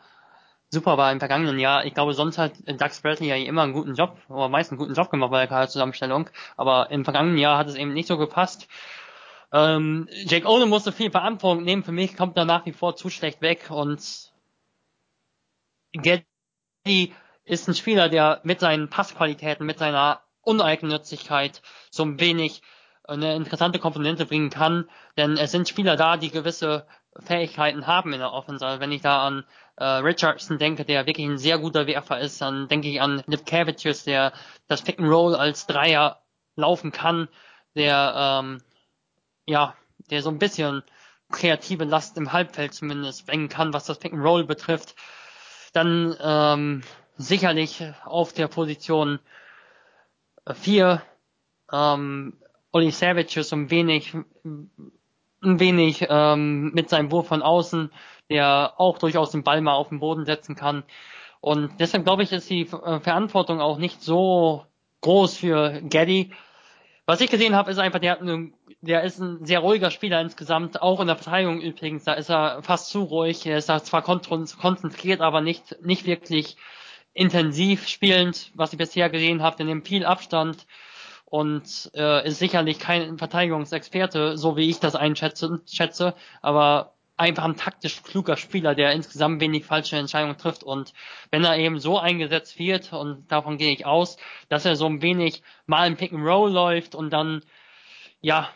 super 0.70 0.96
war 0.96 1.12
im 1.12 1.18
vergangenen 1.18 1.58
Jahr. 1.58 1.84
Ich 1.84 1.94
glaube, 1.94 2.14
sonst 2.14 2.38
hat 2.38 2.52
Dax 2.64 3.02
Bradley 3.02 3.28
ja 3.28 3.36
immer 3.36 3.62
einen 3.62 3.72
guten 3.72 3.94
Job, 3.94 4.16
oder 4.28 4.48
meist 4.48 4.70
einen 4.70 4.78
guten 4.78 4.94
Job 4.94 5.11
gemacht 5.11 5.30
bei 5.30 5.40
der 5.40 5.48
Kaderzusammenstellung. 5.48 6.30
Aber 6.56 6.90
im 6.90 7.04
vergangenen 7.04 7.38
Jahr 7.38 7.58
hat 7.58 7.66
es 7.66 7.74
eben 7.74 7.92
nicht 7.92 8.06
so 8.06 8.16
gepasst. 8.16 8.68
Ähm, 9.52 10.08
Jake 10.12 10.46
Oden 10.48 10.68
musste 10.68 10.92
viel 10.92 11.11
Verantwortung 11.11 11.64
nehmen. 11.64 11.82
Für 11.82 11.92
mich 11.92 12.16
kommt 12.16 12.36
er 12.36 12.44
nach 12.44 12.66
wie 12.66 12.72
vor 12.72 12.94
zu 12.94 13.11
schlecht 13.11 13.42
weg 13.42 13.66
und 13.70 14.29
Getty 15.93 17.14
ist 17.45 17.68
ein 17.68 17.74
Spieler, 17.74 18.09
der 18.09 18.41
mit 18.45 18.61
seinen 18.61 18.88
Passqualitäten, 18.88 19.66
mit 19.66 19.78
seiner 19.78 20.22
Uneigennützigkeit 20.43 21.62
so 21.91 22.05
ein 22.05 22.20
wenig 22.20 22.62
eine 23.05 23.34
interessante 23.34 23.78
Komponente 23.78 24.24
bringen 24.24 24.51
kann, 24.51 24.88
denn 25.16 25.36
es 25.36 25.51
sind 25.51 25.68
Spieler 25.68 25.97
da, 25.97 26.16
die 26.16 26.30
gewisse 26.30 26.86
Fähigkeiten 27.18 27.86
haben 27.86 28.12
in 28.12 28.20
der 28.20 28.32
Offense. 28.32 28.64
Also 28.64 28.80
wenn 28.80 28.93
ich 28.93 29.03
da 29.03 29.26
an 29.26 29.45
äh, 29.76 29.84
Richardson 29.84 30.59
denke, 30.59 30.84
der 30.84 31.07
wirklich 31.07 31.26
ein 31.26 31.38
sehr 31.38 31.59
guter 31.59 31.86
Werfer 31.86 32.20
ist, 32.20 32.41
dann 32.41 32.68
denke 32.68 32.88
ich 32.88 33.01
an 33.01 33.22
Nip 33.26 33.47
Cavicius, 33.47 34.05
der 34.05 34.32
das 34.68 34.82
Pick 34.82 35.01
and 35.01 35.11
Roll 35.11 35.34
als 35.34 35.66
Dreier 35.66 36.22
laufen 36.55 36.93
kann, 36.93 37.28
der 37.74 38.14
ähm, 38.16 38.62
ja, 39.47 39.74
der 40.11 40.22
so 40.22 40.30
ein 40.30 40.38
bisschen 40.38 40.82
kreative 41.30 41.84
Last 41.84 42.16
im 42.16 42.32
Halbfeld 42.32 42.74
zumindest 42.74 43.26
bringen 43.26 43.49
kann, 43.49 43.72
was 43.72 43.86
das 43.86 43.99
Pick 43.99 44.12
and 44.12 44.22
Roll 44.22 44.45
betrifft. 44.45 44.95
Dann 45.72 46.16
ähm, 46.20 46.82
sicherlich 47.16 47.84
auf 48.04 48.32
der 48.32 48.48
Position 48.48 49.18
4 50.52 51.02
ähm, 51.72 52.36
Oli 52.72 52.90
Savage 52.90 53.40
ist 53.40 53.52
ein 53.52 53.70
wenig 53.70 54.14
ein 55.42 55.58
wenig 55.58 56.06
ähm, 56.08 56.72
mit 56.72 56.90
seinem 56.90 57.10
Wurf 57.10 57.28
von 57.28 57.42
außen, 57.42 57.90
der 58.28 58.74
auch 58.76 58.98
durchaus 58.98 59.30
den 59.30 59.42
Ball 59.42 59.60
mal 59.60 59.74
auf 59.74 59.88
den 59.88 60.00
Boden 60.00 60.26
setzen 60.26 60.54
kann. 60.54 60.84
Und 61.40 61.80
deshalb 61.80 62.04
glaube 62.04 62.22
ich, 62.22 62.32
ist 62.32 62.50
die 62.50 62.62
äh, 62.62 63.00
Verantwortung 63.00 63.60
auch 63.60 63.78
nicht 63.78 64.02
so 64.02 64.66
groß 65.00 65.38
für 65.38 65.80
Gaddy, 65.82 66.32
Was 67.11 67.20
ich 67.20 67.28
gesehen 67.28 67.56
habe, 67.56 67.72
ist 67.72 67.78
einfach, 67.78 67.98
der, 67.98 68.12
hat 68.12 68.20
eine, 68.20 68.52
der 68.82 69.02
ist 69.02 69.18
ein 69.18 69.44
sehr 69.44 69.58
ruhiger 69.58 69.90
Spieler 69.90 70.20
insgesamt, 70.20 70.80
auch 70.80 71.00
in 71.00 71.08
der 71.08 71.16
Verteidigung 71.16 71.61
übrigens, 71.61 72.04
da 72.04 72.12
ist 72.12 72.30
er 72.30 72.62
fast 72.62 72.88
zu 72.88 73.02
ruhig, 73.02 73.44
er 73.46 73.58
ist 73.58 73.68
da 73.68 73.82
zwar 73.82 74.02
konzentriert, 74.02 75.20
aber 75.20 75.40
nicht, 75.40 75.84
nicht 75.84 76.06
wirklich 76.06 76.56
intensiv 77.12 77.88
spielend, 77.88 78.52
was 78.54 78.72
ich 78.72 78.78
bisher 78.78 79.11
gesehen 79.11 79.42
habe, 79.42 79.56
der 79.56 79.66
nimmt 79.66 79.88
viel 79.88 80.04
Abstand 80.04 80.68
und 81.24 81.90
äh, 81.96 82.28
ist 82.28 82.38
sicherlich 82.38 82.78
kein 82.78 83.18
Verteidigungsexperte, 83.18 84.38
so 84.38 84.56
wie 84.56 84.70
ich 84.70 84.78
das 84.78 84.94
einschätze, 84.94 85.62
schätze, 85.66 86.14
aber 86.42 86.94
einfach 87.20 87.44
ein 87.44 87.56
taktisch 87.56 88.02
kluger 88.02 88.36
Spieler, 88.36 88.74
der 88.74 88.92
insgesamt 88.92 89.40
wenig 89.40 89.66
falsche 89.66 89.96
Entscheidungen 89.96 90.38
trifft. 90.38 90.64
Und 90.64 90.92
wenn 91.30 91.44
er 91.44 91.56
eben 91.58 91.78
so 91.78 91.98
eingesetzt 91.98 92.58
wird, 92.58 92.92
und 92.92 93.30
davon 93.30 93.58
gehe 93.58 93.72
ich 93.72 93.86
aus, 93.86 94.16
dass 94.48 94.64
er 94.64 94.74
so 94.74 94.86
ein 94.86 95.02
wenig 95.02 95.42
mal 95.66 95.86
im 95.86 95.96
Pick 95.96 96.12
and 96.12 96.24
Roll 96.24 96.50
läuft 96.50 96.94
und 96.94 97.10
dann, 97.10 97.42
ja, 98.20 98.48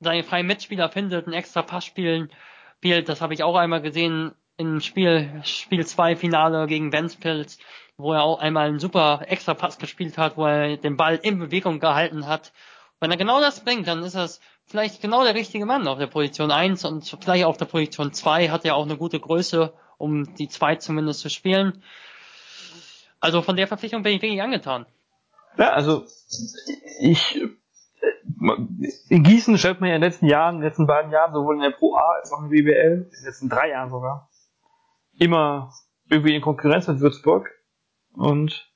seine 0.00 0.24
freien 0.24 0.46
Mitspieler 0.46 0.88
findet, 0.88 1.26
ein 1.26 1.32
extra 1.32 1.62
Pass 1.62 1.84
spielen, 1.84 2.30
spielt, 2.78 3.08
das 3.08 3.20
habe 3.20 3.34
ich 3.34 3.44
auch 3.44 3.54
einmal 3.54 3.82
gesehen 3.82 4.32
im 4.56 4.80
Spiel, 4.80 5.42
Spiel 5.44 5.86
2 5.86 6.16
Finale 6.16 6.66
gegen 6.66 6.92
Ventspils, 6.92 7.58
wo 7.96 8.12
er 8.12 8.22
auch 8.22 8.40
einmal 8.40 8.68
einen 8.68 8.80
super 8.80 9.22
extra 9.28 9.54
Pass 9.54 9.78
gespielt 9.78 10.18
hat, 10.18 10.36
wo 10.36 10.46
er 10.46 10.76
den 10.76 10.96
Ball 10.96 11.20
in 11.22 11.38
Bewegung 11.38 11.78
gehalten 11.78 12.26
hat. 12.26 12.52
Wenn 12.98 13.10
er 13.10 13.16
genau 13.16 13.40
das 13.40 13.62
bringt, 13.64 13.86
dann 13.86 14.02
ist 14.02 14.14
das 14.14 14.40
vielleicht 14.72 15.02
genau 15.02 15.22
der 15.22 15.34
richtige 15.34 15.66
Mann 15.66 15.86
auf 15.86 15.98
der 15.98 16.06
Position 16.06 16.50
1 16.50 16.84
und 16.86 17.16
vielleicht 17.20 17.44
auf 17.44 17.58
der 17.58 17.66
Position 17.66 18.12
2 18.12 18.48
hat 18.48 18.64
er 18.64 18.74
auch 18.74 18.84
eine 18.84 18.96
gute 18.96 19.20
Größe, 19.20 19.74
um 19.98 20.34
die 20.34 20.48
2 20.48 20.76
zumindest 20.76 21.20
zu 21.20 21.28
spielen. 21.28 21.82
Also 23.20 23.42
von 23.42 23.56
der 23.56 23.68
Verpflichtung 23.68 24.02
bin 24.02 24.14
ich 24.14 24.22
wirklich 24.22 24.42
angetan. 24.42 24.86
Ja, 25.58 25.74
also 25.74 26.04
ich 27.00 27.38
in 29.08 29.22
Gießen 29.22 29.58
stellt 29.58 29.80
man 29.80 29.90
ja 29.90 29.96
in 29.96 30.00
den 30.00 30.10
letzten 30.10 30.26
Jahren, 30.26 30.56
in 30.56 30.60
den 30.62 30.68
letzten 30.68 30.86
beiden 30.86 31.12
Jahren, 31.12 31.34
sowohl 31.34 31.56
in 31.56 31.62
der 31.62 31.70
Pro 31.70 31.94
A 31.94 32.14
als 32.18 32.32
auch 32.32 32.42
in 32.42 32.48
der 32.48 32.56
BBL, 32.56 33.02
in 33.04 33.10
den 33.10 33.24
letzten 33.24 33.48
drei 33.50 33.68
Jahren 33.68 33.90
sogar, 33.90 34.30
immer 35.18 35.72
irgendwie 36.08 36.34
in 36.34 36.40
Konkurrenz 36.40 36.88
mit 36.88 37.00
Würzburg 37.00 37.50
und 38.14 38.72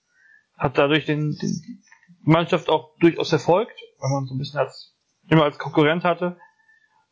hat 0.59 0.77
dadurch 0.77 1.07
den, 1.07 1.37
den 1.39 1.83
Mannschaft 2.23 2.69
auch 2.69 2.97
durchaus 2.99 3.33
erfolgt, 3.33 3.81
weil 3.99 4.11
man 4.11 4.27
so 4.27 4.35
ein 4.35 4.39
bisschen 4.39 4.61
als 4.61 4.96
immer 5.29 5.45
als 5.45 5.59
Konkurrent 5.59 6.05
hatte. 6.05 6.39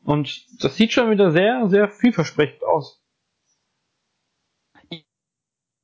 Und 0.05 0.47
das 0.63 0.77
sieht 0.77 0.93
schon 0.93 1.11
wieder 1.11 1.31
sehr, 1.31 1.69
sehr 1.69 1.89
vielversprechend 1.89 2.63
aus. 2.63 3.03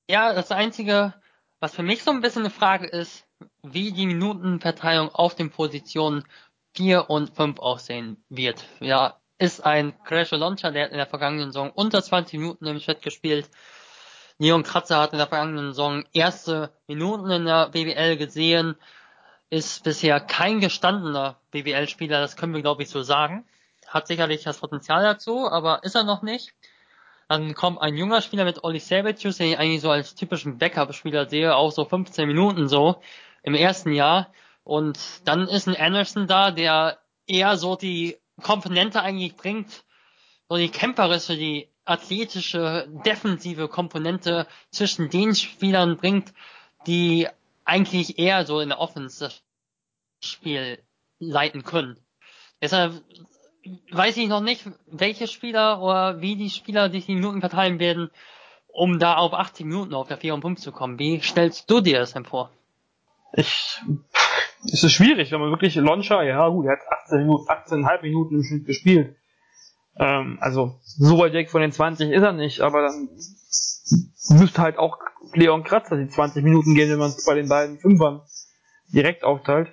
Ja, 0.08 0.34
das 0.34 0.50
Einzige, 0.50 1.14
was 1.60 1.74
für 1.74 1.82
mich 1.82 2.02
so 2.02 2.10
ein 2.10 2.20
bisschen 2.20 2.42
eine 2.42 2.50
Frage 2.50 2.86
ist, 2.86 3.26
wie 3.62 3.92
die 3.92 4.06
Minutenverteilung 4.06 5.08
auf 5.10 5.34
den 5.34 5.50
Positionen 5.50 6.24
4 6.74 7.08
und 7.08 7.30
5 7.30 7.58
aussehen 7.58 8.22
wird. 8.28 8.66
Ja, 8.80 9.20
ist 9.38 9.64
ein 9.64 9.94
Crash 10.04 10.32
Launcher, 10.32 10.70
der 10.70 10.84
hat 10.84 10.90
in 10.90 10.98
der 10.98 11.06
vergangenen 11.06 11.50
Saison 11.52 11.70
unter 11.70 12.02
20 12.02 12.38
Minuten 12.38 12.66
im 12.66 12.78
Chat 12.78 13.02
gespielt. 13.02 13.48
Leon 14.38 14.62
Kratzer 14.62 15.00
hat 15.00 15.12
in 15.12 15.18
der 15.18 15.28
vergangenen 15.28 15.68
Saison 15.68 16.04
erste 16.12 16.72
Minuten 16.86 17.30
in 17.30 17.44
der 17.46 17.68
BBL 17.68 18.16
gesehen 18.16 18.76
ist 19.50 19.82
bisher 19.84 20.20
kein 20.20 20.60
gestandener 20.60 21.36
BWL-Spieler, 21.50 22.20
das 22.20 22.36
können 22.36 22.54
wir 22.54 22.62
glaube 22.62 22.82
ich 22.82 22.88
so 22.88 23.02
sagen. 23.02 23.44
Hat 23.86 24.06
sicherlich 24.06 24.44
das 24.44 24.58
Potenzial 24.58 25.02
dazu, 25.02 25.48
aber 25.50 25.82
ist 25.82 25.96
er 25.96 26.04
noch 26.04 26.22
nicht. 26.22 26.54
Dann 27.28 27.54
kommt 27.54 27.80
ein 27.80 27.96
junger 27.96 28.22
Spieler 28.22 28.44
mit 28.44 28.64
Oli 28.64 28.78
Savicius, 28.78 29.36
den 29.36 29.52
ich 29.52 29.58
eigentlich 29.58 29.82
so 29.82 29.90
als 29.90 30.14
typischen 30.14 30.58
Backup-Spieler 30.58 31.28
sehe, 31.28 31.54
auch 31.54 31.70
so 31.70 31.84
15 31.84 32.26
Minuten 32.26 32.68
so 32.68 33.00
im 33.42 33.54
ersten 33.54 33.92
Jahr. 33.92 34.32
Und 34.64 34.98
dann 35.24 35.48
ist 35.48 35.68
ein 35.68 35.76
Anderson 35.76 36.26
da, 36.26 36.50
der 36.50 36.98
eher 37.26 37.56
so 37.56 37.76
die 37.76 38.18
Komponente 38.42 39.02
eigentlich 39.02 39.36
bringt, 39.36 39.84
so 40.48 40.56
die 40.56 40.70
kämpferische, 40.70 41.36
die 41.36 41.68
athletische, 41.84 42.88
defensive 43.04 43.68
Komponente 43.68 44.46
zwischen 44.70 45.10
den 45.10 45.34
Spielern 45.34 45.96
bringt, 45.96 46.32
die 46.86 47.28
eigentlich 47.70 48.18
eher 48.18 48.44
so 48.44 48.60
in 48.60 48.70
der 48.70 48.80
Offense 48.80 49.24
das 49.24 49.42
Spiel 50.22 50.82
leiten 51.20 51.62
können. 51.62 51.96
Deshalb 52.60 53.02
weiß 53.92 54.16
ich 54.16 54.28
noch 54.28 54.40
nicht, 54.40 54.68
welche 54.86 55.28
Spieler 55.28 55.80
oder 55.80 56.20
wie 56.20 56.36
die 56.36 56.50
Spieler 56.50 56.90
sich 56.90 57.06
die 57.06 57.14
Minuten 57.14 57.40
verteilen 57.40 57.78
werden, 57.78 58.10
um 58.66 58.98
da 58.98 59.16
auf 59.16 59.34
80 59.34 59.66
Minuten 59.66 59.94
auf 59.94 60.08
der 60.08 60.18
4 60.18 60.34
und 60.34 60.42
5 60.42 60.60
zu 60.60 60.72
kommen. 60.72 60.98
Wie 60.98 61.20
stellst 61.20 61.70
du 61.70 61.80
dir 61.80 62.00
das 62.00 62.12
denn 62.12 62.24
vor? 62.24 62.50
Ich, 63.34 63.80
es 64.64 64.82
ist 64.82 64.92
schwierig, 64.92 65.30
wenn 65.30 65.40
man 65.40 65.50
wirklich 65.50 65.76
Launcher, 65.76 66.22
ja 66.24 66.48
gut, 66.48 66.66
er 66.66 66.72
hat 66.72 67.02
18 67.04 67.18
Minuten, 67.18 67.48
18,5 67.48 68.02
Minuten 68.02 68.34
im 68.34 68.42
Schnitt 68.42 68.66
gespielt. 68.66 69.16
Ähm, 70.00 70.38
also, 70.40 70.80
so 70.82 71.18
weit 71.18 71.34
weg 71.34 71.50
von 71.50 71.60
den 71.60 71.72
20 71.72 72.10
ist 72.10 72.22
er 72.22 72.32
nicht, 72.32 72.62
aber 72.62 72.82
dann 72.82 73.10
müsste 74.30 74.62
halt 74.62 74.78
auch 74.78 74.96
Leon 75.34 75.62
Kratzer 75.62 75.98
die 75.98 76.08
20 76.08 76.42
Minuten 76.42 76.74
gehen, 76.74 76.90
wenn 76.90 76.98
man 76.98 77.10
es 77.10 77.24
bei 77.26 77.34
den 77.34 77.48
beiden 77.48 77.78
Fünfern 77.78 78.22
direkt 78.88 79.24
aufteilt. 79.24 79.68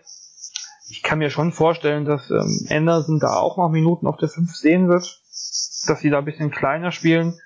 Ich 0.89 1.01
kann 1.01 1.19
mir 1.19 1.29
schon 1.29 1.53
vorstellen, 1.53 2.03
dass 2.03 2.29
ähm, 2.29 2.67
Anderson 2.69 3.19
da 3.19 3.37
auch 3.37 3.57
noch 3.57 3.69
Minuten 3.69 4.05
auf 4.05 4.17
der 4.17 4.27
5 4.27 4.53
sehen 4.53 4.89
wird, 4.89 5.21
dass 5.87 5.99
sie 6.01 6.09
da 6.09 6.19
ein 6.19 6.25
bisschen 6.25 6.51
kleiner 6.51 6.91
spielen. 6.91 7.39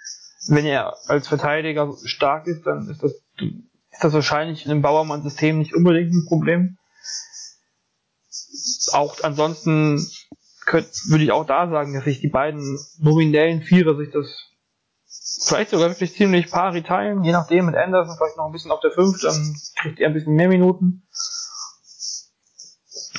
Wenn 0.47 0.65
er 0.65 0.95
als 1.05 1.27
Verteidiger 1.27 1.93
stark 2.05 2.47
ist, 2.47 2.65
dann 2.65 2.89
ist 2.89 3.03
das, 3.03 3.11
ist 3.11 4.03
das 4.03 4.13
wahrscheinlich 4.13 4.65
in 4.65 4.71
einem 4.71 4.81
Bauermann-System 4.81 5.59
nicht 5.59 5.75
unbedingt 5.75 6.11
ein 6.13 6.25
Problem. 6.25 6.77
Auch 8.91 9.17
ansonsten 9.21 10.03
könnt, 10.71 10.87
würde 11.09 11.25
ich 11.25 11.33
auch 11.33 11.45
da 11.45 11.69
sagen, 11.69 11.93
dass 11.93 12.05
sich 12.05 12.21
die 12.21 12.29
beiden 12.29 12.79
nominellen 12.97 13.61
Vierer 13.61 13.97
sich 13.97 14.09
das 14.11 14.47
vielleicht 15.45 15.71
sogar 15.71 15.89
wirklich 15.89 16.13
ziemlich 16.13 16.49
pari 16.49 16.81
teilen, 16.81 17.25
je 17.25 17.33
nachdem 17.33 17.65
mit 17.65 17.75
Anderson 17.75 18.15
vielleicht 18.15 18.37
noch 18.37 18.45
ein 18.45 18.53
bisschen 18.53 18.71
auf 18.71 18.79
der 18.79 18.91
5, 18.91 19.21
dann 19.21 19.55
kriegt 19.75 19.99
er 19.99 20.07
ein 20.07 20.13
bisschen 20.13 20.33
mehr 20.33 20.47
Minuten. 20.47 21.03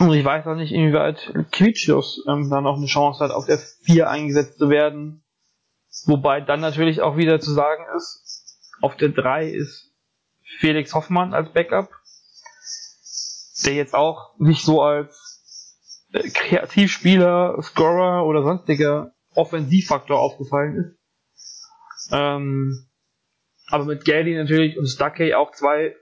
Und 0.00 0.14
ich 0.14 0.24
weiß 0.24 0.46
auch 0.46 0.54
nicht, 0.54 0.72
inwieweit 0.72 1.34
Quietschius 1.52 2.24
ähm, 2.26 2.48
dann 2.48 2.66
auch 2.66 2.76
eine 2.76 2.86
Chance 2.86 3.22
hat, 3.22 3.30
auf 3.30 3.44
der 3.44 3.58
4 3.58 4.08
eingesetzt 4.08 4.56
zu 4.58 4.70
werden. 4.70 5.22
Wobei 6.06 6.40
dann 6.40 6.60
natürlich 6.60 7.02
auch 7.02 7.18
wieder 7.18 7.38
zu 7.38 7.52
sagen 7.52 7.84
ist, 7.94 8.58
auf 8.80 8.96
der 8.96 9.10
3 9.10 9.50
ist 9.50 9.92
Felix 10.58 10.94
Hoffmann 10.94 11.34
als 11.34 11.52
Backup, 11.52 11.90
der 13.66 13.74
jetzt 13.74 13.94
auch 13.94 14.38
nicht 14.38 14.64
so 14.64 14.80
als 14.80 15.21
Kreativspieler, 16.12 17.60
Scorer 17.62 18.26
oder 18.26 18.42
sonstiger 18.42 19.12
Offensivfaktor 19.34 20.18
aufgefallen 20.18 20.76
ist. 20.76 22.10
Ähm, 22.12 22.88
aber 23.68 23.84
mit 23.84 24.04
Gally 24.04 24.34
natürlich 24.34 24.76
und 24.76 24.86
Stuckey 24.86 25.34
auch 25.34 25.52
zwei 25.52 25.96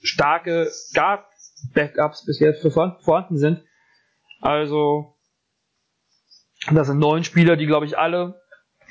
starke 0.00 0.70
Guard-Backups 0.94 2.24
bis 2.24 2.40
jetzt 2.40 2.62
vorhanden 2.62 3.38
sind. 3.38 3.62
Also, 4.40 5.16
das 6.70 6.86
sind 6.86 6.98
neun 6.98 7.24
Spieler, 7.24 7.56
die, 7.56 7.66
glaube 7.66 7.86
ich, 7.86 7.98
alle 7.98 8.40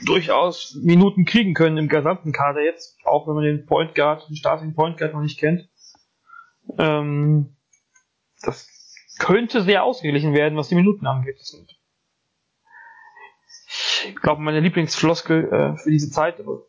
durchaus 0.06 0.76
Minuten 0.84 1.26
kriegen 1.26 1.54
können 1.54 1.78
im 1.78 1.88
gesamten 1.88 2.32
Kader 2.32 2.62
jetzt, 2.62 2.98
auch 3.04 3.28
wenn 3.28 3.36
man 3.36 3.44
den 3.44 3.66
Point 3.66 3.96
Guard, 3.96 4.28
den 4.28 4.36
Starting 4.36 4.74
Point 4.74 4.98
Guard 4.98 5.14
noch 5.14 5.22
nicht 5.22 5.40
kennt. 5.40 5.70
Ähm, 6.78 7.56
das 8.42 8.68
könnte 9.18 9.62
sehr 9.62 9.84
ausgeglichen 9.84 10.34
werden, 10.34 10.58
was 10.58 10.70
die 10.70 10.76
Minuten 10.76 11.06
angeht. 11.08 11.40
Ich 14.08 14.16
glaube, 14.22 14.42
meine 14.42 14.60
Lieblingsfloskel 14.60 15.46
äh, 15.46 15.78
für 15.78 15.90
diese 15.90 16.12
Zeit, 16.12 16.40
aber 16.40 16.64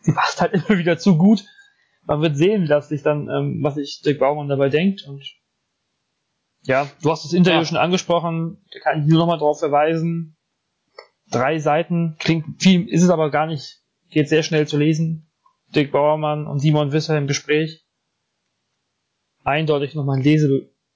sie 0.00 0.12
passt 0.12 0.40
halt 0.40 0.52
immer 0.68 0.78
wieder 0.78 0.98
zu 0.98 1.16
gut. 1.16 1.44
Man 2.04 2.20
wird 2.20 2.36
sehen, 2.36 2.66
dass 2.66 2.88
sich 2.88 3.02
dann, 3.02 3.28
ähm, 3.28 3.58
was 3.62 3.76
sich 3.76 4.02
Dirk 4.02 4.18
Baumann 4.18 4.48
dabei 4.48 4.68
denkt. 4.68 5.04
Und 5.06 5.24
ja, 6.62 6.88
du 7.02 7.10
hast 7.10 7.24
das 7.24 7.32
Interview 7.32 7.60
ja. 7.60 7.64
schon 7.64 7.76
angesprochen, 7.76 8.64
da 8.72 8.80
kann 8.80 9.02
ich 9.02 9.08
nur 9.08 9.18
nochmal 9.18 9.38
darauf 9.38 9.58
verweisen. 9.58 10.36
Drei 11.30 11.58
Seiten, 11.58 12.16
klingt 12.18 12.62
viel, 12.62 12.88
ist 12.88 13.02
es 13.02 13.10
aber 13.10 13.30
gar 13.30 13.46
nicht, 13.46 13.82
geht 14.10 14.28
sehr 14.28 14.42
schnell 14.42 14.66
zu 14.66 14.76
lesen. 14.76 15.30
Dirk 15.74 15.90
Bauermann 15.90 16.46
und 16.46 16.58
Simon 16.58 16.92
Wisser 16.92 17.16
im 17.16 17.26
Gespräch. 17.26 17.86
Eindeutig 19.42 19.94
nochmal 19.94 20.18
ein 20.18 20.22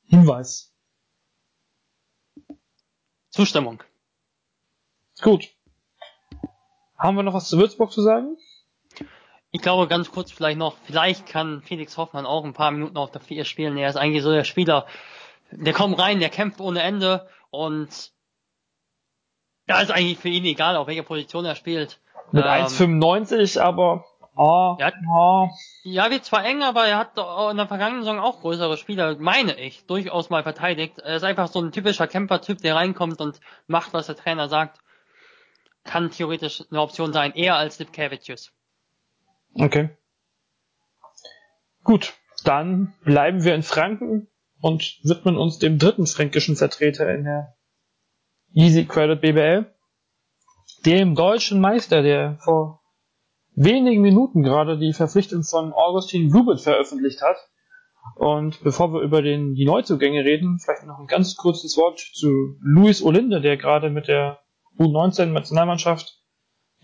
Lesehinweis. 0.09 0.73
Zustimmung. 3.31 3.83
Gut. 5.21 5.49
Haben 6.99 7.17
wir 7.17 7.23
noch 7.23 7.35
was 7.35 7.49
zu 7.49 7.59
Würzburg 7.59 7.93
zu 7.93 8.03
sagen? 8.03 8.37
Ich 9.51 9.63
glaube 9.63 9.89
ganz 9.89 10.11
kurz 10.11 10.33
vielleicht 10.33 10.59
noch, 10.59 10.77
vielleicht 10.85 11.27
kann 11.27 11.63
Felix 11.63 11.97
Hoffmann 11.97 12.27
auch 12.27 12.45
ein 12.45 12.53
paar 12.53 12.71
Minuten 12.71 12.97
auf 12.97 13.11
der 13.11 13.21
4 13.21 13.45
spielen. 13.45 13.77
Er 13.77 13.89
ist 13.89 13.97
eigentlich 13.97 14.23
so 14.23 14.33
der 14.33 14.45
Spieler, 14.45 14.87
der 15.51 15.73
kommt 15.73 15.99
rein, 15.99 16.21
der 16.21 16.29
kämpft 16.29 16.61
ohne 16.61 16.83
Ende 16.83 17.29
und 17.51 18.13
da 19.67 19.81
ist 19.81 19.91
eigentlich 19.91 20.19
für 20.19 20.29
ihn 20.29 20.45
egal, 20.45 20.77
auf 20.77 20.87
welcher 20.87 21.03
Position 21.03 21.45
er 21.45 21.55
spielt. 21.55 22.01
Mit 22.33 22.45
ähm, 22.45 22.51
1,95, 23.03 23.61
aber 23.61 24.05
Oh, 24.39 24.77
hat, 24.79 24.95
oh. 25.11 25.49
Ja, 25.83 26.11
wird 26.11 26.27
zwar 26.27 26.45
eng, 26.45 26.63
aber 26.63 26.87
er 26.87 26.99
hat 26.99 27.17
in 27.51 27.57
der 27.57 27.67
vergangenen 27.67 28.03
Saison 28.03 28.19
auch 28.19 28.41
größere 28.43 28.77
Spieler, 28.77 29.17
meine 29.19 29.59
ich, 29.59 29.87
durchaus 29.87 30.29
mal 30.29 30.43
verteidigt. 30.43 30.99
Er 30.99 31.17
ist 31.17 31.23
einfach 31.23 31.49
so 31.49 31.61
ein 31.61 31.73
typischer 31.73 32.07
Camper-Typ, 32.07 32.59
der 32.59 32.75
reinkommt 32.75 33.19
und 33.21 33.41
macht, 33.67 33.95
was 33.95 34.07
der 34.07 34.17
Trainer 34.17 34.49
sagt. 34.49 34.79
Kann 35.85 36.11
theoretisch 36.11 36.65
eine 36.71 36.83
Option 36.83 37.15
sein, 37.15 37.33
eher 37.33 37.57
als 37.57 37.79
Lipkevicius. 37.79 38.53
Okay. 39.55 39.89
Gut, 41.83 42.13
dann 42.45 42.93
bleiben 43.05 43.43
wir 43.43 43.55
in 43.55 43.63
Franken 43.63 44.29
und 44.61 44.99
widmen 45.03 45.39
uns 45.39 45.59
dem 45.59 45.79
dritten 45.79 46.07
fränkischen 46.07 46.57
Vertreter 46.57 47.09
in 47.15 47.25
der 47.25 47.57
Easy 48.53 48.85
Credit 48.85 49.19
BBL, 49.19 49.75
dem 50.85 51.15
deutschen 51.15 51.59
Meister, 51.61 52.03
der 52.03 52.39
vor 52.43 52.83
wenigen 53.57 54.03
Minuten 54.03 54.43
gerade 54.43 54.79
die 54.79 54.93
Verpflichtung 54.93 55.43
von 55.43 55.73
Augustin 55.73 56.33
Rubit 56.33 56.61
veröffentlicht 56.61 57.23
hat. 57.23 57.37
Und 58.15 58.63
bevor 58.63 58.93
wir 58.93 59.01
über 59.01 59.21
den, 59.21 59.55
die 59.55 59.65
Neuzugänge 59.65 60.25
reden, 60.25 60.59
vielleicht 60.61 60.87
noch 60.87 61.01
ein 61.01 61.09
ganz 61.09 61.35
kurzes 61.35 61.77
Wort 61.77 61.99
zu 61.99 62.57
Luis 62.61 63.03
Olinde, 63.03 63.41
der 63.41 63.57
gerade 63.57 63.91
mit 63.91 64.07
der 64.07 64.39
U19-Nationalmannschaft 64.79 66.23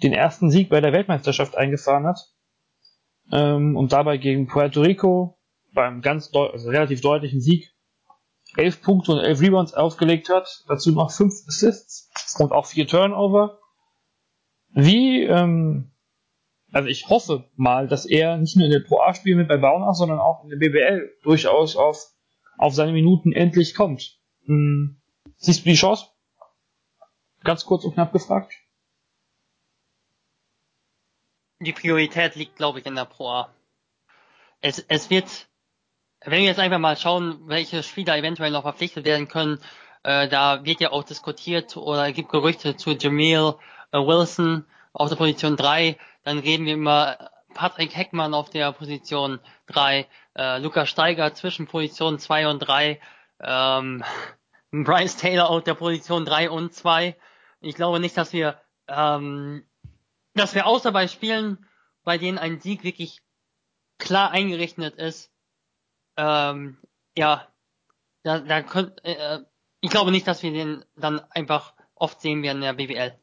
den 0.03 0.13
ersten 0.13 0.51
Sieg 0.51 0.69
bei 0.69 0.81
der 0.81 0.93
Weltmeisterschaft 0.93 1.57
eingefahren 1.57 2.07
hat. 2.07 2.19
Ähm, 3.31 3.77
und 3.77 3.93
dabei 3.93 4.17
gegen 4.17 4.49
Puerto 4.49 4.81
Rico 4.81 5.39
beim 5.75 6.01
ganz 6.01 6.31
also 6.35 6.71
relativ 6.71 7.01
deutlichen 7.03 7.41
Sieg 7.41 7.73
elf 8.57 8.83
Punkte 8.83 9.13
und 9.13 9.21
elf 9.21 9.41
Rebounds 9.41 9.75
aufgelegt 9.75 10.29
hat. 10.29 10.65
Dazu 10.69 10.93
noch 10.93 11.11
fünf 11.11 11.35
Assists 11.47 12.11
und 12.39 12.53
auch 12.53 12.67
vier 12.67 12.87
Turnover. 12.87 13.59
Wie 14.75 15.23
ähm, 15.23 15.92
also 16.73 16.89
ich 16.89 17.09
hoffe 17.09 17.51
mal, 17.55 17.87
dass 17.87 18.07
er 18.07 18.39
nicht 18.39 18.57
nur 18.57 18.65
in 18.65 18.73
der 18.73 18.81
Pro 18.81 19.01
A 19.01 19.15
spielt 19.15 19.37
mit 19.37 19.49
bei 19.49 19.59
Baunach, 19.59 19.95
sondern 19.95 20.19
auch 20.19 20.43
in 20.43 20.51
der 20.51 20.57
BBL 20.57 21.13
durchaus 21.23 21.77
auf, 21.77 21.99
auf 22.57 22.75
seine 22.75 22.93
Minuten 22.93 23.33
endlich 23.33 23.75
kommt. 23.75 24.19
Hm. 24.47 25.01
Siehst 25.37 25.61
du 25.61 25.71
die 25.71 25.77
Chance? 25.77 26.07
Ganz 27.45 27.67
kurz 27.67 27.85
und 27.85 27.95
knapp 27.95 28.13
gefragt. 28.13 28.55
Die 31.61 31.73
Priorität 31.73 32.35
liegt, 32.37 32.57
glaube 32.57 32.81
ich, 32.81 32.87
in 32.87 32.95
der 32.95 33.05
Pro 33.05 33.29
A. 33.29 33.55
Es, 34.61 34.79
es 34.89 35.11
wird, 35.11 35.49
wenn 36.25 36.41
wir 36.41 36.47
jetzt 36.47 36.59
einfach 36.59 36.79
mal 36.79 36.97
schauen, 36.97 37.49
welche 37.49 37.83
Spieler 37.83 38.17
eventuell 38.17 38.51
noch 38.51 38.63
verpflichtet 38.63 39.05
werden 39.05 39.29
können, 39.29 39.59
äh, 40.05 40.29
da 40.29 40.65
wird 40.65 40.81
ja 40.81 40.91
auch 40.91 41.05
diskutiert 41.05 41.77
oder 41.77 42.11
gibt 42.13 42.31
Gerüchte 42.31 42.77
zu 42.77 42.93
Jamil 42.93 43.55
äh, 43.93 43.99
Wilson 43.99 44.65
auf 44.93 45.09
der 45.09 45.17
Position 45.17 45.57
3 45.57 45.99
dann 46.25 46.39
reden 46.39 46.67
wir 46.67 46.75
immer 46.75 47.31
Patrick 47.55 47.97
Heckmann 47.97 48.35
auf 48.35 48.51
der 48.51 48.73
Position 48.73 49.41
3, 49.67 50.07
äh, 50.37 50.59
Lukas 50.59 50.89
Steiger 50.89 51.35
zwischen 51.35 51.67
Position 51.67 52.19
2 52.19 52.49
und 52.49 52.59
3, 52.61 53.01
ähm, 53.41 54.05
Bryce 54.71 55.17
Taylor 55.17 55.51
auf 55.51 55.65
der 55.65 55.75
Position 55.75 56.25
3 56.25 56.51
und 56.51 56.73
2. 56.73 57.17
Ich 57.61 57.75
glaube 57.75 58.01
nicht, 58.01 58.17
dass 58.17 58.33
wir, 58.33 58.61
ähm, 58.89 59.65
dass 60.35 60.55
wir 60.55 60.67
außer 60.67 60.93
bei 60.93 61.09
Spielen, 61.09 61.67
bei 62.05 62.19
denen 62.19 62.39
ein 62.39 62.61
Sieg 62.61 62.83
wirklich 62.83 63.21
klar 63.99 64.31
eingerechnet 64.31 64.97
ist, 64.97 65.31
ähm, 66.17 66.79
ja, 67.17 67.47
da, 68.23 68.41
da 68.41 68.63
könnt, 68.63 69.05
äh, 69.05 69.41
ich 69.81 69.91
glaube 69.91 70.11
nicht, 70.11 70.27
dass 70.27 70.43
wir 70.43 70.53
den 70.53 70.85
dann 70.97 71.21
einfach 71.31 71.75
oft 71.95 72.21
sehen 72.21 72.43
werden 72.43 72.59
in 72.59 72.63
der 72.63 72.73
BWL. 72.73 73.19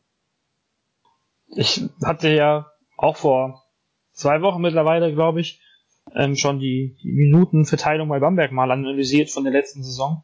Ich 1.47 1.81
hatte 2.03 2.29
ja 2.29 2.71
auch 3.03 3.17
vor 3.17 3.63
zwei 4.11 4.41
Wochen 4.41 4.61
mittlerweile, 4.61 5.13
glaube 5.13 5.41
ich, 5.41 5.61
ähm, 6.15 6.35
schon 6.35 6.59
die, 6.59 6.97
die 7.01 7.11
Minutenverteilung 7.11 8.09
bei 8.09 8.19
Bamberg 8.19 8.51
mal 8.51 8.71
analysiert 8.71 9.29
von 9.29 9.43
der 9.43 9.53
letzten 9.53 9.83
Saison. 9.83 10.23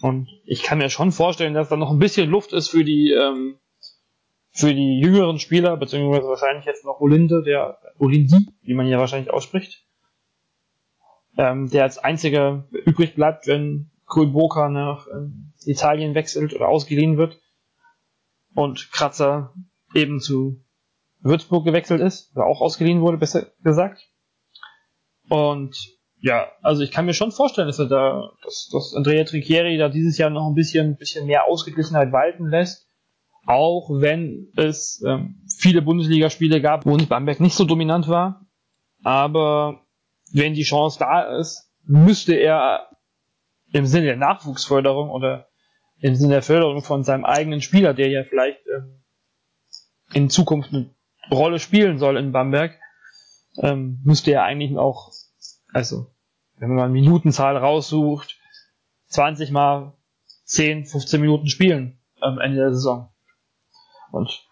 Und 0.00 0.28
ich 0.44 0.62
kann 0.62 0.78
mir 0.78 0.88
schon 0.88 1.12
vorstellen, 1.12 1.54
dass 1.54 1.68
da 1.68 1.76
noch 1.76 1.90
ein 1.90 1.98
bisschen 1.98 2.30
Luft 2.30 2.52
ist 2.52 2.68
für 2.68 2.84
die, 2.84 3.10
ähm, 3.10 3.58
für 4.52 4.74
die 4.74 5.00
jüngeren 5.00 5.38
Spieler, 5.38 5.76
beziehungsweise 5.76 6.28
wahrscheinlich 6.28 6.64
jetzt 6.64 6.84
noch 6.84 7.00
Olinde, 7.00 7.42
der 7.42 7.78
Olindi, 7.98 8.48
wie 8.62 8.74
man 8.74 8.86
ja 8.86 8.98
wahrscheinlich 8.98 9.32
ausspricht, 9.32 9.84
ähm, 11.36 11.68
der 11.70 11.84
als 11.84 11.98
einziger 11.98 12.66
übrig 12.70 13.14
bleibt, 13.14 13.46
wenn 13.46 13.90
Boca 14.06 14.68
nach 14.68 15.06
ähm, 15.06 15.52
Italien 15.64 16.14
wechselt 16.14 16.52
oder 16.52 16.68
ausgeliehen 16.68 17.16
wird 17.16 17.40
und 18.54 18.90
Kratzer 18.90 19.54
eben 19.94 20.20
zu 20.20 20.64
Würzburg 21.22 21.64
gewechselt 21.64 22.00
ist, 22.00 22.34
oder 22.34 22.46
auch 22.46 22.60
ausgeliehen 22.60 23.00
wurde, 23.00 23.18
besser 23.18 23.46
gesagt. 23.62 24.08
Und 25.28 25.76
ja, 26.20 26.48
also 26.62 26.82
ich 26.82 26.90
kann 26.90 27.06
mir 27.06 27.14
schon 27.14 27.32
vorstellen, 27.32 27.68
dass 27.68 27.78
er 27.78 27.86
da, 27.86 28.30
dass, 28.42 28.68
dass 28.72 28.94
Andrea 28.94 29.24
Tricchieri 29.24 29.78
da 29.78 29.88
dieses 29.88 30.18
Jahr 30.18 30.30
noch 30.30 30.48
ein 30.48 30.54
bisschen, 30.54 30.96
bisschen 30.96 31.26
mehr 31.26 31.46
Ausgeglichenheit 31.46 32.12
walten 32.12 32.48
lässt. 32.48 32.88
Auch 33.46 33.88
wenn 33.90 34.52
es 34.56 35.02
ähm, 35.06 35.42
viele 35.58 35.80
Bundesligaspiele 35.80 36.60
gab, 36.60 36.84
wo 36.84 36.96
Bamberg 36.96 37.40
nicht 37.40 37.54
so 37.54 37.64
dominant 37.64 38.06
war. 38.08 38.46
Aber 39.02 39.86
wenn 40.32 40.52
die 40.52 40.62
Chance 40.62 40.98
da 40.98 41.38
ist, 41.38 41.72
müsste 41.84 42.34
er 42.34 42.90
im 43.72 43.86
Sinne 43.86 44.06
der 44.06 44.16
Nachwuchsförderung 44.16 45.10
oder 45.10 45.48
im 46.00 46.14
Sinne 46.14 46.34
der 46.34 46.42
Förderung 46.42 46.82
von 46.82 47.02
seinem 47.02 47.24
eigenen 47.24 47.62
Spieler, 47.62 47.94
der 47.94 48.08
ja 48.08 48.24
vielleicht 48.24 48.60
ähm, 48.66 49.02
in 50.12 50.28
Zukunft 50.28 50.72
eine 50.72 50.94
Rolle 51.30 51.58
spielen 51.58 51.98
soll 51.98 52.16
in 52.16 52.32
Bamberg, 52.32 52.78
ähm, 53.58 54.00
müsste 54.04 54.32
er 54.32 54.44
eigentlich 54.44 54.76
auch, 54.78 55.12
also, 55.72 56.10
wenn 56.56 56.74
man 56.74 56.92
Minutenzahl 56.92 57.56
raussucht, 57.56 58.38
20 59.08 59.50
mal 59.50 59.94
10, 60.44 60.86
15 60.86 61.20
Minuten 61.20 61.48
spielen 61.48 61.98
am 62.20 62.38
Ende 62.38 62.58
der 62.58 62.72
Saison. 62.72 63.12
Und 64.12 64.46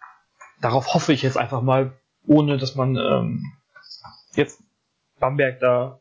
darauf 0.61 0.95
hoffe 0.95 1.13
ich 1.13 1.23
jetzt 1.23 1.37
einfach 1.37 1.63
mal, 1.63 1.99
ohne 2.27 2.57
dass 2.57 2.75
man 2.75 2.97
ähm, 2.97 3.53
jetzt 4.35 4.63
Bamberg 5.19 5.61
da 5.61 6.01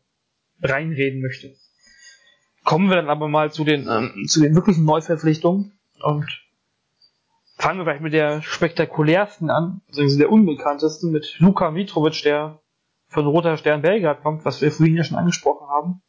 reinreden 0.61 1.22
möchte. 1.22 1.55
Kommen 2.63 2.89
wir 2.89 2.97
dann 2.97 3.09
aber 3.09 3.28
mal 3.28 3.51
zu 3.51 3.63
den, 3.63 3.88
ähm, 3.88 4.26
zu 4.28 4.41
den 4.41 4.55
wirklichen 4.55 4.86
Neuverpflichtungen. 4.86 5.80
Und 6.01 6.47
Fangen 7.58 7.80
wir 7.80 7.86
vielleicht 7.86 8.03
mit 8.03 8.14
der 8.14 8.43
spektakulärsten 8.43 9.49
an, 9.49 9.82
also 9.88 10.18
der 10.18 10.32
unbekanntesten, 10.32 11.12
mit 11.12 11.36
Luka 11.39 11.72
Mitrovic, 11.72 12.22
der 12.22 12.62
von 13.08 13.26
Roter 13.26 13.58
Stern 13.58 13.82
Belgrad 13.82 14.22
kommt, 14.22 14.45
was 14.45 14.62
wir 14.62 14.72
vorhin 14.72 14.95
ja 14.95 15.03
schon 15.03 15.18
angesprochen 15.18 15.68
haben. 15.68 16.01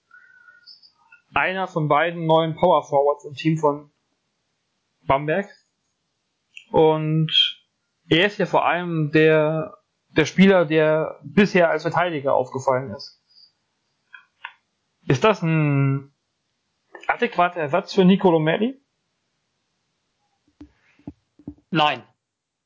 Einer 1.33 1.67
von 1.67 1.89
beiden 1.89 2.27
neuen 2.27 2.55
Power 2.55 2.83
Forwards 2.85 3.25
im 3.25 3.35
Team 3.35 3.57
von 3.57 3.91
Bamberg. 5.07 5.49
Und 6.71 7.33
er 8.09 8.27
ist 8.27 8.39
ja 8.39 8.47
vor 8.47 8.67
allem 8.67 9.11
der, 9.13 9.79
der 10.11 10.27
Spieler, 10.27 10.67
der 10.67 11.19
bisher 11.23 11.71
als 11.71 11.83
Verteidiger 11.83 12.35
aufgefallen 12.35 12.91
ist. 12.95 13.23
Ist 15.07 15.25
das 15.25 15.43
ein 15.43 16.13
adäquater 17.07 17.61
Ersatz 17.61 17.95
für 17.95 18.05
Nicolo 18.05 18.39
Melli? 18.39 18.79
Nein. 21.71 22.03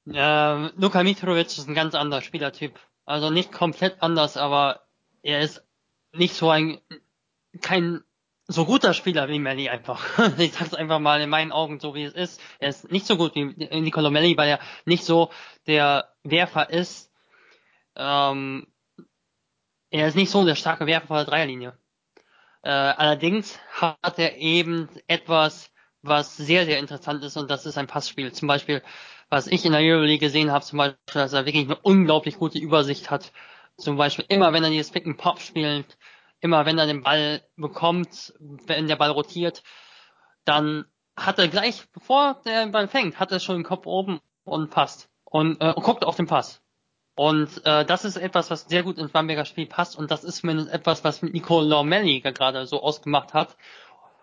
Äh, 0.07 0.67
Luka 0.81 1.03
Mitrovic 1.03 1.47
ist 1.47 1.69
ein 1.69 1.75
ganz 1.75 1.95
anderer 1.95 2.23
Spielertyp. 2.23 2.79
Also 3.05 3.31
nicht 3.31 3.53
komplett 3.53 4.03
anders, 4.03 4.37
aber 4.37 4.83
er 5.23 5.41
ist 5.41 5.65
nicht 6.13 6.35
so 6.35 6.51
ein, 6.51 6.81
kein 7.61 8.03
so 8.49 8.65
guter 8.65 8.95
Spieler 8.95 9.29
wie 9.29 9.39
Melli 9.39 9.69
einfach. 9.69 10.05
ich 10.39 10.53
sag's 10.53 10.75
einfach 10.75 10.99
mal 10.99 11.21
in 11.21 11.31
meinen 11.31 11.53
Augen 11.53 11.81
so 11.81 11.95
wie 11.95 12.05
es 12.05 12.15
ist. 12.15 12.41
Er 12.59 12.69
ist 12.69 12.91
nicht 12.91 13.07
so 13.07 13.17
gut 13.17 13.35
wie 13.35 13.45
Nicolo 13.81 14.11
Melli, 14.11 14.37
weil 14.37 14.49
er 14.49 14.61
nicht 14.85 15.05
so 15.05 15.31
der 15.67 16.13
Werfer 16.23 16.71
ist. 16.71 17.13
Ähm, 17.97 18.67
er 19.91 20.09
ist 20.09 20.17
nicht 20.17 20.31
so 20.31 20.45
der 20.45 20.55
starke 20.55 20.87
Werfer 20.87 21.07
von 21.09 21.17
der 21.17 21.27
Dreierlinie. 21.27 21.79
Äh, 22.63 22.71
allerdings 22.71 23.59
hat 23.73 24.19
er 24.19 24.37
eben 24.37 24.89
etwas, 25.09 25.72
was 26.03 26.37
sehr, 26.37 26.65
sehr 26.65 26.79
interessant 26.79 27.25
ist 27.25 27.37
und 27.37 27.51
das 27.51 27.67
ist 27.67 27.79
ein 27.79 27.87
Passspiel. 27.87 28.33
Zum 28.33 28.49
Beispiel, 28.49 28.83
was 29.31 29.47
ich 29.47 29.65
in 29.65 29.73
der 29.73 29.81
Euroleague 29.81 30.19
gesehen 30.19 30.51
habe, 30.51 30.65
zum 30.65 30.79
Beispiel, 30.79 30.99
dass 31.15 31.33
er 31.33 31.47
wirklich 31.47 31.67
eine 31.67 31.77
unglaublich 31.77 32.39
gute 32.39 32.59
Übersicht 32.59 33.11
hat. 33.11 33.33
Zum 33.77 33.97
Beispiel 33.97 34.25
immer, 34.29 34.53
wenn 34.53 34.65
er 34.65 34.71
dieses 34.71 34.91
Pick 34.91 35.07
and 35.07 35.17
Pop 35.17 35.41
spielt, 35.41 35.97
immer 36.41 36.67
wenn 36.67 36.79
er 36.79 36.87
den 36.87 37.03
Ball 37.03 37.43
bekommt, 37.57 38.35
wenn 38.39 38.89
der 38.89 38.97
Ball 38.97 39.11
rotiert, 39.11 39.63
dann 40.45 40.85
hat 41.17 41.39
er 41.39 41.49
gleich, 41.49 41.85
bevor 41.93 42.41
der 42.45 42.67
Ball 42.67 42.89
fängt, 42.89 43.21
hat 43.21 43.33
er 43.33 43.41
schon 43.41 43.57
den 43.57 43.65
Kopf 43.65 43.87
oben 43.87 44.21
und 44.45 44.71
passt. 44.71 45.09
Und, 45.25 45.63
äh, 45.63 45.73
und 45.73 45.83
guckt 45.83 46.05
auf 46.05 46.17
den 46.17 46.27
Pass. 46.27 46.61
Und 47.15 47.65
äh, 47.65 47.85
das 47.85 48.05
ist 48.05 48.17
etwas, 48.17 48.51
was 48.51 48.63
sehr 48.63 48.83
gut 48.83 48.99
ins 48.99 49.13
Bamberger 49.13 49.45
Spiel 49.45 49.67
passt 49.67 49.97
und 49.97 50.11
das 50.11 50.25
ist 50.25 50.39
zumindest 50.39 50.71
etwas, 50.71 51.05
was 51.05 51.23
Nicole 51.23 51.69
Normelli 51.69 52.21
gerade 52.21 52.67
so 52.67 52.83
ausgemacht 52.83 53.35
hat 53.35 53.57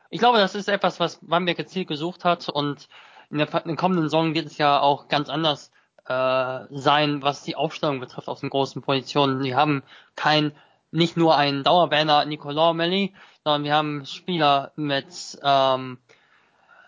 ich 0.10 0.20
glaube, 0.20 0.39
das 0.39 0.55
ist 0.55 0.70
etwas, 0.70 0.99
was 0.99 1.20
Bamberg 1.22 1.57
gezielt 1.57 1.88
gesucht 1.88 2.26
hat 2.26 2.49
und 2.49 2.88
in 3.30 3.38
der, 3.38 3.53
in 3.64 3.68
der 3.68 3.76
kommenden 3.76 4.05
Saison 4.05 4.34
wird 4.34 4.47
es 4.47 4.57
ja 4.57 4.80
auch 4.80 5.07
ganz 5.07 5.30
anders 5.30 5.72
äh, 6.05 6.66
sein, 6.72 7.22
was 7.22 7.43
die 7.43 7.55
Aufstellung 7.55 7.99
betrifft 7.99 8.28
aus 8.28 8.39
den 8.39 8.49
großen 8.49 8.82
Positionen. 8.82 9.43
Die 9.43 9.55
haben 9.55 9.84
kein, 10.16 10.55
nicht 10.91 11.16
nur 11.16 11.38
einen 11.38 11.64
Dauerbanner 11.64 12.26
Nicolas 12.26 12.74
Melli, 12.74 13.14
sondern 13.43 13.64
wir 13.64 13.76
haben 13.76 14.05
Spieler 14.05 14.72
mit 14.76 15.39
ähm, 15.43 15.99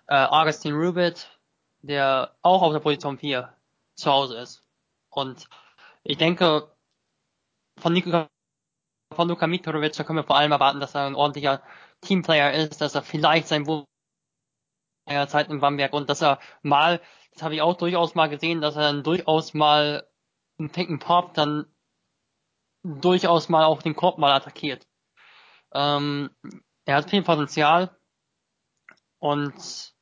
äh, 0.07 0.25
Augustin 0.25 0.73
Rubit, 0.73 1.29
der 1.83 2.31
auch 2.41 2.63
auf 2.63 2.73
der 2.73 2.79
Position 2.79 3.19
4 3.19 3.53
zu 3.93 4.11
Hause 4.11 4.37
ist. 4.39 4.63
Und 5.11 5.47
ich 6.03 6.17
denke, 6.17 6.67
von 7.77 7.93
Nico, 7.93 8.25
von 9.13 9.27
Luka 9.27 9.45
Mitrovic, 9.45 9.93
da 9.93 10.03
können 10.03 10.19
wir 10.19 10.23
vor 10.23 10.37
allem 10.37 10.51
erwarten, 10.51 10.79
dass 10.79 10.95
er 10.95 11.05
ein 11.05 11.15
ordentlicher 11.15 11.61
Teamplayer 12.01 12.53
ist, 12.53 12.81
dass 12.81 12.95
er 12.95 13.03
vielleicht 13.03 13.47
sein 13.47 13.67
Wurf 13.67 13.85
Zeit 15.27 15.49
in 15.49 15.59
Bamberg 15.59 15.93
und 15.93 16.09
dass 16.09 16.21
er 16.21 16.39
mal, 16.61 17.01
das 17.33 17.43
habe 17.43 17.55
ich 17.55 17.61
auch 17.61 17.75
durchaus 17.75 18.15
mal 18.15 18.29
gesehen, 18.29 18.61
dass 18.61 18.75
er 18.75 18.83
dann 18.83 19.03
durchaus 19.03 19.53
mal 19.53 20.07
einen 20.57 20.69
Pick 20.69 20.89
and 20.89 21.03
Pop 21.03 21.33
dann 21.33 21.65
durchaus 22.83 23.49
mal 23.49 23.65
auch 23.65 23.81
den 23.81 23.95
Korb 23.95 24.17
mal 24.17 24.31
attackiert. 24.31 24.87
Ähm, 25.73 26.29
er 26.85 26.95
hat 26.95 27.09
viel 27.09 27.23
Potenzial 27.23 27.95
und 29.19 29.55
ist 29.55 29.93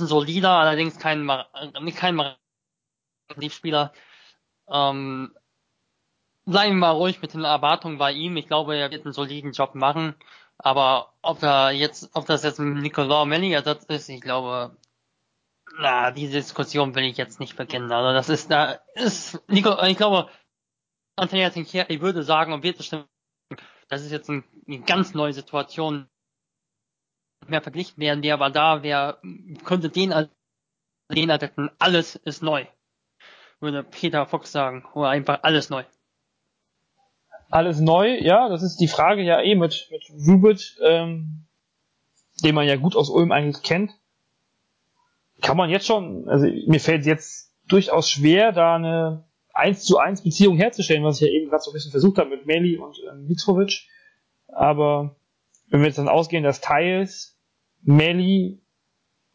ein 0.00 0.06
solider, 0.06 0.50
allerdings 0.50 0.98
kein, 0.98 1.28
nicht 1.80 1.98
kein 1.98 2.20
Spieler. 3.50 3.92
Ähm, 4.68 5.34
bleiben 6.44 6.76
wir 6.76 6.80
mal 6.80 6.90
ruhig 6.90 7.20
mit 7.22 7.34
den 7.34 7.44
Erwartungen 7.44 7.98
bei 7.98 8.12
ihm. 8.12 8.36
Ich 8.36 8.46
glaube, 8.46 8.76
er 8.76 8.90
wird 8.90 9.04
einen 9.04 9.12
soliden 9.12 9.52
Job 9.52 9.74
machen. 9.74 10.14
Aber 10.58 11.14
ob 11.22 11.42
er 11.42 11.70
jetzt, 11.70 12.10
ob 12.14 12.26
das 12.26 12.42
jetzt 12.42 12.58
ein 12.58 12.74
Nicolas 12.74 13.26
Melli 13.26 13.52
Ersatz 13.52 13.84
ist, 13.84 14.08
ich 14.08 14.20
glaube, 14.20 14.76
na, 15.78 16.10
diese 16.10 16.32
Diskussion 16.32 16.94
will 16.94 17.04
ich 17.04 17.16
jetzt 17.16 17.38
nicht 17.38 17.56
beginnen. 17.56 17.92
Also 17.92 18.12
das 18.12 18.28
ist, 18.28 18.50
da 18.50 18.80
ist, 18.94 19.40
Nico, 19.48 19.80
ich 19.84 19.96
glaube, 19.96 20.28
Antonio 21.16 21.48
Tinkieri 21.50 22.00
würde 22.00 22.22
sagen 22.24 22.52
und 22.52 22.62
wird 22.64 22.78
bestimmt, 22.78 23.08
das 23.88 24.02
ist 24.02 24.10
jetzt 24.10 24.28
ein, 24.28 24.44
eine 24.66 24.80
ganz 24.80 25.14
neue 25.14 25.32
Situation. 25.32 26.08
Mehr 27.46 27.62
verglichen 27.62 27.98
werden 27.98 28.22
wir 28.22 28.34
aber 28.34 28.50
da, 28.50 28.82
wer 28.82 29.20
könnte 29.64 29.90
den, 29.90 30.28
den 31.10 31.30
ersetzen, 31.30 31.70
alles 31.78 32.16
ist 32.16 32.42
neu. 32.42 32.66
Würde 33.60 33.84
Peter 33.84 34.26
Fox 34.26 34.50
sagen, 34.52 34.84
oder 34.92 35.10
einfach 35.10 35.40
alles 35.42 35.70
neu 35.70 35.84
alles 37.50 37.80
neu, 37.80 38.18
ja, 38.18 38.48
das 38.48 38.62
ist 38.62 38.76
die 38.76 38.88
Frage 38.88 39.22
ja 39.22 39.40
eh 39.40 39.54
mit, 39.54 39.88
mit 39.90 40.02
Rubit, 40.26 40.76
ähm, 40.84 41.46
den 42.44 42.54
man 42.54 42.66
ja 42.66 42.76
gut 42.76 42.94
aus 42.94 43.10
Ulm 43.10 43.32
eigentlich 43.32 43.62
kennt. 43.62 43.92
Kann 45.40 45.56
man 45.56 45.70
jetzt 45.70 45.86
schon, 45.86 46.28
also 46.28 46.46
mir 46.66 46.80
fällt 46.80 47.06
jetzt 47.06 47.52
durchaus 47.68 48.10
schwer, 48.10 48.52
da 48.52 48.76
eine 48.76 49.24
1 49.54 49.84
zu 49.84 49.98
1 49.98 50.22
Beziehung 50.22 50.56
herzustellen, 50.56 51.04
was 51.04 51.20
ich 51.20 51.28
ja 51.28 51.34
eben 51.34 51.48
gerade 51.48 51.62
so 51.62 51.70
ein 51.70 51.74
bisschen 51.74 51.90
versucht 51.90 52.18
habe 52.18 52.30
mit 52.30 52.46
Meli 52.46 52.76
und 52.76 52.96
ähm, 53.10 53.26
Mitrovic. 53.26 53.86
Aber 54.48 55.16
wenn 55.68 55.80
wir 55.80 55.86
jetzt 55.86 55.98
dann 55.98 56.08
ausgehen, 56.08 56.44
dass 56.44 56.60
Teils, 56.60 57.38
Meli 57.82 58.60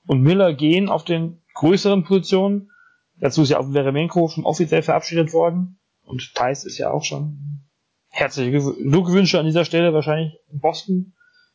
und 0.07 0.21
Miller 0.21 0.53
gehen 0.53 0.89
auf 0.89 1.03
den 1.03 1.41
größeren 1.55 2.03
Positionen, 2.03 2.71
dazu 3.19 3.41
ist 3.41 3.49
ja 3.49 3.59
auch 3.59 3.71
Veremenko 3.71 4.27
schon 4.27 4.45
offiziell 4.45 4.81
verabschiedet 4.81 5.33
worden 5.33 5.79
und 6.05 6.33
Thais 6.35 6.65
ist 6.65 6.77
ja 6.77 6.91
auch 6.91 7.03
schon 7.03 7.63
herzliche 8.13 8.51
Glückwünsche 8.51 9.39
an 9.39 9.45
dieser 9.45 9.65
Stelle, 9.65 9.91
wahrscheinlich 9.91 10.39
in 10.51 10.59
Boston 10.59 11.13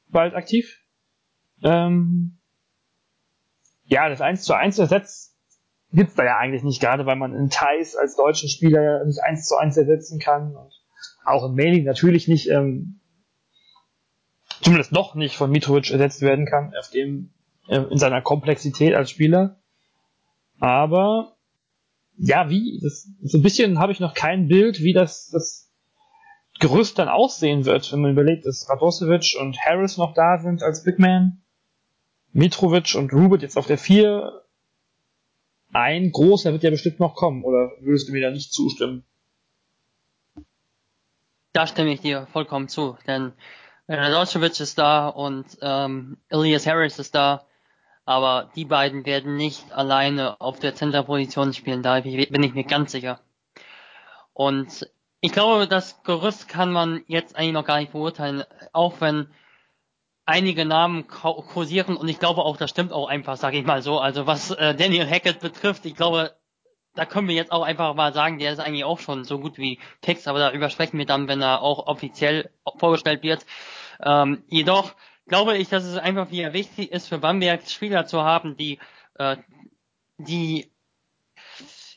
bald 0.08 0.34
aktiv. 0.34 0.82
Ähm, 1.62 2.38
ja, 3.84 4.08
das 4.08 4.20
1 4.20 4.42
zu 4.42 4.54
1 4.54 4.78
ersetzt 4.78 5.36
gibt's 5.92 6.16
da 6.16 6.24
ja 6.24 6.36
eigentlich 6.36 6.64
nicht, 6.64 6.80
gerade 6.80 7.06
weil 7.06 7.16
man 7.16 7.32
in 7.32 7.48
Thais 7.48 7.94
als 7.96 8.16
deutschen 8.16 8.48
Spieler 8.48 9.04
nicht 9.04 9.22
1 9.22 9.46
zu 9.46 9.56
1 9.56 9.76
ersetzen 9.76 10.18
kann 10.18 10.54
und 10.54 10.72
auch 11.24 11.48
in 11.48 11.54
Mailing 11.54 11.84
natürlich 11.84 12.26
nicht, 12.26 12.48
ähm, 12.50 13.00
zumindest 14.60 14.92
noch 14.92 15.14
nicht 15.14 15.36
von 15.36 15.50
Mitrovic 15.50 15.90
ersetzt 15.90 16.22
werden 16.22 16.44
kann, 16.44 16.74
auf 16.76 16.90
dem, 16.90 17.32
äh, 17.68 17.82
in 17.82 17.98
seiner 17.98 18.20
Komplexität 18.20 18.94
als 18.94 19.10
Spieler. 19.10 19.60
Aber, 20.58 21.36
ja, 22.16 22.50
wie, 22.50 22.80
das, 22.82 23.08
so 23.22 23.38
ein 23.38 23.42
bisschen 23.42 23.78
habe 23.78 23.92
ich 23.92 24.00
noch 24.00 24.14
kein 24.14 24.48
Bild, 24.48 24.80
wie 24.80 24.92
das, 24.92 25.30
das 25.30 25.67
Gerüst 26.58 26.98
dann 26.98 27.08
aussehen 27.08 27.64
wird, 27.64 27.92
wenn 27.92 28.00
man 28.00 28.12
überlegt, 28.12 28.46
dass 28.46 28.68
Radosevic 28.68 29.36
und 29.40 29.58
Harris 29.58 29.96
noch 29.96 30.14
da 30.14 30.38
sind 30.38 30.62
als 30.62 30.82
Big 30.82 30.98
Man, 30.98 31.40
Mitrovic 32.32 32.94
und 32.96 33.12
Rubit 33.12 33.42
jetzt 33.42 33.56
auf 33.56 33.66
der 33.66 33.78
4. 33.78 34.42
Ein 35.72 36.10
großer 36.10 36.52
wird 36.52 36.62
ja 36.64 36.70
bestimmt 36.70 36.98
noch 36.98 37.14
kommen, 37.14 37.44
oder 37.44 37.70
würdest 37.80 38.08
du 38.08 38.12
mir 38.12 38.22
da 38.22 38.30
nicht 38.30 38.52
zustimmen? 38.52 39.04
Da 41.52 41.66
stimme 41.66 41.92
ich 41.92 42.00
dir 42.00 42.26
vollkommen 42.32 42.68
zu, 42.68 42.96
denn 43.06 43.32
Radosevic 43.88 44.60
ist 44.60 44.78
da 44.78 45.08
und 45.08 45.46
ähm, 45.62 46.18
Elias 46.28 46.66
Harris 46.66 46.98
ist 46.98 47.14
da, 47.14 47.46
aber 48.04 48.50
die 48.56 48.64
beiden 48.64 49.06
werden 49.06 49.36
nicht 49.36 49.72
alleine 49.72 50.40
auf 50.40 50.58
der 50.58 50.74
Zenterposition 50.74 51.54
spielen, 51.54 51.82
da 51.82 52.00
bin 52.00 52.42
ich 52.42 52.54
mir 52.54 52.64
ganz 52.64 52.92
sicher. 52.92 53.20
Und 54.32 54.88
ich 55.20 55.32
glaube, 55.32 55.66
das 55.66 56.02
Gerüst 56.02 56.48
kann 56.48 56.72
man 56.72 57.02
jetzt 57.06 57.36
eigentlich 57.36 57.52
noch 57.52 57.64
gar 57.64 57.80
nicht 57.80 57.92
beurteilen, 57.92 58.44
auch 58.72 59.00
wenn 59.00 59.28
einige 60.24 60.64
Namen 60.64 61.08
kursieren 61.08 61.96
und 61.96 62.08
ich 62.08 62.18
glaube 62.18 62.42
auch, 62.42 62.56
das 62.56 62.70
stimmt 62.70 62.92
auch 62.92 63.08
einfach, 63.08 63.36
sage 63.36 63.58
ich 63.58 63.64
mal 63.64 63.82
so. 63.82 63.98
Also 63.98 64.26
was 64.26 64.50
äh, 64.50 64.74
Daniel 64.74 65.08
Hackett 65.08 65.40
betrifft, 65.40 65.86
ich 65.86 65.96
glaube, 65.96 66.36
da 66.94 67.06
können 67.06 67.28
wir 67.28 67.34
jetzt 67.34 67.52
auch 67.52 67.62
einfach 67.62 67.94
mal 67.94 68.12
sagen, 68.12 68.38
der 68.38 68.52
ist 68.52 68.58
eigentlich 68.58 68.84
auch 68.84 68.98
schon 68.98 69.24
so 69.24 69.38
gut 69.38 69.56
wie 69.56 69.78
Text, 70.02 70.28
aber 70.28 70.38
da 70.38 70.52
übersprechen 70.52 70.98
wir 70.98 71.06
dann, 71.06 71.28
wenn 71.28 71.40
er 71.40 71.62
auch 71.62 71.86
offiziell 71.86 72.50
vorgestellt 72.76 73.22
wird. 73.22 73.46
Ähm, 74.04 74.44
jedoch 74.48 74.94
glaube 75.26 75.56
ich, 75.56 75.68
dass 75.68 75.84
es 75.84 75.96
einfach 75.96 76.30
wieder 76.30 76.52
wichtig 76.52 76.92
ist, 76.92 77.08
für 77.08 77.18
Bamberg 77.18 77.68
Spieler 77.68 78.06
zu 78.06 78.22
haben, 78.22 78.56
die 78.56 78.78
äh, 79.14 79.36
die 80.18 80.70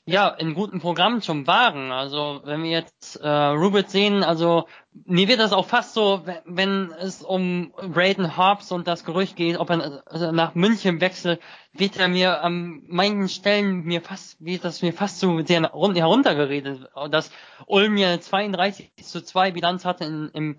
ja, 0.06 0.30
in 0.30 0.56
guten 0.56 0.80
Programmen 0.80 1.22
schon 1.22 1.46
waren. 1.46 1.92
Also 1.92 2.42
wenn 2.44 2.64
wir 2.64 2.72
jetzt 2.72 3.18
äh, 3.18 3.28
Rubit 3.28 3.90
sehen, 3.90 4.24
also 4.24 4.68
mir 5.06 5.28
wird 5.28 5.40
das 5.40 5.54
auch 5.54 5.68
fast 5.68 5.94
so, 5.94 6.24
wenn 6.46 6.92
es 7.00 7.22
um 7.22 7.72
Braden 7.72 8.36
Hobbs 8.36 8.72
und 8.72 8.88
das 8.88 9.06
Gerücht 9.06 9.36
geht, 9.36 9.58
ob 9.58 9.70
er 9.70 10.04
also 10.08 10.32
nach 10.32 10.56
München 10.56 11.02
wechselt, 11.02 11.40
wird 11.74 11.98
er 11.98 12.08
mir 12.08 12.42
an 12.42 12.82
manchen 12.88 13.30
Stellen 13.30 13.84
mir 13.84 14.02
fast, 14.02 14.44
wird 14.44 14.66
das 14.66 14.82
mir 14.82 14.92
fast 14.92 15.20
so 15.20 15.40
sehr 15.46 15.62
heruntergeredet, 15.62 16.90
dass 17.12 17.32
Ulm 17.68 17.94
mir 17.94 18.20
32 18.20 18.92
zu 19.04 19.24
2 19.24 19.52
Bilanz 19.52 19.86
hatte 19.86 20.06
in, 20.06 20.30
im 20.34 20.58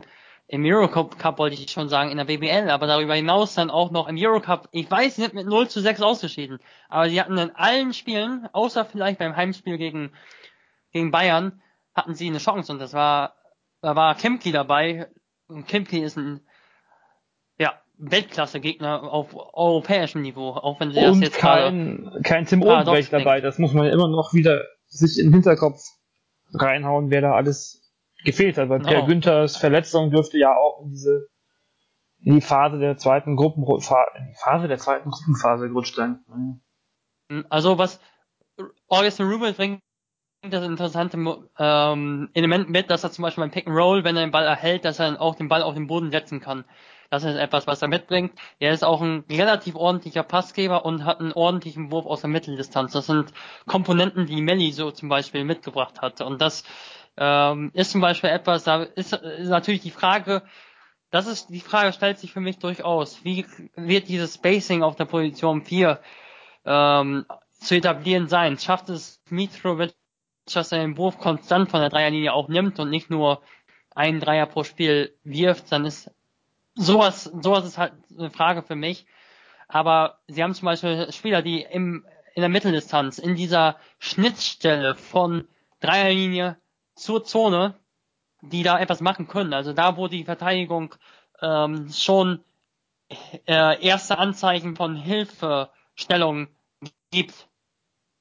im 0.52 0.66
Eurocup 0.66 1.18
Cup 1.18 1.38
wollte 1.38 1.54
ich 1.54 1.70
schon 1.70 1.88
sagen, 1.88 2.10
in 2.10 2.18
der 2.18 2.26
BBL, 2.26 2.68
aber 2.68 2.86
darüber 2.86 3.14
hinaus 3.14 3.54
dann 3.54 3.70
auch 3.70 3.90
noch 3.90 4.06
im 4.06 4.16
Eurocup, 4.18 4.68
ich 4.70 4.88
weiß, 4.88 5.16
sie 5.16 5.22
sind 5.22 5.32
mit 5.32 5.46
0 5.46 5.66
zu 5.68 5.80
6 5.80 6.02
ausgeschieden, 6.02 6.58
aber 6.90 7.08
sie 7.08 7.18
hatten 7.18 7.38
in 7.38 7.56
allen 7.56 7.94
Spielen, 7.94 8.46
außer 8.52 8.84
vielleicht 8.84 9.18
beim 9.18 9.34
Heimspiel 9.34 9.78
gegen, 9.78 10.12
gegen 10.92 11.10
Bayern, 11.10 11.62
hatten 11.94 12.14
sie 12.14 12.28
eine 12.28 12.36
Chance 12.36 12.70
und 12.70 12.80
das 12.80 12.92
war, 12.92 13.34
da 13.80 13.96
war 13.96 14.14
Kempki 14.14 14.52
dabei 14.52 15.08
und 15.48 15.66
Kempki 15.66 16.00
ist 16.00 16.18
ein, 16.18 16.42
ja, 17.56 17.80
Weltklasse-Gegner 17.96 19.04
auf 19.04 19.34
europäischem 19.34 20.20
Niveau, 20.20 20.50
auch 20.50 20.78
wenn 20.80 20.92
sie 20.92 20.98
und 20.98 21.22
das 21.22 21.30
jetzt 21.30 21.38
kein, 21.38 22.20
kein 22.24 22.44
Tim 22.44 22.60
Obrecht 22.60 23.10
dabei, 23.10 23.40
das 23.40 23.58
muss 23.58 23.72
man 23.72 23.86
immer 23.86 24.08
noch 24.08 24.34
wieder 24.34 24.60
sich 24.86 25.18
in 25.18 25.28
den 25.28 25.32
Hinterkopf 25.32 25.80
reinhauen, 26.52 27.10
wer 27.10 27.22
da 27.22 27.32
alles 27.32 27.81
gefehlt 28.24 28.58
hat, 28.58 28.68
weil. 28.68 28.80
Per 28.80 29.06
Günthers 29.06 29.56
Verletzung 29.56 30.10
dürfte 30.10 30.38
ja 30.38 30.56
auch 30.56 30.82
in 30.82 30.90
diese 30.90 31.28
in 32.24 32.34
die 32.34 32.40
Phase 32.40 32.78
der 32.78 32.96
zweiten 32.96 33.36
Gruppen 33.36 33.64
in 33.64 33.78
die 33.78 34.36
Phase 34.36 34.68
der 34.68 34.78
zweiten 34.78 35.10
Gruppenphase 35.10 35.68
gerutscht 35.68 35.96
sein. 35.96 36.20
Also 37.48 37.78
was 37.78 38.00
Augustin 38.88 39.26
Rubin 39.26 39.54
bringt 39.54 39.80
das 40.42 40.64
interessante 40.64 41.16
ähm, 41.58 42.30
Element 42.34 42.68
mit, 42.68 42.90
dass 42.90 43.04
er 43.04 43.12
zum 43.12 43.22
Beispiel 43.22 43.42
beim 43.42 43.52
Pick 43.52 43.68
and 43.68 43.76
Roll, 43.76 44.02
wenn 44.02 44.16
er 44.16 44.26
den 44.26 44.32
Ball 44.32 44.44
erhält, 44.44 44.84
dass 44.84 44.98
er 44.98 45.06
dann 45.06 45.16
auch 45.16 45.36
den 45.36 45.48
Ball 45.48 45.62
auf 45.62 45.74
den 45.74 45.86
Boden 45.86 46.10
setzen 46.10 46.40
kann. 46.40 46.64
Das 47.10 47.24
ist 47.24 47.36
etwas, 47.36 47.66
was 47.66 47.82
er 47.82 47.88
mitbringt. 47.88 48.32
Er 48.58 48.72
ist 48.72 48.84
auch 48.84 49.02
ein 49.02 49.24
relativ 49.30 49.76
ordentlicher 49.76 50.22
Passgeber 50.22 50.84
und 50.84 51.04
hat 51.04 51.20
einen 51.20 51.32
ordentlichen 51.32 51.92
Wurf 51.92 52.06
aus 52.06 52.22
der 52.22 52.30
Mitteldistanz. 52.30 52.92
Das 52.92 53.06
sind 53.06 53.32
Komponenten, 53.66 54.26
die 54.26 54.40
Melly 54.40 54.72
so 54.72 54.90
zum 54.90 55.08
Beispiel 55.08 55.44
mitgebracht 55.44 56.00
hat. 56.00 56.22
Und 56.22 56.40
das 56.40 56.64
ähm, 57.16 57.70
ist 57.74 57.90
zum 57.90 58.00
Beispiel 58.00 58.30
etwas, 58.30 58.64
da 58.64 58.82
ist, 58.82 59.12
ist 59.12 59.48
natürlich 59.48 59.82
die 59.82 59.90
Frage, 59.90 60.42
das 61.10 61.26
ist, 61.26 61.50
die 61.50 61.60
Frage 61.60 61.92
stellt 61.92 62.18
sich 62.18 62.32
für 62.32 62.40
mich 62.40 62.58
durchaus, 62.58 63.24
wie 63.24 63.44
wird 63.76 64.08
dieses 64.08 64.34
Spacing 64.34 64.82
auf 64.82 64.96
der 64.96 65.04
Position 65.04 65.62
4 65.62 66.00
ähm, 66.64 67.26
zu 67.52 67.76
etablieren 67.76 68.28
sein? 68.28 68.58
Schafft 68.58 68.88
es 68.88 69.22
Mitrovic, 69.28 69.94
dass 70.52 70.72
er 70.72 70.78
den 70.78 70.96
Wurf 70.96 71.18
konstant 71.18 71.70
von 71.70 71.80
der 71.80 71.90
Dreierlinie 71.90 72.32
auch 72.32 72.48
nimmt 72.48 72.78
und 72.78 72.90
nicht 72.90 73.10
nur 73.10 73.42
einen 73.94 74.20
Dreier 74.20 74.46
pro 74.46 74.64
Spiel 74.64 75.14
wirft, 75.22 75.70
dann 75.70 75.84
ist 75.84 76.10
sowas, 76.74 77.24
sowas 77.24 77.66
ist 77.66 77.76
halt 77.76 77.92
eine 78.18 78.30
Frage 78.30 78.62
für 78.62 78.74
mich. 78.74 79.06
Aber 79.68 80.18
sie 80.28 80.42
haben 80.42 80.54
zum 80.54 80.66
Beispiel 80.66 81.12
Spieler, 81.12 81.42
die 81.42 81.62
im 81.62 82.04
in 82.34 82.40
der 82.40 82.48
Mitteldistanz, 82.48 83.18
in 83.18 83.34
dieser 83.34 83.76
Schnittstelle 83.98 84.94
von 84.94 85.48
Dreierlinie 85.80 86.56
zur 87.02 87.24
Zone, 87.24 87.74
die 88.40 88.62
da 88.62 88.78
etwas 88.78 89.00
machen 89.00 89.28
können. 89.28 89.52
Also 89.52 89.72
da, 89.72 89.96
wo 89.96 90.08
die 90.08 90.24
Verteidigung 90.24 90.94
ähm, 91.40 91.90
schon 91.92 92.44
äh, 93.46 93.84
erste 93.84 94.18
Anzeichen 94.18 94.76
von 94.76 94.96
Hilfestellung 94.96 96.48
gibt. 97.10 97.48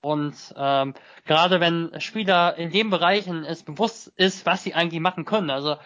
Und 0.01 0.35
ähm, 0.57 0.95
gerade 1.25 1.59
wenn 1.59 1.99
Spieler 2.01 2.57
in 2.57 2.71
den 2.71 2.89
Bereichen 2.89 3.43
es 3.45 3.63
bewusst 3.63 4.11
ist, 4.15 4.45
was 4.45 4.63
sie 4.63 4.73
eigentlich 4.73 4.99
machen 4.99 5.25
können, 5.25 5.51
also 5.51 5.77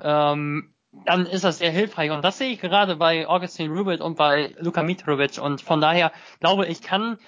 ähm, 0.00 0.74
dann 0.92 1.26
ist 1.26 1.44
das 1.44 1.58
sehr 1.58 1.70
hilfreich. 1.70 2.10
Und 2.10 2.22
das 2.22 2.38
sehe 2.38 2.52
ich 2.52 2.60
gerade 2.60 2.96
bei 2.96 3.26
Augustin 3.26 3.72
Rubit 3.72 4.00
und 4.00 4.16
bei 4.16 4.54
Luka 4.58 4.82
Mitrovic. 4.82 5.38
Und 5.38 5.62
von 5.62 5.80
daher 5.80 6.12
glaube 6.40 6.66
ich, 6.66 6.82
kann, 6.82 7.18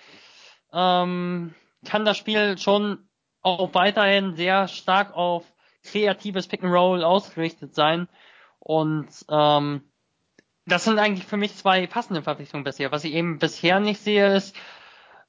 ähm, 0.72 1.54
kann 1.86 2.04
das 2.04 2.18
Spiel 2.18 2.58
schon 2.58 3.08
auch 3.44 3.74
weiterhin 3.74 4.34
sehr 4.34 4.68
stark 4.68 5.14
auf 5.14 5.44
kreatives 5.84 6.48
Pick 6.48 6.64
and 6.64 6.72
Roll 6.72 7.04
ausgerichtet 7.04 7.74
sein. 7.74 8.08
Und 8.58 9.08
ähm, 9.30 9.82
das 10.66 10.84
sind 10.84 10.98
eigentlich 10.98 11.26
für 11.26 11.36
mich 11.36 11.54
zwei 11.54 11.86
passende 11.86 12.22
Verpflichtungen 12.22 12.64
bisher. 12.64 12.90
Was 12.90 13.04
ich 13.04 13.12
eben 13.12 13.38
bisher 13.38 13.80
nicht 13.80 14.00
sehe, 14.00 14.34
ist, 14.34 14.56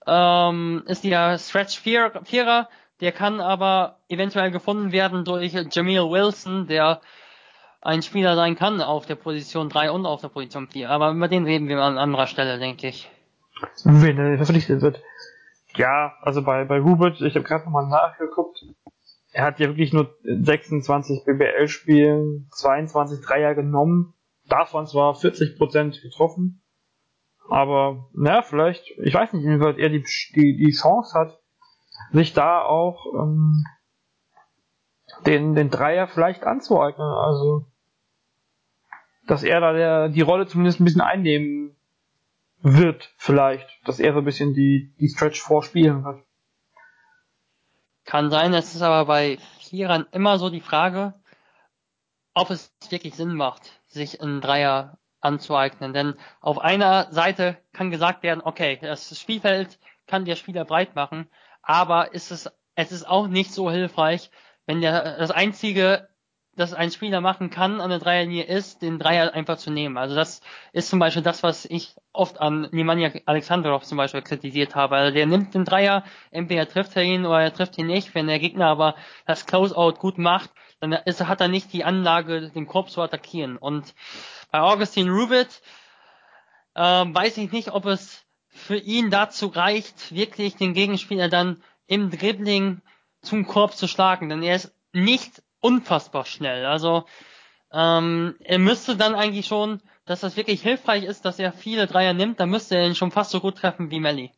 ähm, 0.07 0.83
ist 0.87 1.03
der 1.03 1.37
Stretch 1.37 1.77
Vierer. 1.77 2.69
Der 3.01 3.11
kann 3.11 3.41
aber 3.41 3.99
eventuell 4.07 4.51
gefunden 4.51 4.93
werden 4.93 5.25
durch 5.25 5.53
Jamil 5.53 6.09
Wilson, 6.09 6.67
der 6.67 7.01
ein 7.81 8.01
Spieler 8.01 8.35
sein 8.35 8.55
kann 8.55 8.81
auf 8.81 9.05
der 9.05 9.15
Position 9.15 9.67
3 9.67 9.91
und 9.91 10.05
auf 10.05 10.21
der 10.21 10.29
Position 10.29 10.69
4. 10.69 10.89
Aber 10.89 11.11
über 11.11 11.27
den 11.27 11.43
reden 11.43 11.67
wir 11.67 11.79
an 11.79 11.97
anderer 11.97 12.27
Stelle, 12.27 12.57
denke 12.57 12.87
ich. 12.87 13.11
Wenn 13.83 14.17
er 14.17 14.37
verpflichtet 14.37 14.81
wird. 14.81 15.01
Ja, 15.75 16.13
also 16.21 16.41
bei, 16.41 16.63
bei 16.65 16.81
Hubert, 16.81 17.21
ich 17.21 17.35
habe 17.35 17.45
gerade 17.45 17.65
nochmal 17.65 17.87
nachgeguckt, 17.87 18.65
er 19.31 19.43
hat 19.43 19.59
ja 19.59 19.67
wirklich 19.67 19.91
nur 19.91 20.15
26 20.23 21.25
BBL-Spielen, 21.25 22.47
22 22.51 23.25
Dreier 23.25 23.53
genommen, 23.55 24.13
davon 24.47 24.87
zwar 24.87 25.15
40% 25.15 26.01
getroffen, 26.01 26.61
aber 27.49 28.09
naja, 28.13 28.41
vielleicht, 28.41 28.91
ich 28.97 29.13
weiß 29.13 29.33
nicht, 29.33 29.43
inwieweit 29.43 29.77
er 29.77 29.89
die, 29.89 30.03
die, 30.35 30.57
die 30.57 30.71
Chance 30.71 31.17
hat, 31.17 31.39
sich 32.11 32.33
da 32.33 32.61
auch 32.61 33.05
ähm, 33.13 33.65
den, 35.25 35.55
den 35.55 35.69
Dreier 35.69 36.07
vielleicht 36.07 36.43
anzueignen. 36.43 37.07
Also, 37.07 37.65
dass 39.27 39.43
er 39.43 39.59
da 39.59 39.73
der, 39.73 40.09
die 40.09 40.21
Rolle 40.21 40.47
zumindest 40.47 40.79
ein 40.79 40.85
bisschen 40.85 41.01
einnehmen 41.01 41.74
wird, 42.65 43.13
vielleicht, 43.17 43.69
dass 43.85 43.99
er 43.99 44.13
so 44.13 44.19
ein 44.19 44.25
bisschen 44.25 44.55
die, 44.55 44.91
die 44.99 45.07
Stretch 45.07 45.39
vorspielen 45.39 46.03
wird. 46.03 46.25
Kann 48.05 48.31
sein, 48.31 48.53
es 48.55 48.73
ist 48.73 48.81
aber 48.81 49.05
bei 49.05 49.37
Vierern 49.59 50.07
immer 50.11 50.39
so 50.39 50.49
die 50.49 50.61
Frage, 50.61 51.13
ob 52.33 52.49
es 52.49 52.75
wirklich 52.89 53.15
Sinn 53.15 53.35
macht, 53.35 53.79
sich 53.85 54.19
einen 54.19 54.41
Dreier 54.41 54.97
anzueignen. 55.21 55.93
Denn 55.93 56.15
auf 56.41 56.57
einer 56.57 57.11
Seite 57.11 57.57
kann 57.71 57.91
gesagt 57.91 58.23
werden, 58.23 58.41
okay, 58.43 58.79
das 58.81 59.17
Spielfeld 59.19 59.79
kann 60.07 60.25
der 60.25 60.35
Spieler 60.35 60.65
breit 60.65 60.95
machen, 60.95 61.29
aber 61.61 62.13
ist 62.13 62.31
es, 62.31 62.51
es 62.73 62.91
ist 62.91 63.07
auch 63.07 63.27
nicht 63.27 63.53
so 63.53 63.69
hilfreich, 63.69 64.31
wenn 64.65 64.81
der, 64.81 65.17
das 65.17 65.29
einzige 65.29 66.09
das 66.55 66.73
ein 66.73 66.91
Spieler 66.91 67.21
machen 67.21 67.49
kann 67.49 67.81
an 67.81 67.89
der 67.89 67.99
Dreierlinie 67.99 68.43
ist, 68.43 68.81
den 68.81 68.97
Dreier 68.97 69.33
einfach 69.33 69.57
zu 69.57 69.71
nehmen. 69.71 69.97
Also 69.97 70.15
das 70.15 70.41
ist 70.71 70.89
zum 70.89 70.99
Beispiel 70.99 71.23
das, 71.23 71.43
was 71.43 71.65
ich 71.65 71.95
oft 72.13 72.39
an 72.39 72.69
Nemanja 72.71 73.11
Alexandrov 73.25 73.83
zum 73.83 73.97
Beispiel 73.97 74.21
kritisiert 74.21 74.73
habe. 74.73 74.95
Also 74.95 75.13
der 75.13 75.25
nimmt 75.25 75.53
den 75.53 75.65
Dreier, 75.65 76.03
entweder 76.31 76.67
trifft 76.67 76.95
er 76.95 77.03
ihn 77.03 77.25
oder 77.25 77.41
er 77.41 77.53
trifft 77.53 77.77
ihn 77.77 77.87
nicht. 77.87 78.15
Wenn 78.15 78.27
der 78.27 78.39
Gegner 78.39 78.67
aber 78.67 78.95
das 79.25 79.45
Closeout 79.45 79.95
gut 79.99 80.17
macht, 80.17 80.49
dann 80.79 80.93
ist, 80.93 81.25
hat 81.25 81.41
er 81.41 81.49
nicht 81.49 81.73
die 81.73 81.83
Anlage, 81.83 82.49
den 82.49 82.67
Korb 82.67 82.89
zu 82.89 83.01
attackieren. 83.01 83.57
Und 83.57 83.93
bei 84.51 84.61
Augustin 84.61 85.09
Rubit 85.09 85.61
äh, 86.75 86.81
weiß 86.81 87.37
ich 87.37 87.51
nicht, 87.51 87.71
ob 87.71 87.85
es 87.85 88.25
für 88.47 88.77
ihn 88.77 89.09
dazu 89.09 89.47
reicht, 89.47 90.13
wirklich 90.13 90.55
den 90.55 90.73
Gegenspieler 90.73 91.27
dann 91.27 91.61
im 91.87 92.09
Dribbling 92.09 92.81
zum 93.21 93.45
Korb 93.45 93.75
zu 93.75 93.87
schlagen. 93.87 94.29
Denn 94.29 94.41
er 94.41 94.55
ist 94.55 94.73
nicht 94.93 95.43
unfassbar 95.65 96.25
schnell. 96.25 96.65
Also 96.65 97.05
ähm, 97.71 98.35
er 98.39 98.59
müsste 98.59 98.95
dann 98.95 99.15
eigentlich 99.15 99.47
schon, 99.47 99.81
dass 100.05 100.21
das 100.21 100.37
wirklich 100.37 100.61
hilfreich 100.61 101.03
ist, 101.03 101.25
dass 101.25 101.39
er 101.39 101.51
viele 101.51 101.87
Dreier 101.87 102.13
nimmt, 102.13 102.39
dann 102.39 102.51
müsste 102.51 102.77
er 102.77 102.85
ihn 102.85 102.93
schon 102.93 103.11
fast 103.11 103.31
so 103.31 103.39
gut 103.39 103.57
treffen 103.57 103.89
wie 103.89 103.99
Melly. 103.99 104.31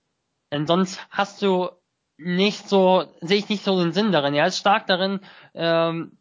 Denn 0.51 0.65
sonst 0.65 1.05
hast 1.09 1.41
du 1.41 1.69
nicht 2.17 2.69
so, 2.69 3.05
sehe 3.19 3.39
ich 3.39 3.49
nicht 3.49 3.65
so 3.65 3.77
den 3.77 3.91
Sinn 3.91 4.13
darin. 4.13 4.33
Er 4.33 4.47
ist 4.47 4.57
stark 4.57 4.87
darin, 4.87 5.19
ähm, 5.53 6.17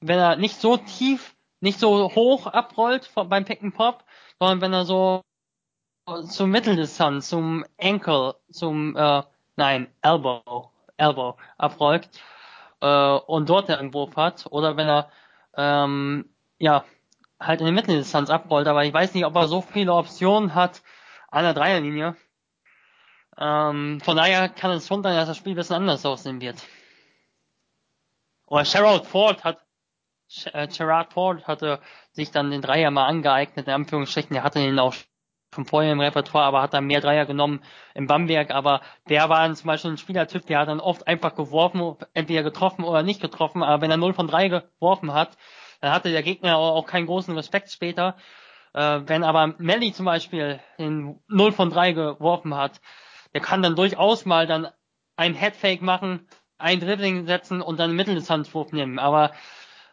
wenn 0.00 0.18
er 0.18 0.36
nicht 0.36 0.60
so 0.60 0.76
tief, 0.76 1.34
nicht 1.60 1.80
so 1.80 2.14
hoch 2.14 2.46
abrollt 2.46 3.10
beim 3.14 3.46
Pick 3.46 3.62
and 3.62 3.74
Pop, 3.74 4.04
sondern 4.38 4.60
wenn 4.60 4.72
er 4.74 4.84
so 4.84 5.22
zum 6.28 6.50
Mitteldistanz, 6.50 7.30
zum 7.30 7.64
Ankle, 7.80 8.36
zum 8.50 8.94
äh, 8.94 9.22
nein, 9.56 9.88
Elbow, 10.02 10.70
Elbow 10.98 11.36
abrollt, 11.56 12.10
äh, 12.80 13.12
und 13.26 13.48
dort 13.48 13.70
einen 13.70 13.94
Wurf 13.94 14.16
hat 14.16 14.46
oder 14.50 14.76
wenn 14.76 14.88
er 14.88 15.10
ähm, 15.56 16.28
ja 16.58 16.84
halt 17.38 17.60
in 17.60 17.66
der 17.66 17.74
Mitteldistanz 17.74 18.30
abrollt, 18.30 18.66
aber 18.66 18.84
ich 18.84 18.92
weiß 18.92 19.14
nicht, 19.14 19.24
ob 19.24 19.34
er 19.36 19.48
so 19.48 19.60
viele 19.62 19.94
Optionen 19.94 20.54
hat 20.54 20.82
an 21.30 21.44
der 21.44 21.54
Dreierlinie. 21.54 22.16
Ähm, 23.38 24.00
von 24.02 24.16
daher 24.16 24.48
kann 24.48 24.72
es 24.72 24.86
schon 24.86 25.02
sein, 25.02 25.16
dass 25.16 25.28
das 25.28 25.36
Spiel 25.36 25.54
ein 25.54 25.56
bisschen 25.56 25.76
anders 25.76 26.04
aussehen 26.04 26.40
wird. 26.40 26.62
Oder 28.46 28.64
Sherrod 28.64 29.06
Ford 29.06 29.44
hat 29.44 29.64
äh, 30.52 30.68
Gerard 30.68 31.12
Ford 31.12 31.46
hatte 31.46 31.80
sich 32.12 32.30
dann 32.30 32.50
den 32.50 32.62
Dreier 32.62 32.90
mal 32.90 33.06
angeeignet, 33.06 33.66
in 33.66 33.72
Anführungsstrichen, 33.72 34.36
er 34.36 34.42
hatte 34.42 34.60
ihn 34.60 34.78
auch 34.78 34.94
schon 35.54 35.64
vorher 35.64 35.92
im 35.92 36.00
Repertoire, 36.00 36.44
aber 36.44 36.62
hat 36.62 36.74
dann 36.74 36.86
mehr 36.86 37.00
Dreier 37.00 37.26
genommen 37.26 37.60
im 37.94 38.06
Bamberg, 38.06 38.50
aber 38.50 38.80
der 39.08 39.28
war 39.28 39.52
zum 39.54 39.66
Beispiel 39.66 39.90
ein 39.92 39.98
Spielertyp, 39.98 40.46
der 40.46 40.60
hat 40.60 40.68
dann 40.68 40.80
oft 40.80 41.08
einfach 41.08 41.34
geworfen, 41.34 41.96
entweder 42.14 42.42
getroffen 42.42 42.84
oder 42.84 43.02
nicht 43.02 43.20
getroffen, 43.20 43.62
aber 43.62 43.82
wenn 43.82 43.90
er 43.90 43.96
0 43.96 44.14
von 44.14 44.28
3 44.28 44.48
geworfen 44.48 45.12
hat, 45.12 45.36
dann 45.80 45.92
hatte 45.92 46.10
der 46.10 46.22
Gegner 46.22 46.56
auch 46.56 46.86
keinen 46.86 47.06
großen 47.06 47.34
Respekt 47.34 47.70
später. 47.70 48.16
Äh, 48.74 49.00
wenn 49.06 49.24
aber 49.24 49.54
Melly 49.58 49.92
zum 49.92 50.06
Beispiel 50.06 50.60
den 50.78 51.18
0 51.28 51.52
von 51.52 51.70
3 51.70 51.92
geworfen 51.92 52.54
hat, 52.54 52.80
der 53.34 53.40
kann 53.40 53.62
dann 53.62 53.76
durchaus 53.76 54.26
mal 54.26 54.46
dann 54.46 54.68
ein 55.16 55.34
Headfake 55.34 55.82
machen, 55.82 56.28
ein 56.58 56.80
Dribbling 56.80 57.26
setzen 57.26 57.62
und 57.62 57.78
dann 57.80 57.90
einen 57.90 57.96
Mitteldistanzwurf 57.96 58.72
nehmen. 58.72 58.98
Aber 58.98 59.32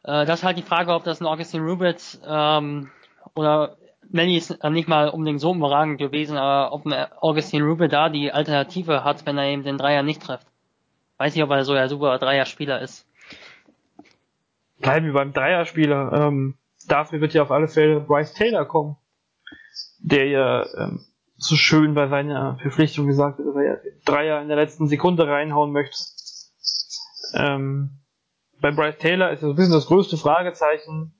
äh, 0.04 0.26
das 0.26 0.40
ist 0.40 0.46
halt 0.46 0.58
die 0.58 0.64
Frage, 0.64 0.94
ob 0.94 1.04
das 1.04 1.22
ein 1.22 1.26
Augustin 1.28 1.64
Rubitz 1.64 2.20
ähm, 2.26 2.92
oder 3.36 3.78
Melly 4.10 4.38
ist 4.38 4.64
nicht 4.64 4.88
mal 4.88 5.10
unbedingt 5.10 5.42
so 5.42 5.54
überragend 5.54 5.98
gewesen, 5.98 6.38
aber 6.38 6.74
ob 6.74 6.86
Augustin 7.22 7.64
Rubel 7.64 7.88
da 7.88 8.10
die 8.10 8.32
Alternative 8.32 9.04
hat, 9.04 9.26
wenn 9.26 9.38
er 9.38 9.46
eben 9.46 9.64
den 9.64 9.78
Dreier 9.78 10.04
nicht 10.04 10.22
trifft. 10.22 10.48
Weiß 11.18 11.34
nicht, 11.34 11.44
ob 11.44 11.50
er 11.50 11.66
so 11.66 11.74
ein 11.74 11.90
super 11.90 12.18
Dreier-Spieler 12.20 12.82
ist. 12.82 13.06
Bleiben 14.80 15.08
wir 15.08 15.14
beim 15.14 15.34
Dreier-Spieler. 15.34 16.14
Ähm, 16.14 16.56
dafür 16.88 17.22
wird 17.22 17.34
ja 17.34 17.42
auf 17.42 17.52
alle 17.52 17.68
Fälle 17.68 18.00
Bryce 18.00 18.34
Taylor 18.34 18.66
kommen, 18.66 18.98
der 20.00 20.28
ja 20.28 20.66
ähm, 20.78 21.06
so 21.38 21.56
schön 21.56 21.94
bei 21.94 22.08
seiner 22.08 22.58
Verpflichtung 22.62 23.08
gesagt 23.08 23.40
hat, 23.40 23.46
dass 23.46 23.56
er 23.56 23.82
Dreier 24.06 24.42
in 24.42 24.48
der 24.48 24.58
letzten 24.58 24.88
Sekunde 24.88 25.28
reinhauen 25.28 25.72
möchte. 25.72 25.98
Ähm, 27.34 28.00
bei 28.62 28.72
Bryce 28.72 28.98
Taylor 29.00 29.32
ist 29.32 29.42
so 29.42 29.50
ein 29.50 29.56
bisschen 29.56 29.74
das 29.74 29.88
größte 29.88 30.18
Fragezeichen, 30.18 31.14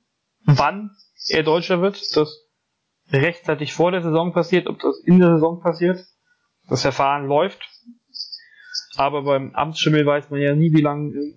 wann 0.44 0.96
er 1.28 1.42
Deutscher 1.42 1.82
wird. 1.82 2.16
Das 2.16 2.47
rechtzeitig 3.10 3.72
vor 3.72 3.90
der 3.90 4.02
Saison 4.02 4.32
passiert, 4.32 4.66
ob 4.66 4.78
das 4.80 4.98
in 5.04 5.18
der 5.18 5.34
Saison 5.34 5.60
passiert. 5.60 6.04
Das 6.68 6.82
Verfahren 6.82 7.26
läuft. 7.26 7.60
Aber 8.96 9.22
beim 9.22 9.54
Amtsschimmel 9.54 10.04
weiß 10.04 10.30
man 10.30 10.40
ja 10.40 10.54
nie, 10.54 10.72
wie 10.72 10.82
lange 10.82 11.34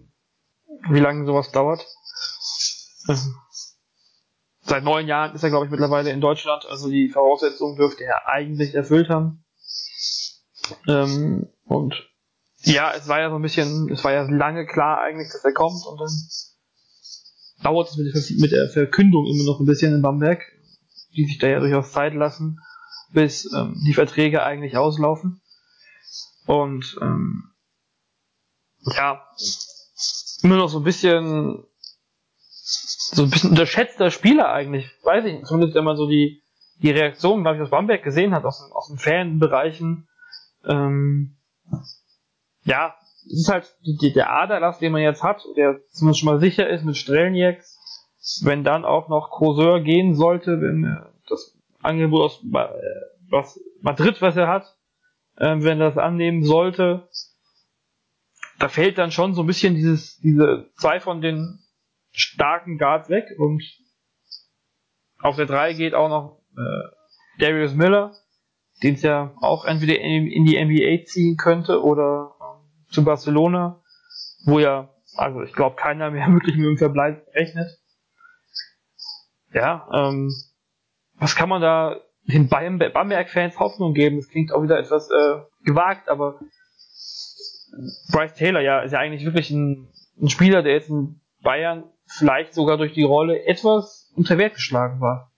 wie 0.90 1.00
lange 1.00 1.26
sowas 1.26 1.52
dauert. 1.52 1.86
Seit 4.64 4.84
neun 4.84 5.08
Jahren 5.08 5.36
ist 5.36 5.44
er, 5.44 5.50
glaube 5.50 5.66
ich, 5.66 5.72
mittlerweile 5.72 6.12
in 6.12 6.22
Deutschland. 6.22 6.66
Also 6.68 6.90
die 6.90 7.10
Voraussetzungen 7.10 7.78
dürfte 7.78 8.04
er 8.04 8.28
eigentlich 8.28 8.74
erfüllt 8.74 9.10
haben. 9.10 9.44
Ähm, 10.88 11.50
und 11.66 12.10
ja, 12.64 12.94
es 12.94 13.08
war 13.08 13.20
ja 13.20 13.30
so 13.30 13.36
ein 13.36 13.42
bisschen, 13.42 13.90
es 13.92 14.04
war 14.04 14.14
ja 14.14 14.22
lange 14.24 14.66
klar 14.66 15.02
eigentlich, 15.02 15.32
dass 15.32 15.44
er 15.44 15.54
kommt 15.54 15.86
und 15.86 16.00
dann 16.00 16.10
dauert 17.64 17.90
es 17.90 17.98
mit 18.40 18.52
der 18.52 18.70
Verkündung 18.70 19.26
immer 19.26 19.44
noch 19.44 19.60
ein 19.60 19.66
bisschen 19.66 19.94
in 19.94 20.02
Bamberg 20.02 20.42
die 21.16 21.26
sich 21.26 21.38
da 21.38 21.48
ja 21.48 21.60
durchaus 21.60 21.92
Zeit 21.92 22.14
lassen, 22.14 22.60
bis 23.12 23.52
ähm, 23.54 23.76
die 23.86 23.94
Verträge 23.94 24.44
eigentlich 24.44 24.78
auslaufen. 24.78 25.42
Und 26.46 26.98
ähm, 27.02 27.52
ja, 28.86 29.26
immer 30.42 30.58
noch 30.58 30.70
so 30.70 30.80
ein 30.80 30.84
bisschen 30.84 31.64
so 33.14 33.24
ein 33.24 33.30
bisschen 33.30 33.50
unterschätzter 33.52 34.12
Spieler 34.12 34.52
eigentlich, 34.52 34.90
weiß 35.04 35.26
ich 35.26 35.34
nicht. 35.34 35.48
Zumindest 35.48 35.76
wenn 35.76 35.84
man 35.84 35.98
so 35.98 36.08
die, 36.08 36.42
die 36.82 36.92
Reaktion, 36.92 37.44
glaube 37.44 37.58
ich, 37.58 37.64
aus 37.64 37.70
Bamberg 37.70 38.04
gesehen 38.04 38.34
hat, 38.34 38.46
aus, 38.46 38.72
aus 38.72 38.88
den 38.88 38.98
Fanbereichen, 38.98 40.08
ähm, 40.66 41.38
ja, 42.64 42.96
es 43.26 43.42
ist 43.42 43.50
halt 43.50 43.76
die, 43.86 44.14
der 44.14 44.32
Aderlass, 44.32 44.80
den 44.80 44.92
man 44.92 45.02
jetzt 45.02 45.24
hat, 45.24 45.44
der 45.58 45.82
zumindest 45.92 46.22
schon 46.22 46.34
mal 46.34 46.40
sicher 46.40 46.70
ist 46.70 46.86
mit 46.86 46.98
Strelnieks. 46.98 47.78
Wenn 48.44 48.64
dann 48.64 48.86
auch 48.86 49.10
noch 49.10 49.32
Courseur 49.32 49.82
gehen 49.82 50.14
sollte, 50.16 50.62
wenn 50.62 50.98
das 51.28 51.58
Angebot 51.82 52.22
aus 52.22 52.44
was 53.30 53.60
Madrid, 53.82 54.22
was 54.22 54.36
er 54.36 54.48
hat, 54.48 54.78
äh, 55.38 55.56
wenn 55.60 55.80
das 55.80 55.98
annehmen 55.98 56.44
sollte, 56.44 57.08
da 58.60 58.68
fällt 58.68 58.98
dann 58.98 59.12
schon 59.12 59.34
so 59.34 59.42
ein 59.42 59.48
bisschen 59.48 59.74
dieses, 59.74 60.20
diese 60.20 60.70
zwei 60.76 61.00
von 61.00 61.22
den 61.22 61.60
starken 62.12 62.78
Guards 62.78 63.10
weg 63.10 63.26
und 63.40 63.64
auf 65.20 65.36
der 65.36 65.46
3 65.46 65.74
geht 65.74 65.94
auch 65.94 66.10
noch 66.10 66.42
äh, 66.58 67.40
Darius 67.40 67.74
Miller, 67.74 68.14
den 68.84 68.96
es 68.96 69.02
ja 69.02 69.34
auch 69.42 69.66
entweder 69.66 70.00
in, 70.00 70.28
in, 70.28 70.46
die 70.46 70.64
NBA 70.64 71.06
ziehen 71.06 71.38
könnte 71.38 71.84
oder 71.84 72.36
äh, 72.40 72.94
zu 72.94 73.04
Barcelona, 73.04 73.82
wo 74.46 74.60
ja, 74.60 74.90
also 75.16 75.42
ich 75.42 75.54
glaube, 75.54 75.76
keiner 75.76 76.12
mehr 76.12 76.28
wirklich 76.32 76.56
mit 76.56 76.66
dem 76.66 76.78
Verbleib 76.78 77.26
rechnet. 77.34 77.81
Ja, 79.54 79.88
ähm, 79.94 80.34
was 81.16 81.36
kann 81.36 81.50
man 81.50 81.62
da 81.62 81.98
den 82.24 82.50
Bamberg-Fans 82.50 83.60
Hoffnung 83.60 83.94
geben? 83.94 84.18
Das 84.18 84.30
klingt 84.30 84.54
auch 84.54 84.64
wieder 84.64 84.80
etwas 84.80 85.10
äh, 85.10 85.42
gewagt, 85.64 86.10
aber 86.10 86.40
Bryce 88.12 88.34
Taylor 88.34 88.62
ja 88.62 88.82
ist 88.82 88.92
ja 88.92 89.00
eigentlich 89.00 89.26
wirklich 89.26 89.50
ein, 89.50 89.92
ein 90.22 90.30
Spieler, 90.30 90.62
der 90.62 90.74
jetzt 90.74 90.90
in 90.90 91.22
Bayern 91.42 91.84
vielleicht 92.06 92.54
sogar 92.54 92.78
durch 92.78 92.94
die 92.94 93.04
Rolle 93.04 93.46
etwas 93.46 94.12
unter 94.16 94.38
Wert 94.38 94.56
geschlagen 94.56 95.00
war. 95.00 95.32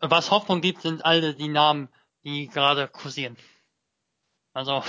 Was 0.00 0.30
Hoffnung 0.30 0.60
gibt, 0.60 0.82
sind 0.82 1.04
alle 1.04 1.34
die 1.34 1.48
Namen, 1.48 1.88
die 2.24 2.48
gerade 2.48 2.88
kursieren. 2.88 3.36
Also. 4.52 4.82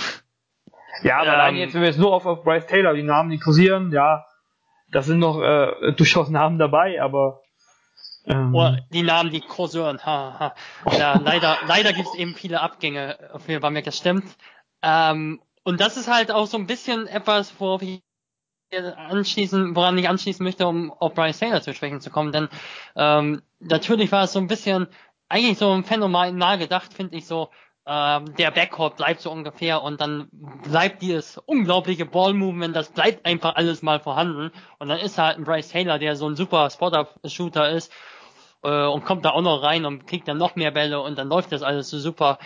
Ja, 1.02 1.18
aber 1.18 1.26
ähm, 1.26 1.34
allein 1.34 1.56
jetzt, 1.56 1.74
wenn 1.74 1.82
wir 1.82 1.88
jetzt 1.88 1.98
nur 1.98 2.12
auf, 2.12 2.26
auf 2.26 2.44
Bryce 2.44 2.66
Taylor, 2.66 2.94
die 2.94 3.02
Namen, 3.02 3.30
die 3.30 3.38
kursieren, 3.38 3.92
ja, 3.92 4.24
das 4.92 5.06
sind 5.06 5.18
noch 5.18 5.40
äh, 5.40 5.92
durchaus 5.92 6.28
Namen 6.28 6.58
dabei, 6.58 7.00
aber 7.00 7.42
ähm, 8.30 8.54
Oder 8.54 8.86
die 8.92 9.02
Namen, 9.02 9.30
die 9.30 9.40
kursieren. 9.40 10.04
Ha, 10.04 10.36
ha. 10.38 10.54
Ja, 10.96 11.18
leider, 11.24 11.58
leider 11.66 11.92
gibt 11.92 12.08
es 12.08 12.14
eben 12.14 12.34
viele 12.34 12.60
Abgänge 12.60 13.18
für 13.38 13.60
Bamberg, 13.60 13.84
das 13.84 13.96
stimmt. 13.96 14.24
Ähm, 14.82 15.40
und 15.62 15.80
das 15.80 15.96
ist 15.96 16.10
halt 16.10 16.30
auch 16.30 16.46
so 16.46 16.56
ein 16.56 16.66
bisschen 16.66 17.06
etwas, 17.06 17.52
worauf 17.58 17.82
ich 17.82 18.02
anschließen, 18.72 19.74
woran 19.74 19.98
ich 19.98 20.08
anschließen 20.08 20.44
möchte, 20.44 20.66
um 20.66 20.92
auf 20.92 21.14
Bryce 21.14 21.38
Taylor 21.38 21.60
zu 21.60 21.74
sprechen 21.74 22.00
zu 22.00 22.10
kommen. 22.10 22.32
Denn 22.32 22.48
ähm, 22.96 23.42
natürlich 23.58 24.12
war 24.12 24.24
es 24.24 24.32
so 24.32 24.38
ein 24.38 24.46
bisschen, 24.46 24.86
eigentlich 25.28 25.58
so 25.58 25.72
ein 25.72 25.84
Phänomen 25.84 26.36
nah 26.36 26.56
gedacht, 26.56 26.94
finde 26.94 27.16
ich 27.16 27.26
so, 27.26 27.50
ähm, 27.86 28.36
der 28.36 28.50
Backcourt 28.50 28.96
bleibt 28.96 29.20
so 29.20 29.30
ungefähr 29.30 29.82
und 29.82 30.00
dann 30.00 30.28
bleibt 30.62 31.02
dieses 31.02 31.38
unglaubliche 31.38 32.06
Ball-Movement, 32.06 32.76
das 32.76 32.90
bleibt 32.90 33.26
einfach 33.26 33.56
alles 33.56 33.82
mal 33.82 34.00
vorhanden. 34.00 34.52
Und 34.78 34.88
dann 34.88 34.98
ist 34.98 35.18
halt 35.18 35.38
ein 35.38 35.44
Bryce 35.44 35.70
Taylor, 35.70 35.98
der 35.98 36.14
so 36.14 36.28
ein 36.28 36.36
super 36.36 36.70
Spot-Up-Shooter 36.70 37.70
ist 37.70 37.92
äh, 38.62 38.86
und 38.86 39.04
kommt 39.04 39.24
da 39.24 39.30
auch 39.30 39.42
noch 39.42 39.62
rein 39.62 39.84
und 39.84 40.06
kriegt 40.06 40.28
dann 40.28 40.38
noch 40.38 40.56
mehr 40.56 40.70
Bälle 40.70 41.00
und 41.00 41.18
dann 41.18 41.28
läuft 41.28 41.52
das 41.52 41.62
alles 41.62 41.90
so 41.90 41.98
super. 41.98 42.38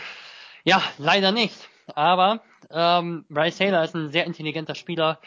Ja, 0.64 0.82
leider 0.98 1.32
nicht. 1.32 1.68
Aber 1.94 2.40
ähm, 2.70 3.24
Bryce 3.28 3.58
Taylor 3.58 3.84
ist 3.84 3.94
ein 3.94 4.10
sehr 4.10 4.24
intelligenter 4.24 4.74
Spieler. 4.74 5.18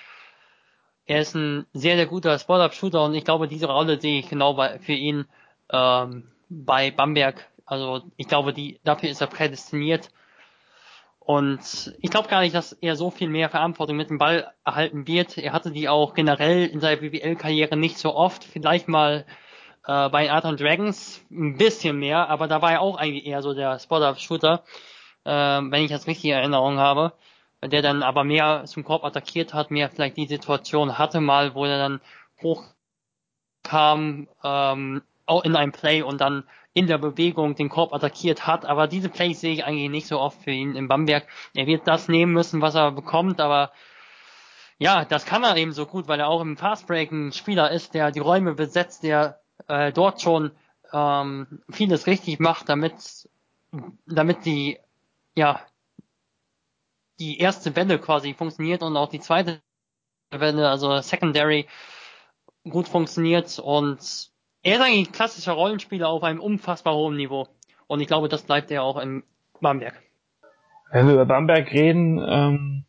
Er 1.05 1.21
ist 1.21 1.35
ein 1.35 1.65
sehr, 1.73 1.95
sehr 1.95 2.07
guter 2.07 2.37
Spot-Up-Shooter 2.37 3.03
und 3.03 3.13
ich 3.13 3.23
glaube, 3.23 3.47
diese 3.47 3.67
Rolle 3.67 3.99
sehe 4.01 4.19
ich 4.19 4.29
genau 4.29 4.53
bei, 4.55 4.79
für 4.79 4.93
ihn 4.93 5.25
ähm, 5.71 6.31
bei 6.49 6.91
Bamberg. 6.91 7.47
Also 7.65 8.01
ich 8.17 8.27
glaube, 8.27 8.53
die, 8.53 8.79
dafür 8.83 9.09
ist 9.09 9.21
er 9.21 9.27
prädestiniert. 9.27 10.09
Und 11.19 11.93
ich 11.99 12.09
glaube 12.09 12.29
gar 12.29 12.41
nicht, 12.41 12.55
dass 12.55 12.71
er 12.71 12.95
so 12.95 13.11
viel 13.11 13.27
mehr 13.27 13.49
Verantwortung 13.49 13.97
mit 13.97 14.09
dem 14.09 14.17
Ball 14.17 14.53
erhalten 14.63 15.07
wird. 15.07 15.37
Er 15.37 15.51
hatte 15.51 15.71
die 15.71 15.89
auch 15.89 16.13
generell 16.13 16.65
in 16.65 16.79
seiner 16.79 17.01
BBL-Karriere 17.01 17.75
nicht 17.75 17.97
so 17.97 18.15
oft. 18.15 18.45
Vielleicht 18.45 18.87
mal 18.87 19.25
äh, 19.87 20.09
bei 20.09 20.31
Art 20.31 20.45
Dragons 20.59 21.25
ein 21.31 21.57
bisschen 21.57 21.97
mehr, 21.97 22.29
aber 22.29 22.47
da 22.47 22.61
war 22.61 22.73
er 22.73 22.81
auch 22.81 22.97
eigentlich 22.97 23.25
eher 23.25 23.41
so 23.41 23.53
der 23.53 23.79
Spot-Up-Shooter 23.79 24.63
äh, 25.27 25.31
wenn 25.31 25.83
ich 25.83 25.91
das 25.91 26.07
richtig 26.07 26.25
in 26.25 26.37
Erinnerung 26.37 26.77
habe, 26.77 27.13
der 27.61 27.81
dann 27.81 28.01
aber 28.01 28.23
mehr 28.23 28.63
zum 28.65 28.83
Korb 28.83 29.03
attackiert 29.03 29.53
hat, 29.53 29.71
mehr 29.71 29.89
vielleicht 29.89 30.17
die 30.17 30.25
Situation 30.25 30.97
hatte 30.97 31.19
mal, 31.19 31.53
wo 31.53 31.65
er 31.65 31.77
dann 31.77 32.01
hochkam, 32.41 34.27
ähm, 34.43 35.01
auch 35.25 35.43
in 35.43 35.55
einem 35.57 35.73
Play 35.73 36.01
und 36.01 36.21
dann 36.21 36.45
in 36.73 36.87
der 36.87 36.97
Bewegung 36.97 37.55
den 37.55 37.67
Korb 37.67 37.93
attackiert 37.93 38.47
hat. 38.47 38.65
Aber 38.65 38.87
diese 38.87 39.09
Plays 39.09 39.41
sehe 39.41 39.53
ich 39.53 39.65
eigentlich 39.65 39.89
nicht 39.89 40.07
so 40.07 40.19
oft 40.19 40.41
für 40.41 40.51
ihn 40.51 40.75
in 40.75 40.87
Bamberg. 40.87 41.27
Er 41.53 41.67
wird 41.67 41.87
das 41.87 42.07
nehmen 42.07 42.31
müssen, 42.31 42.61
was 42.61 42.75
er 42.75 42.91
bekommt, 42.91 43.41
aber 43.41 43.71
ja, 44.77 45.03
das 45.03 45.25
kann 45.25 45.43
er 45.43 45.57
eben 45.57 45.73
so 45.73 45.85
gut, 45.87 46.07
weil 46.07 46.19
er 46.19 46.29
auch 46.29 46.39
im 46.39 46.55
Fastbreak 46.55 47.11
ein 47.11 47.33
Spieler 47.33 47.71
ist, 47.71 47.95
der 47.95 48.11
die 48.11 48.19
Räume 48.19 48.53
besetzt, 48.53 49.03
der 49.03 49.41
äh, 49.67 49.91
dort 49.91 50.21
schon 50.21 50.51
ähm, 50.93 51.61
vieles 51.69 52.07
richtig 52.07 52.39
macht, 52.39 52.69
damit 52.69 53.29
damit 54.05 54.45
die 54.45 54.77
ja, 55.35 55.61
die 57.19 57.39
erste 57.39 57.75
Welle 57.75 57.99
quasi 57.99 58.33
funktioniert 58.33 58.81
und 58.81 58.97
auch 58.97 59.09
die 59.09 59.19
zweite 59.19 59.61
Welle, 60.31 60.69
also 60.69 60.99
Secondary, 61.01 61.67
gut 62.63 62.87
funktioniert 62.87 63.59
und 63.59 63.99
er 64.63 64.75
ist 64.75 64.81
eigentlich 64.81 65.07
ein 65.07 65.11
klassischer 65.11 65.53
Rollenspieler 65.53 66.09
auf 66.09 66.23
einem 66.23 66.41
unfassbar 66.41 66.95
hohen 66.95 67.15
Niveau. 67.15 67.47
Und 67.85 68.01
ich 68.01 68.07
glaube, 68.07 68.27
das 68.27 68.41
bleibt 68.41 68.69
er 68.71 68.83
auch 68.83 68.97
in 68.97 69.23
Bamberg. 69.61 69.93
Wenn 70.91 71.07
wir 71.07 71.13
über 71.13 71.25
Bamberg 71.25 71.71
reden, 71.71 72.19
ähm, 72.19 72.85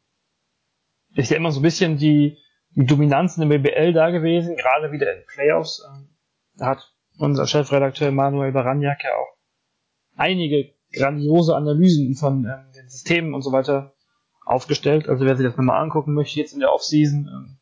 ist 1.15 1.31
ja 1.31 1.37
immer 1.37 1.53
so 1.53 1.61
ein 1.61 1.63
bisschen 1.63 1.99
die, 1.99 2.39
die 2.71 2.87
Dominanz 2.87 3.37
in 3.37 3.49
der 3.49 3.59
BBL 3.59 3.93
da 3.93 4.11
gewesen, 4.11 4.57
gerade 4.57 4.91
wieder 4.91 5.15
in 5.15 5.25
Playoffs. 5.27 5.85
Ähm, 5.89 6.09
hat 6.61 6.93
unser 7.19 7.47
Chefredakteur 7.47 8.11
Manuel 8.11 8.53
Baranjak 8.53 9.03
ja 9.05 9.11
auch 9.17 9.37
einige 10.17 10.75
grandiose 10.93 11.55
Analysen 11.57 12.15
von 12.15 12.45
ähm, 12.45 12.73
den 12.75 12.89
Systemen 12.89 13.35
und 13.35 13.43
so 13.43 13.53
weiter 13.53 13.95
aufgestellt. 14.45 15.09
Also 15.09 15.25
wer 15.25 15.37
sich 15.37 15.47
das 15.47 15.57
nochmal 15.57 15.83
angucken 15.83 16.15
möchte, 16.15 16.41
jetzt 16.41 16.55
in 16.55 16.61
der 16.61 16.73
Offseason, 16.73 17.29
ähm, 17.29 17.59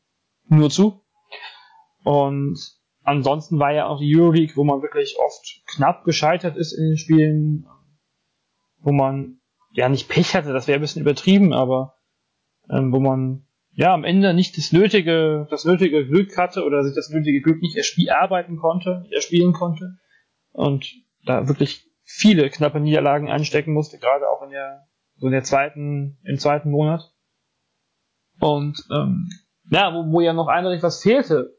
nur 0.49 0.70
zu. 0.70 1.03
Und 2.05 2.59
ansonsten 3.03 3.59
war 3.59 3.72
ja 3.72 3.86
auch 3.86 3.99
die 3.99 4.16
Euroleague, 4.16 4.57
wo 4.57 4.64
man 4.64 4.82
wirklich 4.82 5.16
oft 5.18 5.62
knapp 5.66 6.05
gescheitert 6.05 6.57
ist 6.57 6.72
in 6.72 6.90
den 6.90 6.99
Spielen, 6.99 7.66
wo 8.78 8.92
man 8.92 9.40
ja 9.72 9.88
nicht 9.88 10.09
Pech 10.09 10.34
hatte, 10.34 10.53
das 10.53 10.68
wäre 10.68 10.78
ein 10.78 10.82
bisschen 10.82 11.03
übertrieben, 11.03 11.53
aber 11.53 11.97
ähm, 12.70 12.92
wo 12.92 13.01
man 13.01 13.45
ja 13.77 13.93
am 13.93 14.05
Ende 14.05 14.33
nicht 14.33 14.57
das 14.57 14.72
nötige, 14.72 15.47
das 15.51 15.64
nötige 15.64 16.07
Glück 16.07 16.37
hatte 16.37 16.64
oder 16.64 16.83
sich 16.83 16.95
das 16.95 17.11
nötige 17.11 17.43
Glück 17.43 17.61
nicht 17.61 17.77
erarbeiten 17.77 18.57
konnte, 18.57 19.05
erspielen 19.12 19.53
konnte 19.53 19.98
und 20.53 20.93
da 21.24 21.47
wirklich 21.47 21.85
viele 22.03 22.48
knappe 22.48 22.81
Niederlagen 22.81 23.28
einstecken 23.28 23.73
musste, 23.73 23.98
gerade 23.98 24.28
auch 24.28 24.43
in 24.43 24.51
der, 24.51 24.86
so 25.16 25.27
in 25.27 25.32
der 25.32 25.44
zweiten, 25.44 26.19
im 26.24 26.39
zweiten 26.39 26.70
Monat. 26.70 27.12
Und 28.40 28.82
ähm, 28.90 29.28
ja, 29.70 29.93
wo, 29.93 30.11
wo 30.11 30.20
ja 30.20 30.32
noch 30.32 30.48
eindeutig 30.48 30.82
was 30.82 31.03
fehlte. 31.03 31.59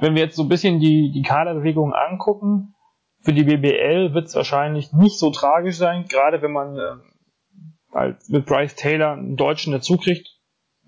Wenn 0.00 0.14
wir 0.14 0.22
jetzt 0.22 0.36
so 0.36 0.42
ein 0.42 0.48
bisschen 0.48 0.80
die, 0.80 1.12
die 1.12 1.22
Kaderbewegungen 1.22 1.94
angucken, 1.94 2.74
für 3.20 3.32
die 3.32 3.44
BBL 3.44 4.14
wird 4.14 4.26
es 4.26 4.34
wahrscheinlich 4.34 4.92
nicht 4.92 5.18
so 5.18 5.30
tragisch 5.30 5.76
sein, 5.76 6.06
gerade 6.08 6.40
wenn 6.42 6.52
man 6.52 6.76
äh, 6.76 6.96
halt 7.92 8.28
mit 8.28 8.46
Bryce 8.46 8.76
Taylor 8.76 9.12
einen 9.12 9.36
Deutschen 9.36 9.72
dazu 9.72 9.96
kriegt, 9.96 10.33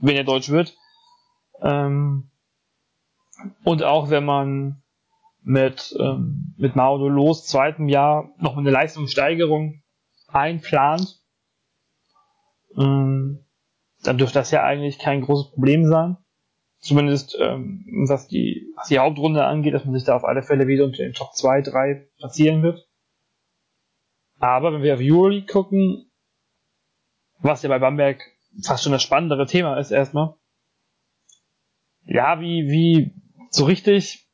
wenn 0.01 0.17
er 0.17 0.25
Deutsch 0.25 0.49
wird. 0.51 0.77
Ähm, 1.63 2.31
und 3.65 3.83
auch 3.83 4.11
wenn 4.11 4.25
man 4.25 4.83
mit, 5.43 5.95
ähm, 6.01 6.55
mit 6.57 6.75
Maodo 6.75 7.09
los 7.09 7.47
zweitem 7.47 7.89
Jahr 7.89 8.31
noch 8.39 8.57
eine 8.57 8.71
Leistungssteigerung 8.71 9.83
einplant, 10.29 11.21
ähm, 12.77 13.45
dann 14.03 14.19
dürfte 14.19 14.39
das 14.39 14.51
ja 14.51 14.63
eigentlich 14.65 14.99
kein 14.99 15.23
großes 15.23 15.53
Problem 15.53 15.87
sein. 15.87 16.17
Zumindest 16.79 17.37
ähm, 17.41 17.85
was, 18.07 18.29
die, 18.29 18.73
was 18.77 18.89
die 18.89 18.99
Hauptrunde 18.99 19.45
angeht, 19.45 19.75
dass 19.75 19.85
man 19.85 19.95
sich 19.95 20.05
da 20.05 20.15
auf 20.15 20.25
alle 20.25 20.43
Fälle 20.43 20.67
wieder 20.67 20.85
unter 20.85 21.03
den 21.03 21.15
Top 21.15 21.35
2, 21.35 21.63
3 21.63 22.09
platzieren 22.19 22.63
wird. 22.63 22.87
Aber 24.39 24.73
wenn 24.73 24.83
wir 24.83 24.95
auf 24.95 25.01
Euroleague 25.03 25.47
gucken, 25.47 26.11
was 27.39 27.63
ja 27.63 27.69
bei 27.69 27.79
Bamberg 27.79 28.21
fast 28.63 28.83
schon 28.83 28.93
das 28.93 29.03
spannendere 29.03 29.47
Thema 29.47 29.79
ist 29.79 29.91
erstmal, 29.91 30.35
ja, 32.05 32.41
wie, 32.41 32.69
wie 32.69 33.15
so 33.51 33.65
richtig 33.65 34.29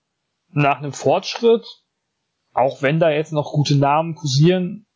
nach 0.51 0.79
einem 0.79 0.93
Fortschritt, 0.93 1.65
auch 2.53 2.83
wenn 2.83 3.01
da 3.01 3.11
jetzt 3.11 3.33
noch 3.33 3.53
gute 3.53 3.77
Namen 3.77 4.15
kursieren, 4.15 4.87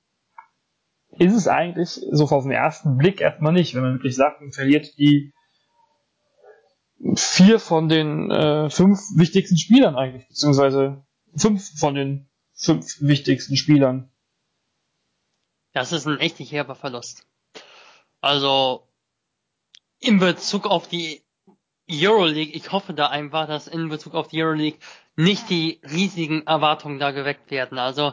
ist 1.19 1.35
es 1.35 1.49
eigentlich 1.49 2.01
so 2.11 2.25
auf 2.25 2.43
den 2.43 2.53
ersten 2.53 2.99
Blick 2.99 3.21
erstmal 3.21 3.53
nicht, 3.53 3.75
wenn 3.75 3.83
man 3.83 3.95
wirklich 3.95 4.17
sagt, 4.17 4.41
man 4.41 4.53
verliert 4.53 4.99
die 4.99 5.33
vier 7.15 7.59
von 7.59 7.89
den 7.89 8.31
äh, 8.31 8.69
fünf 8.71 9.01
wichtigsten 9.17 9.57
Spielern 9.57 9.97
eigentlich, 9.97 10.29
beziehungsweise 10.29 11.05
fünf 11.35 11.79
von 11.79 11.95
den 11.95 12.29
fünf 12.55 13.01
wichtigsten 13.01 13.57
Spielern. 13.57 14.11
Das 15.73 15.93
ist 15.93 16.07
ein 16.07 16.19
echt 16.19 16.39
herber 16.39 16.75
Verlust. 16.75 17.27
Also 18.21 18.86
in 20.01 20.19
Bezug 20.19 20.67
auf 20.67 20.89
die 20.89 21.23
Euroleague, 21.91 22.53
ich 22.53 22.73
hoffe 22.73 22.95
da 22.95 23.09
einfach, 23.09 23.47
dass 23.47 23.69
in 23.69 23.89
Bezug 23.89 24.15
auf 24.15 24.29
die 24.29 24.43
Euroleague 24.43 24.79
nicht 25.15 25.49
die 25.51 25.81
riesigen 25.85 26.47
Erwartungen 26.47 26.99
da 26.99 27.13
geweckt 27.13 27.51
werden. 27.51 27.79
Also 27.79 28.13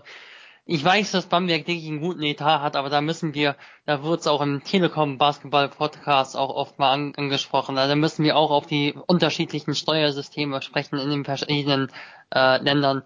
ich 0.65 0.83
weiß, 0.83 1.11
dass 1.11 1.25
Bamberg 1.25 1.67
wirklich 1.67 1.87
einen 1.87 1.99
guten 1.99 2.23
Etat 2.23 2.61
hat, 2.61 2.75
aber 2.77 2.89
da 2.89 3.01
müssen 3.01 3.33
wir, 3.33 3.57
da 3.85 4.03
wird 4.03 4.21
es 4.21 4.27
auch 4.27 4.41
im 4.41 4.63
Telekom 4.63 5.17
Basketball 5.17 5.67
Podcast 5.67 6.37
auch 6.37 6.55
oft 6.55 6.79
mal 6.79 6.91
an, 6.93 7.13
angesprochen, 7.15 7.77
also 7.77 7.89
da 7.89 7.95
müssen 7.95 8.23
wir 8.23 8.37
auch 8.37 8.49
auf 8.49 8.65
die 8.65 8.93
unterschiedlichen 9.07 9.75
Steuersysteme 9.75 10.61
sprechen 10.61 10.99
in 10.99 11.09
den 11.09 11.25
verschiedenen 11.25 11.91
äh, 12.33 12.61
Ländern. 12.63 13.03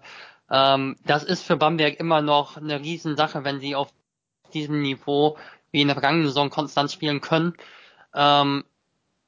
Ähm, 0.50 0.96
das 1.04 1.24
ist 1.24 1.42
für 1.42 1.56
Bamberg 1.56 1.98
immer 1.98 2.20
noch 2.20 2.56
eine 2.56 2.80
Riesensache, 2.80 3.42
wenn 3.42 3.58
sie 3.58 3.74
auf 3.74 3.88
diesem 4.54 4.80
Niveau 4.82 5.36
wie 5.72 5.80
in 5.80 5.88
der 5.88 5.96
vergangenen 5.96 6.26
Saison 6.26 6.50
konstant 6.50 6.92
spielen 6.92 7.20
können. 7.20 7.54
Ähm, 8.18 8.64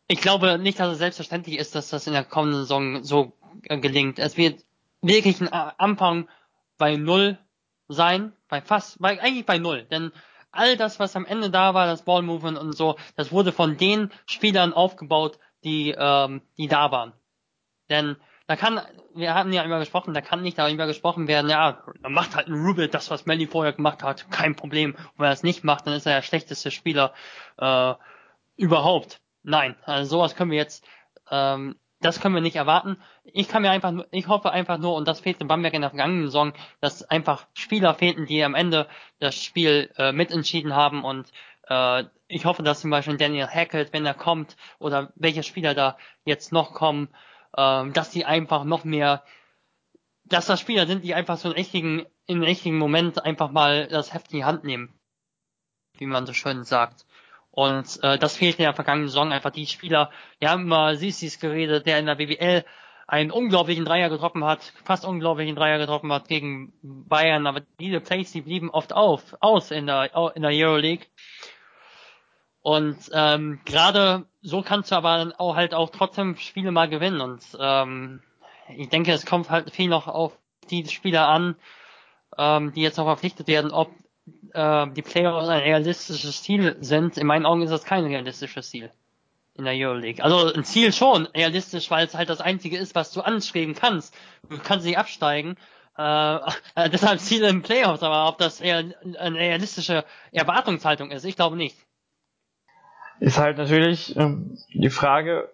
ich 0.08 0.20
glaube 0.20 0.58
nicht, 0.58 0.80
dass 0.80 0.92
es 0.92 0.98
selbstverständlich 0.98 1.56
ist, 1.56 1.76
dass 1.76 1.90
das 1.90 2.08
in 2.08 2.12
der 2.12 2.24
kommenden 2.24 2.62
Saison 2.62 3.04
so 3.04 3.32
äh, 3.62 3.78
gelingt. 3.78 4.18
Es 4.18 4.36
wird 4.36 4.64
wirklich 5.00 5.40
ein 5.40 5.48
Anfang 5.48 6.28
bei 6.76 6.96
Null 6.96 7.38
sein, 7.86 8.32
bei 8.48 8.60
fast, 8.60 9.00
bei, 9.00 9.22
eigentlich 9.22 9.46
bei 9.46 9.58
Null, 9.58 9.84
denn 9.84 10.10
all 10.50 10.76
das, 10.76 10.98
was 10.98 11.14
am 11.14 11.24
Ende 11.24 11.50
da 11.50 11.74
war, 11.74 11.86
das 11.86 12.02
Ballmovement 12.02 12.58
und 12.58 12.72
so, 12.76 12.96
das 13.14 13.30
wurde 13.30 13.52
von 13.52 13.76
den 13.76 14.10
Spielern 14.26 14.72
aufgebaut, 14.72 15.38
die, 15.62 15.94
ähm, 15.96 16.42
die 16.58 16.66
da 16.66 16.90
waren. 16.90 17.12
Denn 17.88 18.16
da 18.48 18.56
kann, 18.56 18.80
wir 19.14 19.34
hatten 19.34 19.52
ja 19.52 19.62
immer 19.62 19.78
gesprochen, 19.78 20.12
da 20.12 20.20
kann 20.20 20.42
nicht 20.42 20.58
darüber 20.58 20.88
gesprochen 20.88 21.28
werden, 21.28 21.48
ja, 21.48 21.84
dann 22.02 22.12
macht 22.12 22.34
halt 22.34 22.48
ein 22.48 22.54
Rubel 22.54 22.88
das, 22.88 23.08
was 23.08 23.26
Melly 23.26 23.46
vorher 23.46 23.72
gemacht 23.72 24.02
hat, 24.02 24.28
kein 24.32 24.56
Problem. 24.56 24.94
Und 24.94 25.18
wenn 25.18 25.26
er 25.26 25.32
es 25.32 25.44
nicht 25.44 25.62
macht, 25.62 25.86
dann 25.86 25.94
ist 25.94 26.06
er 26.06 26.16
der 26.16 26.22
schlechteste 26.22 26.72
Spieler 26.72 27.14
äh, 27.58 27.94
überhaupt. 28.60 29.20
Nein, 29.42 29.74
also 29.84 30.18
sowas 30.18 30.36
können 30.36 30.50
wir 30.50 30.58
jetzt, 30.58 30.86
ähm, 31.30 31.76
das 32.00 32.20
können 32.20 32.34
wir 32.34 32.42
nicht 32.42 32.56
erwarten. 32.56 32.98
Ich 33.24 33.48
kann 33.48 33.62
mir 33.62 33.70
einfach, 33.70 33.92
ich 34.10 34.28
hoffe 34.28 34.50
einfach 34.50 34.78
nur, 34.78 34.94
und 34.94 35.08
das 35.08 35.20
fehlte 35.20 35.46
Bamberg 35.46 35.72
in 35.72 35.80
der 35.80 35.90
vergangenen 35.90 36.26
Saison, 36.26 36.52
dass 36.80 37.02
einfach 37.02 37.46
Spieler 37.54 37.94
fehlten, 37.94 38.26
die 38.26 38.44
am 38.44 38.54
Ende 38.54 38.86
das 39.18 39.42
Spiel 39.42 39.90
äh, 39.96 40.12
mitentschieden 40.12 40.74
haben 40.74 41.04
und 41.04 41.32
äh, 41.68 42.04
ich 42.28 42.44
hoffe, 42.44 42.62
dass 42.62 42.80
zum 42.80 42.90
Beispiel 42.90 43.16
Daniel 43.16 43.48
Hackett, 43.48 43.94
wenn 43.94 44.04
er 44.04 44.14
kommt, 44.14 44.56
oder 44.78 45.10
welche 45.16 45.42
Spieler 45.42 45.74
da 45.74 45.96
jetzt 46.24 46.52
noch 46.52 46.74
kommen, 46.74 47.08
ähm, 47.56 47.94
dass 47.94 48.10
die 48.10 48.26
einfach 48.26 48.64
noch 48.64 48.84
mehr, 48.84 49.24
dass 50.24 50.46
das 50.46 50.60
Spieler 50.60 50.86
sind, 50.86 51.02
die 51.02 51.14
einfach 51.14 51.38
so 51.38 51.48
einen 51.48 51.56
richtigen, 51.56 52.04
im 52.26 52.42
richtigen 52.42 52.76
Moment 52.76 53.24
einfach 53.24 53.50
mal 53.50 53.88
das 53.88 54.12
Heft 54.12 54.32
in 54.32 54.38
die 54.38 54.44
Hand 54.44 54.64
nehmen. 54.64 54.94
Wie 55.96 56.06
man 56.06 56.26
so 56.26 56.34
schön 56.34 56.64
sagt. 56.64 57.06
Und 57.50 58.02
äh, 58.02 58.18
das 58.18 58.36
fehlt 58.36 58.58
in 58.58 58.64
der 58.64 58.74
vergangenen 58.74 59.08
Saison 59.08 59.32
einfach 59.32 59.50
die 59.50 59.66
Spieler. 59.66 60.10
Wir 60.38 60.50
haben 60.50 60.66
mal 60.66 60.96
Sissis 60.96 61.40
geredet, 61.40 61.86
der 61.86 61.98
in 61.98 62.06
der 62.06 62.14
BWL 62.14 62.64
einen 63.10 63.32
unglaublichen 63.32 63.84
Dreier 63.84 64.08
getroffen 64.08 64.44
hat, 64.44 64.72
fast 64.84 65.04
unglaublichen 65.04 65.56
Dreier 65.56 65.78
getroffen 65.78 66.12
hat 66.12 66.28
gegen 66.28 66.72
Bayern, 66.82 67.48
aber 67.48 67.62
diese 67.80 68.00
Plays, 68.00 68.30
die 68.30 68.42
blieben 68.42 68.70
oft 68.70 68.92
auf, 68.92 69.36
aus 69.40 69.72
in 69.72 69.86
der, 69.86 70.14
in 70.36 70.42
der 70.42 70.52
Euroleague. 70.52 71.06
Und 72.62 72.98
ähm, 73.12 73.60
gerade 73.64 74.26
so 74.42 74.62
kannst 74.62 74.92
du 74.92 74.96
aber 74.96 75.32
auch 75.38 75.56
halt 75.56 75.74
auch 75.74 75.90
trotzdem 75.90 76.36
Spiele 76.36 76.70
mal 76.70 76.88
gewinnen. 76.88 77.20
Und 77.20 77.42
ähm, 77.58 78.22
ich 78.76 78.88
denke, 78.90 79.12
es 79.12 79.26
kommt 79.26 79.50
halt 79.50 79.72
viel 79.72 79.88
noch 79.88 80.06
auf 80.06 80.38
die 80.70 80.86
Spieler 80.86 81.26
an, 81.26 81.56
ähm, 82.38 82.72
die 82.72 82.82
jetzt 82.82 82.96
noch 82.96 83.06
verpflichtet 83.06 83.48
werden, 83.48 83.72
ob 83.72 83.90
äh, 84.52 84.86
die 84.90 85.02
Playoffs 85.02 85.48
ein 85.48 85.60
realistisches 85.60 86.42
Ziel 86.42 86.76
sind. 86.80 87.16
In 87.16 87.26
meinen 87.26 87.46
Augen 87.46 87.62
ist 87.62 87.70
das 87.70 87.84
kein 87.84 88.04
realistisches 88.04 88.70
Ziel 88.70 88.90
in 89.54 89.64
der 89.64 89.74
Euroleague. 89.74 90.22
Also 90.22 90.52
ein 90.52 90.64
Ziel 90.64 90.92
schon 90.92 91.26
realistisch, 91.26 91.90
weil 91.90 92.06
es 92.06 92.14
halt 92.14 92.28
das 92.28 92.40
einzige 92.40 92.78
ist, 92.78 92.94
was 92.94 93.12
du 93.12 93.20
anstreben 93.20 93.74
kannst. 93.74 94.14
Du 94.48 94.58
kannst 94.58 94.86
nicht 94.86 94.98
absteigen. 94.98 95.56
Äh, 95.96 96.38
deshalb 96.92 97.20
Ziel 97.20 97.44
im 97.44 97.62
Playoffs, 97.62 98.02
aber 98.02 98.28
ob 98.28 98.38
das 98.38 98.60
eher 98.60 98.84
eine 99.18 99.38
realistische 99.38 100.04
Erwartungshaltung 100.32 101.10
ist, 101.10 101.24
ich 101.24 101.36
glaube 101.36 101.56
nicht 101.56 101.76
ist 103.20 103.38
halt 103.38 103.58
natürlich 103.58 104.16
ähm, 104.16 104.58
die 104.72 104.90
Frage, 104.90 105.50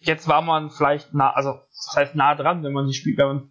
jetzt 0.00 0.26
war 0.26 0.42
man 0.42 0.70
vielleicht 0.70 1.14
nah, 1.14 1.30
also 1.30 1.60
das 1.70 1.94
heißt 1.96 2.14
nah 2.16 2.34
dran, 2.34 2.64
wenn 2.64 2.72
man 2.72 2.86
die 2.86 2.94
Spiele, 2.94 3.18
wenn 3.18 3.26
man 3.26 3.50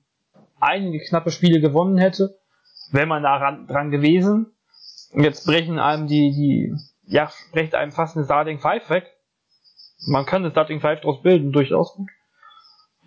einige 0.59 0.99
knappe 1.05 1.31
Spiele 1.31 1.61
gewonnen 1.61 1.97
hätte, 1.97 2.35
wäre 2.91 3.05
man 3.05 3.25
ran, 3.25 3.67
dran 3.67 3.91
gewesen. 3.91 4.52
Und 5.13 5.23
jetzt 5.23 5.45
brechen 5.45 5.79
einem 5.79 6.07
die, 6.07 6.31
die, 6.31 6.75
ja, 7.05 7.31
brecht 7.51 7.75
einem 7.75 7.91
fast 7.91 8.17
eine 8.17 8.25
Starting 8.25 8.59
5 8.59 8.89
weg. 8.89 9.11
Man 10.07 10.25
kann 10.25 10.41
eine 10.41 10.51
Starting 10.51 10.81
5 10.81 11.01
daraus 11.01 11.21
bilden, 11.21 11.51
durchaus 11.51 11.93
gut. 11.93 12.09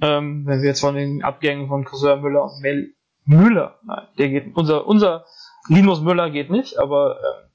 Ähm, 0.00 0.46
wenn 0.46 0.60
wir 0.60 0.68
jetzt 0.68 0.80
von 0.80 0.94
den 0.94 1.24
Abgängen 1.24 1.68
von 1.68 1.84
Cousin 1.84 2.20
Müller 2.20 2.44
und 2.44 2.60
Mel 2.60 2.92
Müller, 3.24 3.80
nein, 3.82 4.06
der 4.18 4.28
geht, 4.28 4.54
unser, 4.54 4.86
unser 4.86 5.24
Linus 5.68 6.00
Müller 6.00 6.30
geht 6.30 6.48
nicht, 6.48 6.78
aber 6.78 7.18
äh, 7.18 7.48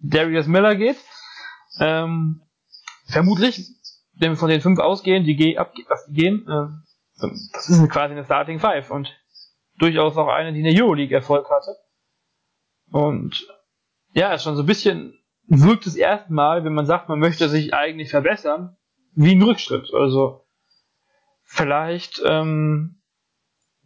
Darius 0.00 0.46
Miller 0.46 0.74
geht. 0.74 0.96
Ähm, 1.80 2.40
vermutlich, 3.06 3.68
wenn 4.14 4.32
wir 4.32 4.36
von 4.36 4.48
den 4.48 4.62
fünf 4.62 4.78
ausgehen, 4.78 5.24
die, 5.24 5.36
gehen, 5.36 6.48
äh, 6.48 7.28
das 7.52 7.68
ist 7.68 7.90
quasi 7.90 8.12
eine 8.12 8.24
Starting 8.24 8.58
Five 8.58 8.90
und 8.90 9.12
durchaus 9.78 10.16
auch 10.16 10.28
eine, 10.28 10.52
die 10.52 10.60
in 10.60 10.64
der 10.64 10.82
Euroleague 10.82 11.14
Erfolg 11.14 11.50
hatte. 11.50 11.76
Und 12.90 13.46
ja, 14.12 14.32
ist 14.32 14.42
schon 14.42 14.56
so 14.56 14.62
ein 14.62 14.66
bisschen, 14.66 15.18
wirkt 15.46 15.86
das 15.86 15.96
erste 15.96 16.32
Mal, 16.32 16.64
wenn 16.64 16.74
man 16.74 16.86
sagt, 16.86 17.08
man 17.08 17.18
möchte 17.18 17.48
sich 17.48 17.74
eigentlich 17.74 18.10
verbessern, 18.10 18.76
wie 19.14 19.34
ein 19.34 19.42
Rückschritt. 19.42 19.92
Also 19.94 20.44
vielleicht 21.44 22.22
ähm, 22.26 23.00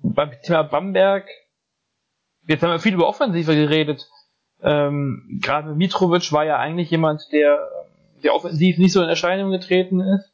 beim 0.02 0.32
Thema 0.42 0.62
Bamberg, 0.62 1.28
jetzt 2.46 2.62
haben 2.62 2.70
wir 2.70 2.78
viel 2.80 2.94
über 2.94 3.08
Offensive 3.08 3.54
geredet, 3.54 4.08
ähm, 4.62 5.40
Gerade 5.42 5.74
Mitrovic 5.74 6.32
war 6.32 6.44
ja 6.44 6.58
eigentlich 6.58 6.90
jemand, 6.90 7.32
der, 7.32 7.68
der 8.22 8.34
offensiv 8.34 8.78
nicht 8.78 8.92
so 8.92 9.02
in 9.02 9.08
Erscheinung 9.08 9.50
getreten 9.50 10.00
ist. 10.00 10.32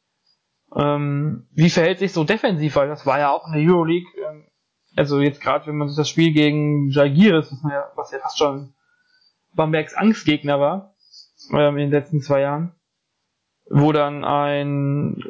Ähm, 0.77 1.49
wie 1.53 1.71
verhält 1.71 1.99
sich 1.99 2.13
so 2.13 2.25
defensiv? 2.25 2.77
Weil 2.77 2.89
das 2.89 3.07
war 3.07 3.19
ja 3.19 3.31
auch 3.31 3.47
in 3.47 3.55
der 3.55 3.73
Euroleague, 3.73 4.09
ähm, 4.29 4.45
also 4.97 5.21
jetzt 5.21 5.41
gerade 5.41 5.67
wenn 5.67 5.77
man 5.77 5.89
sich 5.89 5.97
das 5.97 6.11
Spiel 6.11 6.33
gegen 6.33 6.91
Jagiris, 6.91 7.51
was 7.51 7.73
ja, 7.73 7.91
was 7.97 8.11
ja 8.11 8.19
fast 8.19 8.39
schon 8.39 8.75
Bambergs 9.59 9.95
Angstgegner 9.95 10.59
war, 10.59 10.95
ähm, 11.53 11.77
in 11.77 11.91
den 11.91 12.01
letzten 12.01 12.23
zwei 12.23 12.41
Jahren, 12.41 12.75
wo 13.69 13.93
dann 13.93 14.25
ein 14.25 15.23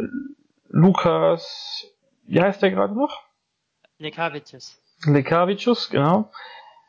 Lukas, 0.68 1.84
wie 2.26 2.40
heißt 2.40 2.62
der 2.62 2.70
gerade 2.70 2.94
noch? 2.94 3.24
Lekavicius. 3.98 4.80
Lekavicius, 5.04 5.90
genau 5.90 6.30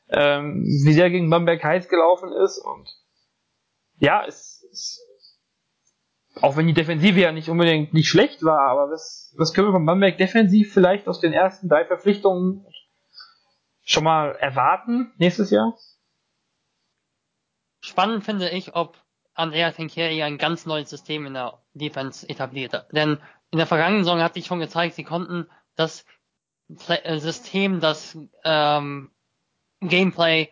ähm, 0.09 0.63
wie 0.63 0.93
sehr 0.93 1.09
gegen 1.09 1.29
Bamberg 1.29 1.63
heiß 1.63 1.87
gelaufen 1.87 2.31
ist 2.43 2.57
und 2.57 2.89
ja, 3.99 4.25
es, 4.25 4.65
es 4.71 5.05
auch 6.41 6.57
wenn 6.57 6.67
die 6.67 6.73
Defensive 6.73 7.19
ja 7.19 7.31
nicht 7.31 7.49
unbedingt 7.49 7.93
nicht 7.93 8.07
schlecht 8.07 8.43
war, 8.43 8.61
aber 8.69 8.91
was, 8.91 9.33
was 9.37 9.53
können 9.53 9.67
wir 9.67 9.73
von 9.73 9.85
Bamberg 9.85 10.17
defensiv 10.17 10.73
vielleicht 10.73 11.07
aus 11.07 11.19
den 11.19 11.33
ersten 11.33 11.69
drei 11.69 11.85
Verpflichtungen 11.85 12.65
schon 13.83 14.03
mal 14.03 14.35
erwarten 14.35 15.11
nächstes 15.17 15.51
Jahr? 15.51 15.77
Spannend 17.89 18.23
finde 18.23 18.49
ich, 18.49 18.75
ob 18.75 18.97
Andrea 19.33 19.71
Tenkeri 19.71 20.21
ein 20.21 20.37
ganz 20.37 20.65
neues 20.65 20.89
System 20.89 21.25
in 21.25 21.33
der 21.33 21.59
Defense 21.73 22.27
etabliert 22.29 22.73
hat. 22.73 22.91
Denn 22.91 23.17
in 23.51 23.57
der 23.57 23.67
vergangenen 23.67 24.03
Saison 24.03 24.21
hat 24.21 24.35
sich 24.35 24.45
schon 24.45 24.59
gezeigt, 24.59 24.95
sie 24.95 25.03
konnten 25.03 25.47
das 25.75 26.05
System, 26.67 27.79
das 27.79 28.15
ähm, 28.43 29.09
Gameplay 29.81 30.49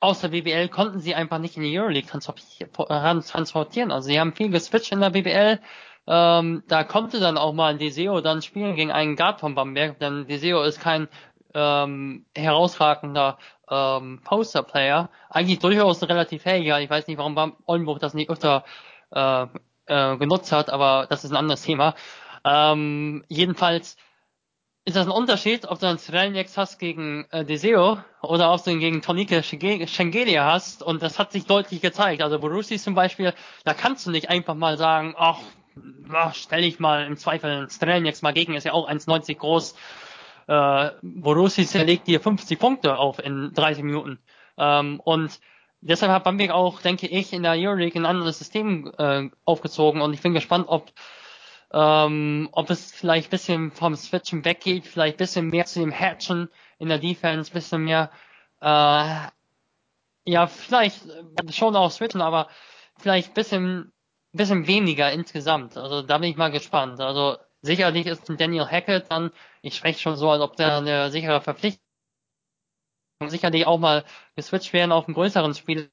aus 0.00 0.20
der 0.20 0.28
BBL 0.28 0.68
konnten 0.68 0.98
sie 0.98 1.14
einfach 1.14 1.38
nicht 1.38 1.56
in 1.56 1.62
die 1.62 1.78
Euroleague 1.78 2.10
transportieren. 2.10 3.92
Also 3.92 4.08
sie 4.08 4.18
haben 4.18 4.34
viel 4.34 4.50
geswitcht 4.50 4.92
in 4.92 5.00
der 5.00 5.10
BBL. 5.10 5.60
Ähm, 6.06 6.64
da 6.66 6.82
konnte 6.82 7.20
dann 7.20 7.38
auch 7.38 7.52
mal 7.52 7.76
Deseo 7.76 8.20
dann 8.20 8.42
spielen 8.42 8.74
gegen 8.74 8.90
einen 8.90 9.14
Guard 9.14 9.40
von 9.40 9.54
Bamberg, 9.54 10.00
denn 10.00 10.26
Deseo 10.26 10.62
ist 10.62 10.80
kein 10.80 11.08
ähm, 11.54 12.24
herausragender 12.34 13.38
ähm, 13.70 14.20
Poster-Player. 14.24 15.10
Eigentlich 15.28 15.58
durchaus 15.60 16.02
relativ 16.02 16.42
fähiger. 16.42 16.80
Ich 16.80 16.90
weiß 16.90 17.06
nicht, 17.06 17.18
warum 17.18 17.56
Oldenburg 17.66 18.00
das 18.00 18.14
nicht 18.14 18.30
öfter 18.30 18.64
äh, 19.12 19.46
äh, 19.86 20.16
genutzt 20.16 20.52
hat, 20.52 20.70
aber 20.70 21.06
das 21.08 21.24
ist 21.24 21.30
ein 21.30 21.36
anderes 21.36 21.62
Thema. 21.62 21.94
Ähm, 22.44 23.24
jedenfalls 23.28 23.96
ist 24.84 24.96
das 24.96 25.06
ein 25.06 25.12
Unterschied, 25.12 25.66
ob 25.66 25.78
du 25.78 25.86
einen 25.86 25.98
Strelnieks 25.98 26.56
hast 26.56 26.78
gegen 26.78 27.26
äh, 27.30 27.44
Deseo 27.44 27.98
oder 28.22 28.52
ob 28.52 28.64
du 28.64 28.70
ihn 28.70 28.80
gegen 28.80 29.02
Tonike 29.02 29.42
Schengelia 29.42 30.50
hast 30.50 30.82
und 30.82 31.02
das 31.02 31.18
hat 31.18 31.32
sich 31.32 31.46
deutlich 31.46 31.82
gezeigt. 31.82 32.22
Also 32.22 32.38
Borussi 32.38 32.78
zum 32.78 32.94
Beispiel, 32.94 33.34
da 33.64 33.74
kannst 33.74 34.06
du 34.06 34.10
nicht 34.10 34.30
einfach 34.30 34.54
mal 34.54 34.78
sagen, 34.78 35.14
ach, 35.18 35.38
ach 36.12 36.34
stell 36.34 36.64
ich 36.64 36.80
mal 36.80 37.04
im 37.04 37.16
Zweifel 37.16 37.68
Strelnieks 37.70 38.22
mal 38.22 38.32
gegen, 38.32 38.54
ist 38.54 38.64
ja 38.64 38.72
auch 38.72 38.88
1,90 38.88 39.36
groß. 39.36 39.74
Äh, 40.50 40.90
Borussi 41.02 41.62
legt 41.78 42.08
dir 42.08 42.20
50 42.20 42.58
Punkte 42.58 42.98
auf 42.98 43.20
in 43.20 43.52
30 43.54 43.84
Minuten. 43.84 44.18
Ähm, 44.58 44.98
und 44.98 45.38
deshalb 45.80 46.10
hat 46.10 46.24
Bamberg 46.24 46.50
auch, 46.50 46.82
denke 46.82 47.06
ich, 47.06 47.32
in 47.32 47.44
der 47.44 47.52
Euroleague 47.52 48.00
ein 48.00 48.04
anderes 48.04 48.40
System 48.40 48.92
äh, 48.98 49.30
aufgezogen 49.44 50.00
und 50.00 50.12
ich 50.12 50.22
bin 50.22 50.34
gespannt, 50.34 50.64
ob 50.68 50.90
ähm, 51.72 52.48
ob 52.50 52.68
es 52.70 52.90
vielleicht 52.90 53.30
bisschen 53.30 53.70
vom 53.70 53.94
Switchen 53.94 54.44
weggeht, 54.44 54.88
vielleicht 54.88 55.18
bisschen 55.18 55.46
mehr 55.50 55.66
zu 55.66 55.78
dem 55.78 55.92
Hatchen 55.92 56.48
in 56.80 56.88
der 56.88 56.98
Defense, 56.98 57.52
bisschen 57.52 57.84
mehr, 57.84 58.10
äh, 58.60 59.28
ja, 60.24 60.46
vielleicht 60.48 61.02
schon 61.50 61.76
auch 61.76 61.92
switchen, 61.92 62.22
aber 62.22 62.48
vielleicht 62.98 63.34
bisschen, 63.34 63.92
bisschen 64.32 64.66
weniger 64.66 65.12
insgesamt. 65.12 65.76
Also 65.76 66.02
da 66.02 66.18
bin 66.18 66.30
ich 66.30 66.36
mal 66.36 66.50
gespannt. 66.50 66.98
Also 67.00 67.36
sicherlich 67.62 68.06
ist 68.06 68.28
Daniel 68.28 68.66
Hackett 68.66 69.10
dann, 69.10 69.30
ich 69.62 69.76
spreche 69.76 70.00
schon 70.00 70.16
so, 70.16 70.30
als 70.30 70.42
ob 70.42 70.56
der 70.56 70.78
eine 70.78 71.10
sichere 71.10 71.40
Verpflichtung 71.40 71.80
sicherlich 73.26 73.66
auch 73.66 73.78
mal 73.78 74.04
geswitcht 74.36 74.72
werden 74.72 74.92
auf 74.92 75.06
einen 75.06 75.14
größeren 75.14 75.54
Spiel. 75.54 75.90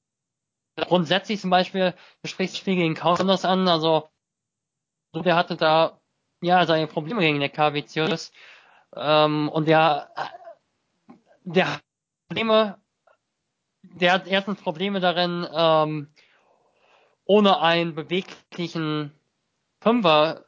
Grundsätzlich 0.76 1.42
zum 1.42 1.50
Beispiel, 1.50 1.94
du 2.22 2.28
sprichst 2.28 2.54
das 2.54 2.60
Spiel 2.60 2.76
gegen 2.76 2.94
Cowboys 2.94 3.46
an, 3.46 3.68
also 3.68 4.10
der 5.14 5.36
hatte 5.36 5.58
da 5.58 6.00
ja 6.42 6.66
seine 6.66 6.88
Probleme 6.88 7.22
gegen 7.22 7.40
der 7.40 7.50
KWCS 7.50 8.32
ähm, 8.96 9.50
und 9.50 9.68
der 9.68 10.10
der 11.44 11.74
hat 11.74 11.82
Probleme 12.30 12.80
der 13.82 14.14
hat 14.14 14.28
erstens 14.28 14.62
Probleme 14.62 15.00
darin 15.00 15.48
ähm, 15.52 16.14
ohne 17.26 17.60
einen 17.60 17.96
beweglichen 17.96 19.12
Fünfer 19.82 20.47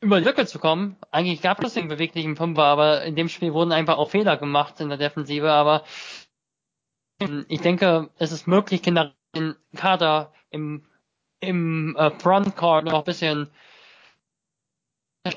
über 0.00 0.20
Lücke 0.20 0.46
zu 0.46 0.58
kommen. 0.58 0.96
Eigentlich 1.10 1.42
gab 1.42 1.62
es 1.62 1.74
den 1.74 1.88
beweglichen 1.88 2.36
Fünfer, 2.36 2.64
aber 2.64 3.02
in 3.02 3.16
dem 3.16 3.28
Spiel 3.28 3.52
wurden 3.52 3.72
einfach 3.72 3.98
auch 3.98 4.10
Fehler 4.10 4.36
gemacht 4.36 4.80
in 4.80 4.88
der 4.88 4.98
Defensive. 4.98 5.50
Aber 5.50 5.84
ich 7.48 7.60
denke, 7.60 8.10
es 8.16 8.32
ist 8.32 8.46
möglich, 8.46 8.82
generell 8.82 9.14
den 9.34 9.54
Kader 9.76 10.32
im, 10.50 10.86
im 11.40 11.96
äh, 11.96 12.10
Frontcourt 12.10 12.84
noch 12.84 13.00
ein 13.00 13.04
bisschen 13.04 13.50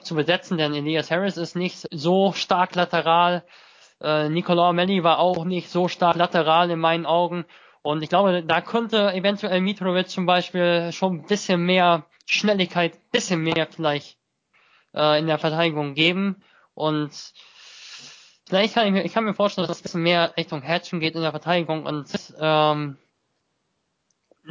zu 0.02 0.15
besetzen, 0.15 0.57
denn 0.57 0.73
Elias 0.73 1.11
Harris 1.11 1.38
ist 1.38 1.56
nicht 1.56 1.88
so 1.91 2.31
stark 2.31 2.73
lateral. 2.76 3.44
Äh, 4.02 4.30
Nicolas 4.30 4.73
Melli 4.73 5.03
war 5.03 5.19
auch 5.19 5.44
nicht 5.44 5.69
so 5.69 5.90
stark 5.90 6.15
lateral 6.15 6.72
in 6.72 6.80
meinen 6.80 7.06
Augen. 7.06 7.45
Und 7.81 8.02
ich 8.02 8.07
glaube, 8.07 8.44
da 8.44 8.61
könnte 8.61 9.14
eventuell 9.14 9.60
Mitrovic 9.60 10.10
zum 10.10 10.26
Beispiel 10.26 10.91
schon 10.94 11.18
ein 11.18 11.26
bisschen 11.26 11.65
mehr 11.65 12.06
Schnelligkeit, 12.26 12.98
bisschen 13.11 13.41
mehr 13.41 13.68
vielleicht 13.69 14.18
äh, 14.94 15.20
in 15.20 15.28
der 15.28 15.40
Verteidigung 15.40 15.94
geben. 15.94 16.44
Und 16.74 17.11
vielleicht 18.48 18.74
kann 18.74 18.88
ich 18.88 18.94
mir, 18.94 19.03
ich 19.03 19.14
kann 19.14 19.26
mir 19.26 19.34
vorstellen, 19.34 19.68
dass 19.68 19.78
es 19.78 19.82
ein 19.82 19.84
bisschen 19.84 20.03
mehr 20.03 20.34
Richtung 20.38 20.61
Hatchen 20.64 20.99
geht 20.99 21.15
in 21.15 21.22
der 21.22 21.32
Verteidigung 21.32 21.86
und 21.86 22.07
ähm, 22.40 22.98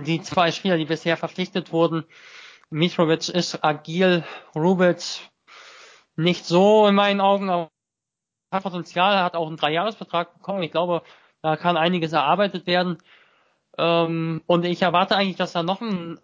die 0.04 0.22
zwei 0.22 0.50
Spieler, 0.50 0.78
die 0.78 0.86
bisher 0.86 1.16
verpflichtet 1.16 1.72
wurden, 1.72 2.04
Mitrovic 2.70 3.28
ist 3.28 3.62
agil, 3.62 4.24
Rubic 4.54 5.02
nicht 6.16 6.46
so 6.46 6.86
in 6.86 6.94
meinen 6.94 7.20
Augen, 7.20 7.50
aber 7.50 7.70
hat 8.50 8.62
Potenzial, 8.62 9.22
hat 9.22 9.34
auch 9.34 9.46
einen 9.46 9.56
Dreijahresvertrag 9.56 10.34
bekommen. 10.34 10.62
Ich 10.62 10.72
glaube, 10.72 11.02
da 11.42 11.56
kann 11.56 11.76
einiges 11.76 12.12
erarbeitet 12.12 12.66
werden. 12.66 12.98
Ähm, 13.78 14.42
und 14.46 14.64
ich 14.64 14.82
erwarte 14.82 15.16
eigentlich, 15.16 15.36
dass 15.36 15.52
da 15.52 15.62
noch 15.62 15.80
ein 15.80 16.20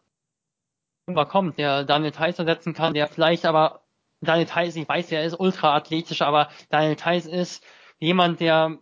kommt, 1.31 1.59
der 1.59 1.85
Daniel 1.85 2.13
Theiss 2.13 2.39
ersetzen 2.39 2.75
kann, 2.75 2.93
der 2.93 3.07
vielleicht 3.07 3.47
aber 3.47 3.81
Daniel 4.21 4.47
Theiss, 4.47 4.77
ich 4.77 4.89
weiß, 4.89 5.13
er 5.13 5.25
ist 5.25 5.39
ultra 5.39 5.77
athletisch, 5.77 6.23
aber 6.23 6.49
Daniel 6.71 6.97
Theiss 6.97 7.27
ist 7.27 7.65
jemand, 7.99 8.41
der 8.41 8.79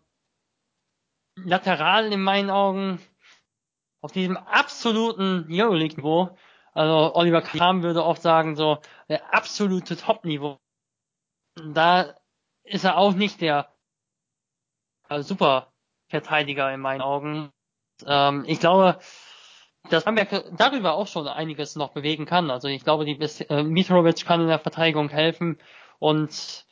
lateral 1.37 2.13
in 2.13 2.23
meinen 2.23 2.51
Augen 2.51 3.01
auf 4.01 4.13
diesem 4.13 4.37
absoluten 4.37 5.47
Euroleague-Niveau, 5.51 6.37
also 6.73 7.15
Oliver 7.15 7.43
Kahn 7.43 7.83
würde 7.83 8.05
oft 8.05 8.23
sagen, 8.23 8.55
so 8.57 8.79
der 9.09 9.35
absolute 9.35 9.97
Top-Niveau. 9.97 10.59
Da 11.55 12.15
ist 12.65 12.85
er 12.85 12.99
auch 12.99 13.15
nicht 13.15 13.41
der 13.41 13.75
äh, 15.09 15.23
super 15.23 15.73
Verteidiger 16.09 16.73
in 16.73 16.81
meinen 16.81 17.01
Augen. 17.01 17.51
Ähm, 18.07 18.45
ich 18.47 18.61
glaube, 18.61 18.99
dass 19.91 20.05
Bamberg 20.05 20.45
darüber 20.57 20.95
auch 20.95 21.07
schon 21.07 21.27
einiges 21.29 21.77
noch 21.77 21.91
bewegen 21.91 22.27
kann. 22.27 22.51
Also 22.51 22.69
ich 22.69 22.85
glaube, 22.85 23.05
die 23.05 23.19
äh, 23.49 23.63
Mitrovic 23.63 24.25
kann 24.25 24.41
in 24.41 24.49
der 24.49 24.59
Verteidigung 24.59 25.09
helfen 25.09 25.59
und 25.99 26.65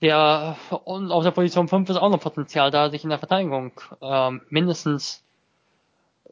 der 0.00 0.56
und 0.84 1.10
auf 1.10 1.24
der 1.24 1.32
Position 1.32 1.68
5 1.68 1.90
ist 1.90 1.96
auch 1.96 2.10
noch 2.10 2.20
Potenzial 2.20 2.70
da, 2.70 2.90
sich 2.90 3.02
in 3.04 3.10
der 3.10 3.18
Verteidigung 3.18 3.72
ähm, 4.00 4.42
mindestens 4.48 5.24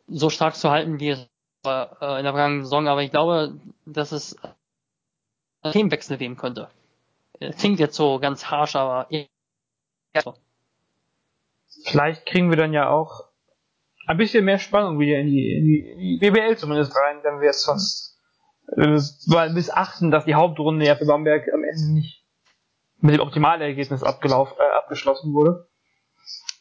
so 0.09 0.31
stark 0.31 0.55
zu 0.55 0.71
halten, 0.71 1.01
wie 1.01 1.11
es 1.11 1.29
äh, 1.65 2.19
in 2.19 2.25
der 2.25 2.33
vergangenen 2.33 2.65
Saison. 2.65 2.87
Aber 2.87 3.03
ich 3.03 3.11
glaube, 3.11 3.55
dass 3.85 4.13
es 4.13 4.37
einen 5.63 5.73
Themenwechsel 5.73 6.17
geben 6.17 6.37
könnte. 6.37 6.69
Klingt 7.59 7.81
jetzt 7.81 7.97
so 7.97 8.19
ganz 8.19 8.51
harsch, 8.51 8.77
aber 8.77 9.09
ja. 9.11 10.23
Vielleicht 11.85 12.25
kriegen 12.27 12.51
wir 12.51 12.57
dann 12.57 12.73
ja 12.73 12.89
auch 12.89 13.25
ein 14.07 14.17
bisschen 14.17 14.45
mehr 14.45 14.59
Spannung 14.59 14.99
wieder 14.99 15.19
in 15.19 15.27
die, 15.27 15.53
in 15.53 15.65
die, 15.65 15.91
in 15.91 15.99
die 15.99 16.19
BBL 16.19 16.57
zumindest 16.57 16.95
rein, 16.97 17.19
wenn 17.23 17.41
wir 17.41 17.47
jetzt 17.47 17.67
fast 17.67 18.19
äh, 18.77 19.49
missachten, 19.51 20.11
dass 20.11 20.25
die 20.25 20.35
Hauptrunde 20.35 20.87
ja 20.87 20.97
für 20.97 21.07
Bamberg 21.07 21.53
am 21.53 21.65
Ende 21.65 21.93
nicht 21.93 22.25
mit 23.01 23.15
dem 23.15 23.21
Optimalergebnis 23.21 24.03
abgelaufen, 24.03 24.57
äh, 24.59 24.77
abgeschlossen 24.77 25.35
wurde. 25.35 25.69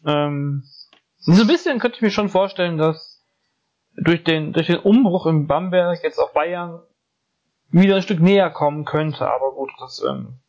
Ähm, 0.05 0.63
so 1.17 1.41
ein 1.41 1.47
bisschen 1.47 1.79
könnte 1.79 1.97
ich 1.97 2.01
mir 2.01 2.11
schon 2.11 2.29
vorstellen, 2.29 2.77
dass 2.77 3.23
durch 3.95 4.23
den, 4.23 4.51
durch 4.53 4.67
den 4.67 4.79
Umbruch 4.79 5.25
in 5.25 5.47
Bamberg 5.47 6.03
jetzt 6.03 6.19
auch 6.19 6.33
Bayern 6.33 6.81
wieder 7.69 7.95
ein 7.95 8.01
Stück 8.01 8.19
näher 8.19 8.49
kommen 8.49 8.85
könnte, 8.85 9.27
aber 9.27 9.51
gut, 9.53 9.71
das 9.79 10.03
ähm, 10.03 10.39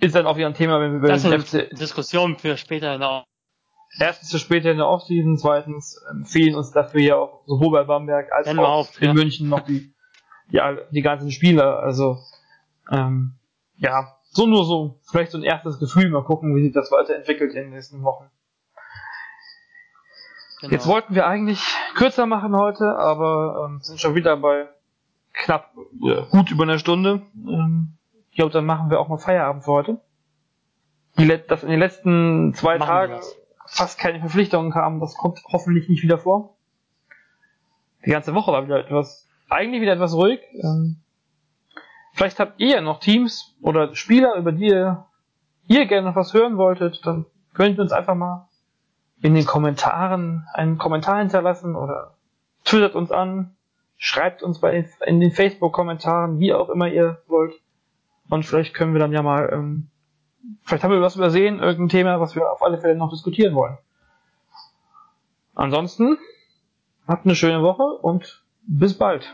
ist 0.00 0.14
dann 0.14 0.26
auch 0.26 0.36
wieder 0.36 0.48
ein 0.48 0.54
Thema, 0.54 0.80
wenn 0.80 0.92
wir 0.92 0.98
über 0.98 1.08
das 1.08 1.24
ist 1.24 1.54
eine 1.54 1.68
Diskussion 1.68 2.36
für 2.36 2.56
später 2.56 2.94
in 2.94 3.00
der 3.00 3.24
Erstens 3.98 4.30
für 4.30 4.38
später 4.38 4.70
in 4.70 4.78
der 4.78 4.88
Offseason, 4.88 5.36
zweitens 5.36 6.02
ähm, 6.10 6.24
fehlen 6.24 6.54
uns 6.54 6.70
dafür 6.70 7.00
ja 7.00 7.16
auch 7.16 7.42
sowohl 7.46 7.72
bei 7.72 7.84
Bamberg 7.84 8.32
als 8.32 8.48
auch 8.48 8.56
auf, 8.56 9.00
in 9.00 9.08
ja. 9.08 9.14
München 9.14 9.48
noch 9.48 9.60
die, 9.60 9.92
die, 10.50 10.60
die 10.90 11.02
ganzen 11.02 11.30
Spieler. 11.30 11.80
Also 11.80 12.18
ähm, 12.90 13.34
ja, 13.76 14.16
so 14.30 14.46
nur 14.46 14.64
so, 14.64 14.98
vielleicht 15.02 15.32
so 15.32 15.38
ein 15.38 15.44
erstes 15.44 15.78
Gefühl, 15.78 16.08
mal 16.08 16.24
gucken, 16.24 16.56
wie 16.56 16.62
sich 16.62 16.72
das 16.72 16.90
weiterentwickelt 16.90 17.54
in 17.54 17.64
den 17.64 17.70
nächsten 17.70 18.02
Wochen. 18.02 18.30
Genau. 20.60 20.72
Jetzt 20.72 20.86
wollten 20.86 21.14
wir 21.14 21.26
eigentlich 21.26 21.60
kürzer 21.94 22.24
machen 22.24 22.56
heute, 22.56 22.96
aber 22.96 23.66
ähm, 23.66 23.80
sind 23.82 24.00
schon 24.00 24.14
wieder 24.14 24.36
bei 24.36 24.68
knapp 25.34 25.74
äh, 26.02 26.22
gut 26.30 26.50
über 26.50 26.62
einer 26.62 26.78
Stunde. 26.78 27.22
Ähm, 27.34 27.98
ich 28.30 28.36
glaube, 28.36 28.52
dann 28.52 28.64
machen 28.64 28.88
wir 28.88 29.00
auch 29.00 29.08
mal 29.08 29.18
Feierabend 29.18 29.64
für 29.64 29.72
heute. 29.72 30.00
Die, 31.18 31.28
das 31.46 31.62
in 31.62 31.68
den 31.68 31.80
letzten 31.80 32.54
zwei 32.54 32.78
machen 32.78 32.88
Tagen 32.88 33.20
fast 33.72 33.98
keine 33.98 34.20
Verpflichtungen 34.20 34.70
kamen. 34.70 35.00
Das 35.00 35.16
kommt 35.16 35.42
hoffentlich 35.50 35.88
nicht 35.88 36.02
wieder 36.02 36.18
vor. 36.18 36.56
Die 38.04 38.10
ganze 38.10 38.34
Woche 38.34 38.52
war 38.52 38.64
wieder 38.64 38.78
etwas, 38.78 39.26
eigentlich 39.48 39.80
wieder 39.80 39.94
etwas 39.94 40.14
ruhig. 40.14 40.40
Ähm, 40.62 41.00
vielleicht 42.12 42.38
habt 42.38 42.60
ihr 42.60 42.82
noch 42.82 43.00
Teams 43.00 43.56
oder 43.62 43.94
Spieler, 43.94 44.34
über 44.36 44.52
die 44.52 44.66
ihr, 44.66 45.06
ihr 45.68 45.86
gerne 45.86 46.08
noch 46.08 46.16
was 46.16 46.34
hören 46.34 46.58
wolltet, 46.58 47.00
dann 47.06 47.24
könnt 47.54 47.78
ihr 47.78 47.82
uns 47.82 47.92
einfach 47.92 48.14
mal 48.14 48.48
in 49.22 49.34
den 49.34 49.46
Kommentaren 49.46 50.46
einen 50.52 50.76
Kommentar 50.76 51.20
hinterlassen 51.20 51.74
oder 51.74 52.14
twittert 52.64 52.94
uns 52.94 53.10
an, 53.10 53.56
schreibt 53.96 54.42
uns 54.42 54.58
bei 54.58 54.84
in 55.06 55.20
den 55.20 55.30
Facebook-Kommentaren, 55.30 56.40
wie 56.40 56.52
auch 56.52 56.68
immer 56.68 56.88
ihr 56.88 57.22
wollt. 57.26 57.54
Und 58.28 58.44
vielleicht 58.44 58.74
können 58.74 58.92
wir 58.92 59.00
dann 59.00 59.12
ja 59.12 59.22
mal 59.22 59.48
ähm, 59.50 59.88
Vielleicht 60.64 60.84
haben 60.84 60.92
wir 60.92 61.00
was 61.00 61.16
übersehen, 61.16 61.60
irgendein 61.60 61.88
Thema, 61.88 62.20
was 62.20 62.34
wir 62.34 62.50
auf 62.50 62.62
alle 62.62 62.78
Fälle 62.78 62.96
noch 62.96 63.10
diskutieren 63.10 63.54
wollen. 63.54 63.78
Ansonsten, 65.54 66.18
habt 67.06 67.26
eine 67.26 67.34
schöne 67.34 67.62
Woche 67.62 67.82
und 67.82 68.44
bis 68.62 68.96
bald. 68.96 69.30